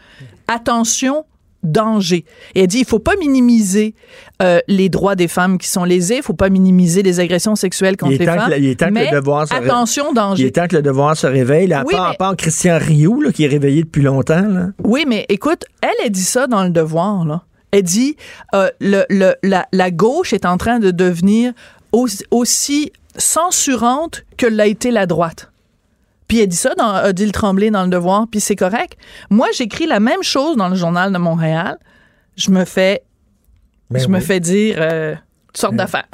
Attention, 0.49 1.25
danger. 1.63 2.25
Et 2.55 2.61
elle 2.61 2.67
dit 2.67 2.81
il 2.81 2.85
faut 2.85 2.99
pas 2.99 3.17
minimiser 3.19 3.95
euh, 4.43 4.61
les 4.69 4.91
droits 4.91 5.17
des 5.17 5.29
femmes 5.29 5.57
qui 5.57 5.69
sont 5.69 5.85
lésés, 5.85 6.17
il 6.19 6.23
faut 6.23 6.35
pas 6.35 6.51
minimiser 6.51 7.03
les 7.03 7.21
agressions 7.21 7.57
sexuelles 7.57 7.97
contre 7.97 8.13
Il 8.13 8.19
les 8.19 8.27
femmes. 8.27 8.53
il 8.59 8.67
est 8.67 8.79
temps 8.79 8.89
que 8.91 8.99
le 8.99 9.11
devoir 9.11 9.49
se 9.49 9.55
attention, 9.55 10.07
Il 10.11 10.15
danger. 10.15 10.47
est 10.47 10.51
temps 10.51 10.67
que 10.69 10.77
le 10.77 10.83
devoir 10.83 11.17
se 11.17 11.27
réveille. 11.27 11.67
Là, 11.69 11.81
à, 11.81 11.85
Oui, 11.85 11.93
part, 11.95 12.07
à 12.07 12.11
mais- 12.11 12.17
part 12.17 12.37
Christian 12.37 12.79
Rioux, 12.79 13.23
là, 13.23 13.33
qui 13.33 13.45
est 13.45 13.49
réveillé 13.49 13.83
depuis 13.83 14.03
longtemps. 14.03 14.43
Là. 14.47 14.67
Oui, 14.83 15.05
mais 15.09 15.25
écoute, 15.31 15.65
elle, 15.81 15.89
elle 16.05 16.11
dit 16.11 16.21
ça 16.25 16.47
dans 16.47 16.65
le 16.65 16.71
devoir, 16.71 17.25
là. 17.25 17.43
Elle 17.75 17.83
dit 17.83 18.17
euh, 18.55 18.71
le, 18.81 19.05
le- 19.11 19.35
la, 19.43 19.67
la 19.73 19.91
gauche 19.91 20.33
est 20.33 20.45
en 20.45 20.57
train 20.59 20.79
de 20.79 20.93
devenir 20.93 21.53
aussi, 21.91 22.25
aussi 22.31 22.93
censurante 23.17 24.23
que 24.37 24.47
l'a 24.47 24.67
été 24.67 24.93
la 24.93 25.07
droite. 25.07 25.51
Puis 26.29 26.41
elle 26.41 26.47
dit 26.49 26.57
ça 26.57 26.75
dans 26.77 27.05
Odile 27.05 27.33
Tremblay 27.33 27.71
dans 27.71 27.83
le 27.83 27.89
devoir, 27.91 28.27
puis 28.31 28.41
c'est 28.41 28.55
correct. 28.57 28.97
Moi, 29.29 29.49
j'écris 29.55 29.87
la 29.87 29.99
même 30.01 30.23
chose 30.23 30.57
dans 30.57 30.69
le 30.69 30.77
journal 30.77 31.13
de 31.13 31.19
Montréal. 31.19 31.79
Je 32.37 32.51
me 32.53 32.65
fais, 32.65 33.03
Ben 33.91 34.01
je 34.01 34.07
me 34.09 34.21
fais 34.21 34.39
dire 34.41 34.77
euh, 34.79 35.15
toutes 35.49 35.59
sortes 35.59 35.77
d'affaires. 35.77 36.07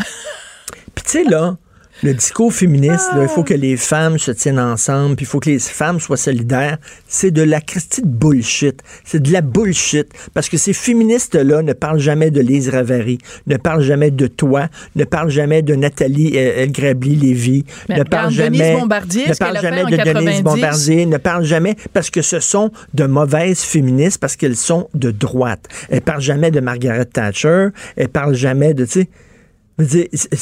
Puis 0.95 1.05
tu 1.05 1.11
sais, 1.11 1.25
là, 1.25 1.57
Le 2.03 2.15
discours 2.15 2.53
féministe, 2.53 3.11
là, 3.15 3.23
il 3.23 3.29
faut 3.29 3.45
que 3.45 3.53
les 3.53 3.77
femmes 3.77 4.19
se 4.19 4.31
tiennent 4.31 4.59
ensemble, 4.59 5.17
puis 5.17 5.25
il 5.25 5.29
faut 5.29 5.39
que 5.39 5.51
les 5.51 5.59
femmes 5.59 6.01
soient 6.01 6.17
solidaires. 6.17 6.79
C'est 7.07 7.31
de 7.31 7.43
la 7.43 7.61
Christie 7.61 8.01
de 8.01 8.07
bullshit. 8.07 8.81
C'est 9.05 9.23
de 9.23 9.31
la 9.31 9.43
bullshit. 9.43 10.09
Parce 10.33 10.49
que 10.49 10.57
ces 10.57 10.73
féministes-là 10.73 11.61
ne 11.61 11.75
parlent 11.75 11.99
jamais 11.99 12.31
de 12.31 12.41
Lise 12.41 12.71
Ravary, 12.71 13.19
ne 13.47 13.59
parlent 13.59 13.83
jamais 13.83 14.11
de 14.11 14.27
toi, 14.27 14.69
ne 14.97 15.05
parlent 15.05 15.29
jamais 15.29 15.61
de 15.61 15.75
Nathalie 15.75 16.33
euh, 16.37 16.63
El 16.63 16.73
Grabli-Lévy, 16.73 17.67
Mais 17.91 17.99
ne 17.99 18.05
parlent 18.05 18.33
jamais, 18.33 18.77
Bombardier, 18.79 19.29
ne 19.29 19.35
parlent 19.35 19.61
jamais 19.61 19.85
de 19.85 19.97
Denise 19.97 20.43
90. 20.43 20.43
Bombardier, 20.43 21.07
ne 21.07 21.19
parlent 21.19 21.45
jamais 21.45 21.77
parce 21.93 22.09
que 22.09 22.23
ce 22.23 22.41
sont 22.41 22.71
de 22.95 23.05
mauvaises 23.05 23.61
féministes 23.61 24.19
parce 24.19 24.37
qu'elles 24.37 24.57
sont 24.57 24.89
de 24.95 25.11
droite. 25.11 25.69
Elles 25.91 26.01
parlent 26.01 26.23
jamais 26.23 26.51
de 26.51 26.61
Margaret 26.61 27.05
Thatcher, 27.05 27.69
elles 27.97 28.09
parlent 28.09 28.35
jamais 28.35 28.73
de, 28.73 28.87
tu 28.87 28.93
sais, 28.93 29.09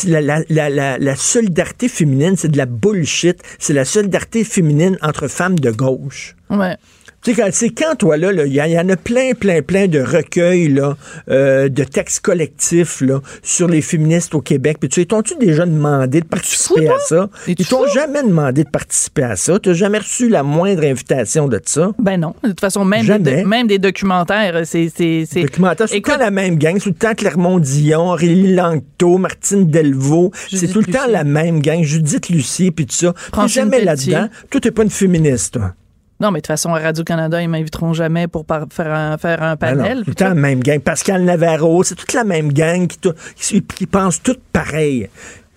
la, 0.06 0.20
la- 0.98 1.16
solidarité 1.16 1.88
féminine, 1.88 2.36
c'est 2.36 2.48
de 2.48 2.56
la 2.56 2.66
bullshit. 2.66 3.40
C'est 3.58 3.72
la 3.74 3.84
solidarité 3.84 4.44
féminine 4.44 4.98
entre 5.02 5.28
femmes 5.28 5.58
de 5.58 5.70
gauche. 5.70 6.34
Tu 7.22 7.34
sais, 7.34 7.42
quand, 7.42 7.48
c'est 7.52 7.70
quand 7.70 7.96
toi, 7.96 8.16
là, 8.16 8.30
il 8.46 8.52
y, 8.52 8.78
en 8.78 8.88
a 8.88 8.96
plein, 8.96 9.32
plein, 9.32 9.60
plein 9.60 9.88
de 9.88 10.00
recueils, 10.00 10.68
là, 10.68 10.96
euh, 11.28 11.68
de 11.68 11.82
textes 11.82 12.20
collectifs, 12.20 13.00
là, 13.00 13.20
sur 13.42 13.66
les 13.66 13.82
féministes 13.82 14.36
au 14.36 14.40
Québec. 14.40 14.76
Puis 14.78 14.88
tu 14.88 15.00
sais, 15.00 15.06
t'ont-tu 15.06 15.34
déjà 15.36 15.66
demandé 15.66 16.20
de 16.20 16.26
participer 16.26 16.88
à 16.88 16.98
ça? 17.00 17.28
Ils 17.48 17.66
t'ont 17.66 17.88
jamais 17.88 18.22
demandé 18.22 18.62
de 18.62 18.70
participer 18.70 19.24
à 19.24 19.36
ça. 19.36 19.58
T'as 19.58 19.72
jamais 19.72 19.98
reçu 19.98 20.28
la 20.28 20.44
moindre 20.44 20.84
invitation 20.84 21.48
de 21.48 21.60
ça? 21.64 21.92
Ben 21.98 22.18
non. 22.18 22.34
De 22.44 22.50
toute 22.50 22.60
façon, 22.60 22.84
même, 22.84 23.04
des, 23.18 23.44
même 23.44 23.66
des 23.66 23.78
documentaires, 23.78 24.60
c'est. 24.64 24.90
c'est, 24.94 25.24
c'est... 25.28 25.42
Tout 25.48 25.62
le 25.62 26.00
temps 26.00 26.16
la 26.18 26.30
même 26.30 26.56
gang, 26.56 26.76
c'est 26.76 26.84
tout 26.84 26.88
le 26.90 26.94
temps 26.94 27.14
Clermont 27.14 27.58
Dion, 27.58 28.10
Aurélie 28.10 28.54
Langto, 28.54 29.18
Martine 29.18 29.66
Delvaux, 29.66 30.30
c'est 30.50 30.68
tout 30.68 30.80
le 30.80 30.92
temps 30.92 31.06
la 31.08 31.24
même 31.24 31.60
gang, 31.60 31.82
Judith 31.82 32.28
Lucie, 32.28 32.70
puis 32.70 32.86
tout 32.86 32.94
ça. 32.94 33.14
T'es 33.32 33.48
jamais 33.48 33.84
là-dedans. 33.84 34.28
Toi, 34.50 34.60
t'es 34.60 34.70
pas 34.70 34.84
une 34.84 34.90
féministe, 34.90 35.54
toi. 35.54 35.74
Non, 36.20 36.30
mais 36.32 36.38
de 36.38 36.42
toute 36.42 36.48
façon, 36.48 36.74
à 36.74 36.80
Radio-Canada, 36.80 37.40
ils 37.40 37.48
m'inviteront 37.48 37.92
jamais 37.92 38.26
pour 38.26 38.44
faire 38.72 38.92
un, 38.92 39.16
faire 39.18 39.42
un 39.42 39.56
panel. 39.56 40.04
tout 40.04 40.24
le 40.24 40.34
même 40.34 40.60
gang. 40.62 40.80
Pascal 40.80 41.22
Navarro, 41.24 41.84
c'est 41.84 41.94
toute 41.94 42.12
la 42.12 42.24
même 42.24 42.52
gang 42.52 42.86
qui, 42.88 42.98
tout- 42.98 43.14
qui, 43.36 43.62
qui 43.62 43.86
pense 43.86 44.20
toutes 44.22 44.40
pareil. 44.52 45.08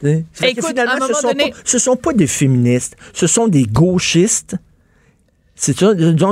Écoute, 0.03 0.65
finalement, 0.68 0.91
à 0.94 0.95
un 0.95 0.98
ce 0.99 1.02
moment 1.07 1.14
sont, 1.19 1.27
donné- 1.30 1.52
pas, 1.52 1.57
ce 1.64 1.77
sont 1.80 1.95
pas 1.95 2.14
des 2.14 2.27
féministes, 2.27 2.95
ce 3.14 3.27
sont 3.27 3.48
des 3.48 3.64
gauchistes. 3.64 4.56
C'est 5.56 5.76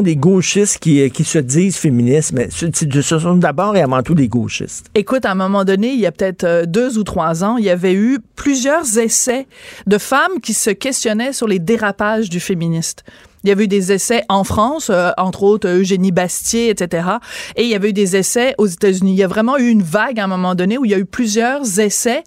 des 0.01 0.15
gauchistes 0.15 0.79
qui, 0.79 1.07
qui 1.11 1.23
se 1.23 1.37
disent 1.37 1.77
féministes, 1.77 2.31
mais 2.33 2.49
ce, 2.49 2.65
ce 3.01 3.19
sont 3.19 3.35
d'abord 3.35 3.75
et 3.75 3.81
avant 3.81 4.01
tout 4.01 4.15
des 4.15 4.27
gauchistes. 4.27 4.87
Écoute, 4.95 5.23
à 5.23 5.31
un 5.31 5.35
moment 5.35 5.65
donné, 5.65 5.89
il 5.89 5.99
y 5.99 6.07
a 6.07 6.11
peut-être 6.11 6.45
euh, 6.45 6.65
deux 6.65 6.97
ou 6.97 7.03
trois 7.03 7.43
ans, 7.43 7.57
il 7.57 7.63
y 7.65 7.69
avait 7.69 7.93
eu 7.93 8.17
plusieurs 8.35 8.97
essais 8.97 9.45
de 9.85 9.97
femmes 9.99 10.39
qui 10.41 10.55
se 10.55 10.71
questionnaient 10.71 11.31
sur 11.33 11.47
les 11.47 11.59
dérapages 11.59 12.27
du 12.31 12.39
féministe. 12.39 13.03
Il 13.43 13.49
y 13.49 13.51
avait 13.51 13.65
eu 13.65 13.67
des 13.67 13.91
essais 13.91 14.23
en 14.29 14.43
France, 14.43 14.89
euh, 14.89 15.11
entre 15.17 15.43
autres 15.43 15.67
Eugénie 15.67 16.11
Bastier, 16.11 16.69
etc. 16.69 17.07
Et 17.55 17.63
il 17.63 17.69
y 17.69 17.75
avait 17.75 17.89
eu 17.89 17.93
des 17.93 18.15
essais 18.15 18.53
aux 18.57 18.67
États-Unis. 18.67 19.13
Il 19.13 19.17
y 19.17 19.23
a 19.23 19.27
vraiment 19.27 19.57
eu 19.57 19.69
une 19.69 19.83
vague 19.83 20.19
à 20.19 20.25
un 20.25 20.27
moment 20.27 20.55
donné 20.55 20.77
où 20.77 20.85
il 20.85 20.91
y 20.91 20.95
a 20.95 20.99
eu 20.99 21.05
plusieurs 21.05 21.79
essais 21.79 22.23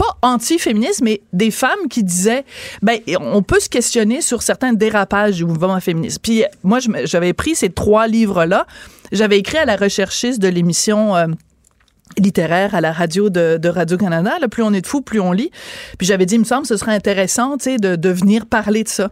pas 0.00 0.16
anti-féministes, 0.22 1.02
mais 1.02 1.20
des 1.34 1.50
femmes 1.50 1.88
qui 1.90 2.02
disaient, 2.02 2.46
ben, 2.80 3.00
on 3.20 3.42
peut 3.42 3.60
se 3.60 3.68
questionner 3.68 4.22
sur 4.22 4.42
certains 4.42 4.72
dérapages 4.72 5.36
du 5.36 5.44
mouvement 5.44 5.78
féministe. 5.78 6.20
Puis 6.22 6.42
moi, 6.62 6.78
j'avais 7.04 7.34
pris 7.34 7.54
ces 7.54 7.68
trois 7.68 8.06
livres-là. 8.06 8.66
J'avais 9.12 9.38
écrit 9.38 9.58
à 9.58 9.66
la 9.66 9.76
recherchiste 9.76 10.40
de 10.40 10.48
l'émission 10.48 11.16
euh, 11.16 11.26
littéraire 12.16 12.74
à 12.74 12.80
la 12.80 12.92
radio 12.92 13.28
de, 13.28 13.68
Radio-Canada. 13.68 14.36
Plus 14.50 14.62
on 14.62 14.72
est 14.72 14.80
de 14.80 14.86
fous, 14.86 15.02
plus 15.02 15.20
on 15.20 15.32
lit. 15.32 15.50
Puis 15.98 16.06
j'avais 16.06 16.24
dit, 16.24 16.36
il 16.36 16.40
me 16.40 16.44
semble, 16.44 16.64
ce 16.64 16.78
serait 16.78 16.94
intéressant, 16.94 17.56
de, 17.56 17.96
de 17.96 18.08
venir 18.08 18.46
parler 18.46 18.84
de 18.84 18.88
ça. 18.88 19.10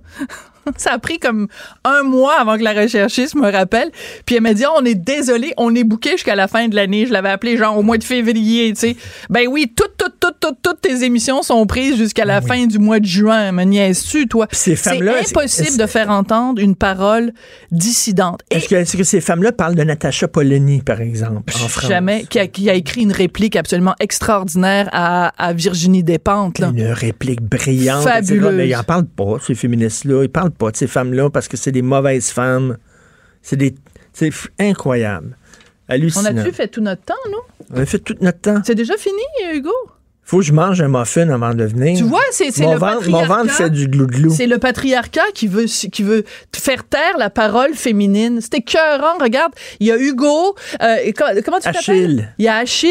Ça 0.76 0.92
a 0.92 0.98
pris 0.98 1.18
comme 1.18 1.48
un 1.84 2.02
mois 2.02 2.40
avant 2.40 2.56
que 2.58 2.62
la 2.62 2.72
recherchiste 2.72 3.34
me 3.34 3.50
rappelle. 3.50 3.90
Puis 4.26 4.36
elle 4.36 4.42
m'a 4.42 4.54
dit, 4.54 4.64
Oh, 4.68 4.78
on 4.80 4.84
est 4.84 4.94
désolé, 4.94 5.52
on 5.56 5.74
est 5.74 5.84
bouqué 5.84 6.12
jusqu'à 6.12 6.36
la 6.36 6.48
fin 6.48 6.68
de 6.68 6.74
l'année. 6.74 7.06
Je 7.06 7.12
l'avais 7.12 7.30
appelé 7.30 7.56
genre 7.56 7.76
au 7.76 7.82
mois 7.82 7.98
de 7.98 8.04
février, 8.04 8.72
tu 8.74 8.80
sais. 8.80 8.96
Ben 9.30 9.46
oui, 9.48 9.72
toutes, 9.74 9.96
toutes, 9.96 10.18
toutes, 10.20 10.38
toutes, 10.40 10.58
toutes 10.62 10.80
tes 10.80 11.04
émissions 11.04 11.42
sont 11.42 11.64
prises 11.66 11.96
jusqu'à 11.96 12.24
la 12.24 12.40
fin 12.40 12.66
du 12.66 12.78
mois 12.78 13.00
de 13.00 13.06
juin. 13.06 13.52
Me 13.52 13.64
niaises-tu, 13.64 14.28
toi? 14.28 14.46
ces 14.52 14.76
C'est 14.76 14.90
femmes-là, 14.90 15.14
c'est- 15.22 15.36
impossible 15.36 15.78
de 15.78 15.86
faire 15.86 16.10
entendre 16.10 16.60
une 16.60 16.74
parole 16.76 17.32
dissidente. 17.72 18.40
Est-ce 18.50 18.96
que, 18.96 19.04
ces 19.04 19.20
femmes-là 19.20 19.52
parlent 19.52 19.74
de 19.74 19.82
Natacha 19.84 20.28
Polony, 20.28 20.80
par 20.82 21.00
exemple, 21.00 21.52
en 21.54 21.68
France? 21.68 21.88
Jamais, 21.88 22.24
qui 22.28 22.38
a, 22.38 22.46
qui 22.46 22.68
a 22.70 22.74
écrit 22.74 23.02
une 23.02 23.12
réplique 23.12 23.56
absolument 23.56 23.94
extraordinaire 24.00 24.88
à, 24.92 25.28
à 25.42 25.52
Virginie 25.52 26.02
Despentes. 26.02 26.58
Là. 26.58 26.68
Une 26.74 26.86
réplique 26.92 27.42
brillante. 27.42 28.02
etc. 28.06 28.20
Fabuleuse. 28.20 28.54
Mais 28.54 28.68
ils 28.68 28.76
n'en 28.76 28.82
parlent 28.82 29.06
pas, 29.06 29.36
ces 29.46 29.54
féministes-là. 29.54 30.24
Ils 30.24 30.28
parlent 30.28 30.50
pas 30.58 30.70
de 30.70 30.76
ces 30.76 30.86
femmes-là 30.86 31.30
parce 31.30 31.48
que 31.48 31.56
c'est 31.56 31.72
des 31.72 31.82
mauvaises 31.82 32.30
femmes. 32.30 32.76
C'est 33.42 33.56
des. 33.56 33.74
C'est 34.12 34.30
incroyable. 34.58 35.36
On 35.88 35.94
Hallucinant. 35.94 36.36
a-tu 36.36 36.52
fait 36.52 36.68
tout 36.68 36.80
notre 36.82 37.02
temps, 37.02 37.14
nous? 37.30 37.38
On 37.74 37.80
a 37.80 37.86
fait 37.86 37.98
tout 38.00 38.14
notre 38.20 38.40
temps. 38.40 38.60
C'est 38.64 38.74
déjà 38.74 38.96
fini, 38.96 39.22
Hugo? 39.54 39.70
Faut 40.30 40.40
que 40.40 40.44
je 40.44 40.52
mange 40.52 40.78
un 40.82 40.88
muffin 40.88 41.30
avant 41.30 41.54
de 41.54 41.64
venir. 41.64 41.96
Tu 41.96 42.04
vois, 42.04 42.20
c'est 42.32 42.54
mon 42.58 42.74
le 42.74 42.78
ventre, 42.78 43.08
Mon 43.08 43.24
ventre 43.24 43.50
fait 43.50 43.70
du 43.70 43.88
glou-glou. 43.88 44.30
C'est 44.36 44.46
le 44.46 44.58
patriarcat 44.58 45.22
qui 45.32 45.46
veut, 45.48 45.64
qui 45.64 46.02
veut 46.02 46.22
faire 46.54 46.84
taire 46.84 47.16
la 47.18 47.30
parole 47.30 47.72
féminine. 47.72 48.42
C'était 48.42 48.58
écœurant. 48.58 49.16
Regarde, 49.22 49.52
il 49.80 49.86
y 49.86 49.90
a 49.90 49.96
Hugo. 49.96 50.54
euh, 50.82 50.96
comment 51.16 51.56
tu 51.56 51.62
t'appelles? 51.62 51.78
Achille. 51.78 52.28
Il 52.38 52.44
y 52.44 52.48
a 52.48 52.56
Achille, 52.56 52.90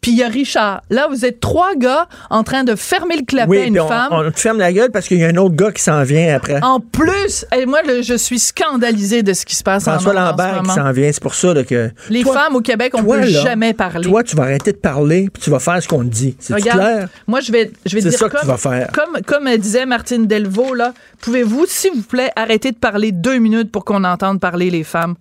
puis 0.00 0.12
il 0.12 0.18
y 0.18 0.22
a 0.22 0.28
Richard. 0.28 0.82
Là, 0.88 1.08
vous 1.10 1.24
êtes 1.24 1.40
trois 1.40 1.74
gars 1.74 2.06
en 2.30 2.44
train 2.44 2.62
de 2.62 2.76
fermer 2.76 3.16
le 3.16 3.24
clapet 3.24 3.50
Oui, 3.50 3.58
à 3.58 3.64
une 3.64 3.80
on, 3.80 3.88
femme. 3.88 4.08
on 4.12 4.30
te 4.30 4.38
ferme 4.38 4.58
la 4.58 4.72
gueule 4.72 4.92
parce 4.92 5.08
qu'il 5.08 5.18
y 5.18 5.24
a 5.24 5.26
un 5.26 5.36
autre 5.36 5.56
gars 5.56 5.72
qui 5.72 5.82
s'en 5.82 6.04
vient 6.04 6.32
après. 6.36 6.60
En 6.62 6.78
plus, 6.78 7.44
et 7.56 7.66
moi, 7.66 7.80
le- 7.82 8.02
je 8.02 8.14
suis 8.14 8.38
scandalisée 8.38 9.24
de 9.24 9.32
ce 9.32 9.44
qui 9.44 9.56
se 9.56 9.64
passe 9.64 9.88
en- 9.88 9.94
François 9.98 10.12
en, 10.12 10.14
ce 10.14 10.30
Lambert 10.30 10.62
qui 10.62 10.70
s'en 10.74 10.92
vient. 10.92 11.10
C'est 11.12 11.22
pour 11.22 11.34
ça 11.34 11.52
là, 11.54 11.64
que. 11.64 11.90
Les 12.08 12.22
Toi- 12.22 12.34
femmes 12.34 12.54
au 12.54 12.60
Québec, 12.60 12.92
on 12.94 13.02
toi, 13.02 13.16
peut 13.16 13.22
là, 13.22 13.40
jamais 13.42 13.74
parler. 13.74 14.08
Toi, 14.08 14.22
tu 14.22 14.36
vas 14.36 14.44
arrêter 14.44 14.70
de 14.70 14.76
parler 14.76 15.28
puis 15.32 15.42
tu 15.42 15.50
vas 15.50 15.58
faire 15.58 15.82
ce 15.82 15.88
qu'on 15.88 16.04
te 16.04 16.10
dit. 16.14 16.36
Clair? 16.74 17.08
moi, 17.26 17.40
je 17.40 17.52
vais, 17.52 17.70
je 17.84 17.94
vais 17.94 18.02
dire 18.02 18.12
ça 18.12 18.28
que 18.28 18.32
comme, 18.32 18.40
tu 18.40 18.46
vas 18.46 18.56
faire. 18.56 18.90
Comme, 18.92 19.22
comme 19.26 19.46
elle 19.46 19.60
disait 19.60 19.86
Martine 19.86 20.26
Delvaux, 20.26 20.74
là, 20.74 20.94
pouvez-vous, 21.20 21.66
s'il 21.66 21.92
vous 21.92 22.02
plaît, 22.02 22.30
arrêter 22.36 22.72
de 22.72 22.76
parler 22.76 23.12
deux 23.12 23.38
minutes 23.38 23.70
pour 23.70 23.84
qu'on 23.84 24.04
entende 24.04 24.40
parler 24.40 24.70
les 24.70 24.84
femmes? 24.84 25.14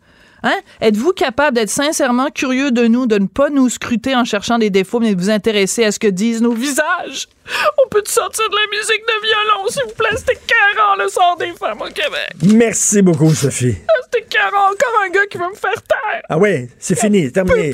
Hein? 0.43 0.55
Êtes-vous 0.81 1.13
capable 1.13 1.55
d'être 1.55 1.69
sincèrement 1.69 2.29
curieux 2.29 2.71
de 2.71 2.85
nous, 2.87 3.07
de 3.07 3.17
ne 3.17 3.27
pas 3.27 3.49
nous 3.49 3.69
scruter 3.69 4.15
en 4.15 4.23
cherchant 4.23 4.59
des 4.59 4.69
défauts, 4.69 4.99
mais 4.99 5.15
de 5.15 5.19
vous 5.19 5.29
intéresser 5.29 5.83
à 5.83 5.91
ce 5.91 5.99
que 5.99 6.07
disent 6.07 6.41
nos 6.41 6.53
visages? 6.53 7.27
On 7.83 7.89
peut 7.89 8.03
sortir 8.05 8.47
de 8.49 8.55
la 8.55 8.77
musique 8.77 9.01
de 9.01 9.27
violon, 9.27 9.67
s'il 9.69 9.83
vous 9.83 9.95
plaît? 9.97 10.15
C'était 10.15 10.33
écœurant, 10.33 10.95
le 10.97 11.09
sort 11.09 11.37
des 11.39 11.53
femmes 11.53 11.81
au 11.81 11.85
Québec. 11.85 12.33
Merci 12.43 13.01
beaucoup, 13.01 13.33
Sophie. 13.33 13.75
C'était 14.03 14.25
écœurant. 14.25 14.71
Encore 14.71 15.01
un 15.05 15.09
gars 15.09 15.25
qui 15.29 15.37
veut 15.37 15.49
me 15.49 15.55
faire 15.55 15.73
taire. 15.73 16.21
Ah 16.29 16.37
oui, 16.37 16.67
c'est 16.77 16.97
fini, 16.97 17.25
c'est 17.25 17.31
terminé. 17.31 17.73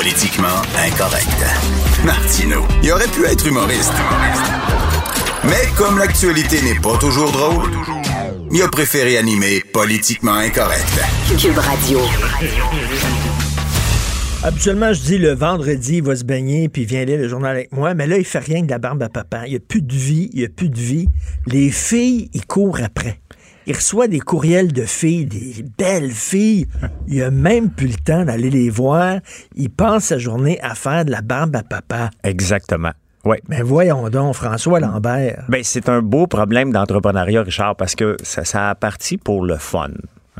Politiquement 0.00 0.62
incorrect. 0.78 1.44
Martineau, 2.06 2.66
il 2.82 2.90
aurait 2.90 3.06
pu 3.08 3.26
être 3.26 3.46
humoriste. 3.46 3.92
Mais 5.44 5.68
comme 5.76 5.98
l'actualité 5.98 6.62
n'est 6.62 6.80
pas 6.80 6.96
toujours 6.96 7.30
drôle, 7.30 7.70
il 8.50 8.62
a 8.62 8.68
préféré 8.68 9.18
animer 9.18 9.60
Politiquement 9.74 10.36
incorrect. 10.36 10.88
Cube 11.38 11.58
Radio. 11.58 12.00
Habituellement, 14.42 14.94
je 14.94 15.02
dis 15.02 15.18
le 15.18 15.34
vendredi, 15.34 15.96
il 15.96 16.02
va 16.02 16.16
se 16.16 16.24
baigner, 16.24 16.70
puis 16.70 16.82
il 16.82 16.88
vient 16.88 17.04
lire 17.04 17.18
le 17.18 17.28
journal 17.28 17.54
avec 17.54 17.70
moi. 17.70 17.92
Mais 17.92 18.06
là, 18.06 18.16
il 18.16 18.24
fait 18.24 18.38
rien 18.38 18.62
de 18.62 18.70
la 18.70 18.78
barbe 18.78 19.02
à 19.02 19.10
papa. 19.10 19.42
Il 19.44 19.50
n'y 19.50 19.56
a 19.56 19.60
plus 19.60 19.82
de 19.82 19.92
vie, 19.92 20.30
il 20.32 20.38
n'y 20.38 20.46
a 20.46 20.48
plus 20.48 20.70
de 20.70 20.78
vie. 20.78 21.08
Les 21.46 21.70
filles, 21.70 22.30
ils 22.32 22.46
courent 22.46 22.80
après. 22.82 23.20
Il 23.66 23.74
reçoit 23.74 24.08
des 24.08 24.20
courriels 24.20 24.72
de 24.72 24.84
filles, 24.84 25.26
des 25.26 25.64
belles 25.78 26.10
filles. 26.10 26.66
Il 27.08 27.22
a 27.22 27.30
même 27.30 27.70
plus 27.70 27.88
le 27.88 27.94
temps 27.94 28.24
d'aller 28.24 28.50
les 28.50 28.70
voir. 28.70 29.20
Il 29.54 29.70
passe 29.70 30.04
sa 30.04 30.18
journée 30.18 30.58
à 30.62 30.74
faire 30.74 31.04
de 31.04 31.10
la 31.10 31.20
barbe 31.20 31.56
à 31.56 31.62
papa. 31.62 32.10
Exactement. 32.24 32.92
Oui. 33.24 33.36
Mais 33.48 33.62
voyons 33.62 34.08
donc, 34.08 34.34
François 34.34 34.80
Lambert. 34.80 35.44
Ben, 35.48 35.62
c'est 35.62 35.88
un 35.88 36.00
beau 36.00 36.26
problème 36.26 36.72
d'entrepreneuriat, 36.72 37.42
Richard, 37.42 37.76
parce 37.76 37.94
que 37.94 38.16
ça, 38.22 38.44
ça 38.44 38.70
a 38.70 38.74
parti 38.74 39.18
pour 39.18 39.44
le 39.44 39.56
fun. 39.56 39.90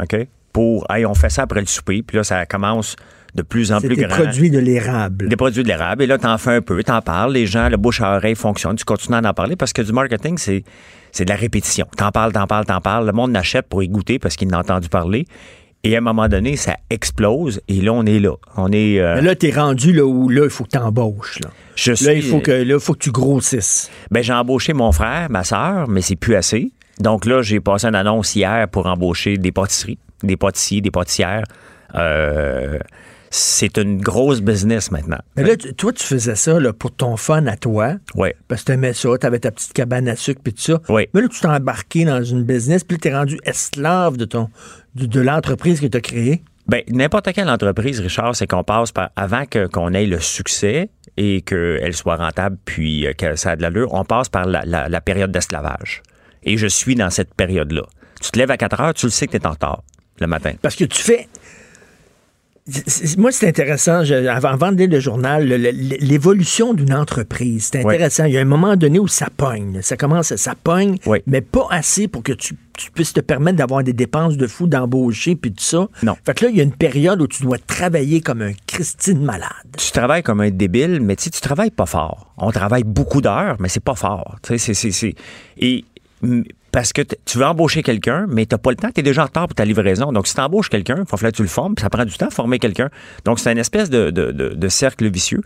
OK? 0.01 0.17
Pour, 0.53 0.87
hey, 0.91 1.05
on 1.05 1.15
fait 1.15 1.29
ça 1.31 1.43
après 1.43 1.61
le 1.61 1.67
souper, 1.67 2.03
puis 2.03 2.17
là, 2.17 2.25
ça 2.25 2.47
commence 2.47 2.97
de 3.35 3.43
plus 3.43 3.73
en 3.73 3.81
plus 3.81 3.89
des 3.89 3.97
grand. 4.05 4.16
produits 4.16 4.51
de 4.51 4.59
l'érable. 4.59 5.28
Des 5.28 5.36
produits 5.36 5.62
de 5.62 5.69
l'érable. 5.69 6.02
Et 6.02 6.07
là, 6.07 6.19
t'en 6.19 6.36
fais 6.39 6.57
un 6.57 6.61
peu, 6.62 6.82
t'en 6.82 7.01
parles, 7.02 7.32
les 7.32 7.47
gens, 7.47 7.69
le 7.69 7.77
bouche 7.77 8.01
à 8.01 8.16
oreille 8.16 8.35
fonctionne, 8.35 8.77
tu 8.77 8.85
continues 8.85 9.16
à 9.16 9.28
en 9.28 9.35
parler 9.35 9.57
parce 9.57 9.73
que 9.73 9.82
du 9.82 9.93
marketing, 9.93 10.36
c'est, 10.39 10.65
c'est 11.12 11.24
de 11.24 11.31
la 11.31 11.36
répétition. 11.36 11.86
T'en 11.97 12.11
parles, 12.11 12.32
t'en 12.32 12.47
parles, 12.47 12.65
t'en 12.66 12.81
parles. 12.81 13.07
Le 13.07 13.12
monde 13.12 13.31
n'achète 13.32 13.66
pour 13.69 13.82
y 13.82 13.89
goûter 13.89 14.19
parce 14.19 14.36
qu'il 14.36 14.48
en 14.55 14.59
a 14.59 14.61
entendu 14.61 14.89
parler. 14.89 15.27
Et 15.82 15.94
à 15.94 15.98
un 15.98 16.02
moment 16.02 16.28
donné, 16.28 16.57
ça 16.57 16.77
explose. 16.90 17.62
Et 17.69 17.81
là, 17.81 17.93
on 17.94 18.05
est 18.05 18.19
là. 18.19 18.35
On 18.57 18.70
est. 18.70 19.01
euh, 19.01 19.15
Mais 19.15 19.23
là, 19.23 19.35
t'es 19.35 19.51
rendu 19.51 19.93
là 19.94 20.05
où 20.05 20.28
là, 20.28 20.44
il 20.44 20.51
faut 20.51 20.65
que 20.65 20.70
t'embauches. 20.70 21.40
Là. 21.40 21.48
je 21.74 21.93
Là, 22.05 22.12
il 22.12 22.23
faut 22.23 22.40
que, 22.40 22.51
là, 22.51 22.74
il 22.74 22.81
faut 22.81 22.93
que 22.93 22.98
tu 22.98 23.11
grossisses. 23.11 23.90
Ben, 24.11 24.23
j'ai 24.23 24.35
embauché 24.35 24.74
mon 24.74 24.93
frère, 24.93 25.28
ma 25.31 25.43
sœur, 25.43 25.89
mais 25.89 26.02
c'est 26.02 26.16
plus 26.16 26.35
assez. 26.35 26.70
Donc 26.98 27.24
là, 27.24 27.40
j'ai 27.40 27.61
passé 27.61 27.86
une 27.86 27.94
annonce 27.94 28.36
hier 28.36 28.69
pour 28.69 28.86
embaucher 28.86 29.39
des 29.39 29.52
pâtisseries, 29.52 29.98
des 30.23 30.36
pâtissiers, 30.36 30.82
des 30.82 30.90
pâtissières. 30.90 31.44
Euh, 31.94 32.78
c'est 33.32 33.78
une 33.78 34.01
grosse 34.01 34.40
business 34.40 34.90
maintenant. 34.90 35.19
Mais 35.36 35.44
là, 35.44 35.57
tu- 35.57 35.73
toi, 35.74 35.93
tu 35.93 36.05
faisais 36.05 36.35
ça 36.35 36.59
là, 36.59 36.73
pour 36.73 36.90
ton 36.93 37.16
fun 37.16 37.47
à 37.47 37.57
toi. 37.57 37.94
Oui. 38.16 38.31
Parce 38.48 38.62
que 38.62 38.66
t'aimais 38.66 38.93
ça, 38.93 39.09
t'avais 39.19 39.39
ta 39.39 39.52
petite 39.52 39.73
cabane 39.73 40.09
à 40.09 40.16
sucre 40.16 40.40
puis 40.43 40.52
tout 40.52 40.62
ça. 40.62 40.81
Oui. 40.89 41.09
Mais 41.15 41.20
là, 41.23 41.28
tu 41.28 41.40
t'es 41.40 41.47
embarqué 41.47 42.05
dans 42.05 42.23
une 42.24 42.43
business, 42.43 42.82
puis 42.85 42.97
là, 42.97 43.01
t'es 43.01 43.15
rendu 43.15 43.39
esclave 43.44 44.16
de 44.16 44.24
ton 44.24 44.48
de, 44.97 45.07
de 45.07 45.20
l'entreprise 45.20 45.81
que 45.81 45.86
tu 45.86 45.97
as 45.97 46.01
créée. 46.01 46.43
Ben, 46.66 46.82
n'importe 46.89 47.32
quelle 47.32 47.48
entreprise, 47.48 48.01
Richard, 48.01 48.35
c'est 48.36 48.47
qu'on 48.47 48.65
passe 48.65 48.93
par, 48.93 49.11
avant 49.16 49.44
que, 49.47 49.66
qu'on 49.66 49.93
ait 49.94 50.07
le 50.07 50.20
succès 50.20 50.90
et 51.16 51.40
qu'elle 51.43 51.94
soit 51.94 52.16
rentable 52.16 52.57
puis 52.65 53.07
euh, 53.07 53.12
que 53.12 53.35
ça 53.36 53.52
a 53.52 53.57
de 53.57 53.62
l'allure, 53.62 53.93
on 53.94 54.05
passe 54.05 54.28
par 54.28 54.47
la, 54.47 54.65
la- 54.65 54.89
la 54.89 55.01
période 55.01 55.31
d'esclavage. 55.32 56.02
Et 56.43 56.57
je 56.57 56.66
suis 56.66 56.94
dans 56.94 57.11
cette 57.11 57.35
période-là. 57.35 57.82
Tu 58.23 58.31
te 58.32 58.39
lèves 58.39 58.51
à 58.51 58.57
4 58.57 58.81
heures, 58.81 58.94
tu 58.94 59.07
le 59.07 59.11
sais 59.11 59.27
que 59.27 59.32
tu 59.32 59.39
es 59.39 59.47
en 59.47 59.51
retard 59.51 59.82
le 60.20 60.27
matin. 60.27 60.52
Parce 60.62 60.77
que 60.77 60.85
tu 60.85 61.01
fais. 61.01 61.28
Moi, 63.19 63.33
c'est 63.33 63.49
intéressant. 63.49 64.05
je- 64.05 64.15
avant, 64.27 64.73
de 64.73 64.77
lire 64.79 64.91
le 64.91 65.01
journal, 65.01 65.45
l'évolution 65.47 66.75
d'une 66.75 66.95
entreprise, 66.95 67.71
c'est 67.73 67.85
intéressant. 67.95 68.25
Il 68.25 68.33
y 68.33 68.39
a 68.39 68.41
un 68.41 68.45
moment 68.45 68.77
donné 68.77 68.99
où 68.99 69.09
ça 69.09 69.29
pogne. 69.37 69.81
Ça 69.83 69.97
commence, 69.97 70.35
ça 70.37 70.55
pogne, 70.63 70.97
mais 71.27 71.41
pas 71.41 71.67
assez 71.71 72.09
pour 72.09 72.23
que 72.23 72.33
tu, 72.33 72.55
tu 72.77 72.91
puisses 72.91 73.13
te 73.13 73.21
permettre 73.21 73.59
d'avoir 73.59 73.83
des 73.83 73.93
dépenses 73.93 74.37
de 74.37 74.47
fou, 74.47 74.67
d'embaucher, 74.67 75.37
puis 75.37 75.53
tout 75.53 75.63
ça. 75.65 75.89
Non. 76.03 76.17
Fait 76.25 76.35
que 76.35 76.45
là, 76.45 76.51
il 76.51 76.57
y 76.57 76.61
a 76.61 76.65
une 76.65 76.73
période 76.73 77.21
où 77.21 77.27
tu 77.27 77.43
dois 77.43 77.59
travailler 77.59 78.21
comme 78.21 78.43
un 78.43 78.53
Christine 78.67 79.23
malade. 79.23 79.51
Tu 79.77 79.91
travailles 79.93 80.23
comme 80.23 80.41
un 80.41 80.51
débile, 80.51 81.01
mais 81.01 81.17
tu 81.17 81.25
sais, 81.25 81.31
tu 81.31 81.41
travailles 81.41 81.71
pas 81.71 81.87
fort. 81.87 82.33
On 82.39 82.51
travaille 82.51 82.85
beaucoup 82.85 83.21
d'heures, 83.21 83.57
mais 83.61 83.69
c'est 83.69 83.85
pas 83.85 83.95
fort. 83.97 84.37
Tu 84.43 84.59
sais, 84.59 84.75
c'est- 84.75 85.15
Et 85.59 85.85
parce 86.73 86.93
que 86.93 87.03
tu 87.03 87.39
veux 87.39 87.47
embaucher 87.47 87.83
quelqu'un, 87.83 88.27
mais 88.29 88.47
tu 88.47 88.57
pas 88.57 88.71
le 88.71 88.77
temps, 88.77 88.91
tu 88.93 89.01
es 89.01 89.03
déjà 89.03 89.23
en 89.23 89.27
retard 89.27 89.47
pour 89.47 89.55
ta 89.55 89.65
livraison. 89.65 90.13
Donc, 90.13 90.27
si 90.27 90.35
tu 90.35 90.41
embauches 90.41 90.69
quelqu'un, 90.69 90.97
il 90.99 91.07
faut 91.07 91.17
falloir 91.17 91.33
que 91.33 91.37
tu 91.37 91.43
le 91.43 91.49
formes, 91.49 91.75
ça 91.79 91.91
prend 91.91 92.05
du 92.05 92.15
temps 92.15 92.29
à 92.29 92.31
former 92.31 92.59
quelqu'un. 92.59 92.91
Donc, 93.25 93.39
c'est 93.39 93.51
une 93.51 93.59
espèce 93.59 93.91
de 93.91 94.69
cercle 94.69 95.09
vicieux. 95.11 95.43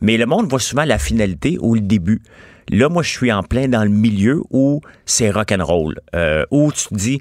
Mais 0.00 0.16
le 0.16 0.26
monde 0.26 0.48
voit 0.48 0.60
souvent 0.60 0.84
la 0.84 0.98
finalité 0.98 1.58
ou 1.60 1.74
le 1.74 1.80
début. 1.80 2.22
Là, 2.68 2.88
moi, 2.88 3.02
je 3.02 3.10
suis 3.10 3.32
en 3.32 3.42
plein 3.42 3.68
dans 3.68 3.84
le 3.84 3.90
milieu 3.90 4.42
où 4.50 4.80
c'est 5.04 5.30
rock'n'roll, 5.30 6.00
euh, 6.14 6.44
où 6.50 6.72
tu 6.72 6.88
te 6.88 6.94
dis, 6.94 7.20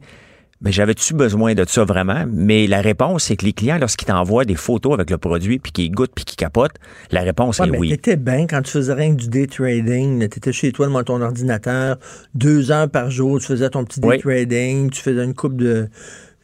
mais 0.62 0.72
j'avais-tu 0.72 1.14
besoin 1.14 1.54
de 1.54 1.66
ça 1.68 1.84
vraiment? 1.84 2.26
Mais 2.32 2.66
la 2.68 2.82
réponse, 2.82 3.26
c'est 3.26 3.36
que 3.36 3.46
les 3.46 3.54
clients, 3.54 3.78
lorsqu'ils 3.78 4.06
t'envoient 4.06 4.46
des 4.46 4.56
photos 4.56 4.94
avec 4.94 5.10
le 5.12 5.18
produit, 5.18 5.60
puis 5.60 5.72
qu'ils 5.72 5.92
goûtent, 5.92 6.14
puis 6.16 6.26
qu'ils 6.26 6.38
capotent, 6.38 6.76
la 7.12 7.22
réponse 7.22 7.60
Ouais, 7.60 7.68
est 7.68 7.72
mais 7.72 7.78
oui. 7.78 7.90
t'étais 7.90 8.16
bien 8.16 8.48
quand 8.48 8.62
tu 8.62 8.72
faisais 8.72 8.94
rien 8.94 9.16
que 9.16 9.22
du 9.22 9.28
day 9.28 9.48
trading. 9.48 10.28
T'étais 10.30 10.54
chez 10.54 10.72
toi 10.72 10.88
devant 10.88 11.04
ton 11.04 11.22
ordinateur, 11.22 11.98
deux 12.34 12.72
heures 12.72 12.90
par 12.90 13.12
jour, 13.12 13.40
tu 13.40 13.46
faisais 13.48 13.70
ton 13.70 13.84
petit 13.84 14.00
day 14.00 14.08
Oui. 14.08 14.20
trading, 14.20 14.90
tu 14.90 15.02
faisais 15.02 15.24
une 15.24 15.34
coupe 15.36 15.58
de 15.58 15.88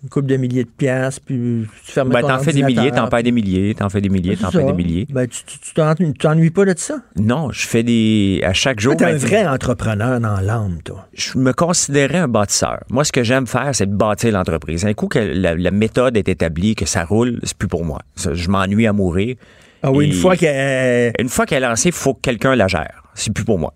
une 0.04 0.10
coupe 0.10 0.26
de 0.26 0.36
milliers 0.36 0.64
de 0.64 0.70
piastres, 0.70 1.22
puis 1.26 1.68
tu 1.86 1.92
fermais 1.92 2.16
Ben, 2.16 2.22
t'en 2.28 2.40
fais 2.40 2.54
des 2.54 2.64
milliers, 2.64 2.90
t'en 2.92 3.08
perds 3.08 3.22
des 3.24 3.32
milliers, 3.32 3.76
t'en 3.76 3.88
fais 3.90 4.02
des 4.02 4.10
milliers, 4.10 4.36
t'en 4.36 4.50
fais 4.50 4.64
des 4.64 4.74
milliers. 4.74 5.06
Ben, 5.10 5.28
tu 5.28 5.44
tu- 5.46 5.60
tu 5.60 5.74
t'en- 5.76 5.94
tu 5.94 6.12
t'ennuies 6.14 6.50
pas 6.50 6.66
de 6.66 6.74
ça? 6.76 6.96
Non, 7.18 7.52
je 7.52 7.68
fais 7.68 7.84
des. 7.84 8.42
À 8.44 8.54
chaque 8.54 8.80
jour. 8.80 8.96
T'es 8.98 9.06
un 9.06 9.12
ben, 9.12 9.18
vrai 9.18 9.48
entrepreneur 9.48 10.20
dans 10.20 10.40
l'âme, 10.40 10.80
toi. 10.84 11.08
Je 11.14 11.38
me 11.38 11.54
considérais 11.54 12.18
un 12.18 12.28
bâtisseur. 12.28 12.80
Moi, 12.90 13.04
ce 13.04 13.12
que 13.12 13.24
j'aime 13.24 13.46
faire, 13.46 13.76
c'est 13.76 13.86
de 13.86 13.96
bâtir 13.96 14.32
l'entreprise. 14.32 14.86
Un 14.86 14.94
coup 14.94 15.08
que 15.08 15.20
la, 15.20 15.56
la 15.56 15.72
méthode 15.72 16.18
est 16.18 16.28
établie, 16.30 16.74
que 16.76 16.86
ça 16.86 17.06
roule, 17.06 17.40
c'est 17.44 17.56
plus 17.58 17.68
pour 17.68 17.86
moi. 17.86 18.00
Je 18.34 18.50
m'ennuie 18.50 18.88
à 18.88 18.94
mourir. 18.94 19.36
Ah 19.84 19.92
oui, 19.92 20.08
une 20.08 20.14
fois 20.14 20.36
qu'elle 20.36 21.12
Une 21.20 21.30
fois 21.30 21.46
qu'elle 21.46 21.64
est 21.64 21.68
lancée, 21.68 21.90
il 21.90 21.94
faut 21.96 22.14
que 22.16 22.22
quelqu'un 22.22 22.56
la 22.56 22.68
gère. 22.68 23.04
C'est 23.14 23.34
plus 23.34 23.46
pour 23.46 23.60
moi. 23.60 23.74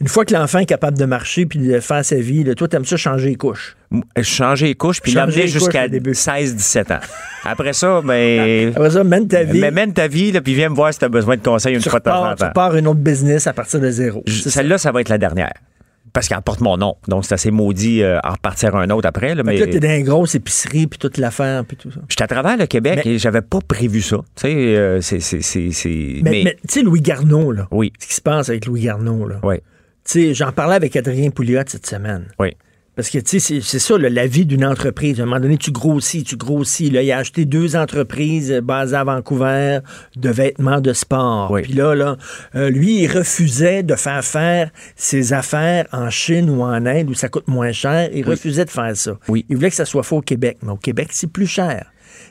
Une 0.00 0.08
fois 0.08 0.24
que 0.24 0.32
l'enfant 0.34 0.58
est 0.58 0.66
capable 0.66 0.96
de 0.98 1.04
marcher 1.04 1.44
puis 1.46 1.58
de 1.58 1.80
faire 1.80 2.04
sa 2.04 2.16
vie, 2.16 2.44
là, 2.44 2.54
toi, 2.54 2.66
t'aimes 2.66 2.84
ça 2.86 2.96
changer 2.96 3.28
les 3.28 3.36
couches. 3.36 3.76
M- 3.92 4.02
Changer 4.22 4.66
les 4.66 4.74
couches, 4.74 5.00
puis 5.00 5.12
l'amener 5.12 5.46
jusqu'à 5.48 5.86
au 5.86 5.88
début. 5.88 6.12
16-17 6.12 6.92
ans. 6.94 7.00
Après 7.44 7.72
ça, 7.72 8.00
ben. 8.04 8.72
Après 8.76 8.90
ça, 8.90 9.02
mène 9.04 9.26
ta 9.26 9.42
vie. 9.42 9.60
Mais 9.60 9.70
mène 9.70 9.92
ta 9.92 10.06
vie, 10.06 10.30
là, 10.32 10.40
puis 10.40 10.54
viens 10.54 10.68
me 10.68 10.74
voir 10.76 10.92
si 10.92 10.98
tu 11.00 11.04
as 11.04 11.08
besoin 11.08 11.36
de 11.36 11.42
conseils 11.42 11.74
une 11.74 11.80
tu 11.80 11.90
fois 11.90 11.98
de 11.98 12.04
temps 12.04 12.12
en 12.12 12.20
repars, 12.20 12.34
tu 12.36 12.40
temps. 12.42 12.46
repars 12.48 12.76
une 12.76 12.86
autre 12.86 13.00
business 13.00 13.46
à 13.46 13.52
partir 13.52 13.80
de 13.80 13.90
zéro. 13.90 14.22
Celle-là, 14.26 14.78
ça 14.78 14.92
va 14.92 15.00
être 15.00 15.08
la 15.08 15.18
dernière. 15.18 15.52
Parce 16.12 16.26
qu'elle 16.28 16.40
porte 16.42 16.60
mon 16.60 16.76
nom. 16.76 16.96
Donc, 17.06 17.24
c'est 17.24 17.34
assez 17.34 17.52
maudit 17.52 18.02
euh, 18.02 18.18
à 18.24 18.30
repartir 18.30 18.74
un 18.74 18.90
autre 18.90 19.06
après. 19.06 19.34
Là, 19.36 19.44
mais 19.44 19.56
là, 19.56 19.66
t'es 19.68 19.78
dans 19.78 19.96
une 19.96 20.04
grosse 20.04 20.34
épicerie 20.34 20.88
puis 20.88 20.98
toute 20.98 21.18
l'affaire 21.18 21.64
puis 21.64 21.76
tout 21.76 21.90
ça. 21.92 22.00
J'étais 22.08 22.24
à 22.24 22.26
travers 22.26 22.56
le 22.56 22.66
Québec 22.66 23.02
Mais- 23.04 23.12
et 23.12 23.18
j'avais 23.18 23.42
pas 23.42 23.60
prévu 23.66 24.02
ça. 24.02 24.16
Tu 24.34 24.42
sais, 24.42 24.54
euh, 24.76 25.00
c'est. 25.00 25.20
c'est- 25.20 25.40
c'est- 25.40 25.70
c'est- 25.70 26.20
Mais, 26.24 26.42
mais 26.44 26.56
tu 26.68 26.74
sais, 26.80 26.82
Louis 26.82 27.00
Garneau, 27.00 27.52
là. 27.52 27.68
Oui. 27.70 27.92
Ce 28.00 28.08
qui 28.08 28.14
se 28.14 28.20
passe 28.20 28.48
avec 28.48 28.66
Louis 28.66 28.82
Garneau, 28.82 29.28
là. 29.28 29.36
Oui. 29.44 29.56
Tu 29.58 29.62
sais, 30.04 30.34
j'en 30.34 30.50
parlais 30.50 30.74
avec 30.74 30.96
Adrien 30.96 31.30
Pouliot 31.30 31.62
cette 31.66 31.86
semaine. 31.86 32.24
Oui. 32.40 32.56
Parce 33.00 33.08
que, 33.08 33.18
tu 33.18 33.40
sais, 33.40 33.60
c'est- 33.62 33.78
ça, 33.78 33.96
là, 33.96 34.10
la 34.10 34.26
vie 34.26 34.44
d'une 34.44 34.62
entreprise. 34.62 35.20
À 35.20 35.22
un 35.22 35.26
moment 35.26 35.40
donné, 35.40 35.56
tu 35.56 35.70
grossis, 35.72 36.22
tu 36.22 36.36
grossis. 36.36 36.90
Là, 36.90 37.00
il 37.00 37.10
a 37.12 37.16
acheté 37.16 37.46
deux 37.46 37.74
entreprises 37.76 38.52
euh, 38.52 38.60
basées 38.60 38.94
à 38.96 39.04
Vancouver 39.04 39.78
de 40.16 40.28
vêtements 40.28 40.82
de 40.82 40.92
sport. 40.92 41.50
Puis 41.62 41.72
là, 41.72 41.94
là 41.94 42.18
euh, 42.56 42.68
lui, 42.68 43.00
il 43.02 43.06
refusait 43.06 43.82
de 43.82 43.94
faire 43.94 44.22
faire 44.22 44.70
ses 44.96 45.32
affaires 45.32 45.86
en 45.92 46.10
Chine 46.10 46.50
ou 46.50 46.60
en 46.62 46.84
Inde 46.84 47.08
où 47.08 47.14
ça 47.14 47.30
coûte 47.30 47.48
moins 47.48 47.72
cher. 47.72 48.10
Il 48.12 48.24
Oui. 48.26 48.32
refusait 48.32 48.66
de 48.66 48.70
faire 48.70 48.94
ça. 48.94 49.18
Oui. 49.28 49.46
Il 49.48 49.56
voulait 49.56 49.70
que 49.70 49.76
ça 49.76 49.86
soit 49.86 50.02
fait 50.02 50.16
au 50.16 50.20
Québec. 50.20 50.58
Mais 50.62 50.72
au 50.72 50.76
Québec, 50.76 51.08
c'est 51.12 51.30
plus 51.32 51.46
cher. 51.46 51.86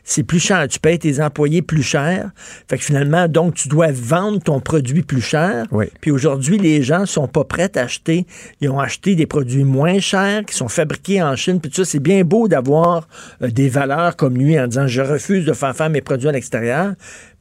C'est 0.10 0.24
plus 0.24 0.40
cher. 0.40 0.68
Tu 0.68 0.80
payes 0.80 0.98
tes 0.98 1.22
employés 1.22 1.62
plus 1.62 1.84
cher. 1.84 2.32
Fait 2.68 2.80
que 2.80 2.84
finalement, 2.84 3.28
donc, 3.28 3.54
tu 3.54 3.68
dois 3.70 3.92
vendre 3.92 4.42
ton 4.42 4.60
produit 4.60 5.04
plus 5.04 5.22
cher. 5.22 5.68
Oui. 5.72 5.86
Puis 6.02 6.10
aujourd'hui, 6.10 6.58
les 6.58 6.82
gens 6.82 7.06
sont 7.06 7.28
pas 7.28 7.44
prêts 7.44 7.78
à 7.78 7.82
acheter. 7.82 8.26
Ils 8.60 8.70
ont 8.70 8.80
acheté 8.80 9.14
des 9.14 9.28
produits 9.28 9.64
moins 9.64 10.00
chers 10.00 10.44
qui 10.46 10.56
sont 10.56 10.68
fabriqués 10.68 11.22
en 11.22 11.36
Chine. 11.36 11.62
Puis 11.62 11.70
tout 11.70 11.84
ça, 11.84 11.86
c'est 11.86 12.00
bien 12.00 12.24
beau 12.24 12.48
d'avoir 12.48 13.08
euh, 13.44 13.52
des 13.52 13.70
valeurs 13.70 14.16
comme 14.16 14.36
lui 14.36 14.60
en 14.60 14.66
disant 14.66 14.88
je 14.88 15.02
refuse 15.04 15.46
de 15.46 15.54
faire 15.54 15.76
faire 15.76 15.92
mes 15.92 16.02
produits 16.02 16.28
à 16.28 16.32
l'extérieur. 16.32 16.94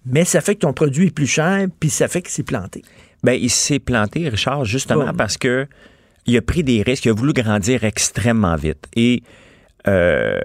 Mais 0.04 0.26
ça 0.26 0.42
fait 0.42 0.54
que 0.54 0.60
ton 0.60 0.74
produit 0.74 1.06
est 1.06 1.10
plus 1.14 1.26
cher, 1.26 1.66
puis 1.80 1.88
ça 1.88 2.06
fait 2.06 2.20
que 2.20 2.30
c'est 2.30 2.42
planté. 2.42 2.82
Ben, 3.22 3.32
il 3.32 3.50
s'est 3.50 3.78
planté, 3.78 4.28
Richard, 4.28 4.66
justement 4.66 5.06
Bon. 5.06 5.14
parce 5.14 5.38
que 5.38 5.66
il 6.26 6.36
a 6.36 6.42
pris 6.42 6.64
des 6.64 6.82
risques, 6.82 7.06
il 7.06 7.12
a 7.12 7.14
voulu 7.14 7.32
grandir 7.32 7.84
extrêmement 7.84 8.56
vite. 8.56 8.84
Et 8.94 9.22
euh, 9.86 10.38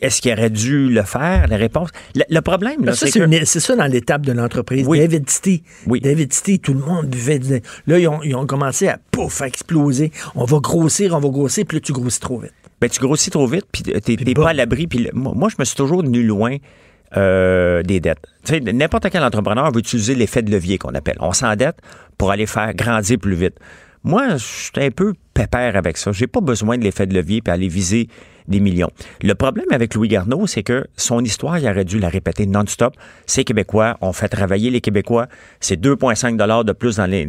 est-ce 0.00 0.20
qu'il 0.22 0.32
aurait 0.32 0.50
dû 0.50 0.88
le 0.88 1.02
faire? 1.02 1.46
La 1.48 1.56
réponse? 1.56 1.90
Le, 2.14 2.22
le 2.28 2.40
problème, 2.40 2.84
là, 2.84 2.92
c'est 2.94 3.10
c'est 3.10 3.20
que. 3.20 3.44
c'est 3.44 3.60
ça 3.60 3.76
dans 3.76 3.86
l'étape 3.86 4.22
de 4.26 4.32
l'entreprise. 4.32 4.86
Oui. 4.86 4.98
David 4.98 5.28
City. 5.30 5.62
Oui. 5.86 6.00
David 6.00 6.32
City, 6.32 6.60
tout 6.60 6.74
le 6.74 6.80
monde 6.80 7.06
buvait. 7.06 7.38
du- 7.38 7.60
Là, 7.86 7.98
ils 7.98 8.08
ont, 8.08 8.22
ils 8.22 8.34
ont 8.34 8.46
commencé 8.46 8.88
à 8.88 8.98
pouf, 9.10 9.42
à 9.42 9.46
exploser. 9.46 10.12
On 10.34 10.44
va 10.44 10.58
grossir, 10.60 11.14
on 11.14 11.20
va 11.20 11.28
grossir, 11.28 11.64
puis 11.66 11.76
là, 11.76 11.80
tu 11.80 11.92
grossis 11.92 12.20
trop 12.20 12.38
vite. 12.38 12.52
Ben, 12.80 12.88
tu 12.88 13.00
grossis 13.00 13.30
trop 13.30 13.46
vite, 13.46 13.66
puis 13.72 13.82
t'es 13.82 14.00
t'es 14.00 14.16
bon. 14.34 14.42
pas 14.42 14.50
à 14.50 14.52
l'abri. 14.52 14.86
Puis 14.86 15.08
moi, 15.12 15.32
moi, 15.34 15.48
je 15.48 15.56
me 15.58 15.64
suis 15.64 15.76
toujours 15.76 16.02
tenu 16.02 16.22
loin 16.22 16.56
euh, 17.16 17.82
des 17.82 18.00
dettes. 18.00 18.18
Tu 18.44 18.54
sais, 18.54 18.60
n'importe 18.60 19.08
quel 19.10 19.22
entrepreneur 19.24 19.70
veut 19.72 19.80
utiliser 19.80 20.14
l'effet 20.14 20.42
de 20.42 20.50
levier 20.50 20.78
qu'on 20.78 20.94
appelle. 20.94 21.16
On 21.20 21.32
s'endette 21.32 21.76
pour 22.18 22.30
aller 22.30 22.46
faire 22.46 22.74
grandir 22.74 23.18
plus 23.18 23.34
vite. 23.34 23.54
Moi, 24.04 24.36
je 24.36 24.44
suis 24.44 24.70
un 24.76 24.90
peu 24.90 25.14
pépère 25.42 25.76
avec 25.76 25.96
ça. 25.96 26.10
J'ai 26.12 26.26
pas 26.26 26.40
besoin 26.40 26.78
de 26.78 26.82
l'effet 26.84 27.06
de 27.06 27.14
levier 27.14 27.40
puis 27.40 27.52
aller 27.52 27.68
viser 27.68 28.08
des 28.48 28.60
millions. 28.60 28.90
Le 29.22 29.34
problème 29.34 29.66
avec 29.70 29.94
Louis 29.94 30.08
Garneau, 30.08 30.46
c'est 30.46 30.62
que 30.62 30.86
son 30.96 31.22
histoire, 31.22 31.58
il 31.58 31.68
aurait 31.68 31.84
dû 31.84 31.98
la 32.00 32.08
répéter 32.08 32.44
non-stop. 32.46 32.94
C'est 33.26 33.44
québécois, 33.44 33.96
on 34.00 34.12
fait 34.12 34.28
travailler 34.28 34.70
les 34.70 34.80
Québécois. 34.80 35.26
C'est 35.60 35.78
2,5 35.80 36.36
dollars 36.36 36.64
de 36.64 36.72
plus 36.72 36.96
dans 36.96 37.06
les. 37.06 37.28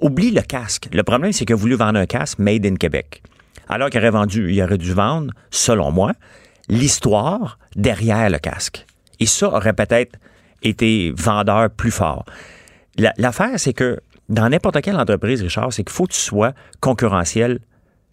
Oublie 0.00 0.30
le 0.30 0.40
casque. 0.42 0.88
Le 0.92 1.02
problème, 1.02 1.32
c'est 1.32 1.44
qu'il 1.44 1.54
a 1.54 1.58
voulu 1.58 1.74
vendre 1.74 1.98
un 1.98 2.06
casque 2.06 2.38
made 2.38 2.64
in 2.64 2.76
Québec. 2.76 3.22
Alors 3.68 3.90
qu'il 3.90 4.00
aurait 4.00 4.10
vendu, 4.10 4.52
il 4.52 4.62
aurait 4.62 4.78
dû 4.78 4.92
vendre, 4.92 5.32
selon 5.50 5.90
moi, 5.90 6.12
l'histoire 6.68 7.58
derrière 7.76 8.30
le 8.30 8.38
casque. 8.38 8.86
Et 9.20 9.26
ça 9.26 9.48
aurait 9.48 9.72
peut-être 9.72 10.16
été 10.62 11.12
vendeur 11.16 11.70
plus 11.70 11.90
fort. 11.90 12.24
La- 12.96 13.12
L'affaire, 13.18 13.54
c'est 13.58 13.72
que 13.72 13.98
dans 14.28 14.48
n'importe 14.48 14.80
quelle 14.82 14.96
entreprise, 14.96 15.42
Richard, 15.42 15.72
c'est 15.72 15.84
qu'il 15.84 15.92
faut 15.92 16.06
que 16.06 16.12
tu 16.12 16.20
sois 16.20 16.52
concurrentiel 16.80 17.58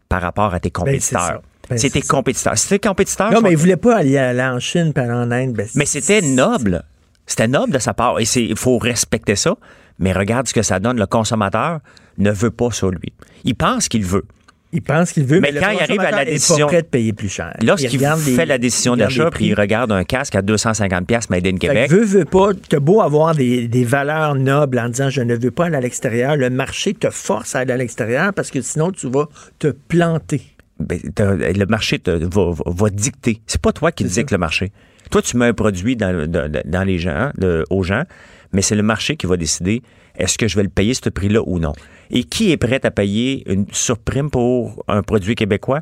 par 0.10 0.22
rapport 0.22 0.53
à 0.53 0.60
tes 0.60 0.72
compétiteurs. 0.72 1.22
ça. 1.22 1.41
Ben, 1.69 1.77
c'est 1.77 1.91
tes 1.91 2.02
c'est 2.02 2.07
compétiteurs. 2.07 2.57
Si 2.57 2.68
tes 2.68 2.80
compétiteurs 2.80 3.31
Non, 3.31 3.41
mais 3.41 3.52
il 3.52 3.57
voulait 3.57 3.77
pas 3.77 3.98
aller, 3.98 4.18
aller 4.18 4.41
en 4.41 4.60
Chine 4.60 4.91
aller 4.95 5.11
en 5.11 5.30
Inde. 5.31 5.53
Ben, 5.53 5.68
mais 5.76 5.86
c'était 5.86 6.22
noble. 6.22 6.84
C'était 7.27 7.48
noble 7.48 7.73
de 7.73 7.80
sa 7.80 7.94
part. 7.94 8.19
Et 8.19 8.26
c'est- 8.26 8.44
il 8.44 8.57
faut 8.57 8.80
respecter 8.80 9.36
ça. 9.36 9.56
Mais 9.99 10.11
regarde 10.11 10.48
ce 10.48 10.53
que 10.53 10.64
ça 10.64 10.80
donne. 10.80 10.98
Le 10.98 11.06
consommateur 11.06 11.80
ne 12.18 12.31
veut 12.31 12.49
pas 12.49 12.72
ça, 12.72 12.88
lui. 12.90 13.14
Il 13.44 13.53
pense 13.56 13.88
qu'il 13.88 14.03
veut. 14.03 14.26
Il 14.72 14.84
pense 14.84 15.12
qu'il 15.14 15.24
veut, 15.26 15.40
Mais 15.40 15.52
mais, 15.52 15.60
quand 15.60 15.72
il 15.72 15.80
arrive 15.82 16.00
à 16.00 16.12
la 16.12 16.26
décision- 16.26 16.68
pas 16.68 16.74
prêt 16.74 16.82
de 16.84 16.88
payer 16.88 17.12
plus 17.12 17.28
cher. 17.30 17.56
Lorsqu'il 17.64 18.00
les- 18.00 18.36
fait 18.36 18.46
la 18.46 18.60
décision 18.60 18.96
d'achat, 18.96 19.32
puis 19.32 19.48
il 19.48 19.54
regarde 19.56 19.91
un 19.91 20.04
casque 20.04 20.36
à 20.36 20.44
250$ 20.44 21.06
pièces 21.06 21.30
Made 21.32 21.48
in 21.48 21.58
Québec, 21.58 21.90
que 21.90 21.96
veux, 21.96 22.04
veux 22.04 22.26
pas, 22.26 22.50
t'as 22.70 22.80
beau 22.80 23.02
avoir 23.02 23.34
des, 23.34 23.68
des 23.68 23.84
valeurs 23.84 24.36
nobles 24.36 24.78
en 24.78 24.90
disant 24.90 25.10
je 25.10 25.22
ne 25.22 25.36
veux 25.36 25.50
pas 25.50 25.66
aller 25.66 25.78
à 25.78 25.82
l'extérieur, 25.82 26.36
le 26.36 26.52
marché 26.52 26.94
te 26.94 27.10
force 27.10 27.56
à 27.56 27.60
aller 27.60 27.74
à 27.74 27.78
l'extérieur 27.78 28.32
parce 28.34 28.52
que 28.52 28.62
sinon 28.62 28.91
tu 28.91 29.10
vas 29.10 29.28
te 29.58 29.70
planter. 29.70 30.41
ben, 30.80 31.00
le 31.18 31.66
marché 31.66 31.98
te, 32.00 32.12
va, 32.12 32.52
va- 32.52 32.64
va 32.68 32.90
dicter. 32.91 33.41
C'est 33.48 33.60
pas 33.62 33.72
toi 33.74 33.91
qui 33.91 34.04
dicte 34.06 34.32
le 34.32 34.38
marché. 34.38 34.72
Toi, 35.12 35.22
tu 35.24 35.36
mets 35.38 35.48
un 35.48 35.54
produit 35.54 35.96
dans, 35.96 36.26
dans- 36.30 36.50
dans 36.64 36.84
les 36.84 37.00
gens, 37.00 37.32
aux 37.72 37.82
gens, 37.84 38.04
mais 38.54 38.62
c'est 38.62 38.76
le 38.76 38.84
marché 38.84 39.16
qui 39.18 39.26
va 39.26 39.36
décider 39.36 39.82
est-ce 40.16 40.38
que 40.38 40.48
je 40.48 40.56
vais 40.56 40.64
le 40.64 40.70
payer 40.70 40.94
ce 40.94 41.10
prix-là 41.10 41.41
ou 41.46 41.58
non. 41.60 41.74
Et 42.11 42.23
qui 42.23 42.52
est 42.52 42.57
prêt 42.57 42.80
à 42.84 42.91
payer 42.91 43.44
une 43.52 43.65
surprime 43.72 44.30
pour 44.30 44.84
un 44.88 45.03
produit 45.03 45.36
québécois? 45.36 45.81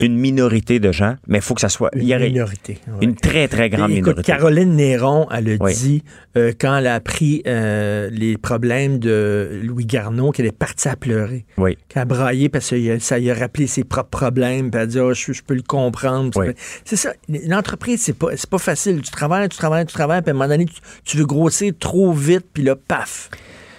Une 0.00 0.16
minorité 0.16 0.78
de 0.78 0.92
gens, 0.92 1.16
mais 1.26 1.38
il 1.38 1.40
faut 1.42 1.54
que 1.54 1.60
ça 1.60 1.68
soit. 1.68 1.90
Une 1.92 2.02
il 2.02 2.08
y 2.08 2.14
aurait- 2.14 2.28
minorité, 2.30 2.78
ouais. 2.86 2.98
Une 3.04 3.16
très, 3.16 3.48
très 3.48 3.68
grande 3.68 3.90
Écoute, 3.90 4.06
minorité. 4.06 4.22
Caroline 4.32 4.76
Néron, 4.76 5.26
elle 5.32 5.56
Oui. 5.60 5.74
dit, 5.74 6.04
euh, 6.36 6.52
quand 6.56 6.76
elle 6.76 6.86
a 6.86 6.94
appris 6.94 7.42
euh, 7.48 8.08
les 8.12 8.38
problèmes 8.38 9.00
de 9.00 9.60
Louis 9.64 9.86
Garneau, 9.86 10.30
qu'elle 10.30 10.46
est 10.46 10.52
partie 10.56 10.86
à 10.86 10.94
pleurer. 10.94 11.46
Oui. 11.56 11.76
Qu'elle 11.88 12.02
a 12.02 12.04
braillé 12.04 12.48
parce 12.48 12.70
que 12.70 12.98
ça 13.00 13.18
lui 13.18 13.28
a 13.32 13.34
rappelé 13.34 13.66
ses 13.66 13.82
propres 13.82 14.10
problèmes. 14.10 14.70
Puis 14.70 14.78
elle 14.78 14.84
a 14.84 14.86
dit, 14.86 14.98
Ah, 15.00 15.12
je, 15.14 15.32
je 15.32 15.42
peux 15.42 15.54
le 15.54 15.62
comprendre. 15.62 16.30
Oui. 16.36 16.46
C'est 16.84 16.94
ça. 16.94 17.12
L'entreprise, 17.48 18.00
c'est 18.00 18.16
pas, 18.16 18.28
pas 18.48 18.58
facile. 18.58 19.02
Tu 19.02 19.10
travailles, 19.10 19.48
tu 19.48 19.58
travailles, 19.58 19.86
tu 19.86 19.94
travailles, 19.94 20.22
puis 20.22 20.30
à 20.30 20.32
un 20.32 20.34
moment 20.38 20.48
donné, 20.48 20.66
tu, 20.66 20.76
tu 21.04 21.16
veux 21.16 21.26
grossir 21.26 21.72
trop 21.76 22.12
vite, 22.12 22.46
puis 22.54 22.62
là, 22.62 22.76
paf. 22.76 23.30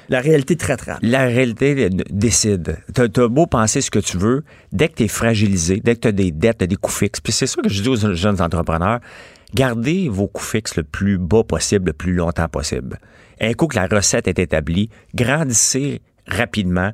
La 0.09 0.21
réalité 0.21 0.55
te. 0.55 0.97
La 1.03 1.25
réalité 1.25 1.89
décide. 2.09 2.77
T'as 2.93 3.03
as 3.03 3.27
beau 3.27 3.45
penser 3.45 3.81
ce 3.81 3.91
que 3.91 3.99
tu 3.99 4.17
veux, 4.17 4.43
dès 4.71 4.89
que 4.89 4.95
tu 4.95 5.03
es 5.03 5.07
fragilisé, 5.07 5.81
dès 5.83 5.95
que 5.95 6.01
tu 6.01 6.07
as 6.07 6.11
des 6.11 6.31
dettes, 6.31 6.57
tu 6.59 6.67
des 6.67 6.75
coûts 6.75 6.91
fixes. 6.91 7.21
Puis 7.21 7.31
c'est 7.31 7.45
ça 7.45 7.61
que 7.61 7.69
je 7.69 7.83
dis 7.83 7.89
aux 7.89 8.15
jeunes 8.15 8.41
entrepreneurs, 8.41 8.99
gardez 9.53 10.09
vos 10.09 10.27
coûts 10.27 10.43
fixes 10.43 10.75
le 10.75 10.83
plus 10.83 11.19
bas 11.19 11.43
possible, 11.43 11.87
le 11.87 11.93
plus 11.93 12.13
longtemps 12.13 12.49
possible. 12.49 12.99
Un 13.39 13.53
coup 13.53 13.67
que 13.67 13.75
la 13.75 13.85
recette 13.85 14.27
est 14.27 14.39
établie, 14.39 14.89
grandissez 15.13 16.01
rapidement, 16.27 16.91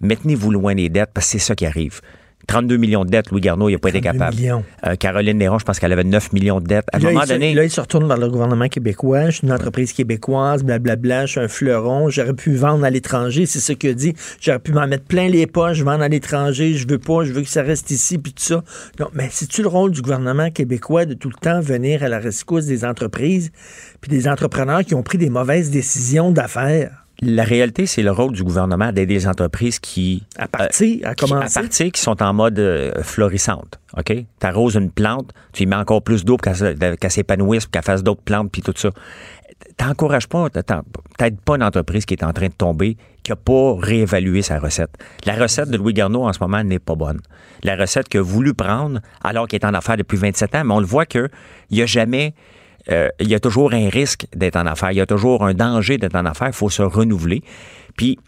maintenez-vous 0.00 0.50
loin 0.50 0.74
des 0.74 0.88
dettes 0.88 1.10
parce 1.14 1.26
que 1.26 1.32
c'est 1.32 1.38
ça 1.38 1.54
qui 1.54 1.66
arrive. 1.66 2.00
32 2.46 2.76
millions 2.76 3.04
de 3.04 3.10
dettes, 3.10 3.30
Louis 3.30 3.40
Garneau, 3.40 3.68
il 3.68 3.72
n'a 3.72 3.78
pas 3.78 3.88
été 3.88 4.00
32 4.00 4.18
capable. 4.18 4.36
millions. 4.36 4.64
Euh, 4.86 4.94
Caroline 4.94 5.36
Néron, 5.38 5.58
je 5.58 5.64
pense 5.64 5.78
qu'elle 5.78 5.92
avait 5.92 6.04
9 6.04 6.32
millions 6.32 6.60
de 6.60 6.66
dettes. 6.66 6.86
À 6.92 6.96
un 6.96 7.00
Là, 7.00 7.08
moment 7.10 7.22
il 7.24 7.28
donné, 7.28 7.54
là, 7.54 7.64
il 7.64 7.70
se 7.70 7.80
retourne 7.80 8.06
vers 8.06 8.16
le 8.16 8.28
gouvernement 8.28 8.68
québécois. 8.68 9.30
Je 9.30 9.38
suis 9.38 9.46
une 9.46 9.52
entreprise 9.52 9.92
québécoise, 9.92 10.62
blablabla. 10.62 11.26
Je 11.26 11.32
suis 11.32 11.40
un 11.40 11.48
fleuron. 11.48 12.08
J'aurais 12.08 12.34
pu 12.34 12.54
vendre 12.54 12.84
à 12.84 12.90
l'étranger. 12.90 13.46
C'est 13.46 13.60
ce 13.60 13.72
qu'il 13.72 13.94
dit. 13.94 14.14
J'aurais 14.40 14.58
pu 14.60 14.72
m'en 14.72 14.86
mettre 14.86 15.04
plein 15.04 15.28
les 15.28 15.46
poches, 15.46 15.82
vendre 15.82 16.02
à 16.04 16.08
l'étranger. 16.08 16.74
Je 16.74 16.86
veux 16.86 16.98
pas. 16.98 17.24
Je 17.24 17.32
veux 17.32 17.42
que 17.42 17.48
ça 17.48 17.62
reste 17.62 17.90
ici, 17.90 18.18
puis 18.18 18.32
tout 18.32 18.42
ça. 18.44 18.62
Non, 19.00 19.08
mais 19.12 19.28
c'est-tu 19.30 19.62
le 19.62 19.68
rôle 19.68 19.90
du 19.90 20.02
gouvernement 20.02 20.50
québécois 20.50 21.04
de 21.04 21.14
tout 21.14 21.28
le 21.28 21.34
temps 21.40 21.60
venir 21.60 22.02
à 22.04 22.08
la 22.08 22.18
rescousse 22.18 22.66
des 22.66 22.84
entreprises, 22.84 23.50
puis 24.00 24.10
des 24.10 24.28
entrepreneurs 24.28 24.84
qui 24.84 24.94
ont 24.94 25.02
pris 25.02 25.18
des 25.18 25.30
mauvaises 25.30 25.70
décisions 25.70 26.30
d'affaires? 26.30 27.05
La 27.22 27.44
réalité, 27.44 27.86
c'est 27.86 28.02
le 28.02 28.10
rôle 28.12 28.32
du 28.32 28.44
gouvernement 28.44 28.92
d'aider 28.92 29.14
les 29.14 29.26
entreprises 29.26 29.78
qui... 29.78 30.22
À 30.36 30.48
partir, 30.48 31.06
à 31.08 31.14
qui- 31.14 31.26
commencer. 31.26 31.58
À 31.58 31.62
partir, 31.62 31.90
qui 31.92 32.00
sont 32.00 32.22
en 32.22 32.34
mode 32.34 32.58
euh, 32.58 32.92
florissante. 33.02 33.78
OK? 33.96 34.12
Tu 34.12 34.46
arroses 34.46 34.74
une 34.74 34.90
plante, 34.90 35.32
tu 35.52 35.62
y 35.62 35.66
mets 35.66 35.76
encore 35.76 36.02
plus 36.02 36.24
d'eau 36.24 36.36
pour 36.36 36.42
qu'elle 36.44 36.56
se- 36.56 36.94
qu'elle 36.96 37.10
s'épanouisse, 37.10 37.64
pour 37.64 37.70
qu'elle 37.72 37.82
fasse 37.82 38.02
d'autres 38.02 38.20
plantes, 38.22 38.50
puis 38.52 38.60
tout 38.62 38.74
ça. 38.76 38.90
T'encourages 39.78 40.28
pas, 40.28 40.48
t'aides 40.50 41.40
pas 41.40 41.56
une 41.56 41.62
entreprise 41.62 42.04
qui 42.04 42.14
est 42.14 42.24
en 42.24 42.32
train 42.34 42.48
de 42.48 42.52
tomber, 42.52 42.96
qui 43.22 43.32
n'a 43.32 43.36
pas 43.36 43.74
réévalué 43.78 44.42
sa 44.42 44.58
recette. 44.58 44.90
La 45.24 45.34
recette 45.34 45.70
de 45.70 45.76
Louis 45.78 45.94
Garneau 45.94 46.24
en 46.24 46.32
ce 46.32 46.38
moment 46.40 46.62
n'est 46.62 46.78
pas 46.78 46.94
bonne. 46.94 47.20
La 47.62 47.76
recette 47.76 48.08
qu'il 48.08 48.20
a 48.20 48.22
voulu 48.22 48.52
prendre, 48.52 49.00
alors 49.24 49.48
qu'il 49.48 49.58
est 49.58 49.64
en 49.64 49.72
affaires 49.74 49.96
depuis 49.96 50.18
27 50.18 50.54
ans, 50.54 50.64
mais 50.64 50.74
on 50.74 50.80
le 50.80 50.86
voit 50.86 51.06
qu'il 51.06 51.28
n'y 51.70 51.80
a 51.82 51.86
jamais 51.86 52.34
euh, 52.90 53.08
il 53.20 53.28
y 53.28 53.34
a 53.34 53.40
toujours 53.40 53.72
un 53.72 53.88
risque 53.88 54.26
d'être 54.34 54.56
en 54.56 54.66
affaires. 54.66 54.92
Il 54.92 54.96
y 54.98 55.00
a 55.00 55.06
toujours 55.06 55.44
un 55.44 55.54
danger 55.54 55.98
d'être 55.98 56.16
en 56.16 56.24
affaires. 56.26 56.48
Il 56.48 56.54
faut 56.54 56.70
se 56.70 56.82
renouveler. 56.82 57.42
Puis, 57.96 58.18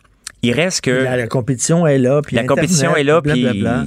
il 0.43 0.53
reste 0.53 0.83
que. 0.83 0.91
La, 0.93 1.17
la 1.17 1.27
compétition 1.27 1.85
est 1.87 1.99
là. 1.99 2.23
Puis 2.23 2.37
La 2.37 2.45
compétition 2.45 2.95
est 2.95 3.03
là, 3.03 3.21
puis, 3.21 3.33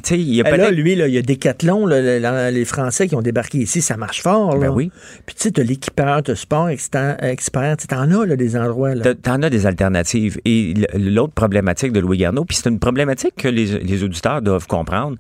tu 0.03 0.15
il 0.15 0.35
y 0.35 0.41
a 0.41 0.53
Eh 0.53 0.57
là, 0.57 0.69
lui, 0.72 0.95
là, 0.95 1.07
il 1.07 1.14
y 1.14 1.18
a 1.18 1.22
Decathlon, 1.22 1.85
là, 1.85 2.02
le- 2.02 2.19
le- 2.19 2.53
les 2.53 2.65
Français 2.65 3.07
qui 3.07 3.15
ont 3.15 3.22
débarqué 3.22 3.60
ici, 3.60 3.81
ça 3.81 3.95
marche 3.95 4.22
fort. 4.22 4.57
Là. 4.57 4.68
Ben 4.68 4.73
oui. 4.73 4.91
Puis 5.26 5.35
tu 5.35 5.43
sais, 5.43 5.52
t'as 5.52 5.64
l'équipeur, 5.64 6.23
t'as 6.23 6.35
sport 6.35 6.68
expert, 6.69 7.77
tu 7.77 7.88
t'en 7.88 8.11
as 8.11 8.26
là, 8.26 8.35
des 8.35 8.57
endroits. 8.57 8.95
Là. 8.95 9.02
T'as- 9.03 9.15
T'en 9.15 9.41
as 9.43 9.49
des 9.49 9.65
alternatives. 9.65 10.39
Et 10.43 10.73
l'autre 10.93 11.34
problématique 11.34 11.93
de 11.93 12.02
Louis 12.02 12.18
Garneau, 12.18 12.43
puis 12.43 12.57
c'est 12.57 12.69
une 12.69 12.80
problématique 12.80 13.35
que 13.38 13.48
les, 13.48 13.80
les 13.80 14.03
auditeurs 14.03 14.41
doivent 14.41 14.68
comprendre, 14.68 15.15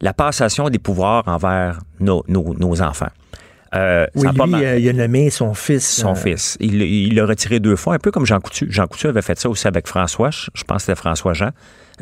la 0.00 0.12
passation 0.12 0.68
des 0.68 0.80
pouvoirs 0.80 1.22
envers 1.28 1.78
nos, 2.00 2.24
nos- 2.26 2.54
nos 2.58 2.82
enfants. 2.82 3.06
Euh, 3.74 4.06
Oui, 4.14 4.28
lui, 4.34 4.64
euh, 4.64 4.78
il 4.78 4.88
a 4.88 4.92
nommé 4.92 5.30
son 5.30 5.54
fils. 5.54 5.88
son 5.88 6.10
euh, 6.12 6.14
fils. 6.14 6.56
Il 6.60 7.14
l'a- 7.14 7.24
retiré 7.26 7.58
deux 7.60 7.76
fois, 7.76 7.94
un 7.94 7.98
peu 7.98 8.10
comme 8.10 8.26
Jean 8.26 8.38
Coutu. 8.40 8.66
Jean 8.70 8.86
Coutu 8.86 9.06
avait 9.06 9.22
fait 9.22 9.38
ça 9.38 9.48
aussi 9.48 9.66
avec 9.66 9.86
François, 9.86 10.30
je 10.30 10.48
je 10.54 10.64
pense 10.64 10.78
que 10.78 10.82
c'était 10.86 10.98
François 11.00 11.32
Jean. 11.32 11.50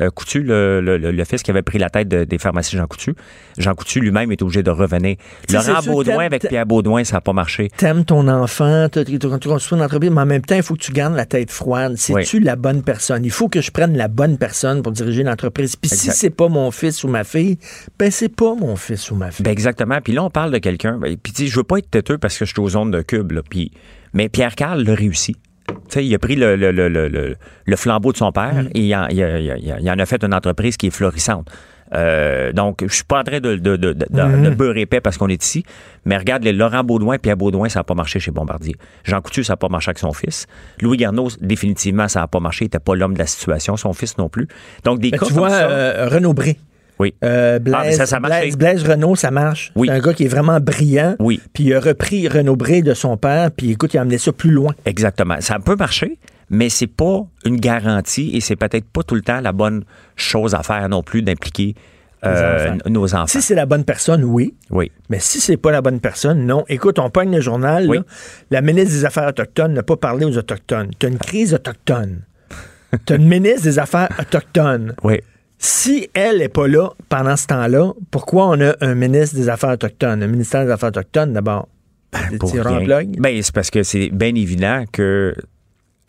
Euh, 0.00 0.10
Coutu, 0.10 0.42
le, 0.42 0.80
le- 0.80 0.96
le- 0.96 1.12
le 1.12 1.24
fils 1.24 1.42
qui 1.42 1.50
avait 1.50 1.62
pris 1.62 1.78
la 1.78 1.90
tête 1.90 2.08
de- 2.08 2.24
des 2.24 2.38
pharmacies 2.38 2.76
Jean 2.76 2.86
Coutu. 2.86 3.14
Jean 3.58 3.74
Coutu 3.74 4.00
lui-même 4.00 4.32
est 4.32 4.40
obligé 4.42 4.62
de 4.62 4.70
revenir. 4.70 5.16
Laurent 5.52 5.80
Baudouin 5.92 6.24
avec 6.26 6.48
Pierre 6.48 6.66
Baudouin, 6.66 7.04
ça 7.04 7.16
n'a 7.16 7.20
pas 7.20 7.32
marché. 7.32 7.68
T'aimes 7.76 8.04
ton 8.04 8.26
enfant, 8.28 8.88
tu 8.90 9.18
construis 9.48 9.78
une 9.78 9.84
entreprise, 9.84 10.10
mais 10.10 10.20
en 10.22 10.26
même 10.26 10.42
temps, 10.42 10.56
il 10.56 10.62
faut 10.62 10.74
que 10.74 10.80
tu 10.80 10.92
gardes 10.92 11.14
la 11.14 11.26
tête 11.26 11.50
froide. 11.50 11.94
C'est-tu 11.96 12.40
la 12.40 12.56
bonne 12.56 12.82
personne? 12.82 13.24
Il 13.24 13.30
faut 13.30 13.48
que 13.48 13.60
je 13.60 13.70
prenne 13.70 13.96
la 13.96 14.08
bonne 14.08 14.38
personne 14.38 14.82
pour 14.82 14.92
diriger 14.92 15.22
l'entreprise. 15.22 15.76
Puis 15.76 15.90
si 15.90 16.10
c'est 16.12 16.30
pas 16.30 16.48
mon 16.48 16.70
fils 16.70 17.04
ou 17.04 17.08
ma 17.08 17.24
fille, 17.24 17.58
ben 17.98 18.10
c'est 18.10 18.34
pas 18.34 18.54
mon 18.54 18.76
fils 18.76 19.10
ou 19.10 19.16
ma 19.16 19.30
fille. 19.30 19.44
Ben 19.44 19.50
exactement. 19.50 19.98
Puis 20.02 20.12
là, 20.14 20.24
on 20.24 20.30
parle 20.30 20.50
de 20.52 20.58
quelqu'un. 20.58 20.98
ben, 20.98 21.16
Puis 21.16 21.46
je 21.48 21.56
veux 21.56 21.64
pas 21.64 21.78
être 21.78 21.90
têteux 21.90 22.18
parce 22.18 22.38
que 22.38 22.44
je 22.44 22.52
suis 22.52 22.60
aux 22.60 22.68
zones 22.70 22.90
de 22.90 23.02
cube. 23.02 23.32
Là, 23.32 23.42
puis, 23.48 23.70
mais 24.14 24.28
Pierre 24.28 24.54
Carl 24.54 24.82
l'a 24.82 24.94
réussi. 24.94 25.36
Tu 25.72 25.94
sais, 25.94 26.06
il 26.06 26.14
a 26.14 26.18
pris 26.18 26.36
le, 26.36 26.56
le- 26.56 26.70
le- 26.72 26.88
le- 26.88 27.08
le- 27.08 27.36
le 27.64 27.76
flambeau 27.76 28.12
de 28.12 28.16
son 28.16 28.32
père 28.32 28.64
et 28.74 28.80
il 28.80 28.94
en, 28.94 29.06
il 29.08 29.22
a- 29.22 29.38
il 29.40 29.50
a- 29.50 29.56
il 29.56 29.72
a- 29.72 29.80
il 29.80 29.90
en 29.90 29.98
a 29.98 30.06
fait 30.06 30.22
une 30.24 30.34
entreprise 30.34 30.76
qui 30.76 30.86
est 30.88 30.90
florissante. 30.90 31.48
Euh, 31.92 32.52
donc, 32.52 32.84
je 32.86 32.94
suis 32.94 33.02
pas 33.04 33.18
en 33.20 33.24
train 33.24 33.40
de, 33.40 33.56
de, 33.56 33.74
de, 33.74 33.92
de, 33.92 34.06
de 34.44 34.50
beurrer 34.50 34.82
épais 34.82 35.00
parce 35.00 35.18
qu'on 35.18 35.26
est 35.28 35.42
ici, 35.42 35.64
mais 36.04 36.16
regarde, 36.16 36.44
les 36.44 36.52
Laurent 36.52 36.84
Baudouin, 36.84 37.18
Pierre 37.18 37.36
Baudouin, 37.36 37.68
ça 37.68 37.80
n'a 37.80 37.84
pas 37.84 37.94
marché 37.94 38.20
chez 38.20 38.30
Bombardier. 38.30 38.76
Jean 39.02 39.20
Coutu, 39.20 39.42
ça 39.42 39.54
n'a 39.54 39.56
pas 39.56 39.68
marché 39.68 39.88
avec 39.88 39.98
son 39.98 40.12
fils. 40.12 40.46
Louis 40.80 40.96
Garneau, 40.96 41.28
définitivement, 41.40 42.06
ça 42.06 42.20
n'a 42.20 42.28
pas 42.28 42.38
marché. 42.38 42.64
Il 42.64 42.66
n'était 42.66 42.78
pas 42.78 42.94
l'homme 42.94 43.14
de 43.14 43.18
la 43.18 43.26
situation, 43.26 43.76
son 43.76 43.92
fils 43.92 44.18
non 44.18 44.28
plus. 44.28 44.46
Donc, 44.84 45.00
des 45.00 45.10
Ben, 45.10 45.18
cas 45.18 45.26
tu 45.26 45.32
comme 45.32 45.40
vois, 45.40 45.50
ça- 45.50 45.68
euh, 45.68 46.08
Renaud 46.08 46.32
Bré. 46.32 46.58
Oui. 47.00 47.14
Euh, 47.24 47.58
Ah, 47.58 47.62
mais 47.64 47.70
Blaise, 47.82 47.96
ça, 47.96 48.06
ça 48.06 48.16
a 48.16 48.20
marché. 48.20 48.40
Blaise, 48.40 48.56
Blaise 48.56 48.82
Renault, 48.84 49.16
ça 49.16 49.30
marche. 49.30 49.72
Oui. 49.74 49.88
C'est 49.88 49.94
un 49.94 50.00
gars 50.00 50.14
qui 50.14 50.24
est 50.24 50.28
vraiment 50.28 50.60
brillant. 50.60 51.16
Oui. 51.18 51.40
Puis 51.52 51.64
il 51.64 51.74
a 51.74 51.80
repris 51.80 52.28
Renaud 52.28 52.54
Bré 52.56 52.82
de 52.82 52.94
son 52.94 53.16
père, 53.16 53.50
puis 53.50 53.72
écoute, 53.72 53.94
il 53.94 53.98
a 53.98 54.02
amené 54.02 54.18
ça 54.18 54.32
plus 54.32 54.50
loin. 54.50 54.74
Exactement. 54.84 55.36
Ça 55.40 55.58
peut 55.58 55.76
marcher, 55.76 56.18
mais 56.50 56.68
c'est 56.68 56.86
pas 56.86 57.26
une 57.44 57.58
garantie 57.58 58.30
et 58.36 58.40
c'est 58.40 58.56
peut-être 58.56 58.84
pas 58.86 59.02
tout 59.02 59.14
le 59.16 59.22
temps 59.22 59.40
la 59.40 59.52
bonne 59.52 59.84
chose 60.14 60.54
à 60.54 60.62
faire 60.62 60.88
non 60.88 61.02
plus 61.02 61.22
d'impliquer 61.22 61.74
euh, 62.26 62.66
enfants. 62.74 62.78
nos 62.90 63.14
enfants. 63.14 63.26
Si 63.28 63.40
c'est 63.40 63.54
la 63.54 63.64
bonne 63.64 63.84
personne, 63.84 64.22
oui. 64.24 64.54
Oui. 64.70 64.92
Mais 65.08 65.18
si 65.20 65.40
c'est 65.40 65.56
pas 65.56 65.70
la 65.72 65.80
bonne 65.80 66.00
personne, 66.00 66.44
non. 66.44 66.64
Écoute, 66.68 66.98
on 66.98 67.08
pogne 67.08 67.34
le 67.34 67.40
journal. 67.40 67.86
là. 67.86 68.02
la 68.50 68.60
ministre 68.60 68.90
des 68.92 69.04
Affaires 69.06 69.28
autochtones 69.28 69.72
n'a 69.72 69.82
pas 69.82 69.96
parlé 69.96 70.26
aux 70.26 70.36
Autochtones. 70.36 70.90
Tu 70.98 71.06
as 71.06 71.08
une 71.08 71.18
crise 71.18 71.54
autochtone. 71.54 72.20
tu 73.06 73.12
as 73.14 73.16
une 73.16 73.26
ministre 73.26 73.62
des 73.62 73.78
Affaires 73.78 74.10
autochtones. 74.20 74.94
Oui. 75.02 75.20
Si 75.62 76.08
elle 76.14 76.38
n'est 76.38 76.48
pas 76.48 76.66
là 76.66 76.88
pendant 77.10 77.36
ce 77.36 77.46
temps-là, 77.48 77.92
pourquoi 78.10 78.46
on 78.48 78.60
a 78.62 78.74
un 78.80 78.94
ministre 78.94 79.36
des 79.36 79.50
Affaires 79.50 79.70
autochtones, 79.72 80.22
un 80.22 80.26
ministère 80.26 80.64
des 80.64 80.70
Affaires 80.72 80.88
autochtones 80.88 81.34
d'abord? 81.34 81.68
Des 82.30 82.38
Pour? 82.38 82.50
Ben, 83.18 83.40
c'est 83.42 83.54
parce 83.54 83.70
que 83.70 83.82
c'est 83.82 84.08
bien 84.10 84.34
évident 84.34 84.84
que 84.90 85.34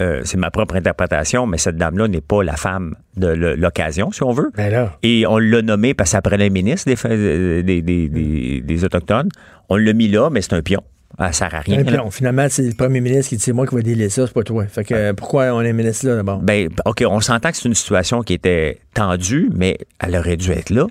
euh, 0.02 0.22
c'est 0.24 0.38
ma 0.38 0.50
propre 0.52 0.76
interprétation, 0.78 1.46
mais 1.48 1.58
cette 1.58 1.76
dame-là 1.76 2.08
n'est 2.08 2.22
pas 2.22 2.44
la 2.44 2.56
femme 2.56 2.96
de 3.18 3.28
le- 3.28 3.56
l'occasion, 3.56 4.12
si 4.14 4.24
on 4.24 4.32
veut. 4.32 4.52
Ben 4.56 4.72
là. 4.72 4.98
Et 5.04 5.28
on 5.28 5.38
l'a 5.38 5.62
nommé 5.62 5.94
parce 5.94 6.16
prenait 6.24 6.46
un 6.48 6.50
ministre 6.50 6.90
des, 7.62 7.82
des, 7.82 8.08
des- 8.10 8.62
des 8.62 8.84
Autochtones. 8.86 9.30
On 9.70 9.76
l'a 9.76 9.92
mis 9.94 10.08
là, 10.08 10.30
mais 10.32 10.42
c'est 10.42 10.54
un 10.54 10.62
pion. 10.62 10.82
Ça 11.20 11.32
sert 11.32 11.54
à 11.56 11.60
rien. 11.60 11.80
Un 11.80 11.84
pion. 11.84 12.10
Finalement, 12.12 12.48
c'est 12.50 12.64
le 12.64 12.74
premier 12.74 13.00
ministre 13.02 13.30
qui 13.30 13.38
dit 13.38 13.44
c'est 13.44 13.54
moi 13.54 13.68
qui 13.68 13.76
vais 13.76 13.84
délier 13.84 14.10
ça, 14.10 14.26
c'est 14.28 14.34
pas 14.34 14.44
toi. 14.44 14.66
Fait 14.68 14.84
que 14.84 14.94
euh, 14.94 15.14
pourquoi 15.14 15.46
on 15.54 15.62
est 15.62 15.74
ministre 15.74 16.08
là 16.08 16.16
d'abord? 16.16 16.40
Ben, 16.40 16.70
OK, 16.86 17.04
on 17.08 17.20
s'entend 17.22 17.52
que 17.52 17.58
c'est 17.58 17.68
une 17.68 17.76
situation 17.76 18.22
qui 18.24 18.34
était 18.34 18.80
tendue, 18.94 19.50
mais 19.56 19.78
elle 20.00 20.16
aurait 20.16 20.38
dû 20.38 20.52
être 20.52 20.70
là. 20.72 20.88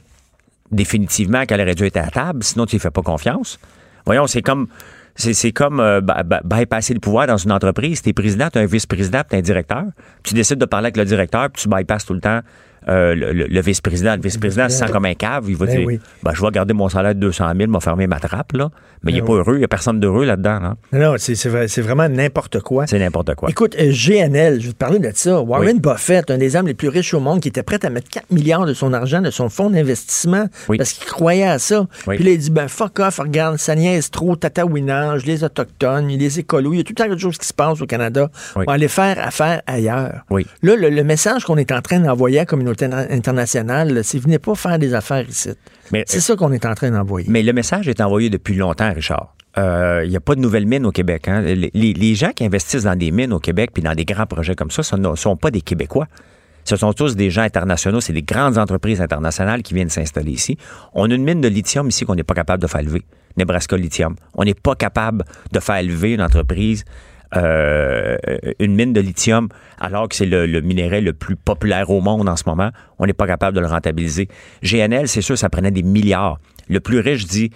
Définitivement 0.70 1.47
qu'elle 1.47 1.60
aurait 1.60 1.74
dû 1.74 1.84
être 1.84 1.97
à 1.97 2.02
la 2.02 2.10
table, 2.10 2.44
sinon 2.44 2.64
tu 2.66 2.76
ne 2.76 2.80
fais 2.80 2.90
pas 2.92 3.02
confiance. 3.02 3.59
Voyons, 4.06 4.26
c'est 4.26 4.42
comme. 4.42 4.68
C'est, 5.16 5.34
c'est 5.34 5.51
comme 5.51 5.80
euh, 5.80 6.01
by- 6.01 6.22
by- 6.24 6.36
bypasser 6.44 6.94
le 6.94 7.01
pouvoir 7.01 7.26
dans 7.26 7.36
une 7.36 7.51
entreprise. 7.51 8.01
Tu 8.01 8.10
es 8.10 8.12
président, 8.12 8.48
tu 8.51 8.59
as 8.59 8.62
un 8.62 8.66
vice-président, 8.66 9.22
tu 9.28 9.36
un 9.36 9.40
directeur. 9.40 9.82
Tu 10.22 10.34
décides 10.34 10.59
de 10.59 10.64
parler 10.64 10.86
avec 10.86 10.97
le 10.97 11.05
directeur, 11.05 11.51
puis 11.51 11.62
tu 11.64 11.68
bypasses 11.68 12.06
tout 12.06 12.14
le 12.14 12.20
temps 12.20 12.40
euh, 12.89 13.15
le, 13.15 13.61
vice-président. 13.61 14.15
Le 14.16 14.23
vice-président 14.23 14.69
se 14.69 14.77
sent 14.78 14.86
comme 14.93 15.05
un 15.05 15.15
cave. 15.15 15.44
Il 15.48 15.57
va 15.57 15.66
Ben 15.66 15.77
dire 15.77 15.86
oui. 15.86 16.01
ben, 16.23 16.32
Je 16.35 16.43
vais 16.43 16.51
garder 16.51 16.73
mon 16.74 16.89
salaire 16.89 17.15
de 17.15 17.20
200 17.20 17.52
000, 17.57 17.70
m'a 17.70 17.81
fermé 17.81 18.07
ma 18.07 18.19
trappe. 18.20 18.52
Là. 18.52 18.70
Mais 19.02 19.12
il 19.12 19.15
n'est 19.16 19.20
Ben 19.20 19.27
pas 19.28 19.32
heureux. 19.35 19.55
Il 19.55 19.59
n'y 19.59 19.65
a 19.65 19.69
personne 19.69 19.98
d'heureux 20.01 20.24
là-dedans. 20.24 20.59
hein. 20.62 20.77
Non, 20.93 21.12
non, 21.12 21.15
c'est 21.19 21.35
c'est 21.35 21.48
vrai- 21.48 21.69
c'est 21.69 21.81
vraiment 21.82 22.09
n'importe 22.09 22.61
quoi. 22.61 22.86
C'est 22.86 22.98
n'importe 22.98 23.35
quoi. 23.35 23.48
Écoute, 23.51 23.74
euh, 23.78 23.90
GNL, 23.93 24.61
je 24.61 24.66
vais 24.69 24.73
te 24.73 24.78
parler 24.78 24.98
de 24.98 25.11
ça. 25.15 25.40
Warren 25.40 25.78
Buffett, 25.78 26.31
un 26.31 26.39
des 26.39 26.57
hommes 26.57 26.66
les 26.66 26.74
plus 26.74 26.89
riches 26.89 27.15
au 27.15 27.20
monde, 27.20 27.40
qui 27.40 27.48
était 27.48 27.62
prêt 27.62 27.85
à 27.85 27.90
mettre 27.90 28.09
4 28.11 28.31
milliards 28.31 28.66
de 28.66 28.74
son 28.74 28.93
argent, 28.93 29.20
de 29.23 29.31
son 29.31 29.48
fonds 29.48 29.70
d'investissement, 29.70 30.47
parce 30.78 30.93
qu'il 30.93 31.07
croyait 31.07 31.44
à 31.48 31.59
ça. 31.59 31.86
Puis 32.07 32.19
là, 32.24 32.31
il 32.31 32.39
dit, 32.39 32.51
ben 32.51 32.69
fuck 32.69 32.98
off, 33.01 33.19
regarde, 33.19 33.57
ça 33.59 33.74
niaise 33.74 34.11
trop, 34.11 34.36
tatouinage, 34.36 35.24
les 35.27 35.44
Autochtones, 35.44 36.09
les 36.09 36.39
écolos, 36.39 36.74
il 36.74 36.78
y 36.78 36.81
a 36.81 36.85
tout 36.85 36.93
le 36.93 36.94
temps 37.02 37.09
quelque 37.09 37.20
chose 37.20 37.39
qui 37.39 37.47
se 37.47 37.55
passe 37.55 37.81
au 37.81 37.86
Canada. 37.86 38.31
On 38.57 38.65
va 38.65 38.73
aller 38.73 38.89
faire 38.89 39.16
affaire 39.27 39.62
ailleurs. 39.66 40.24
Là, 40.62 40.77
le, 40.77 40.90
le 40.90 41.05
message 41.05 41.44
qu'on 41.44 41.57
est 41.57 41.73
en 41.73 41.81
train 41.81 42.01
d'envoyer 42.01 42.39
à 42.39 42.43
la 42.43 42.47
communauté 42.47 42.69
in- 42.82 43.06
internationale, 43.10 44.01
c'est 44.05 44.18
venez 44.18 44.38
pas 44.38 44.55
faire 44.55 44.78
des 44.78 44.94
affaires 44.94 45.28
ici. 45.28 45.51
Mais- 45.92 46.05
C'est 46.06 46.20
ça 46.20 46.36
qu'on 46.36 46.52
est 46.52 46.64
en 46.66 46.74
train 46.74 46.90
d'envoyer. 46.90 47.26
Mais 47.30 47.42
le 47.42 47.52
message 47.52 47.88
est 47.88 48.01
envoyé 48.01 48.30
depuis 48.30 48.55
longtemps, 48.55 48.92
Richard. 48.92 49.34
Euh, 49.59 50.02
Il 50.05 50.10
n'y 50.10 50.16
a 50.16 50.20
pas 50.20 50.34
de 50.36 50.40
nouvelles 50.40 50.66
mines 50.66 50.86
au 50.86 50.92
Québec. 50.92 51.26
hein. 51.28 51.40
Les 51.42 52.14
gens 52.14 52.30
qui 52.30 52.44
investissent 52.44 52.84
dans 52.84 52.97
des 52.97 53.10
mines 53.10 53.32
au 53.32 53.40
Québec 53.40 53.70
puis 53.74 53.82
dans 53.82 53.94
des 53.94 54.05
grands 54.05 54.26
projets 54.26 54.55
comme 54.55 54.70
ça, 54.70 54.82
ce 54.82 54.94
ne 54.97 55.14
sont 55.16 55.36
pas 55.36 55.51
des 55.51 55.60
Québécois. 55.60 56.06
Ce 56.64 56.76
sont 56.76 56.92
tous 56.92 57.16
des 57.16 57.30
gens 57.30 57.42
internationaux, 57.42 58.01
c'est 58.01 58.12
des 58.12 58.22
grandes 58.22 58.59
entreprises 58.59 59.01
internationales 59.01 59.62
qui 59.62 59.74
viennent 59.74 59.88
s'installer 59.88 60.30
ici. 60.32 60.56
On 60.94 61.10
a 61.10 61.14
une 61.14 61.24
mine 61.24 61.40
de 61.40 61.48
lithium 61.48 61.88
ici 61.88 62.05
qu'on 62.05 62.14
n'est 62.14 62.22
pas 62.22 62.34
capable 62.34 62.62
de 62.62 62.68
faire 62.68 62.82
lever. 62.82 63.02
Nebraska 63.36 63.76
Lithium. 63.76 64.14
On 64.34 64.44
n'est 64.44 64.55
pas 64.55 64.74
capable 64.74 65.24
de 65.52 65.59
faire 65.60 65.82
lever 65.82 66.12
une 66.14 66.20
entreprise, 66.22 66.84
euh, 67.36 68.16
une 68.59 68.74
mine 68.74 68.93
de 68.93 69.01
lithium, 69.01 69.48
alors 69.78 70.09
que 70.09 70.16
c'est 70.16 70.27
le, 70.27 70.47
le 70.47 70.61
minerai 70.61 71.01
le 71.01 71.12
plus 71.12 71.36
populaire 71.36 71.90
au 71.90 72.01
monde 72.01 72.28
en 72.28 72.36
ce 72.36 72.44
moment. 72.47 72.70
On 72.98 73.07
n'est 73.07 73.12
pas 73.12 73.27
capable 73.27 73.55
de 73.57 73.61
le 73.61 73.66
rentabiliser. 73.69 74.28
GNL, 74.62 75.09
c'est 75.09 75.23
sûr, 75.23 75.39
ça 75.39 75.48
prenait 75.48 75.70
des 75.70 75.82
milliards. 75.82 76.39
Le 76.69 76.81
plus 76.81 77.01
riche 77.01 77.27
dit, 77.27 77.51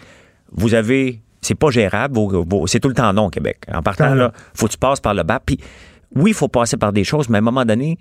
vous 0.52 0.74
avez, 0.74 1.20
c'est 1.40 1.54
pas 1.54 1.70
gérable, 1.70 2.18
c'est 2.66 2.80
tout 2.80 2.88
le 2.88 2.94
temps 2.94 3.12
non 3.12 3.26
au 3.26 3.30
Québec. 3.30 3.58
En 3.72 3.82
partant, 3.82 4.10
Ah, 4.10 4.14
là, 4.14 4.32
faut 4.54 4.66
que 4.66 4.72
tu 4.72 4.78
passes 4.78 5.00
par 5.00 5.14
le 5.14 5.22
bas. 5.22 5.40
Puis 5.44 5.58
oui, 6.14 6.30
il 6.30 6.34
faut 6.34 6.48
passer 6.48 6.76
par 6.76 6.92
des 6.92 7.04
choses, 7.04 7.28
mais 7.28 7.38
à 7.38 7.40
un 7.40 7.42
moment 7.42 7.64
donné, 7.64 7.98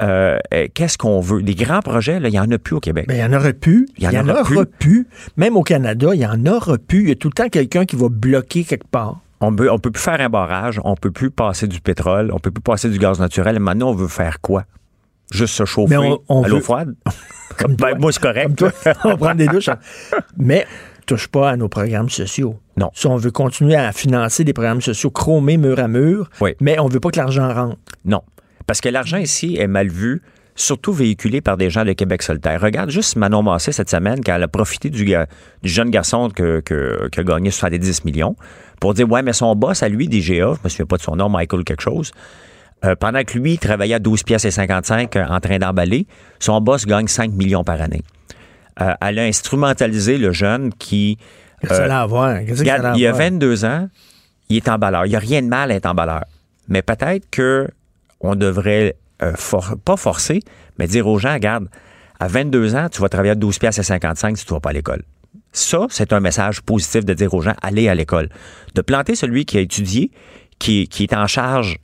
euh, 0.00 0.38
euh, 0.52 0.66
qu'est-ce 0.74 0.98
qu'on 0.98 1.20
veut? 1.20 1.42
Des 1.42 1.54
grands 1.54 1.80
projets, 1.80 2.18
là, 2.20 2.28
il 2.28 2.32
n'y 2.32 2.40
en 2.40 2.50
a 2.50 2.58
plus 2.58 2.74
au 2.76 2.80
Québec. 2.80 3.06
Ben, 3.08 3.14
il 3.14 3.20
y 3.20 3.24
en 3.24 3.32
aurait 3.32 3.52
plus. 3.52 3.86
Il 3.96 4.04
y 4.04 4.18
en 4.18 4.28
aura 4.28 4.42
plus. 4.42 4.66
plus. 4.78 5.06
Même 5.36 5.56
au 5.56 5.62
Canada, 5.62 6.08
il 6.14 6.20
y 6.20 6.26
en 6.26 6.44
aura 6.46 6.78
plus. 6.78 7.02
Il 7.02 7.08
y 7.08 7.12
a 7.12 7.14
tout 7.14 7.28
le 7.28 7.32
temps 7.34 7.48
quelqu'un 7.48 7.84
qui 7.86 7.96
va 7.96 8.08
bloquer 8.10 8.64
quelque 8.64 8.88
part. 8.88 9.20
On 9.40 9.54
peut, 9.54 9.70
on 9.70 9.78
peut 9.78 9.90
plus 9.90 10.02
faire 10.02 10.20
un 10.20 10.28
barrage, 10.28 10.80
on 10.84 10.94
peut 10.96 11.10
plus 11.10 11.30
passer 11.30 11.66
du 11.66 11.80
pétrole, 11.80 12.30
on 12.32 12.38
peut 12.38 12.50
plus 12.50 12.62
passer 12.62 12.88
du 12.88 12.98
gaz 12.98 13.20
naturel. 13.20 13.58
Maintenant, 13.60 13.90
on 13.90 13.94
veut 13.94 14.08
faire 14.08 14.40
quoi? 14.40 14.64
Juste 15.30 15.54
se 15.54 15.64
chauffer 15.64 15.96
Mais 15.98 16.06
on- 16.08 16.20
on 16.28 16.42
à 16.44 16.48
l'eau 16.48 16.56
veut- 16.56 16.62
froide? 16.62 16.94
Comme 17.58 17.74
Ben, 17.76 17.96
moi, 17.98 18.10
c'est 18.12 18.22
correct. 18.22 18.56
Toi, 18.56 18.70
on 19.04 19.08
va 19.10 19.16
prendre 19.16 19.34
des 19.36 19.46
douches. 19.46 19.68
hein. 19.68 19.78
Mais 20.36 20.66
touche 21.06 21.28
pas 21.28 21.50
à 21.50 21.56
nos 21.56 21.68
programmes 21.68 22.08
sociaux. 22.10 22.58
Non. 22.76 22.90
Si 22.94 23.06
on 23.06 23.16
veut 23.16 23.30
continuer 23.30 23.76
à 23.76 23.92
financer 23.92 24.44
des 24.44 24.52
programmes 24.52 24.80
sociaux 24.80 25.10
chromés 25.10 25.56
mur 25.56 25.78
à 25.78 25.86
mur, 25.88 26.28
Oui. 26.40 26.54
mais 26.60 26.78
on 26.78 26.88
veut 26.88 27.00
pas 27.00 27.10
que 27.10 27.18
l'argent 27.18 27.52
rentre. 27.52 27.76
Non. 28.04 28.22
Parce 28.66 28.80
que 28.80 28.88
l'argent 28.88 29.18
ici 29.18 29.56
est 29.58 29.66
mal 29.66 29.88
vu, 29.88 30.22
surtout 30.56 30.92
véhiculé 30.92 31.40
par 31.40 31.56
des 31.56 31.68
gens 31.70 31.84
de 31.84 31.92
Québec 31.92 32.22
solitaire. 32.22 32.60
Regarde 32.60 32.90
juste 32.90 33.16
Manon 33.16 33.42
Massé 33.42 33.72
cette 33.72 33.90
semaine, 33.90 34.20
quand 34.24 34.34
elle 34.34 34.42
a 34.42 34.48
profité 34.48 34.88
du 34.90 35.06
jeune 35.62 35.90
garçon 35.90 36.30
que, 36.30 36.60
que, 36.60 37.08
qui 37.12 37.20
a 37.20 37.24
gagné 37.24 37.50
70 37.50 38.04
millions, 38.04 38.36
pour 38.84 38.92
dire 38.92 39.10
Ouais, 39.10 39.22
mais 39.22 39.32
son 39.32 39.56
boss 39.56 39.82
à 39.82 39.88
lui, 39.88 40.08
DGA, 40.08 40.52
je 40.56 40.58
me 40.62 40.68
souviens 40.68 40.84
pas 40.84 40.98
de 40.98 41.02
son 41.02 41.16
nom, 41.16 41.30
Michael 41.30 41.64
quelque 41.64 41.80
chose, 41.80 42.12
euh, 42.84 42.94
pendant 42.94 43.24
que 43.24 43.38
lui, 43.38 43.54
il 43.54 43.58
travaillait 43.58 43.94
à 43.94 43.98
12 43.98 44.24
pièces 44.24 44.44
et 44.44 44.50
55 44.50 45.16
euh, 45.16 45.24
en 45.26 45.40
train 45.40 45.58
d'emballer, 45.58 46.06
son 46.38 46.60
boss 46.60 46.84
gagne 46.84 47.06
5 47.06 47.30
millions 47.32 47.64
par 47.64 47.80
année. 47.80 48.02
Euh, 48.82 48.92
elle 49.00 49.20
a 49.20 49.22
instrumentalisé 49.22 50.18
le 50.18 50.32
jeune 50.32 50.70
qui. 50.74 51.16
Qu'est-ce 51.62 51.70
que 51.70 51.76
ça 51.76 51.84
a 51.84 51.88
que 52.66 52.92
ça 52.92 52.98
il 52.98 53.06
a 53.06 53.12
voir? 53.12 53.22
22 53.30 53.64
ans, 53.64 53.88
il 54.50 54.56
est 54.58 54.68
emballeur. 54.68 55.06
Il 55.06 55.10
n'y 55.10 55.16
a 55.16 55.20
rien 55.20 55.40
de 55.40 55.48
mal 55.48 55.70
à 55.70 55.74
être 55.76 55.86
emballeur. 55.86 56.24
Mais 56.68 56.82
peut-être 56.82 57.24
que 57.30 57.66
on 58.20 58.34
devrait 58.34 58.96
for- 59.34 59.76
pas 59.82 59.96
forcer, 59.96 60.40
mais 60.78 60.86
dire 60.86 61.06
aux 61.06 61.18
gens, 61.18 61.32
regarde, 61.32 61.68
à 62.20 62.28
22 62.28 62.74
ans, 62.74 62.88
tu 62.92 63.00
vas 63.00 63.08
travailler 63.08 63.32
à 63.32 63.34
12 63.34 63.58
pièces 63.58 63.78
et 63.78 63.82
55 63.82 64.36
si 64.36 64.44
tu 64.44 64.52
vas 64.52 64.60
pas 64.60 64.70
à 64.70 64.72
l'école. 64.74 65.04
Ça, 65.56 65.86
c'est 65.88 66.12
un 66.12 66.18
message 66.20 66.60
positif 66.62 67.04
de 67.04 67.14
dire 67.14 67.32
aux 67.32 67.40
gens, 67.40 67.54
allez 67.62 67.88
à 67.88 67.94
l'école. 67.94 68.28
De 68.74 68.82
planter 68.82 69.14
celui 69.14 69.44
qui 69.44 69.56
a 69.56 69.60
étudié, 69.60 70.10
qui, 70.58 70.88
qui 70.88 71.04
est 71.04 71.14
en 71.14 71.28
charge 71.28 71.76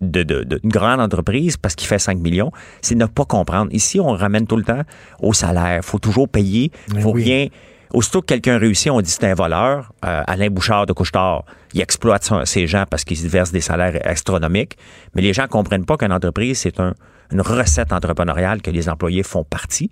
de, 0.00 0.24
de- 0.24 0.42
de- 0.42 0.58
d'une 0.58 0.70
grande 0.70 1.00
entreprise 1.00 1.56
parce 1.56 1.76
qu'il 1.76 1.86
fait 1.86 2.00
5 2.00 2.18
millions, 2.18 2.50
c'est 2.82 2.96
ne 2.96 3.06
pas 3.06 3.24
comprendre. 3.24 3.70
Ici, 3.72 4.00
on 4.00 4.10
ramène 4.14 4.46
tout 4.48 4.56
le 4.56 4.64
temps 4.64 4.82
au 5.20 5.32
salaire. 5.32 5.76
Il 5.76 5.82
faut 5.86 6.00
toujours 6.00 6.28
payer. 6.28 6.72
Il 6.92 7.00
faut 7.00 7.12
oui. 7.12 7.22
rien. 7.22 7.46
Aussitôt 7.92 8.20
que 8.20 8.26
quelqu'un 8.26 8.58
réussit, 8.58 8.90
on 8.90 9.00
dit 9.00 9.08
c'est 9.10 9.24
un 9.30 9.34
voleur. 9.34 9.92
Euh, 10.04 10.22
Alain 10.26 10.48
Bouchard 10.50 10.86
de 10.86 10.92
Couchetard, 10.92 11.44
il 11.72 11.80
exploite 11.80 12.24
son- 12.24 12.44
ses 12.44 12.66
gens 12.66 12.84
parce 12.90 13.04
qu'ils 13.04 13.28
versent 13.28 13.52
des 13.52 13.60
salaires 13.60 14.00
astronomiques. 14.04 14.76
Mais 15.14 15.22
les 15.22 15.32
gens 15.32 15.46
comprennent 15.46 15.86
pas 15.86 15.96
qu'une 15.96 16.12
entreprise, 16.12 16.58
c'est 16.58 16.80
un- 16.80 16.94
une 17.30 17.40
recette 17.40 17.92
entrepreneuriale 17.92 18.60
que 18.60 18.70
les 18.72 18.88
employés 18.88 19.22
font 19.22 19.44
partie, 19.44 19.90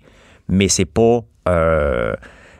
mais 0.49 0.67
c'est 0.67 0.83
pas. 0.85 1.19
euh, 1.47 2.13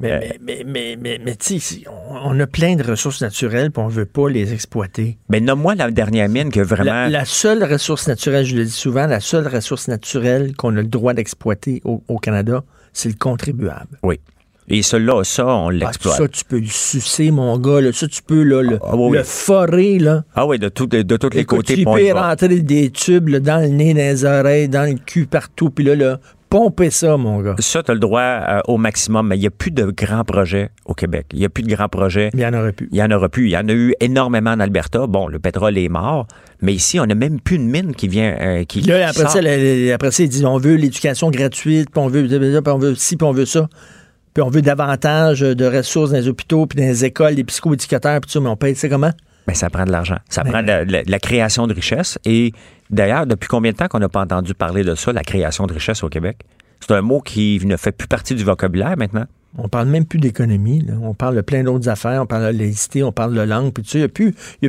Mais, 0.03 0.37
mais, 0.41 0.63
mais, 0.65 0.97
mais, 0.99 1.19
mais, 1.23 1.35
tu 1.35 1.59
sais, 1.59 1.83
on, 2.25 2.39
a 2.39 2.47
plein 2.47 2.75
de 2.75 2.83
ressources 2.83 3.21
naturelles 3.21 3.71
puis 3.71 3.81
on 3.83 3.87
veut 3.87 4.05
pas 4.05 4.29
les 4.29 4.53
exploiter. 4.53 5.17
mais 5.29 5.39
nomme-moi 5.39 5.75
la 5.75 5.89
dernière 5.91 6.29
mine 6.29 6.51
que 6.51 6.59
vraiment. 6.59 6.83
La, 6.91 7.09
la 7.09 7.25
seule 7.25 7.63
ressource 7.63 8.07
naturelle, 8.07 8.45
je 8.45 8.55
le 8.55 8.65
dis 8.65 8.71
souvent, 8.71 9.07
la 9.07 9.19
seule 9.19 9.47
ressource 9.47 9.87
naturelle 9.87 10.55
qu'on 10.55 10.75
a 10.77 10.81
le 10.81 10.87
droit 10.87 11.13
d'exploiter 11.13 11.81
au, 11.85 12.03
au 12.07 12.17
Canada, 12.17 12.63
c'est 12.93 13.09
le 13.09 13.15
contribuable. 13.17 13.97
Oui. 14.03 14.19
Et 14.69 14.81
celui-là, 14.81 15.23
ça, 15.25 15.45
on 15.45 15.67
Ah, 15.69 15.73
l'exploite. 15.73 16.17
ça, 16.17 16.27
tu 16.29 16.45
peux 16.45 16.59
le 16.59 16.67
sucer, 16.67 17.31
mon 17.31 17.57
gars. 17.57 17.81
là. 17.81 17.91
Ça, 17.91 18.07
tu 18.07 18.21
peux 18.23 18.43
là, 18.43 18.61
le, 18.61 18.79
Ah, 18.81 18.95
oui, 18.95 19.07
oui. 19.11 19.17
le 19.17 19.23
forer. 19.25 19.99
Là. 19.99 20.23
Ah 20.35 20.45
oui, 20.47 20.57
de, 20.57 20.69
tout- 20.69 20.87
de, 20.87 21.01
de 21.01 21.17
tous 21.17 21.29
les 21.31 21.41
Écoute, 21.41 21.57
côtés. 21.59 21.75
tu 21.75 21.83
peux 21.83 22.11
rentrer 22.13 22.47
des 22.61 22.89
tubes 22.89 23.27
là, 23.27 23.39
dans 23.41 23.59
le 23.61 23.67
nez, 23.67 23.93
dans 23.93 23.99
les 23.99 24.23
oreilles, 24.23 24.69
dans 24.69 24.89
le 24.89 24.97
cul, 24.97 25.25
partout. 25.25 25.69
Puis 25.69 25.83
là, 25.83 25.95
là, 25.97 26.19
pomper 26.53 26.91
ça, 26.91 27.17
mon 27.17 27.41
gars. 27.41 27.55
Ça, 27.57 27.81
tu 27.81 27.89
as 27.89 27.93
le 27.95 27.99
droit 27.99 28.21
euh, 28.21 28.59
au 28.67 28.77
maximum, 28.77 29.27
mais 29.27 29.37
il 29.37 29.41
n'y 29.41 29.47
a 29.47 29.49
plus 29.49 29.71
de 29.71 29.85
grands 29.85 30.23
projets 30.23 30.69
au 30.85 30.93
Québec. 30.93 31.25
Il 31.33 31.39
n'y 31.39 31.45
a 31.45 31.49
plus 31.49 31.63
de 31.63 31.73
grands 31.75 31.89
projets. 31.89 32.29
Il 32.35 32.39
y 32.41 32.45
en 32.45 32.53
aurait 32.53 32.73
plus. 32.73 32.87
Il 32.91 32.97
y 32.97 33.01
en 33.01 33.09
aura 33.09 33.27
plus. 33.27 33.45
Il 33.47 33.51
y 33.51 33.57
en 33.57 33.67
a 33.67 33.73
eu 33.73 33.95
énormément 33.99 34.51
en 34.51 34.59
Alberta. 34.59 35.07
Bon, 35.07 35.27
le 35.27 35.39
pétrole 35.39 35.75
est 35.79 35.89
mort, 35.89 36.27
mais 36.61 36.73
ici, 36.73 36.99
on 36.99 37.07
n'a 37.07 37.15
même 37.15 37.39
plus 37.39 37.55
une 37.55 37.69
mine 37.69 37.95
qui 37.95 38.07
vient. 38.07 38.35
euh, 38.39 38.63
qui, 38.65 38.81
là, 38.81 38.97
qui 38.97 39.01
après 39.03 39.21
sort. 39.23 39.31
ça, 39.31 39.41
la- 39.41 39.95
après 39.95 40.11
ça, 40.11 40.21
ils 40.21 40.29
disent 40.29 40.45
on 40.45 40.57
veut 40.59 40.75
l'éducation 40.75 41.31
gratuite, 41.31 41.89
puis 41.91 41.99
on 41.99 42.07
veut, 42.07 42.27
puis 42.27 42.71
on 42.71 42.77
veut 42.77 42.93
ci, 42.93 43.17
puis 43.17 43.25
on 43.27 43.31
veut 43.31 43.45
ça. 43.45 43.67
Puis 44.35 44.43
on 44.43 44.49
veut 44.51 44.61
davantage 44.61 45.39
de 45.41 45.65
ressources 45.65 46.11
dans 46.11 46.17
les 46.17 46.27
hôpitaux, 46.27 46.67
puis 46.67 46.77
dans 46.79 46.85
les 46.85 47.03
écoles, 47.03 47.33
les 47.33 47.43
psychoéducateurs, 47.43 48.19
puis 48.21 48.27
tout 48.27 48.33
ça, 48.33 48.39
mais 48.39 48.49
on 48.49 48.55
paye, 48.55 48.75
c'est 48.75 48.89
comment? 48.89 49.11
Ben, 49.47 49.53
ça 49.53 49.69
prend 49.69 49.85
de 49.85 49.91
l'argent. 49.91 50.17
Ça 50.29 50.43
Mais- 50.43 50.51
prend 50.51 50.63
de 50.63 51.03
la, 51.09 51.19
création 51.19 51.67
de 51.67 51.73
richesse. 51.73 52.17
Et 52.25 52.53
d'ailleurs, 52.89 53.25
depuis 53.27 53.47
combien 53.47 53.71
de 53.71 53.77
temps 53.77 53.87
qu'on 53.87 53.99
n'a 53.99 54.09
pas 54.09 54.21
entendu 54.21 54.53
parler 54.53 54.83
de 54.83 54.95
ça, 54.95 55.11
la 55.11 55.23
création 55.23 55.67
de 55.67 55.73
richesse 55.73 56.03
au 56.03 56.09
Québec? 56.09 56.37
C'est 56.79 56.91
un 56.93 57.01
mot 57.01 57.21
qui 57.21 57.59
ne 57.65 57.75
fait 57.77 57.91
plus 57.91 58.07
partie 58.07 58.35
du 58.35 58.43
vocabulaire 58.43 58.95
maintenant. 58.97 59.25
On 59.57 59.67
parle 59.67 59.87
même 59.87 60.05
plus 60.05 60.19
d'économie. 60.19 60.85
On 61.01 61.13
parle 61.13 61.35
de 61.35 61.41
plein 61.41 61.63
d'autres 61.63 61.87
affaires. 61.87 62.21
On 62.23 62.25
parle 62.25 62.53
de 62.53 62.57
laïcité, 62.57 63.03
on 63.03 63.11
parle 63.11 63.35
de 63.35 63.41
langue. 63.41 63.71
Puis 63.71 63.83
tu 63.83 63.89
sais, 63.91 63.97
il 63.99 64.01
n'y 64.01 64.05
a, 64.05 64.09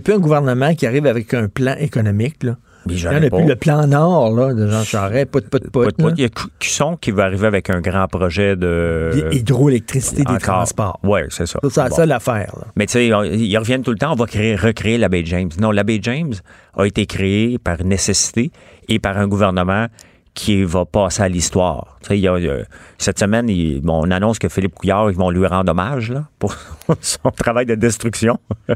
plus- 0.01 0.13
a 0.13 0.17
un 0.17 0.21
gouvernement 0.21 0.75
qui 0.75 0.87
arrive 0.87 1.07
avec 1.07 1.33
un 1.35 1.49
plan 1.49 1.75
économique. 1.79 2.43
Là. 2.43 2.57
Mais 2.87 2.95
Il 2.95 3.01
n'y 3.01 3.07
en 3.09 3.23
a 3.23 3.31
pas. 3.31 3.37
plus 3.39 3.47
le 3.47 3.57
plan 3.57 3.87
Nord 3.87 4.33
là, 4.35 4.53
de 4.55 4.67
Jean 4.69 4.83
Charest. 4.85 5.27
Pout, 5.31 5.49
pout, 5.49 5.71
pout. 5.71 5.95
Il 6.17 6.21
y 6.23 6.25
a 6.25 6.29
Cu- 6.29 6.49
Cusson 6.59 6.97
qui 7.01 7.11
va 7.11 7.25
arriver 7.25 7.47
avec 7.47 7.71
un 7.71 7.81
grand 7.81 8.07
projet 8.09 8.57
de. 8.57 9.29
Hydroélectricité 9.33 10.25
des 10.25 10.39
transports. 10.39 10.99
Oui, 11.03 11.21
c'est 11.31 11.47
ça. 11.47 11.59
Ça, 11.63 11.69
C'est 11.71 11.89
Bon. 11.91 11.97
ça 11.97 12.07
l'affaire. 12.07 12.53
là. 12.57 12.67
Mais 12.77 12.87
tu 12.87 12.93
sais, 12.93 13.07
ils 13.07 13.59
reviennent 13.59 13.83
tout 13.83 13.91
le 13.93 13.99
temps, 13.99 14.13
on 14.13 14.17
va 14.17 14.27
créer, 14.27 14.57
recréer 14.57 14.99
la 14.99 15.09
baie 15.09 15.23
James. 15.25 15.51
Non, 15.61 15.71
la 15.71 15.85
baie 15.85 15.99
James 16.03 16.35
a 16.77 16.85
été 16.87 17.07
créée 17.07 17.59
par 17.59 17.83
nécessité 17.85 18.51
et 18.89 18.99
par 18.99 19.19
un 19.19 19.27
gouvernement 19.29 19.87
qui 20.35 20.65
va 20.65 20.85
passer 20.85 21.23
à 21.23 21.29
l'histoire. 21.29 21.99
Y 22.11 22.27
a, 22.27 22.33
euh, 22.35 22.65
cette 22.99 23.19
semaine, 23.21 23.49
il- 23.49 23.81
bon, 23.81 24.05
on 24.05 24.11
annonce 24.11 24.39
que 24.41 24.49
Philippe 24.49 24.75
Couillard, 24.75 25.11
ils 25.11 25.17
vont 25.17 25.31
lui 25.31 25.47
rendre 25.47 25.71
hommage 25.71 26.11
là, 26.11 26.25
pour 26.39 26.55
son 27.01 27.31
travail 27.31 27.67
de 27.67 27.75
destruction. 27.77 28.39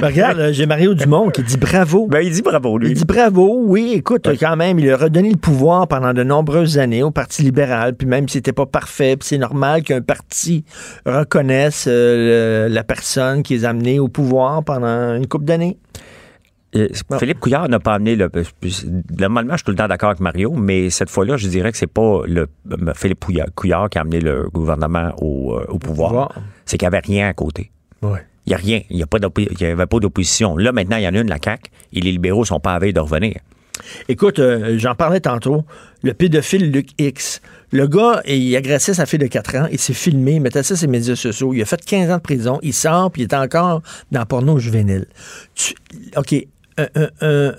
Ben, 0.00 0.06
regarde, 0.08 0.38
là, 0.38 0.52
j'ai 0.52 0.66
Mario 0.66 0.94
Dumont 0.94 1.30
qui 1.30 1.42
dit 1.42 1.56
bravo. 1.56 2.06
Ben, 2.06 2.20
il 2.20 2.30
dit 2.32 2.42
bravo, 2.42 2.78
lui. 2.78 2.88
Il 2.90 2.94
dit 2.94 3.04
bravo, 3.04 3.62
oui, 3.64 3.92
écoute, 3.96 4.28
quand 4.38 4.56
même, 4.56 4.78
il 4.78 4.90
a 4.90 4.96
redonné 4.96 5.30
le 5.30 5.36
pouvoir 5.36 5.88
pendant 5.88 6.12
de 6.12 6.22
nombreuses 6.22 6.78
années 6.78 7.02
au 7.02 7.10
Parti 7.10 7.42
libéral, 7.42 7.94
puis 7.94 8.06
même 8.06 8.28
si 8.28 8.34
c'était 8.34 8.52
pas 8.52 8.66
parfait, 8.66 9.16
puis 9.16 9.26
c'est 9.28 9.38
normal 9.38 9.82
qu'un 9.82 10.00
parti 10.00 10.64
reconnaisse 11.06 11.86
euh, 11.88 12.66
le- 12.68 12.74
la 12.74 12.84
personne 12.84 13.42
qui 13.42 13.54
les 13.54 13.64
a 13.64 13.70
amenés 13.70 13.98
au 13.98 14.08
pouvoir 14.08 14.62
pendant 14.64 15.14
une 15.16 15.26
couple 15.26 15.44
d'années. 15.46 15.76
Euh, 16.76 16.88
Philippe 17.20 17.38
Couillard 17.40 17.68
n'a 17.68 17.78
pas 17.78 17.94
amené 17.94 18.16
le. 18.16 18.28
Normalement, 19.18 19.52
je 19.52 19.58
suis 19.58 19.64
tout 19.64 19.70
le 19.70 19.76
temps 19.76 19.88
d'accord 19.88 20.10
avec 20.10 20.20
Mario, 20.20 20.52
mais 20.52 20.90
cette 20.90 21.10
fois-là, 21.10 21.36
je 21.36 21.46
dirais 21.48 21.70
que 21.72 21.78
c'est 21.78 21.86
pas 21.86 22.22
le 22.26 22.48
euh, 22.72 22.92
Philippe 22.94 23.24
Couillard, 23.54 23.88
qui 23.90 23.98
a 23.98 24.00
amené 24.00 24.20
le 24.20 24.48
gouvernement 24.52 25.12
au, 25.20 25.54
euh, 25.54 25.64
au 25.68 25.78
pouvoir. 25.78 26.08
pouvoir. 26.10 26.32
C'est 26.64 26.76
qu'il 26.76 26.86
n'y 26.88 26.94
avait 26.94 27.06
rien 27.06 27.28
à 27.28 27.32
côté. 27.32 27.70
Ouais. 28.02 28.20
Il 28.46 28.50
n'y 28.50 28.54
a 28.54 28.58
rien. 28.58 28.80
Il 28.90 28.96
n'y 28.96 29.02
avait 29.66 29.86
pas 29.86 29.98
d'opposition. 30.00 30.56
Là, 30.56 30.72
maintenant, 30.72 30.96
il 30.96 31.04
y 31.04 31.08
en 31.08 31.14
a 31.14 31.18
une, 31.18 31.28
la 31.28 31.38
CAQ, 31.42 31.70
et 31.92 32.00
les 32.00 32.12
libéraux 32.12 32.44
sont 32.44 32.60
pas 32.60 32.74
à 32.74 32.78
veille 32.78 32.92
de 32.92 33.00
revenir. 33.00 33.36
Écoute, 34.08 34.38
euh, 34.38 34.76
j'en 34.78 34.94
parlais 34.94 35.20
tantôt. 35.20 35.64
Le 36.02 36.14
pédophile 36.14 36.70
Luc 36.70 36.88
X. 36.98 37.40
Le 37.72 37.86
gars, 37.88 38.20
il 38.26 38.54
agressait 38.56 38.94
sa 38.94 39.04
fille 39.04 39.18
de 39.18 39.26
4 39.26 39.56
ans. 39.56 39.66
Il 39.72 39.78
s'est 39.80 39.94
filmé, 39.94 40.34
il 40.34 40.40
mettait 40.40 40.62
ça 40.62 40.74
sur 40.74 40.76
ses 40.76 40.86
médias 40.86 41.16
sociaux. 41.16 41.52
Il 41.54 41.62
a 41.62 41.64
fait 41.64 41.84
15 41.84 42.10
ans 42.10 42.16
de 42.16 42.22
prison. 42.22 42.58
Il 42.62 42.72
sort, 42.72 43.10
puis 43.10 43.22
il 43.22 43.24
est 43.24 43.34
encore 43.34 43.82
dans 44.12 44.20
le 44.20 44.26
porno 44.26 44.58
juvénile. 44.58 45.06
Tu- 45.54 45.74
OK. 46.16 46.34
Un, 46.76 46.88
un- 46.94 47.10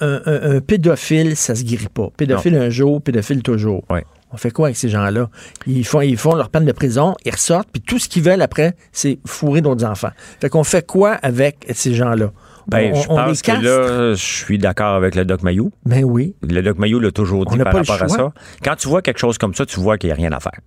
un- 0.02 0.22
un- 0.26 0.56
un 0.58 0.60
pédophile, 0.62 1.36
ça 1.38 1.56
se 1.56 1.64
guérit 1.64 1.88
pas. 1.94 2.10
Pédophile 2.18 2.56
un 2.58 2.70
jour, 2.70 3.02
pédophile 3.02 3.42
toujours. 3.44 3.84
On 4.32 4.38
fait 4.38 4.52
quoi 4.52 4.68
avec 4.68 4.76
ces 4.78 4.90
gens-là? 4.90 5.30
Ils 5.66 5.86
font, 5.86 6.02
ils 6.02 6.18
font 6.18 6.36
leur 6.36 6.50
peine 6.50 6.66
de 6.66 6.72
prison, 6.74 7.16
ils 7.24 7.32
ressortent, 7.32 7.70
puis 7.72 7.82
tout 7.82 8.00
ce 8.00 8.10
qu'ils 8.10 8.24
veulent 8.24 8.42
après, 8.42 8.76
c'est 8.92 9.20
fourrer 9.26 9.62
d'autres 9.62 9.86
enfants. 9.86 10.10
Fait 10.42 10.50
qu'on 10.50 10.66
fait 10.66 10.86
quoi 10.86 11.12
avec 11.22 11.66
ces 11.74 11.94
gens-là? 11.94 12.32
Ben, 12.68 12.92
on, 12.94 13.02
je 13.02 13.10
on 13.10 13.16
pense 13.16 13.42
que 13.42 13.52
là, 13.52 14.10
je 14.14 14.22
suis 14.22 14.58
d'accord 14.58 14.96
avec 14.96 15.16
le 15.16 15.24
Doc 15.24 15.44
Mayou. 15.44 15.72
Ben 15.86 16.04
oui. 16.04 16.36
Le 16.42 16.62
Doc 16.62 16.78
Mayou 16.80 17.00
l'a 17.00 17.12
toujours 17.12 17.46
dit 17.46 17.58
par 17.58 17.72
rapport 17.74 18.02
à 18.02 18.08
ça. 18.10 18.34
Quand 18.64 18.76
tu 18.76 18.90
vois 18.90 19.02
quelque 19.02 19.20
chose 19.20 19.38
comme 19.38 19.54
ça, 19.54 19.66
tu 19.66 19.80
vois 19.80 19.98
qu'il 19.98 20.10
n'y 20.10 20.14
a 20.14 20.16
rien 20.16 20.32
à 20.32 20.40
faire. 20.42 20.60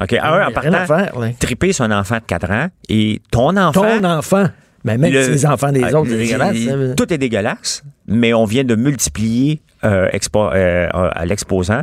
OK. 0.00 0.12
y 0.12 0.18
un, 0.18 0.22
a 0.22 0.30
en 0.30 0.60
rien 0.60 0.72
à 0.74 0.86
partant, 0.86 1.32
triper 1.38 1.70
un 1.78 1.90
enfant 1.92 2.16
de 2.16 2.24
4 2.26 2.50
ans 2.50 2.66
et 2.88 3.22
ton 3.30 3.56
enfant. 3.56 3.82
Ton 4.00 4.04
enfant. 4.04 4.46
Mais 4.84 4.98
même 4.98 5.12
Le- 5.12 5.22
si 5.22 5.30
les 5.30 5.46
enfants 5.46 5.70
des 5.72 5.82
Ah, 5.84 5.98
autres, 6.00 6.10
c'est 6.10 6.16
les- 6.16 6.24
dégueulasse. 6.26 6.56
hein. 6.68 6.94
Tout 6.96 7.12
est 7.12 7.18
dégueulasse, 7.18 7.82
mais 8.06 8.34
on 8.34 8.44
vient 8.44 8.64
de 8.64 8.74
multiplier 8.74 9.62
euh, 9.84 10.08
expo- 10.10 10.50
euh, 10.54 10.88
à 10.92 11.24
l'exposant. 11.26 11.82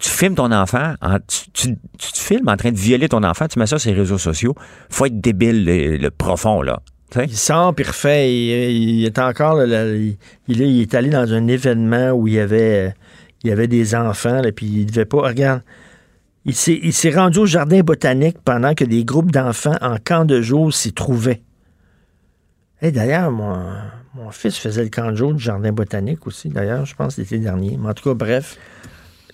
Tu 0.00 0.08
filmes 0.08 0.34
ton 0.34 0.50
enfant, 0.52 0.94
en- 1.02 1.18
tu, 1.18 1.50
tu- 1.52 1.76
tu 1.98 2.12
te 2.12 2.18
filmes 2.18 2.48
en 2.48 2.56
train 2.56 2.70
de 2.72 2.76
violer 2.78 3.08
ton 3.08 3.22
enfant, 3.22 3.46
tu 3.48 3.58
mets 3.58 3.66
ça 3.66 3.78
sur 3.78 3.90
les 3.90 3.96
réseaux 3.96 4.18
sociaux. 4.18 4.54
faut 4.88 5.06
être 5.06 5.20
débile, 5.20 5.64
le, 5.64 5.96
le 5.96 6.10
profond, 6.10 6.62
là. 6.62 6.80
Il 7.16 7.36
sort 7.36 7.74
puis 7.74 7.84
refait. 7.84 8.32
Il, 8.32 9.00
il 9.00 9.04
est 9.04 9.18
encore. 9.18 9.54
là, 9.56 9.66
là, 9.66 9.84
il, 9.92 10.16
il 10.46 10.62
est, 10.62 10.68
il 10.72 10.80
est 10.82 10.94
allé 10.94 11.10
dans 11.10 11.32
un 11.34 11.48
événement 11.48 12.10
où 12.12 12.28
il 12.28 12.34
y 12.34 12.38
avait, 12.38 12.88
euh, 12.88 12.90
il 13.42 13.50
y 13.50 13.52
avait 13.52 13.66
des 13.66 13.94
enfants, 13.96 14.40
là, 14.42 14.52
puis 14.52 14.66
il 14.66 14.86
devait 14.86 15.04
pas. 15.06 15.18
Regarde. 15.22 15.62
Il 16.46 16.54
s'est 16.54 17.10
rendu 17.10 17.38
au 17.40 17.46
jardin 17.46 17.80
botanique 17.80 18.38
pendant 18.44 18.74
que 18.74 18.84
des 18.84 19.04
groupes 19.04 19.30
d'enfants 19.30 19.76
en 19.82 19.96
camp 20.02 20.24
de 20.24 20.40
jour 20.40 20.72
s'y 20.72 20.92
trouvaient. 20.92 21.42
Et 22.82 22.92
d'ailleurs, 22.92 23.30
mon, 23.30 23.58
mon 24.14 24.30
fils 24.30 24.56
faisait 24.56 24.84
le 24.84 25.16
jour 25.16 25.34
du 25.34 25.42
jardin 25.42 25.72
botanique 25.72 26.26
aussi, 26.26 26.48
d'ailleurs, 26.48 26.86
je 26.86 26.94
pense 26.94 27.16
l'été 27.18 27.38
dernier. 27.38 27.76
Mais 27.78 27.90
en 27.90 27.94
tout 27.94 28.08
cas, 28.08 28.14
bref. 28.14 28.58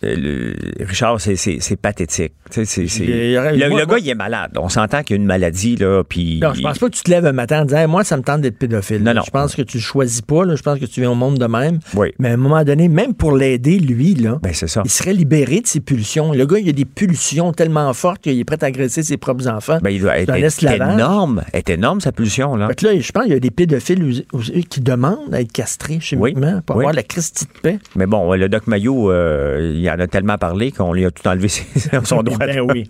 Euh, 0.07 0.17
le- 0.17 0.85
Richard, 0.87 1.21
c'est- 1.21 1.77
pathétique. 1.77 2.33
Le, 2.57 3.41
moi- 3.41 3.53
le 3.53 3.69
moi- 3.69 3.87
gars, 3.87 3.99
il 3.99 4.09
est 4.09 4.15
malade. 4.15 4.53
On 4.57 4.69
s'entend 4.69 5.03
qu'il 5.03 5.17
y 5.17 5.19
a 5.19 5.21
une 5.21 5.27
maladie, 5.27 5.77
là, 5.77 6.03
puis... 6.09 6.41
Non, 6.41 6.55
je 6.55 6.63
pense 6.63 6.79
pas 6.79 6.89
que 6.89 6.95
tu 6.95 7.03
te 7.03 7.11
lèves 7.11 7.27
un 7.27 7.33
matin 7.33 7.63
en 7.63 7.65
disant 7.65 7.79
Hey, 7.79 7.87
moi, 7.87 8.05
ça 8.05 8.17
me 8.17 8.23
tente 8.23 8.41
d'être 8.41 8.59
pédophile. 8.59 9.03
Non, 9.03 9.15
non. 9.15 9.23
Je 9.25 9.31
pense 9.31 9.55
que 9.55 9.63
tu 9.63 9.81
choisis 9.81 10.23
pas. 10.23 10.45
là. 10.45 10.55
Je 10.57 10.63
pense 10.63 10.79
que 10.79 10.87
tu 10.87 11.01
viens 11.01 11.11
au 11.11 11.15
monde 11.15 11.39
de 11.39 11.47
même. 11.47 11.81
Oui. 11.95 12.09
Mais 12.19 12.31
à 12.31 12.33
un 12.35 12.37
moment 12.37 12.63
donné, 12.65 12.89
même 12.89 13.15
pour 13.15 13.37
l'aider, 13.37 13.79
lui, 13.79 14.15
là, 14.15 14.39
Ben, 14.43 14.53
ça. 14.53 14.83
il 14.85 14.91
serait 14.91 15.13
libéré 15.13 15.61
de 15.61 15.67
ses 15.67 15.81
pulsions. 15.81 16.33
Le 16.33 16.47
gars, 16.47 16.59
il 16.59 16.69
a 16.69 16.73
des 16.73 16.85
pulsions 16.85 17.53
tellement 17.53 17.93
fortes 17.93 18.23
qu'il 18.23 18.39
est 18.39 18.45
prêt 18.45 18.59
à 18.63 18.67
agresser 18.67 19.03
ses 19.03 19.17
propres 19.17 19.49
enfants. 19.49 19.79
Ben, 19.83 19.91
il 19.91 20.01
doit 20.01 20.19
être, 20.19 20.35
énorme? 20.65 21.43
est 21.53 21.69
énorme, 21.71 22.01
sa 22.01 22.13
pulsion, 22.13 22.57
là. 22.57 22.69
Là, 22.69 23.01
je 23.01 23.13
pense 23.13 23.25
qu'il 23.25 23.33
y 23.33 23.37
a 23.37 23.41
des 23.41 23.51
pédophiles 23.51 24.25
qui 24.69 24.81
demandent 24.81 25.35
à 25.35 25.41
être 25.41 25.53
castrés 25.53 25.99
chimiquement 26.01 26.61
pour 26.65 26.77
Oui. 26.77 26.83
avoir 26.85 26.95
la 26.95 27.03
Christie 27.03 27.45
de 27.47 27.61
paix. 27.61 27.79
Mais 27.97 28.07
bon, 28.07 28.33
le 28.35 28.49
Doc 28.49 28.67
Mayo, 28.67 29.11
euh, 29.11 29.73
il 29.75 29.89
en 29.97 30.01
a 30.01 30.07
tellement 30.07 30.39
parlé 30.39 30.71
qu'on 30.73 30.93
lui 30.93 31.05
a 31.05 31.11
tout 31.11 31.27
enlevé 31.29 31.49
son 32.05 32.23
droit. 32.23 32.39
Ben 32.39 32.61
oui. 32.61 32.87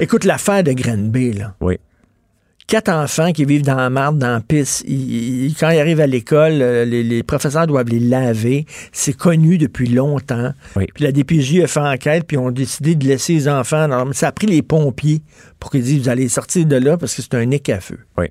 Écoute, 0.00 0.24
l'affaire 0.24 0.62
de 0.62 0.72
Grenby, 0.72 1.32
là. 1.34 1.54
Oui. 1.60 1.76
Quatre 2.68 2.88
enfants 2.90 3.30
qui 3.32 3.44
vivent 3.44 3.62
dans 3.62 3.76
la 3.76 3.90
marde, 3.90 4.18
dans 4.18 4.32
la 4.32 4.40
pisse. 4.40 4.82
Ils- 4.88 5.44
ils- 5.46 5.54
quand 5.54 5.70
ils 5.70 5.78
arrivent 5.78 6.00
à 6.00 6.08
l'école, 6.08 6.60
euh, 6.60 6.84
les, 6.84 7.04
les 7.04 7.22
professeurs 7.22 7.68
doivent 7.68 7.88
les 7.88 8.00
laver. 8.00 8.66
C'est 8.90 9.12
connu 9.16 9.56
depuis 9.56 9.86
longtemps. 9.86 10.52
Puis 10.74 11.04
la 11.04 11.12
DPJ 11.12 11.60
a 11.62 11.68
fait 11.68 11.78
enquête, 11.78 12.24
puis 12.26 12.36
ont 12.36 12.50
décidé 12.50 12.96
de 12.96 13.06
laisser 13.06 13.34
les 13.34 13.48
enfants. 13.48 13.86
dans- 13.86 14.12
Ça 14.12 14.28
a 14.28 14.32
pris 14.32 14.48
les 14.48 14.62
pompiers 14.62 15.22
pour 15.60 15.70
qu'ils 15.70 15.82
disent 15.84 16.02
vous 16.02 16.08
allez 16.08 16.28
sortir 16.28 16.66
de 16.66 16.74
là 16.74 16.96
parce 16.98 17.14
que 17.14 17.22
c'est 17.22 17.34
un 17.34 17.44
nick 17.44 17.68
à 17.68 17.78
feu. 17.78 18.00
Oui. 18.18 18.26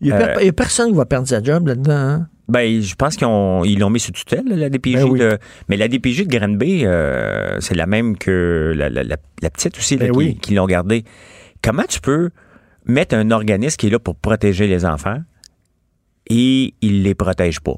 Il 0.00 0.06
n'y 0.06 0.12
a, 0.12 0.38
Euh, 0.38 0.48
a 0.48 0.52
personne 0.52 0.90
qui 0.90 0.96
va 0.96 1.04
perdre 1.04 1.26
sa 1.26 1.42
job 1.42 1.66
là-dedans. 1.66 1.92
hein? 1.92 2.28
Ben, 2.50 2.82
je 2.82 2.94
pense 2.96 3.16
qu'ils 3.16 3.26
ont- 3.26 3.64
ils 3.64 3.78
l'ont 3.78 3.90
mis 3.90 4.00
sous 4.00 4.12
tutelle, 4.12 4.44
la 4.46 4.68
DPJ. 4.68 4.94
Ben 4.96 5.04
oui. 5.04 5.18
de- 5.20 5.38
mais 5.68 5.76
la 5.76 5.88
DPJ 5.88 6.26
de 6.26 6.36
Granby, 6.38 6.82
euh, 6.84 7.58
c'est 7.60 7.74
la 7.76 7.86
même 7.86 8.16
que 8.18 8.72
la, 8.76 8.88
la- 8.90 9.04
la- 9.04 9.16
la 9.42 9.50
petite 9.50 9.78
aussi, 9.78 9.96
là, 9.96 10.06
Ben 10.06 10.12
qui, 10.12 10.18
oui. 10.18 10.34
qui 10.36 10.54
l'ont 10.54 10.66
gardée. 10.66 11.04
Comment 11.62 11.84
tu 11.88 12.00
peux 12.00 12.30
mettre 12.86 13.14
un 13.14 13.30
organisme 13.30 13.76
qui 13.76 13.86
est 13.86 13.90
là 13.90 13.98
pour 13.98 14.16
protéger 14.16 14.66
les 14.66 14.84
enfants 14.84 15.18
et 16.28 16.74
il 16.80 17.02
les 17.02 17.14
protège 17.14 17.60
pas? 17.60 17.74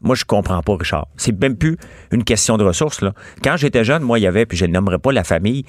Moi, 0.00 0.14
je 0.14 0.24
comprends 0.24 0.62
pas, 0.62 0.76
Richard. 0.76 1.08
C'est 1.16 1.38
même 1.40 1.56
plus 1.56 1.76
une 2.12 2.22
question 2.24 2.56
de 2.56 2.64
ressources. 2.64 3.00
Là. 3.02 3.12
Quand 3.42 3.56
j'étais 3.56 3.84
jeune, 3.84 4.02
moi, 4.02 4.18
il 4.18 4.22
y 4.22 4.26
avait, 4.26 4.46
puis 4.46 4.56
je 4.56 4.64
ne 4.64 4.72
nommerai 4.72 4.98
pas 4.98 5.10
la 5.12 5.24
famille, 5.24 5.64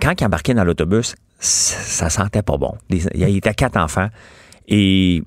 quand 0.00 0.18
ils 0.20 0.24
embarquaient 0.24 0.54
dans 0.54 0.64
l'autobus, 0.64 1.14
ça, 1.38 1.76
ça 1.76 2.10
sentait 2.10 2.42
pas 2.42 2.56
bon. 2.56 2.72
Il 2.88 3.28
y 3.28 3.36
était 3.36 3.52
quatre 3.54 3.76
enfants 3.76 4.08
et 4.66 5.22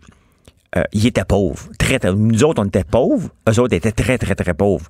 euh, 0.78 0.84
ils 0.94 1.06
étaient 1.08 1.24
pauvres. 1.26 1.68
Très, 1.78 2.00
très- 2.00 2.14
nous 2.14 2.44
autres, 2.44 2.62
on 2.62 2.66
était 2.66 2.84
pauvres. 2.84 3.30
Eux 3.50 3.60
autres 3.60 3.76
étaient 3.76 3.92
très, 3.92 4.18
très, 4.18 4.36
très 4.36 4.54
pauvres. 4.54 4.88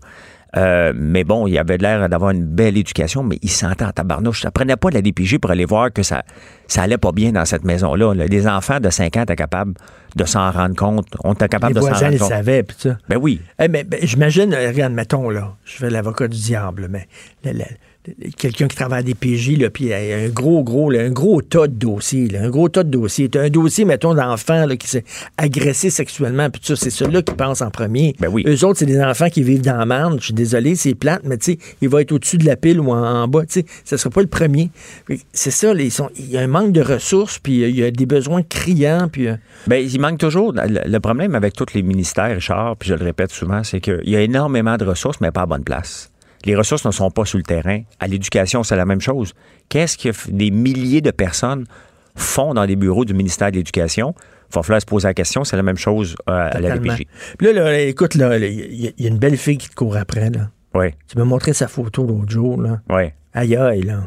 Euh, 0.55 0.93
mais 0.95 1.23
bon, 1.23 1.47
il 1.47 1.57
avait 1.57 1.77
l'air 1.79 2.07
d'avoir 2.09 2.29
une 2.29 2.45
belle 2.45 2.77
éducation, 2.77 3.23
mais 3.23 3.39
ils 3.41 3.49
se 3.49 3.61
sentaient 3.61 3.85
en 3.85 3.91
tabarnouche. 3.91 4.43
Ça 4.43 4.51
prenait 4.51 4.75
pas 4.75 4.89
de 4.91 4.93
la 4.95 5.01
DPJ 5.01 5.39
pour 5.39 5.49
aller 5.49 5.65
voir 5.65 5.91
que 5.91 6.03
ça, 6.03 6.21
ça 6.67 6.83
allait 6.83 6.99
pas 6.99 7.11
bien 7.11 7.31
dans 7.31 7.43
cette 7.43 7.63
maison-là. 7.63 8.13
là. 8.13 8.27
Les 8.27 8.47
enfants 8.47 8.79
de 8.79 8.91
5 8.91 9.17
ans 9.17 9.23
étaient 9.23 9.35
capables 9.35 9.73
de 10.15 10.25
s'en 10.25 10.51
rendre 10.51 10.75
compte. 10.75 11.07
On 11.23 11.33
était 11.33 11.49
capable 11.49 11.73
les 11.73 11.81
de 11.81 11.85
s'en 11.85 11.99
rendre 11.99 12.19
compte. 12.19 12.29
savaient, 12.29 12.61
puis 12.61 12.77
ça. 12.79 12.97
Ben 13.09 13.17
oui. 13.19 13.41
Eh, 13.59 13.67
mais, 13.67 13.83
ben, 13.83 13.99
j'imagine, 14.03 14.53
euh, 14.53 14.67
regarde, 14.67 14.93
mettons, 14.93 15.27
là, 15.31 15.55
je 15.65 15.73
fais 15.77 15.89
l'avocat 15.89 16.27
du 16.27 16.37
diable, 16.39 16.87
mais 16.87 17.07
le- 17.43 17.53
le- 17.57 17.65
quelqu'un 18.37 18.67
qui 18.67 18.75
travaille 18.75 18.99
à 18.99 19.03
des 19.03 19.13
PJ, 19.15 19.57
là, 19.57 19.69
puis 19.69 19.85
il 19.85 19.89
y 19.89 19.93
a 19.93 20.17
un 20.17 20.29
gros, 20.29 20.63
gros, 20.63 20.89
là, 20.89 21.01
un 21.01 21.09
gros 21.09 21.41
tas 21.41 21.67
de 21.67 21.73
dossiers, 21.73 22.27
là, 22.27 22.43
un 22.43 22.49
gros 22.49 22.67
tas 22.69 22.83
de 22.83 22.89
dossiers. 22.89 23.29
Un 23.35 23.49
dossier, 23.49 23.85
mettons, 23.85 24.13
d'enfant 24.13 24.65
là, 24.65 24.75
qui 24.75 24.87
s'est 24.87 25.03
agressé 25.37 25.89
sexuellement, 25.89 26.49
puis 26.49 26.61
ça, 26.63 26.75
c'est 26.75 26.89
ceux-là 26.89 27.21
qui 27.21 27.33
pensent 27.33 27.61
en 27.61 27.69
premier. 27.71 28.15
Ben 28.19 28.27
oui. 28.29 28.43
Eux 28.47 28.65
autres, 28.65 28.79
c'est 28.79 28.85
des 28.85 29.01
enfants 29.01 29.29
qui 29.29 29.43
vivent 29.43 29.61
dans 29.61 29.77
la 29.77 29.85
marde. 29.85 30.19
Je 30.19 30.25
suis 30.25 30.33
désolé, 30.33 30.75
c'est 30.75 30.95
plate, 30.95 31.21
mais 31.25 31.37
tu 31.37 31.53
sais, 31.53 31.57
il 31.81 31.89
va 31.89 32.01
être 32.01 32.11
au-dessus 32.11 32.37
de 32.37 32.45
la 32.45 32.55
pile 32.55 32.79
ou 32.79 32.91
en, 32.91 33.03
en 33.23 33.27
bas, 33.27 33.45
tu 33.45 33.61
sais, 33.61 33.65
ça 33.85 33.97
sera 33.97 34.09
pas 34.09 34.21
le 34.21 34.27
premier. 34.27 34.69
C'est 35.31 35.51
ça, 35.51 35.73
là, 35.73 35.81
ils 35.81 35.91
sont- 35.91 36.09
il 36.17 36.29
y 36.29 36.37
a 36.37 36.41
un 36.41 36.47
manque 36.47 36.71
de 36.71 36.81
ressources, 36.81 37.39
puis 37.39 37.63
euh, 37.63 37.69
il 37.69 37.75
y 37.77 37.83
a 37.83 37.91
des 37.91 38.05
besoins 38.05 38.43
criants, 38.43 39.07
puis... 39.11 39.27
euh, 39.27 39.35
Ben, 39.67 39.77
il 39.85 39.99
manque 39.99 40.19
toujours. 40.19 40.53
Le, 40.53 40.81
le 40.89 40.99
problème 40.99 41.35
avec 41.35 41.53
tous 41.53 41.73
les 41.73 41.83
ministères, 41.83 42.35
Richard, 42.35 42.75
puis 42.77 42.89
je 42.89 42.95
le 42.95 43.03
répète 43.03 43.31
souvent, 43.31 43.63
c'est 43.63 43.79
qu'il 43.81 44.01
y 44.09 44.15
a 44.15 44.21
énormément 44.21 44.77
de 44.77 44.85
ressources, 44.85 45.19
mais 45.21 45.31
pas 45.31 45.41
à 45.41 45.45
bonne 45.45 45.63
place. 45.63 46.09
Les 46.45 46.55
ressources 46.55 46.85
ne 46.85 46.91
sont 46.91 47.09
pas 47.11 47.25
sur 47.25 47.37
le 47.37 47.43
terrain. 47.43 47.81
À 47.99 48.07
l'éducation, 48.07 48.63
c'est 48.63 48.75
la 48.75 48.85
même 48.85 49.01
chose. 49.01 49.33
Qu'est-ce 49.69 49.97
que 49.97 50.09
des 50.31 50.51
milliers 50.51 51.01
de 51.01 51.11
personnes 51.11 51.65
font 52.15 52.53
dans 52.53 52.65
les 52.65 52.75
bureaux 52.75 53.05
du 53.05 53.13
ministère 53.13 53.49
de 53.51 53.57
l'Éducation? 53.57 54.13
Il 54.51 54.55
va 54.55 54.61
falloir 54.63 54.81
se 54.81 54.85
poser 54.85 55.07
la 55.07 55.13
question. 55.13 55.43
C'est 55.43 55.55
la 55.55 55.63
même 55.63 55.77
chose 55.77 56.15
euh, 56.29 56.49
à 56.51 56.59
la. 56.59 56.77
DPJ. 56.77 57.05
Puis 57.37 57.47
là, 57.47 57.53
là, 57.53 57.79
écoute, 57.79 58.15
là, 58.15 58.37
là, 58.37 58.45
il 58.45 58.75
y, 58.75 58.87
a- 58.87 58.91
il 58.97 59.03
y 59.03 59.07
a 59.07 59.09
une 59.09 59.17
belle 59.17 59.37
fille 59.37 59.57
qui 59.57 59.69
te 59.69 59.75
court 59.75 59.97
après, 59.97 60.29
là. 60.29 60.49
Oui. 60.75 60.87
Tu 61.07 61.17
m'as 61.17 61.23
montré 61.25 61.53
sa 61.53 61.67
photo 61.67 62.05
l'autre 62.05 62.29
jour, 62.31 62.61
là. 62.61 62.81
Oui. 62.89 63.03
Aïe, 63.33 63.55
aïe, 63.55 63.81
là. 63.83 64.01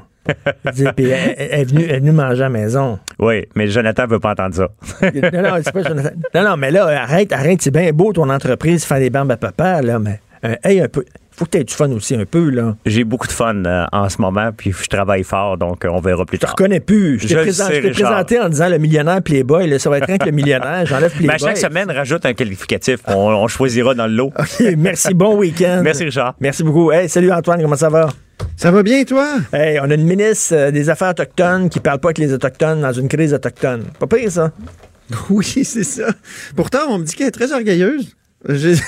Puis 0.97 1.05
elle, 1.09 1.35
elle 1.39 1.61
est 1.61 1.65
venue, 1.65 1.85
elle 1.85 1.91
est 1.97 1.99
venue 2.01 2.11
manger 2.13 2.41
à 2.43 2.45
la 2.45 2.49
maison. 2.51 2.99
Oui, 3.21 3.47
mais 3.55 3.69
Jonathan 3.69 4.05
ne 4.05 4.09
veut 4.09 4.19
pas 4.21 4.33
entendre 4.33 4.55
ça. 4.57 4.69
non, 5.03 5.43
non, 5.43 5.55
c'est 5.65 5.73
pas 5.73 5.83
Jonathan. 5.85 6.11
non, 6.35 6.43
non, 6.45 6.57
mais 6.57 6.71
là, 6.73 6.87
arrête, 7.03 7.33
arrête, 7.33 7.63
c'est 7.63 7.71
bien 7.71 7.93
beau 7.93 8.13
ton 8.13 8.29
entreprise, 8.29 8.85
faire 8.85 8.99
des 8.99 9.11
bambes 9.11 9.31
à 9.31 9.37
papa, 9.37 9.83
là, 9.83 9.99
mais 10.01 10.21
euh, 10.45 10.57
hey, 10.65 10.81
un 10.81 10.89
peu. 10.89 11.05
Faut 11.37 11.45
que 11.45 11.51
tu 11.51 11.59
aies 11.59 11.65
du 11.65 11.75
fun 11.75 11.91
aussi 11.93 12.15
un 12.15 12.25
peu, 12.25 12.49
là. 12.49 12.77
J'ai 12.87 13.05
beaucoup 13.05 13.27
de 13.27 13.33
fun 13.33 13.65
euh, 13.67 13.85
en 13.93 14.09
ce 14.09 14.21
moment, 14.23 14.51
puis 14.57 14.73
je 14.73 14.87
travaille 14.89 15.23
fort, 15.23 15.59
donc 15.59 15.85
euh, 15.85 15.89
on 15.93 16.01
verra 16.01 16.25
plus 16.25 16.37
Je 16.37 16.41
te 16.41 16.47
tard. 16.47 16.53
reconnais 16.53 16.81
plus. 16.81 17.19
Je 17.21 17.29
t'ai 17.29 17.35
Je 17.35 17.39
présent- 17.41 17.69
t'ai 17.69 17.91
présenté 17.91 18.41
en 18.41 18.49
disant 18.49 18.69
le 18.71 18.79
millionnaire 18.79 19.21
Playboy. 19.23 19.69
Là, 19.69 19.79
ça 19.79 19.91
va 19.91 19.99
être 19.99 20.07
rien 20.07 20.17
que 20.19 20.25
le 20.25 20.31
millionnaire. 20.33 20.87
J'enlève 20.87 21.13
Mais 21.21 21.27
Playboy. 21.27 21.35
à 21.35 21.39
chaque 21.55 21.59
semaine, 21.59 21.91
rajoute 21.91 22.25
un 22.25 22.33
qualificatif. 22.33 23.01
On, 23.07 23.13
on 23.15 23.49
choisira 23.49 23.95
dans 23.95 24.07
le 24.07 24.15
lot. 24.15 24.33
OK, 24.39 24.67
merci. 24.79 25.13
Bon 25.13 25.37
week-end. 25.37 25.83
Merci, 25.85 26.05
Richard. 26.05 26.35
Merci 26.41 26.63
beaucoup. 26.63 26.91
Hey, 26.91 27.09
salut 27.09 27.31
Antoine, 27.31 27.61
comment 27.61 27.77
ça 27.77 27.91
va? 27.91 28.09
Ça 28.57 28.71
va 28.71 28.83
bien, 28.83 29.05
toi? 29.05 29.27
Hey, 29.53 29.79
on 29.81 29.91
a 29.91 29.95
une 29.95 30.05
ministre 30.07 30.55
euh, 30.55 30.71
des 30.71 30.89
Affaires 30.89 31.11
autochtones 31.11 31.69
qui 31.69 31.81
parle 31.81 31.99
pas 32.01 32.09
avec 32.09 32.19
les 32.19 32.33
Autochtones 32.33 32.81
dans 32.81 32.93
une 32.93 33.09
crise 33.09 33.35
autochtone. 33.35 33.85
Pas 33.99 34.07
pire, 34.07 34.31
ça? 34.33 34.53
Oui, 35.31 35.45
c'est 35.65 35.85
ça. 35.85 36.09
Pourtant, 36.57 36.79
on 36.89 36.99
me 36.99 37.05
dit 37.05 37.15
qu'elle 37.15 37.29
est 37.29 37.31
très 37.31 37.53
orgueilleuse. 37.53 38.17
Je- 38.49 38.81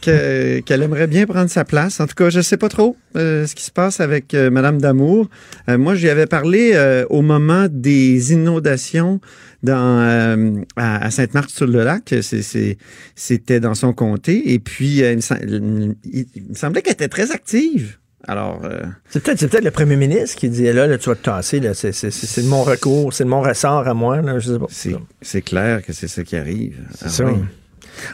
que- 0.00 0.60
Qu'elle 0.60 0.82
aimerait 0.82 1.06
bien 1.06 1.26
prendre 1.26 1.50
sa 1.50 1.64
place. 1.64 2.00
En 2.00 2.06
tout 2.06 2.14
cas, 2.14 2.30
je 2.30 2.40
sais 2.40 2.56
pas 2.56 2.68
trop 2.68 2.96
euh, 3.16 3.46
ce 3.46 3.54
qui 3.54 3.62
se 3.64 3.70
passe 3.70 4.00
avec 4.00 4.34
euh, 4.34 4.50
Madame 4.50 4.80
Damour. 4.80 5.28
Euh, 5.68 5.78
moi, 5.78 5.94
j'y 5.94 6.08
avais 6.08 6.26
parlé 6.26 6.72
euh, 6.74 7.04
au 7.10 7.22
moment 7.22 7.66
des 7.70 8.32
inondations 8.32 9.20
dans, 9.62 10.36
à, 10.76 11.04
à 11.04 11.10
Sainte-Marthe-sur-le-Lac. 11.10 12.14
C'était 13.14 13.60
dans 13.60 13.74
son 13.74 13.92
comté. 13.92 14.52
Et 14.52 14.58
puis, 14.58 14.98
il, 14.98 15.16
me 15.16 15.20
sem- 15.20 15.94
il- 16.04 16.26
il 16.34 16.42
me 16.50 16.54
semblait 16.54 16.82
qu'elle 16.82 16.92
était 16.94 17.08
très 17.08 17.30
active. 17.32 17.98
Alors, 18.26 18.60
euh, 18.64 18.80
C'est 19.08 19.22
peut-être 19.22 19.64
le 19.64 19.70
premier 19.70 19.96
ministre 19.96 20.36
qui 20.36 20.48
dit 20.50 20.64
là, 20.64 20.86
là 20.86 20.98
tu 20.98 21.08
vas 21.08 21.14
te 21.14 21.22
tasser, 21.24 21.60
c'est, 21.72 22.42
de 22.42 22.46
mon 22.48 22.62
recours, 22.62 23.12
c'est 23.12 23.24
de 23.24 23.28
mon 23.28 23.40
ressort 23.40 23.86
à 23.88 23.94
moi. 23.94 24.20
Là, 24.20 24.38
je 24.38 24.52
sais 24.52 24.58
pas. 24.58 24.66
c'est 25.22 25.40
clair 25.42 25.82
que 25.84 25.92
c'est 25.92 26.08
ça 26.08 26.24
qui 26.24 26.36
arrive. 26.36 26.76
C'est 26.94 27.06
Ah 27.06 27.08
ça. 27.08 27.24
oui. 27.24 27.38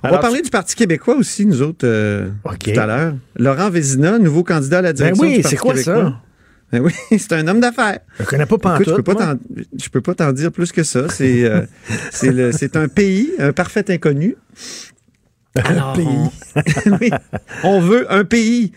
On 0.03 0.07
Alors, 0.09 0.17
va 0.17 0.23
parler 0.23 0.43
du 0.43 0.51
Parti 0.51 0.75
québécois 0.75 1.17
aussi, 1.17 1.47
nous 1.47 1.63
autres, 1.63 1.87
euh, 1.87 2.29
tout 2.59 2.71
à 2.79 2.87
l'heure. 2.87 3.15
Laurent 3.37 3.71
Vézina, 3.71 4.19
nouveau 4.19 4.43
candidat 4.45 4.79
à 4.79 4.83
la 4.83 4.93
direction 4.93 5.23
Ben 5.23 5.29
oui, 5.29 5.37
du 5.37 5.43
Parti 5.43 5.57
c'est 5.57 5.61
quoi 5.61 5.75
québécois. 5.75 5.95
ça? 5.95 6.21
Ben 6.73 6.81
oui, 6.81 6.93
c'est 7.19 7.33
un 7.33 7.47
homme 7.47 7.61
d'affaires. 7.61 8.01
Je 8.19 8.25
connais 8.25 8.47
pas 8.47 8.57
Écoute, 8.57 8.63
je 8.65 8.85
pantoute, 8.85 9.05
peux 9.05 9.15
pas 9.15 9.35
je 9.79 9.89
peux 9.91 10.01
pas 10.01 10.15
t'en 10.15 10.33
dire 10.33 10.51
plus 10.51 10.73
que 10.73 10.83
ça. 10.83 11.09
C'est 11.09 11.45
euh, 11.45 11.63
c'est 12.11 12.77
un 12.77 12.89
pays, 12.89 13.31
un 13.39 13.53
parfait 13.53 13.85
inconnu. 13.91 14.37
Un 15.57 15.93
pays. 15.95 16.07
On, 16.07 16.97
oui, 17.01 17.11
on 17.63 17.81
veut 17.81 18.13
un 18.13 18.25
pays, 18.25 18.73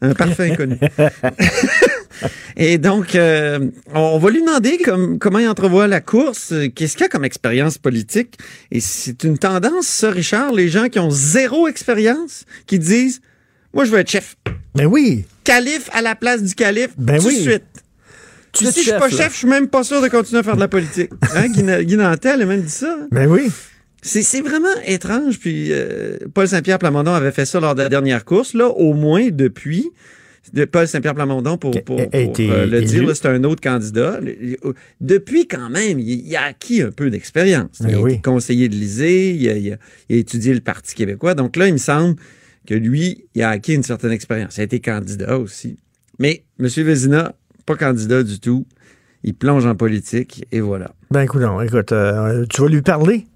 un 0.00 0.14
parfait 0.14 0.50
inconnu. 0.52 0.78
Et 2.56 2.78
donc, 2.78 3.14
euh, 3.14 3.58
on 3.94 4.18
va 4.18 4.30
lui 4.30 4.40
demander 4.40 4.78
comme, 4.78 5.18
comment 5.18 5.38
il 5.38 5.48
entrevoit 5.48 5.86
la 5.86 6.00
course, 6.00 6.52
euh, 6.52 6.68
qu'est-ce 6.74 6.94
qu'il 6.94 7.02
y 7.02 7.06
a 7.06 7.08
comme 7.08 7.24
expérience 7.24 7.78
politique. 7.78 8.38
Et 8.70 8.80
c'est 8.80 9.24
une 9.24 9.38
tendance, 9.38 9.86
ça, 9.86 10.10
Richard, 10.10 10.52
les 10.52 10.68
gens 10.68 10.88
qui 10.88 10.98
ont 10.98 11.10
zéro 11.10 11.68
expérience, 11.68 12.44
qui 12.66 12.78
disent, 12.78 13.20
moi, 13.74 13.84
je 13.84 13.90
veux 13.90 13.98
être 13.98 14.10
chef. 14.10 14.36
Ben 14.74 14.86
oui. 14.86 15.24
Calife 15.44 15.90
à 15.92 16.02
la 16.02 16.14
place 16.14 16.42
du 16.42 16.54
calife, 16.54 16.90
Ben 16.96 17.18
tout 17.18 17.26
oui. 17.26 17.36
de 17.36 17.50
suite. 17.50 17.64
Si 18.54 18.64
je 18.64 18.70
suis 18.70 18.82
chef, 18.84 18.98
pas 18.98 19.08
là. 19.08 19.16
chef, 19.16 19.32
je 19.32 19.38
suis 19.38 19.48
même 19.48 19.68
pas 19.68 19.84
sûr 19.84 20.00
de 20.00 20.08
continuer 20.08 20.40
à 20.40 20.42
faire 20.42 20.54
de 20.54 20.60
la 20.60 20.68
politique. 20.68 21.10
Hein? 21.34 21.48
Guy, 21.48 21.62
Na- 21.62 21.84
Guy 21.84 21.96
Nantel 21.96 22.40
a 22.40 22.46
même 22.46 22.62
dit 22.62 22.70
ça. 22.70 22.96
Ben 23.10 23.26
oui. 23.26 23.50
C'est 24.00 24.22
c'est 24.22 24.40
vraiment 24.40 24.68
étrange. 24.86 25.38
Puis 25.38 25.68
euh, 25.72 26.16
Paul 26.32 26.48
Saint-Pierre 26.48 26.78
Plamondon 26.78 27.12
avait 27.12 27.32
fait 27.32 27.44
ça 27.44 27.60
lors 27.60 27.74
de 27.74 27.82
la 27.82 27.88
dernière 27.90 28.24
course. 28.24 28.54
Là, 28.54 28.68
au 28.68 28.94
moins 28.94 29.28
depuis, 29.30 29.82
de 29.82 29.88
Paul 30.70 30.86
Saint-Pierre 30.86 31.14
Plamondon, 31.14 31.58
pour, 31.58 31.72
pour, 31.84 31.98
A- 32.00 32.02
a 32.02 32.06
pour, 32.06 32.20
été 32.20 32.50
euh, 32.50 32.66
le 32.66 32.82
dire, 32.82 33.14
c'est 33.16 33.26
un 33.26 33.42
autre 33.44 33.60
candidat. 33.60 34.20
Le- 34.20 34.56
Depuis, 35.00 35.46
quand 35.48 35.68
même, 35.70 35.98
il, 35.98 36.26
il 36.26 36.36
a 36.36 36.44
acquis 36.44 36.82
un 36.82 36.90
peu 36.90 37.10
d'expérience. 37.10 37.78
Il 37.80 37.86
Ben 37.86 37.94
a 37.96 38.00
oui. 38.00 38.12
été 38.14 38.22
conseiller 38.22 38.68
de 38.68 38.74
l'Élysée, 38.74 39.32
il, 39.34 39.48
a- 39.48 39.56
il 39.56 39.72
a- 39.72 39.76
il 40.08 40.16
a 40.16 40.18
étudié 40.18 40.54
le 40.54 40.60
Parti 40.60 40.94
québécois. 40.94 41.34
Donc 41.34 41.56
là, 41.56 41.66
il 41.68 41.72
me 41.74 41.78
semble 41.78 42.16
que 42.66 42.74
lui, 42.74 43.24
il 43.34 43.42
a 43.42 43.50
acquis 43.50 43.74
une 43.74 43.82
certaine 43.82 44.12
expérience. 44.12 44.56
Il 44.56 44.60
a 44.60 44.64
été 44.64 44.80
candidat 44.80 45.38
aussi. 45.38 45.76
Mais 46.18 46.44
M. 46.58 46.66
Vézina, 46.66 47.34
pas 47.66 47.76
candidat 47.76 48.22
du 48.22 48.40
tout. 48.40 48.66
Il 49.24 49.34
plonge 49.34 49.66
en 49.66 49.74
politique 49.74 50.44
et 50.52 50.60
voilà. 50.60 50.94
Ben 51.10 51.22
écoute, 51.22 51.40
non, 51.42 51.60
écoute, 51.60 51.90
euh, 51.92 52.44
tu 52.48 52.60
vas 52.62 52.68
lui 52.68 52.82
parler? 52.82 53.26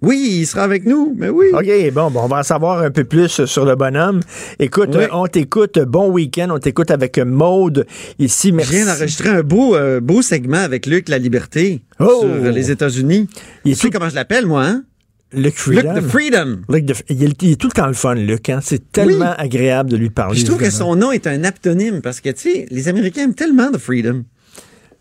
Oui, 0.00 0.38
il 0.42 0.46
sera 0.46 0.62
avec 0.62 0.86
nous, 0.86 1.12
mais 1.18 1.28
oui. 1.28 1.46
OK, 1.52 1.92
bon, 1.92 2.10
bon, 2.10 2.20
on 2.22 2.28
va 2.28 2.38
en 2.38 2.42
savoir 2.44 2.82
un 2.82 2.90
peu 2.90 3.02
plus 3.04 3.44
sur 3.46 3.64
le 3.64 3.74
bonhomme. 3.74 4.20
Écoute, 4.60 4.90
Oui. 4.94 5.02
euh, 5.04 5.08
on 5.12 5.26
t'écoute, 5.26 5.78
bon 5.80 6.08
week-end, 6.10 6.48
on 6.52 6.58
t'écoute 6.58 6.90
avec 6.92 7.18
Maude 7.18 7.84
ici, 8.20 8.50
Je 8.50 8.54
merci. 8.54 8.72
viens 8.76 8.86
d'enregistrer 8.86 9.28
un 9.30 9.42
beau, 9.42 9.74
euh, 9.74 9.98
beau 10.00 10.22
segment 10.22 10.58
avec 10.58 10.86
Luc 10.86 11.08
La 11.08 11.18
Liberté 11.18 11.82
Oh! 11.98 12.20
sur 12.20 12.28
euh, 12.28 12.50
les 12.52 12.70
États-Unis. 12.70 13.28
Tu 13.64 13.74
sais 13.74 13.88
tout- 13.88 13.90
comment 13.98 14.08
je 14.08 14.14
l'appelle, 14.14 14.46
moi, 14.46 14.64
hein? 14.66 14.84
Luc 15.32 15.56
Freedom. 15.56 15.92
Luc 15.94 16.04
the 16.04 16.08
Freedom. 16.08 16.58
Luc 16.70 16.86
the- 16.86 17.02
il, 17.10 17.24
est, 17.24 17.42
il 17.42 17.50
est 17.52 17.60
tout 17.60 17.66
le 17.66 17.72
temps 17.72 17.86
le 17.88 17.92
fun, 17.92 18.14
Luc. 18.14 18.48
Hein? 18.48 18.60
C'est 18.62 18.92
tellement 18.92 19.34
agréable 19.36 19.90
de 19.90 19.96
lui 19.96 20.08
parler. 20.10 20.32
Puis 20.34 20.40
je 20.40 20.46
trouve 20.46 20.58
que 20.60 20.70
son 20.70 20.96
nom 20.96 21.10
est 21.12 21.26
un 21.26 21.44
aptonyme 21.44 22.00
parce 22.02 22.20
que, 22.20 22.30
tu 22.30 22.40
sais, 22.50 22.66
les 22.70 22.88
Américains 22.88 23.24
aiment 23.24 23.34
tellement 23.34 23.70
The 23.70 23.76
Freedom. 23.78 24.22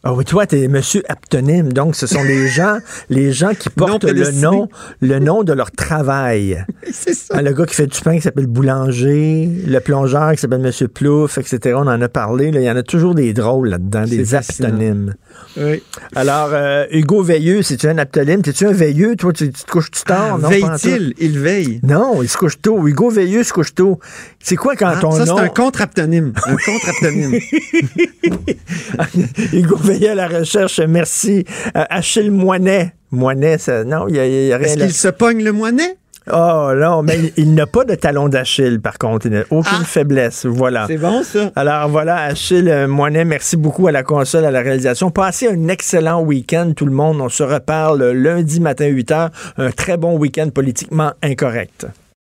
Ah 0.03 0.13
oui, 0.13 0.23
toi, 0.23 0.45
t'es 0.45 0.67
monsieur 0.69 1.03
aptonyme. 1.09 1.73
Donc, 1.73 1.95
ce 1.95 2.07
sont 2.07 2.23
les 2.23 2.47
gens, 2.47 2.77
les 3.09 3.33
gens 3.33 3.53
qui 3.53 3.69
portent 3.69 4.05
le 4.05 4.31
nom, 4.31 4.69
le 5.01 5.19
nom 5.19 5.43
de 5.43 5.51
leur 5.51 5.71
travail. 5.71 6.63
C'est 6.91 7.13
ça. 7.13 7.33
Ah, 7.37 7.41
le 7.41 7.51
gars 7.51 7.65
qui 7.65 7.75
fait 7.75 7.87
du 7.87 7.99
pain 7.99 8.15
qui 8.15 8.21
s'appelle 8.21 8.45
Boulanger, 8.47 9.49
le 9.67 9.79
plongeur 9.79 10.31
qui 10.33 10.37
s'appelle 10.37 10.61
Monsieur 10.61 10.87
Plouf, 10.87 11.37
etc. 11.39 11.75
On 11.77 11.87
en 11.87 12.01
a 12.01 12.09
parlé. 12.09 12.51
là. 12.51 12.61
Il 12.61 12.65
y 12.65 12.71
en 12.71 12.75
a 12.77 12.83
toujours 12.83 13.15
des 13.15 13.33
drôles 13.33 13.69
là-dedans, 13.69 14.05
des 14.05 14.35
aptonymes. 14.35 15.15
Oui. 15.57 15.83
Alors, 16.15 16.49
euh, 16.53 16.85
Hugo 16.91 17.21
Veilleux, 17.23 17.61
c'est-tu 17.63 17.87
un 17.87 17.97
aptonyme? 17.97 18.41
T'es-tu 18.43 18.65
un 18.65 18.71
veilleux? 18.71 19.15
Toi, 19.15 19.33
tu, 19.33 19.51
tu 19.51 19.63
te 19.63 19.69
couches 19.69 19.91
tu 19.91 20.03
tard? 20.03 20.37
tout? 20.39 20.45
Ah, 20.45 20.49
Veille-t-il? 20.49 21.15
Il 21.17 21.39
veille. 21.39 21.79
Non, 21.83 22.21
il 22.23 22.29
se 22.29 22.37
couche 22.37 22.61
tôt. 22.61 22.87
Hugo 22.87 23.09
Veilleux 23.09 23.43
se 23.43 23.51
couche 23.51 23.73
tôt. 23.75 23.99
C'est 24.39 24.55
quoi 24.55 24.75
quand 24.75 24.93
Ah, 24.95 24.99
ton 25.01 25.11
ça, 25.11 25.25
c'est 25.25 25.31
un 25.31 25.49
contre-aptonyme. 25.49 26.31
Un 26.45 26.55
contre-aptonyme. 26.55 27.39
Hugo 29.53 29.75
Veilleux 29.87 30.11
à 30.11 30.15
la 30.15 30.27
recherche, 30.27 30.79
merci. 30.79 31.45
Euh, 31.75 31.83
Achille 31.89 32.29
Moinet. 32.29 32.93
Moinet, 33.11 33.57
ça, 33.57 33.85
non, 33.85 34.07
il 34.09 34.15
y 34.15 34.47
y 34.47 34.53
a 34.53 34.57
rien 34.57 34.67
Est-ce 34.67 34.77
qu'il 34.77 34.93
se 34.93 35.07
pogne 35.07 35.41
le 35.41 35.53
moinet? 35.53 35.95
Oh 36.29 36.71
non, 36.75 37.03
mais 37.03 37.17
il, 37.17 37.33
il 37.37 37.55
n'a 37.55 37.65
pas 37.67 37.85
de 37.85 37.95
talon 37.95 38.27
d'Achille, 38.27 38.81
par 38.81 38.97
contre. 38.97 39.27
Il 39.27 39.31
n'a 39.31 39.43
aucune 39.49 39.85
faiblesse. 39.85 40.45
Voilà. 40.45 40.85
C'est 40.87 40.97
bon, 40.97 41.23
ça. 41.23 41.51
Alors 41.55 41.87
voilà, 41.87 42.17
Achille 42.17 42.69
euh, 42.69 42.85
Moinet, 42.85 43.23
merci 43.23 43.55
beaucoup 43.55 43.87
à 43.87 43.93
la 43.93 44.03
console, 44.03 44.43
à 44.43 44.51
la 44.51 44.59
réalisation. 44.59 45.09
Passez 45.09 45.47
un 45.47 45.69
excellent 45.69 46.21
week-end, 46.21 46.73
tout 46.75 46.85
le 46.85 46.91
monde. 46.91 47.21
On 47.21 47.29
se 47.29 47.43
reparle 47.43 48.11
lundi 48.11 48.59
matin 48.59 48.87
8 48.87 49.11
h. 49.11 49.29
Un 49.57 49.71
très 49.71 49.95
bon 49.95 50.17
week-end 50.17 50.49
politiquement 50.49 51.13
incorrect. 51.23 51.87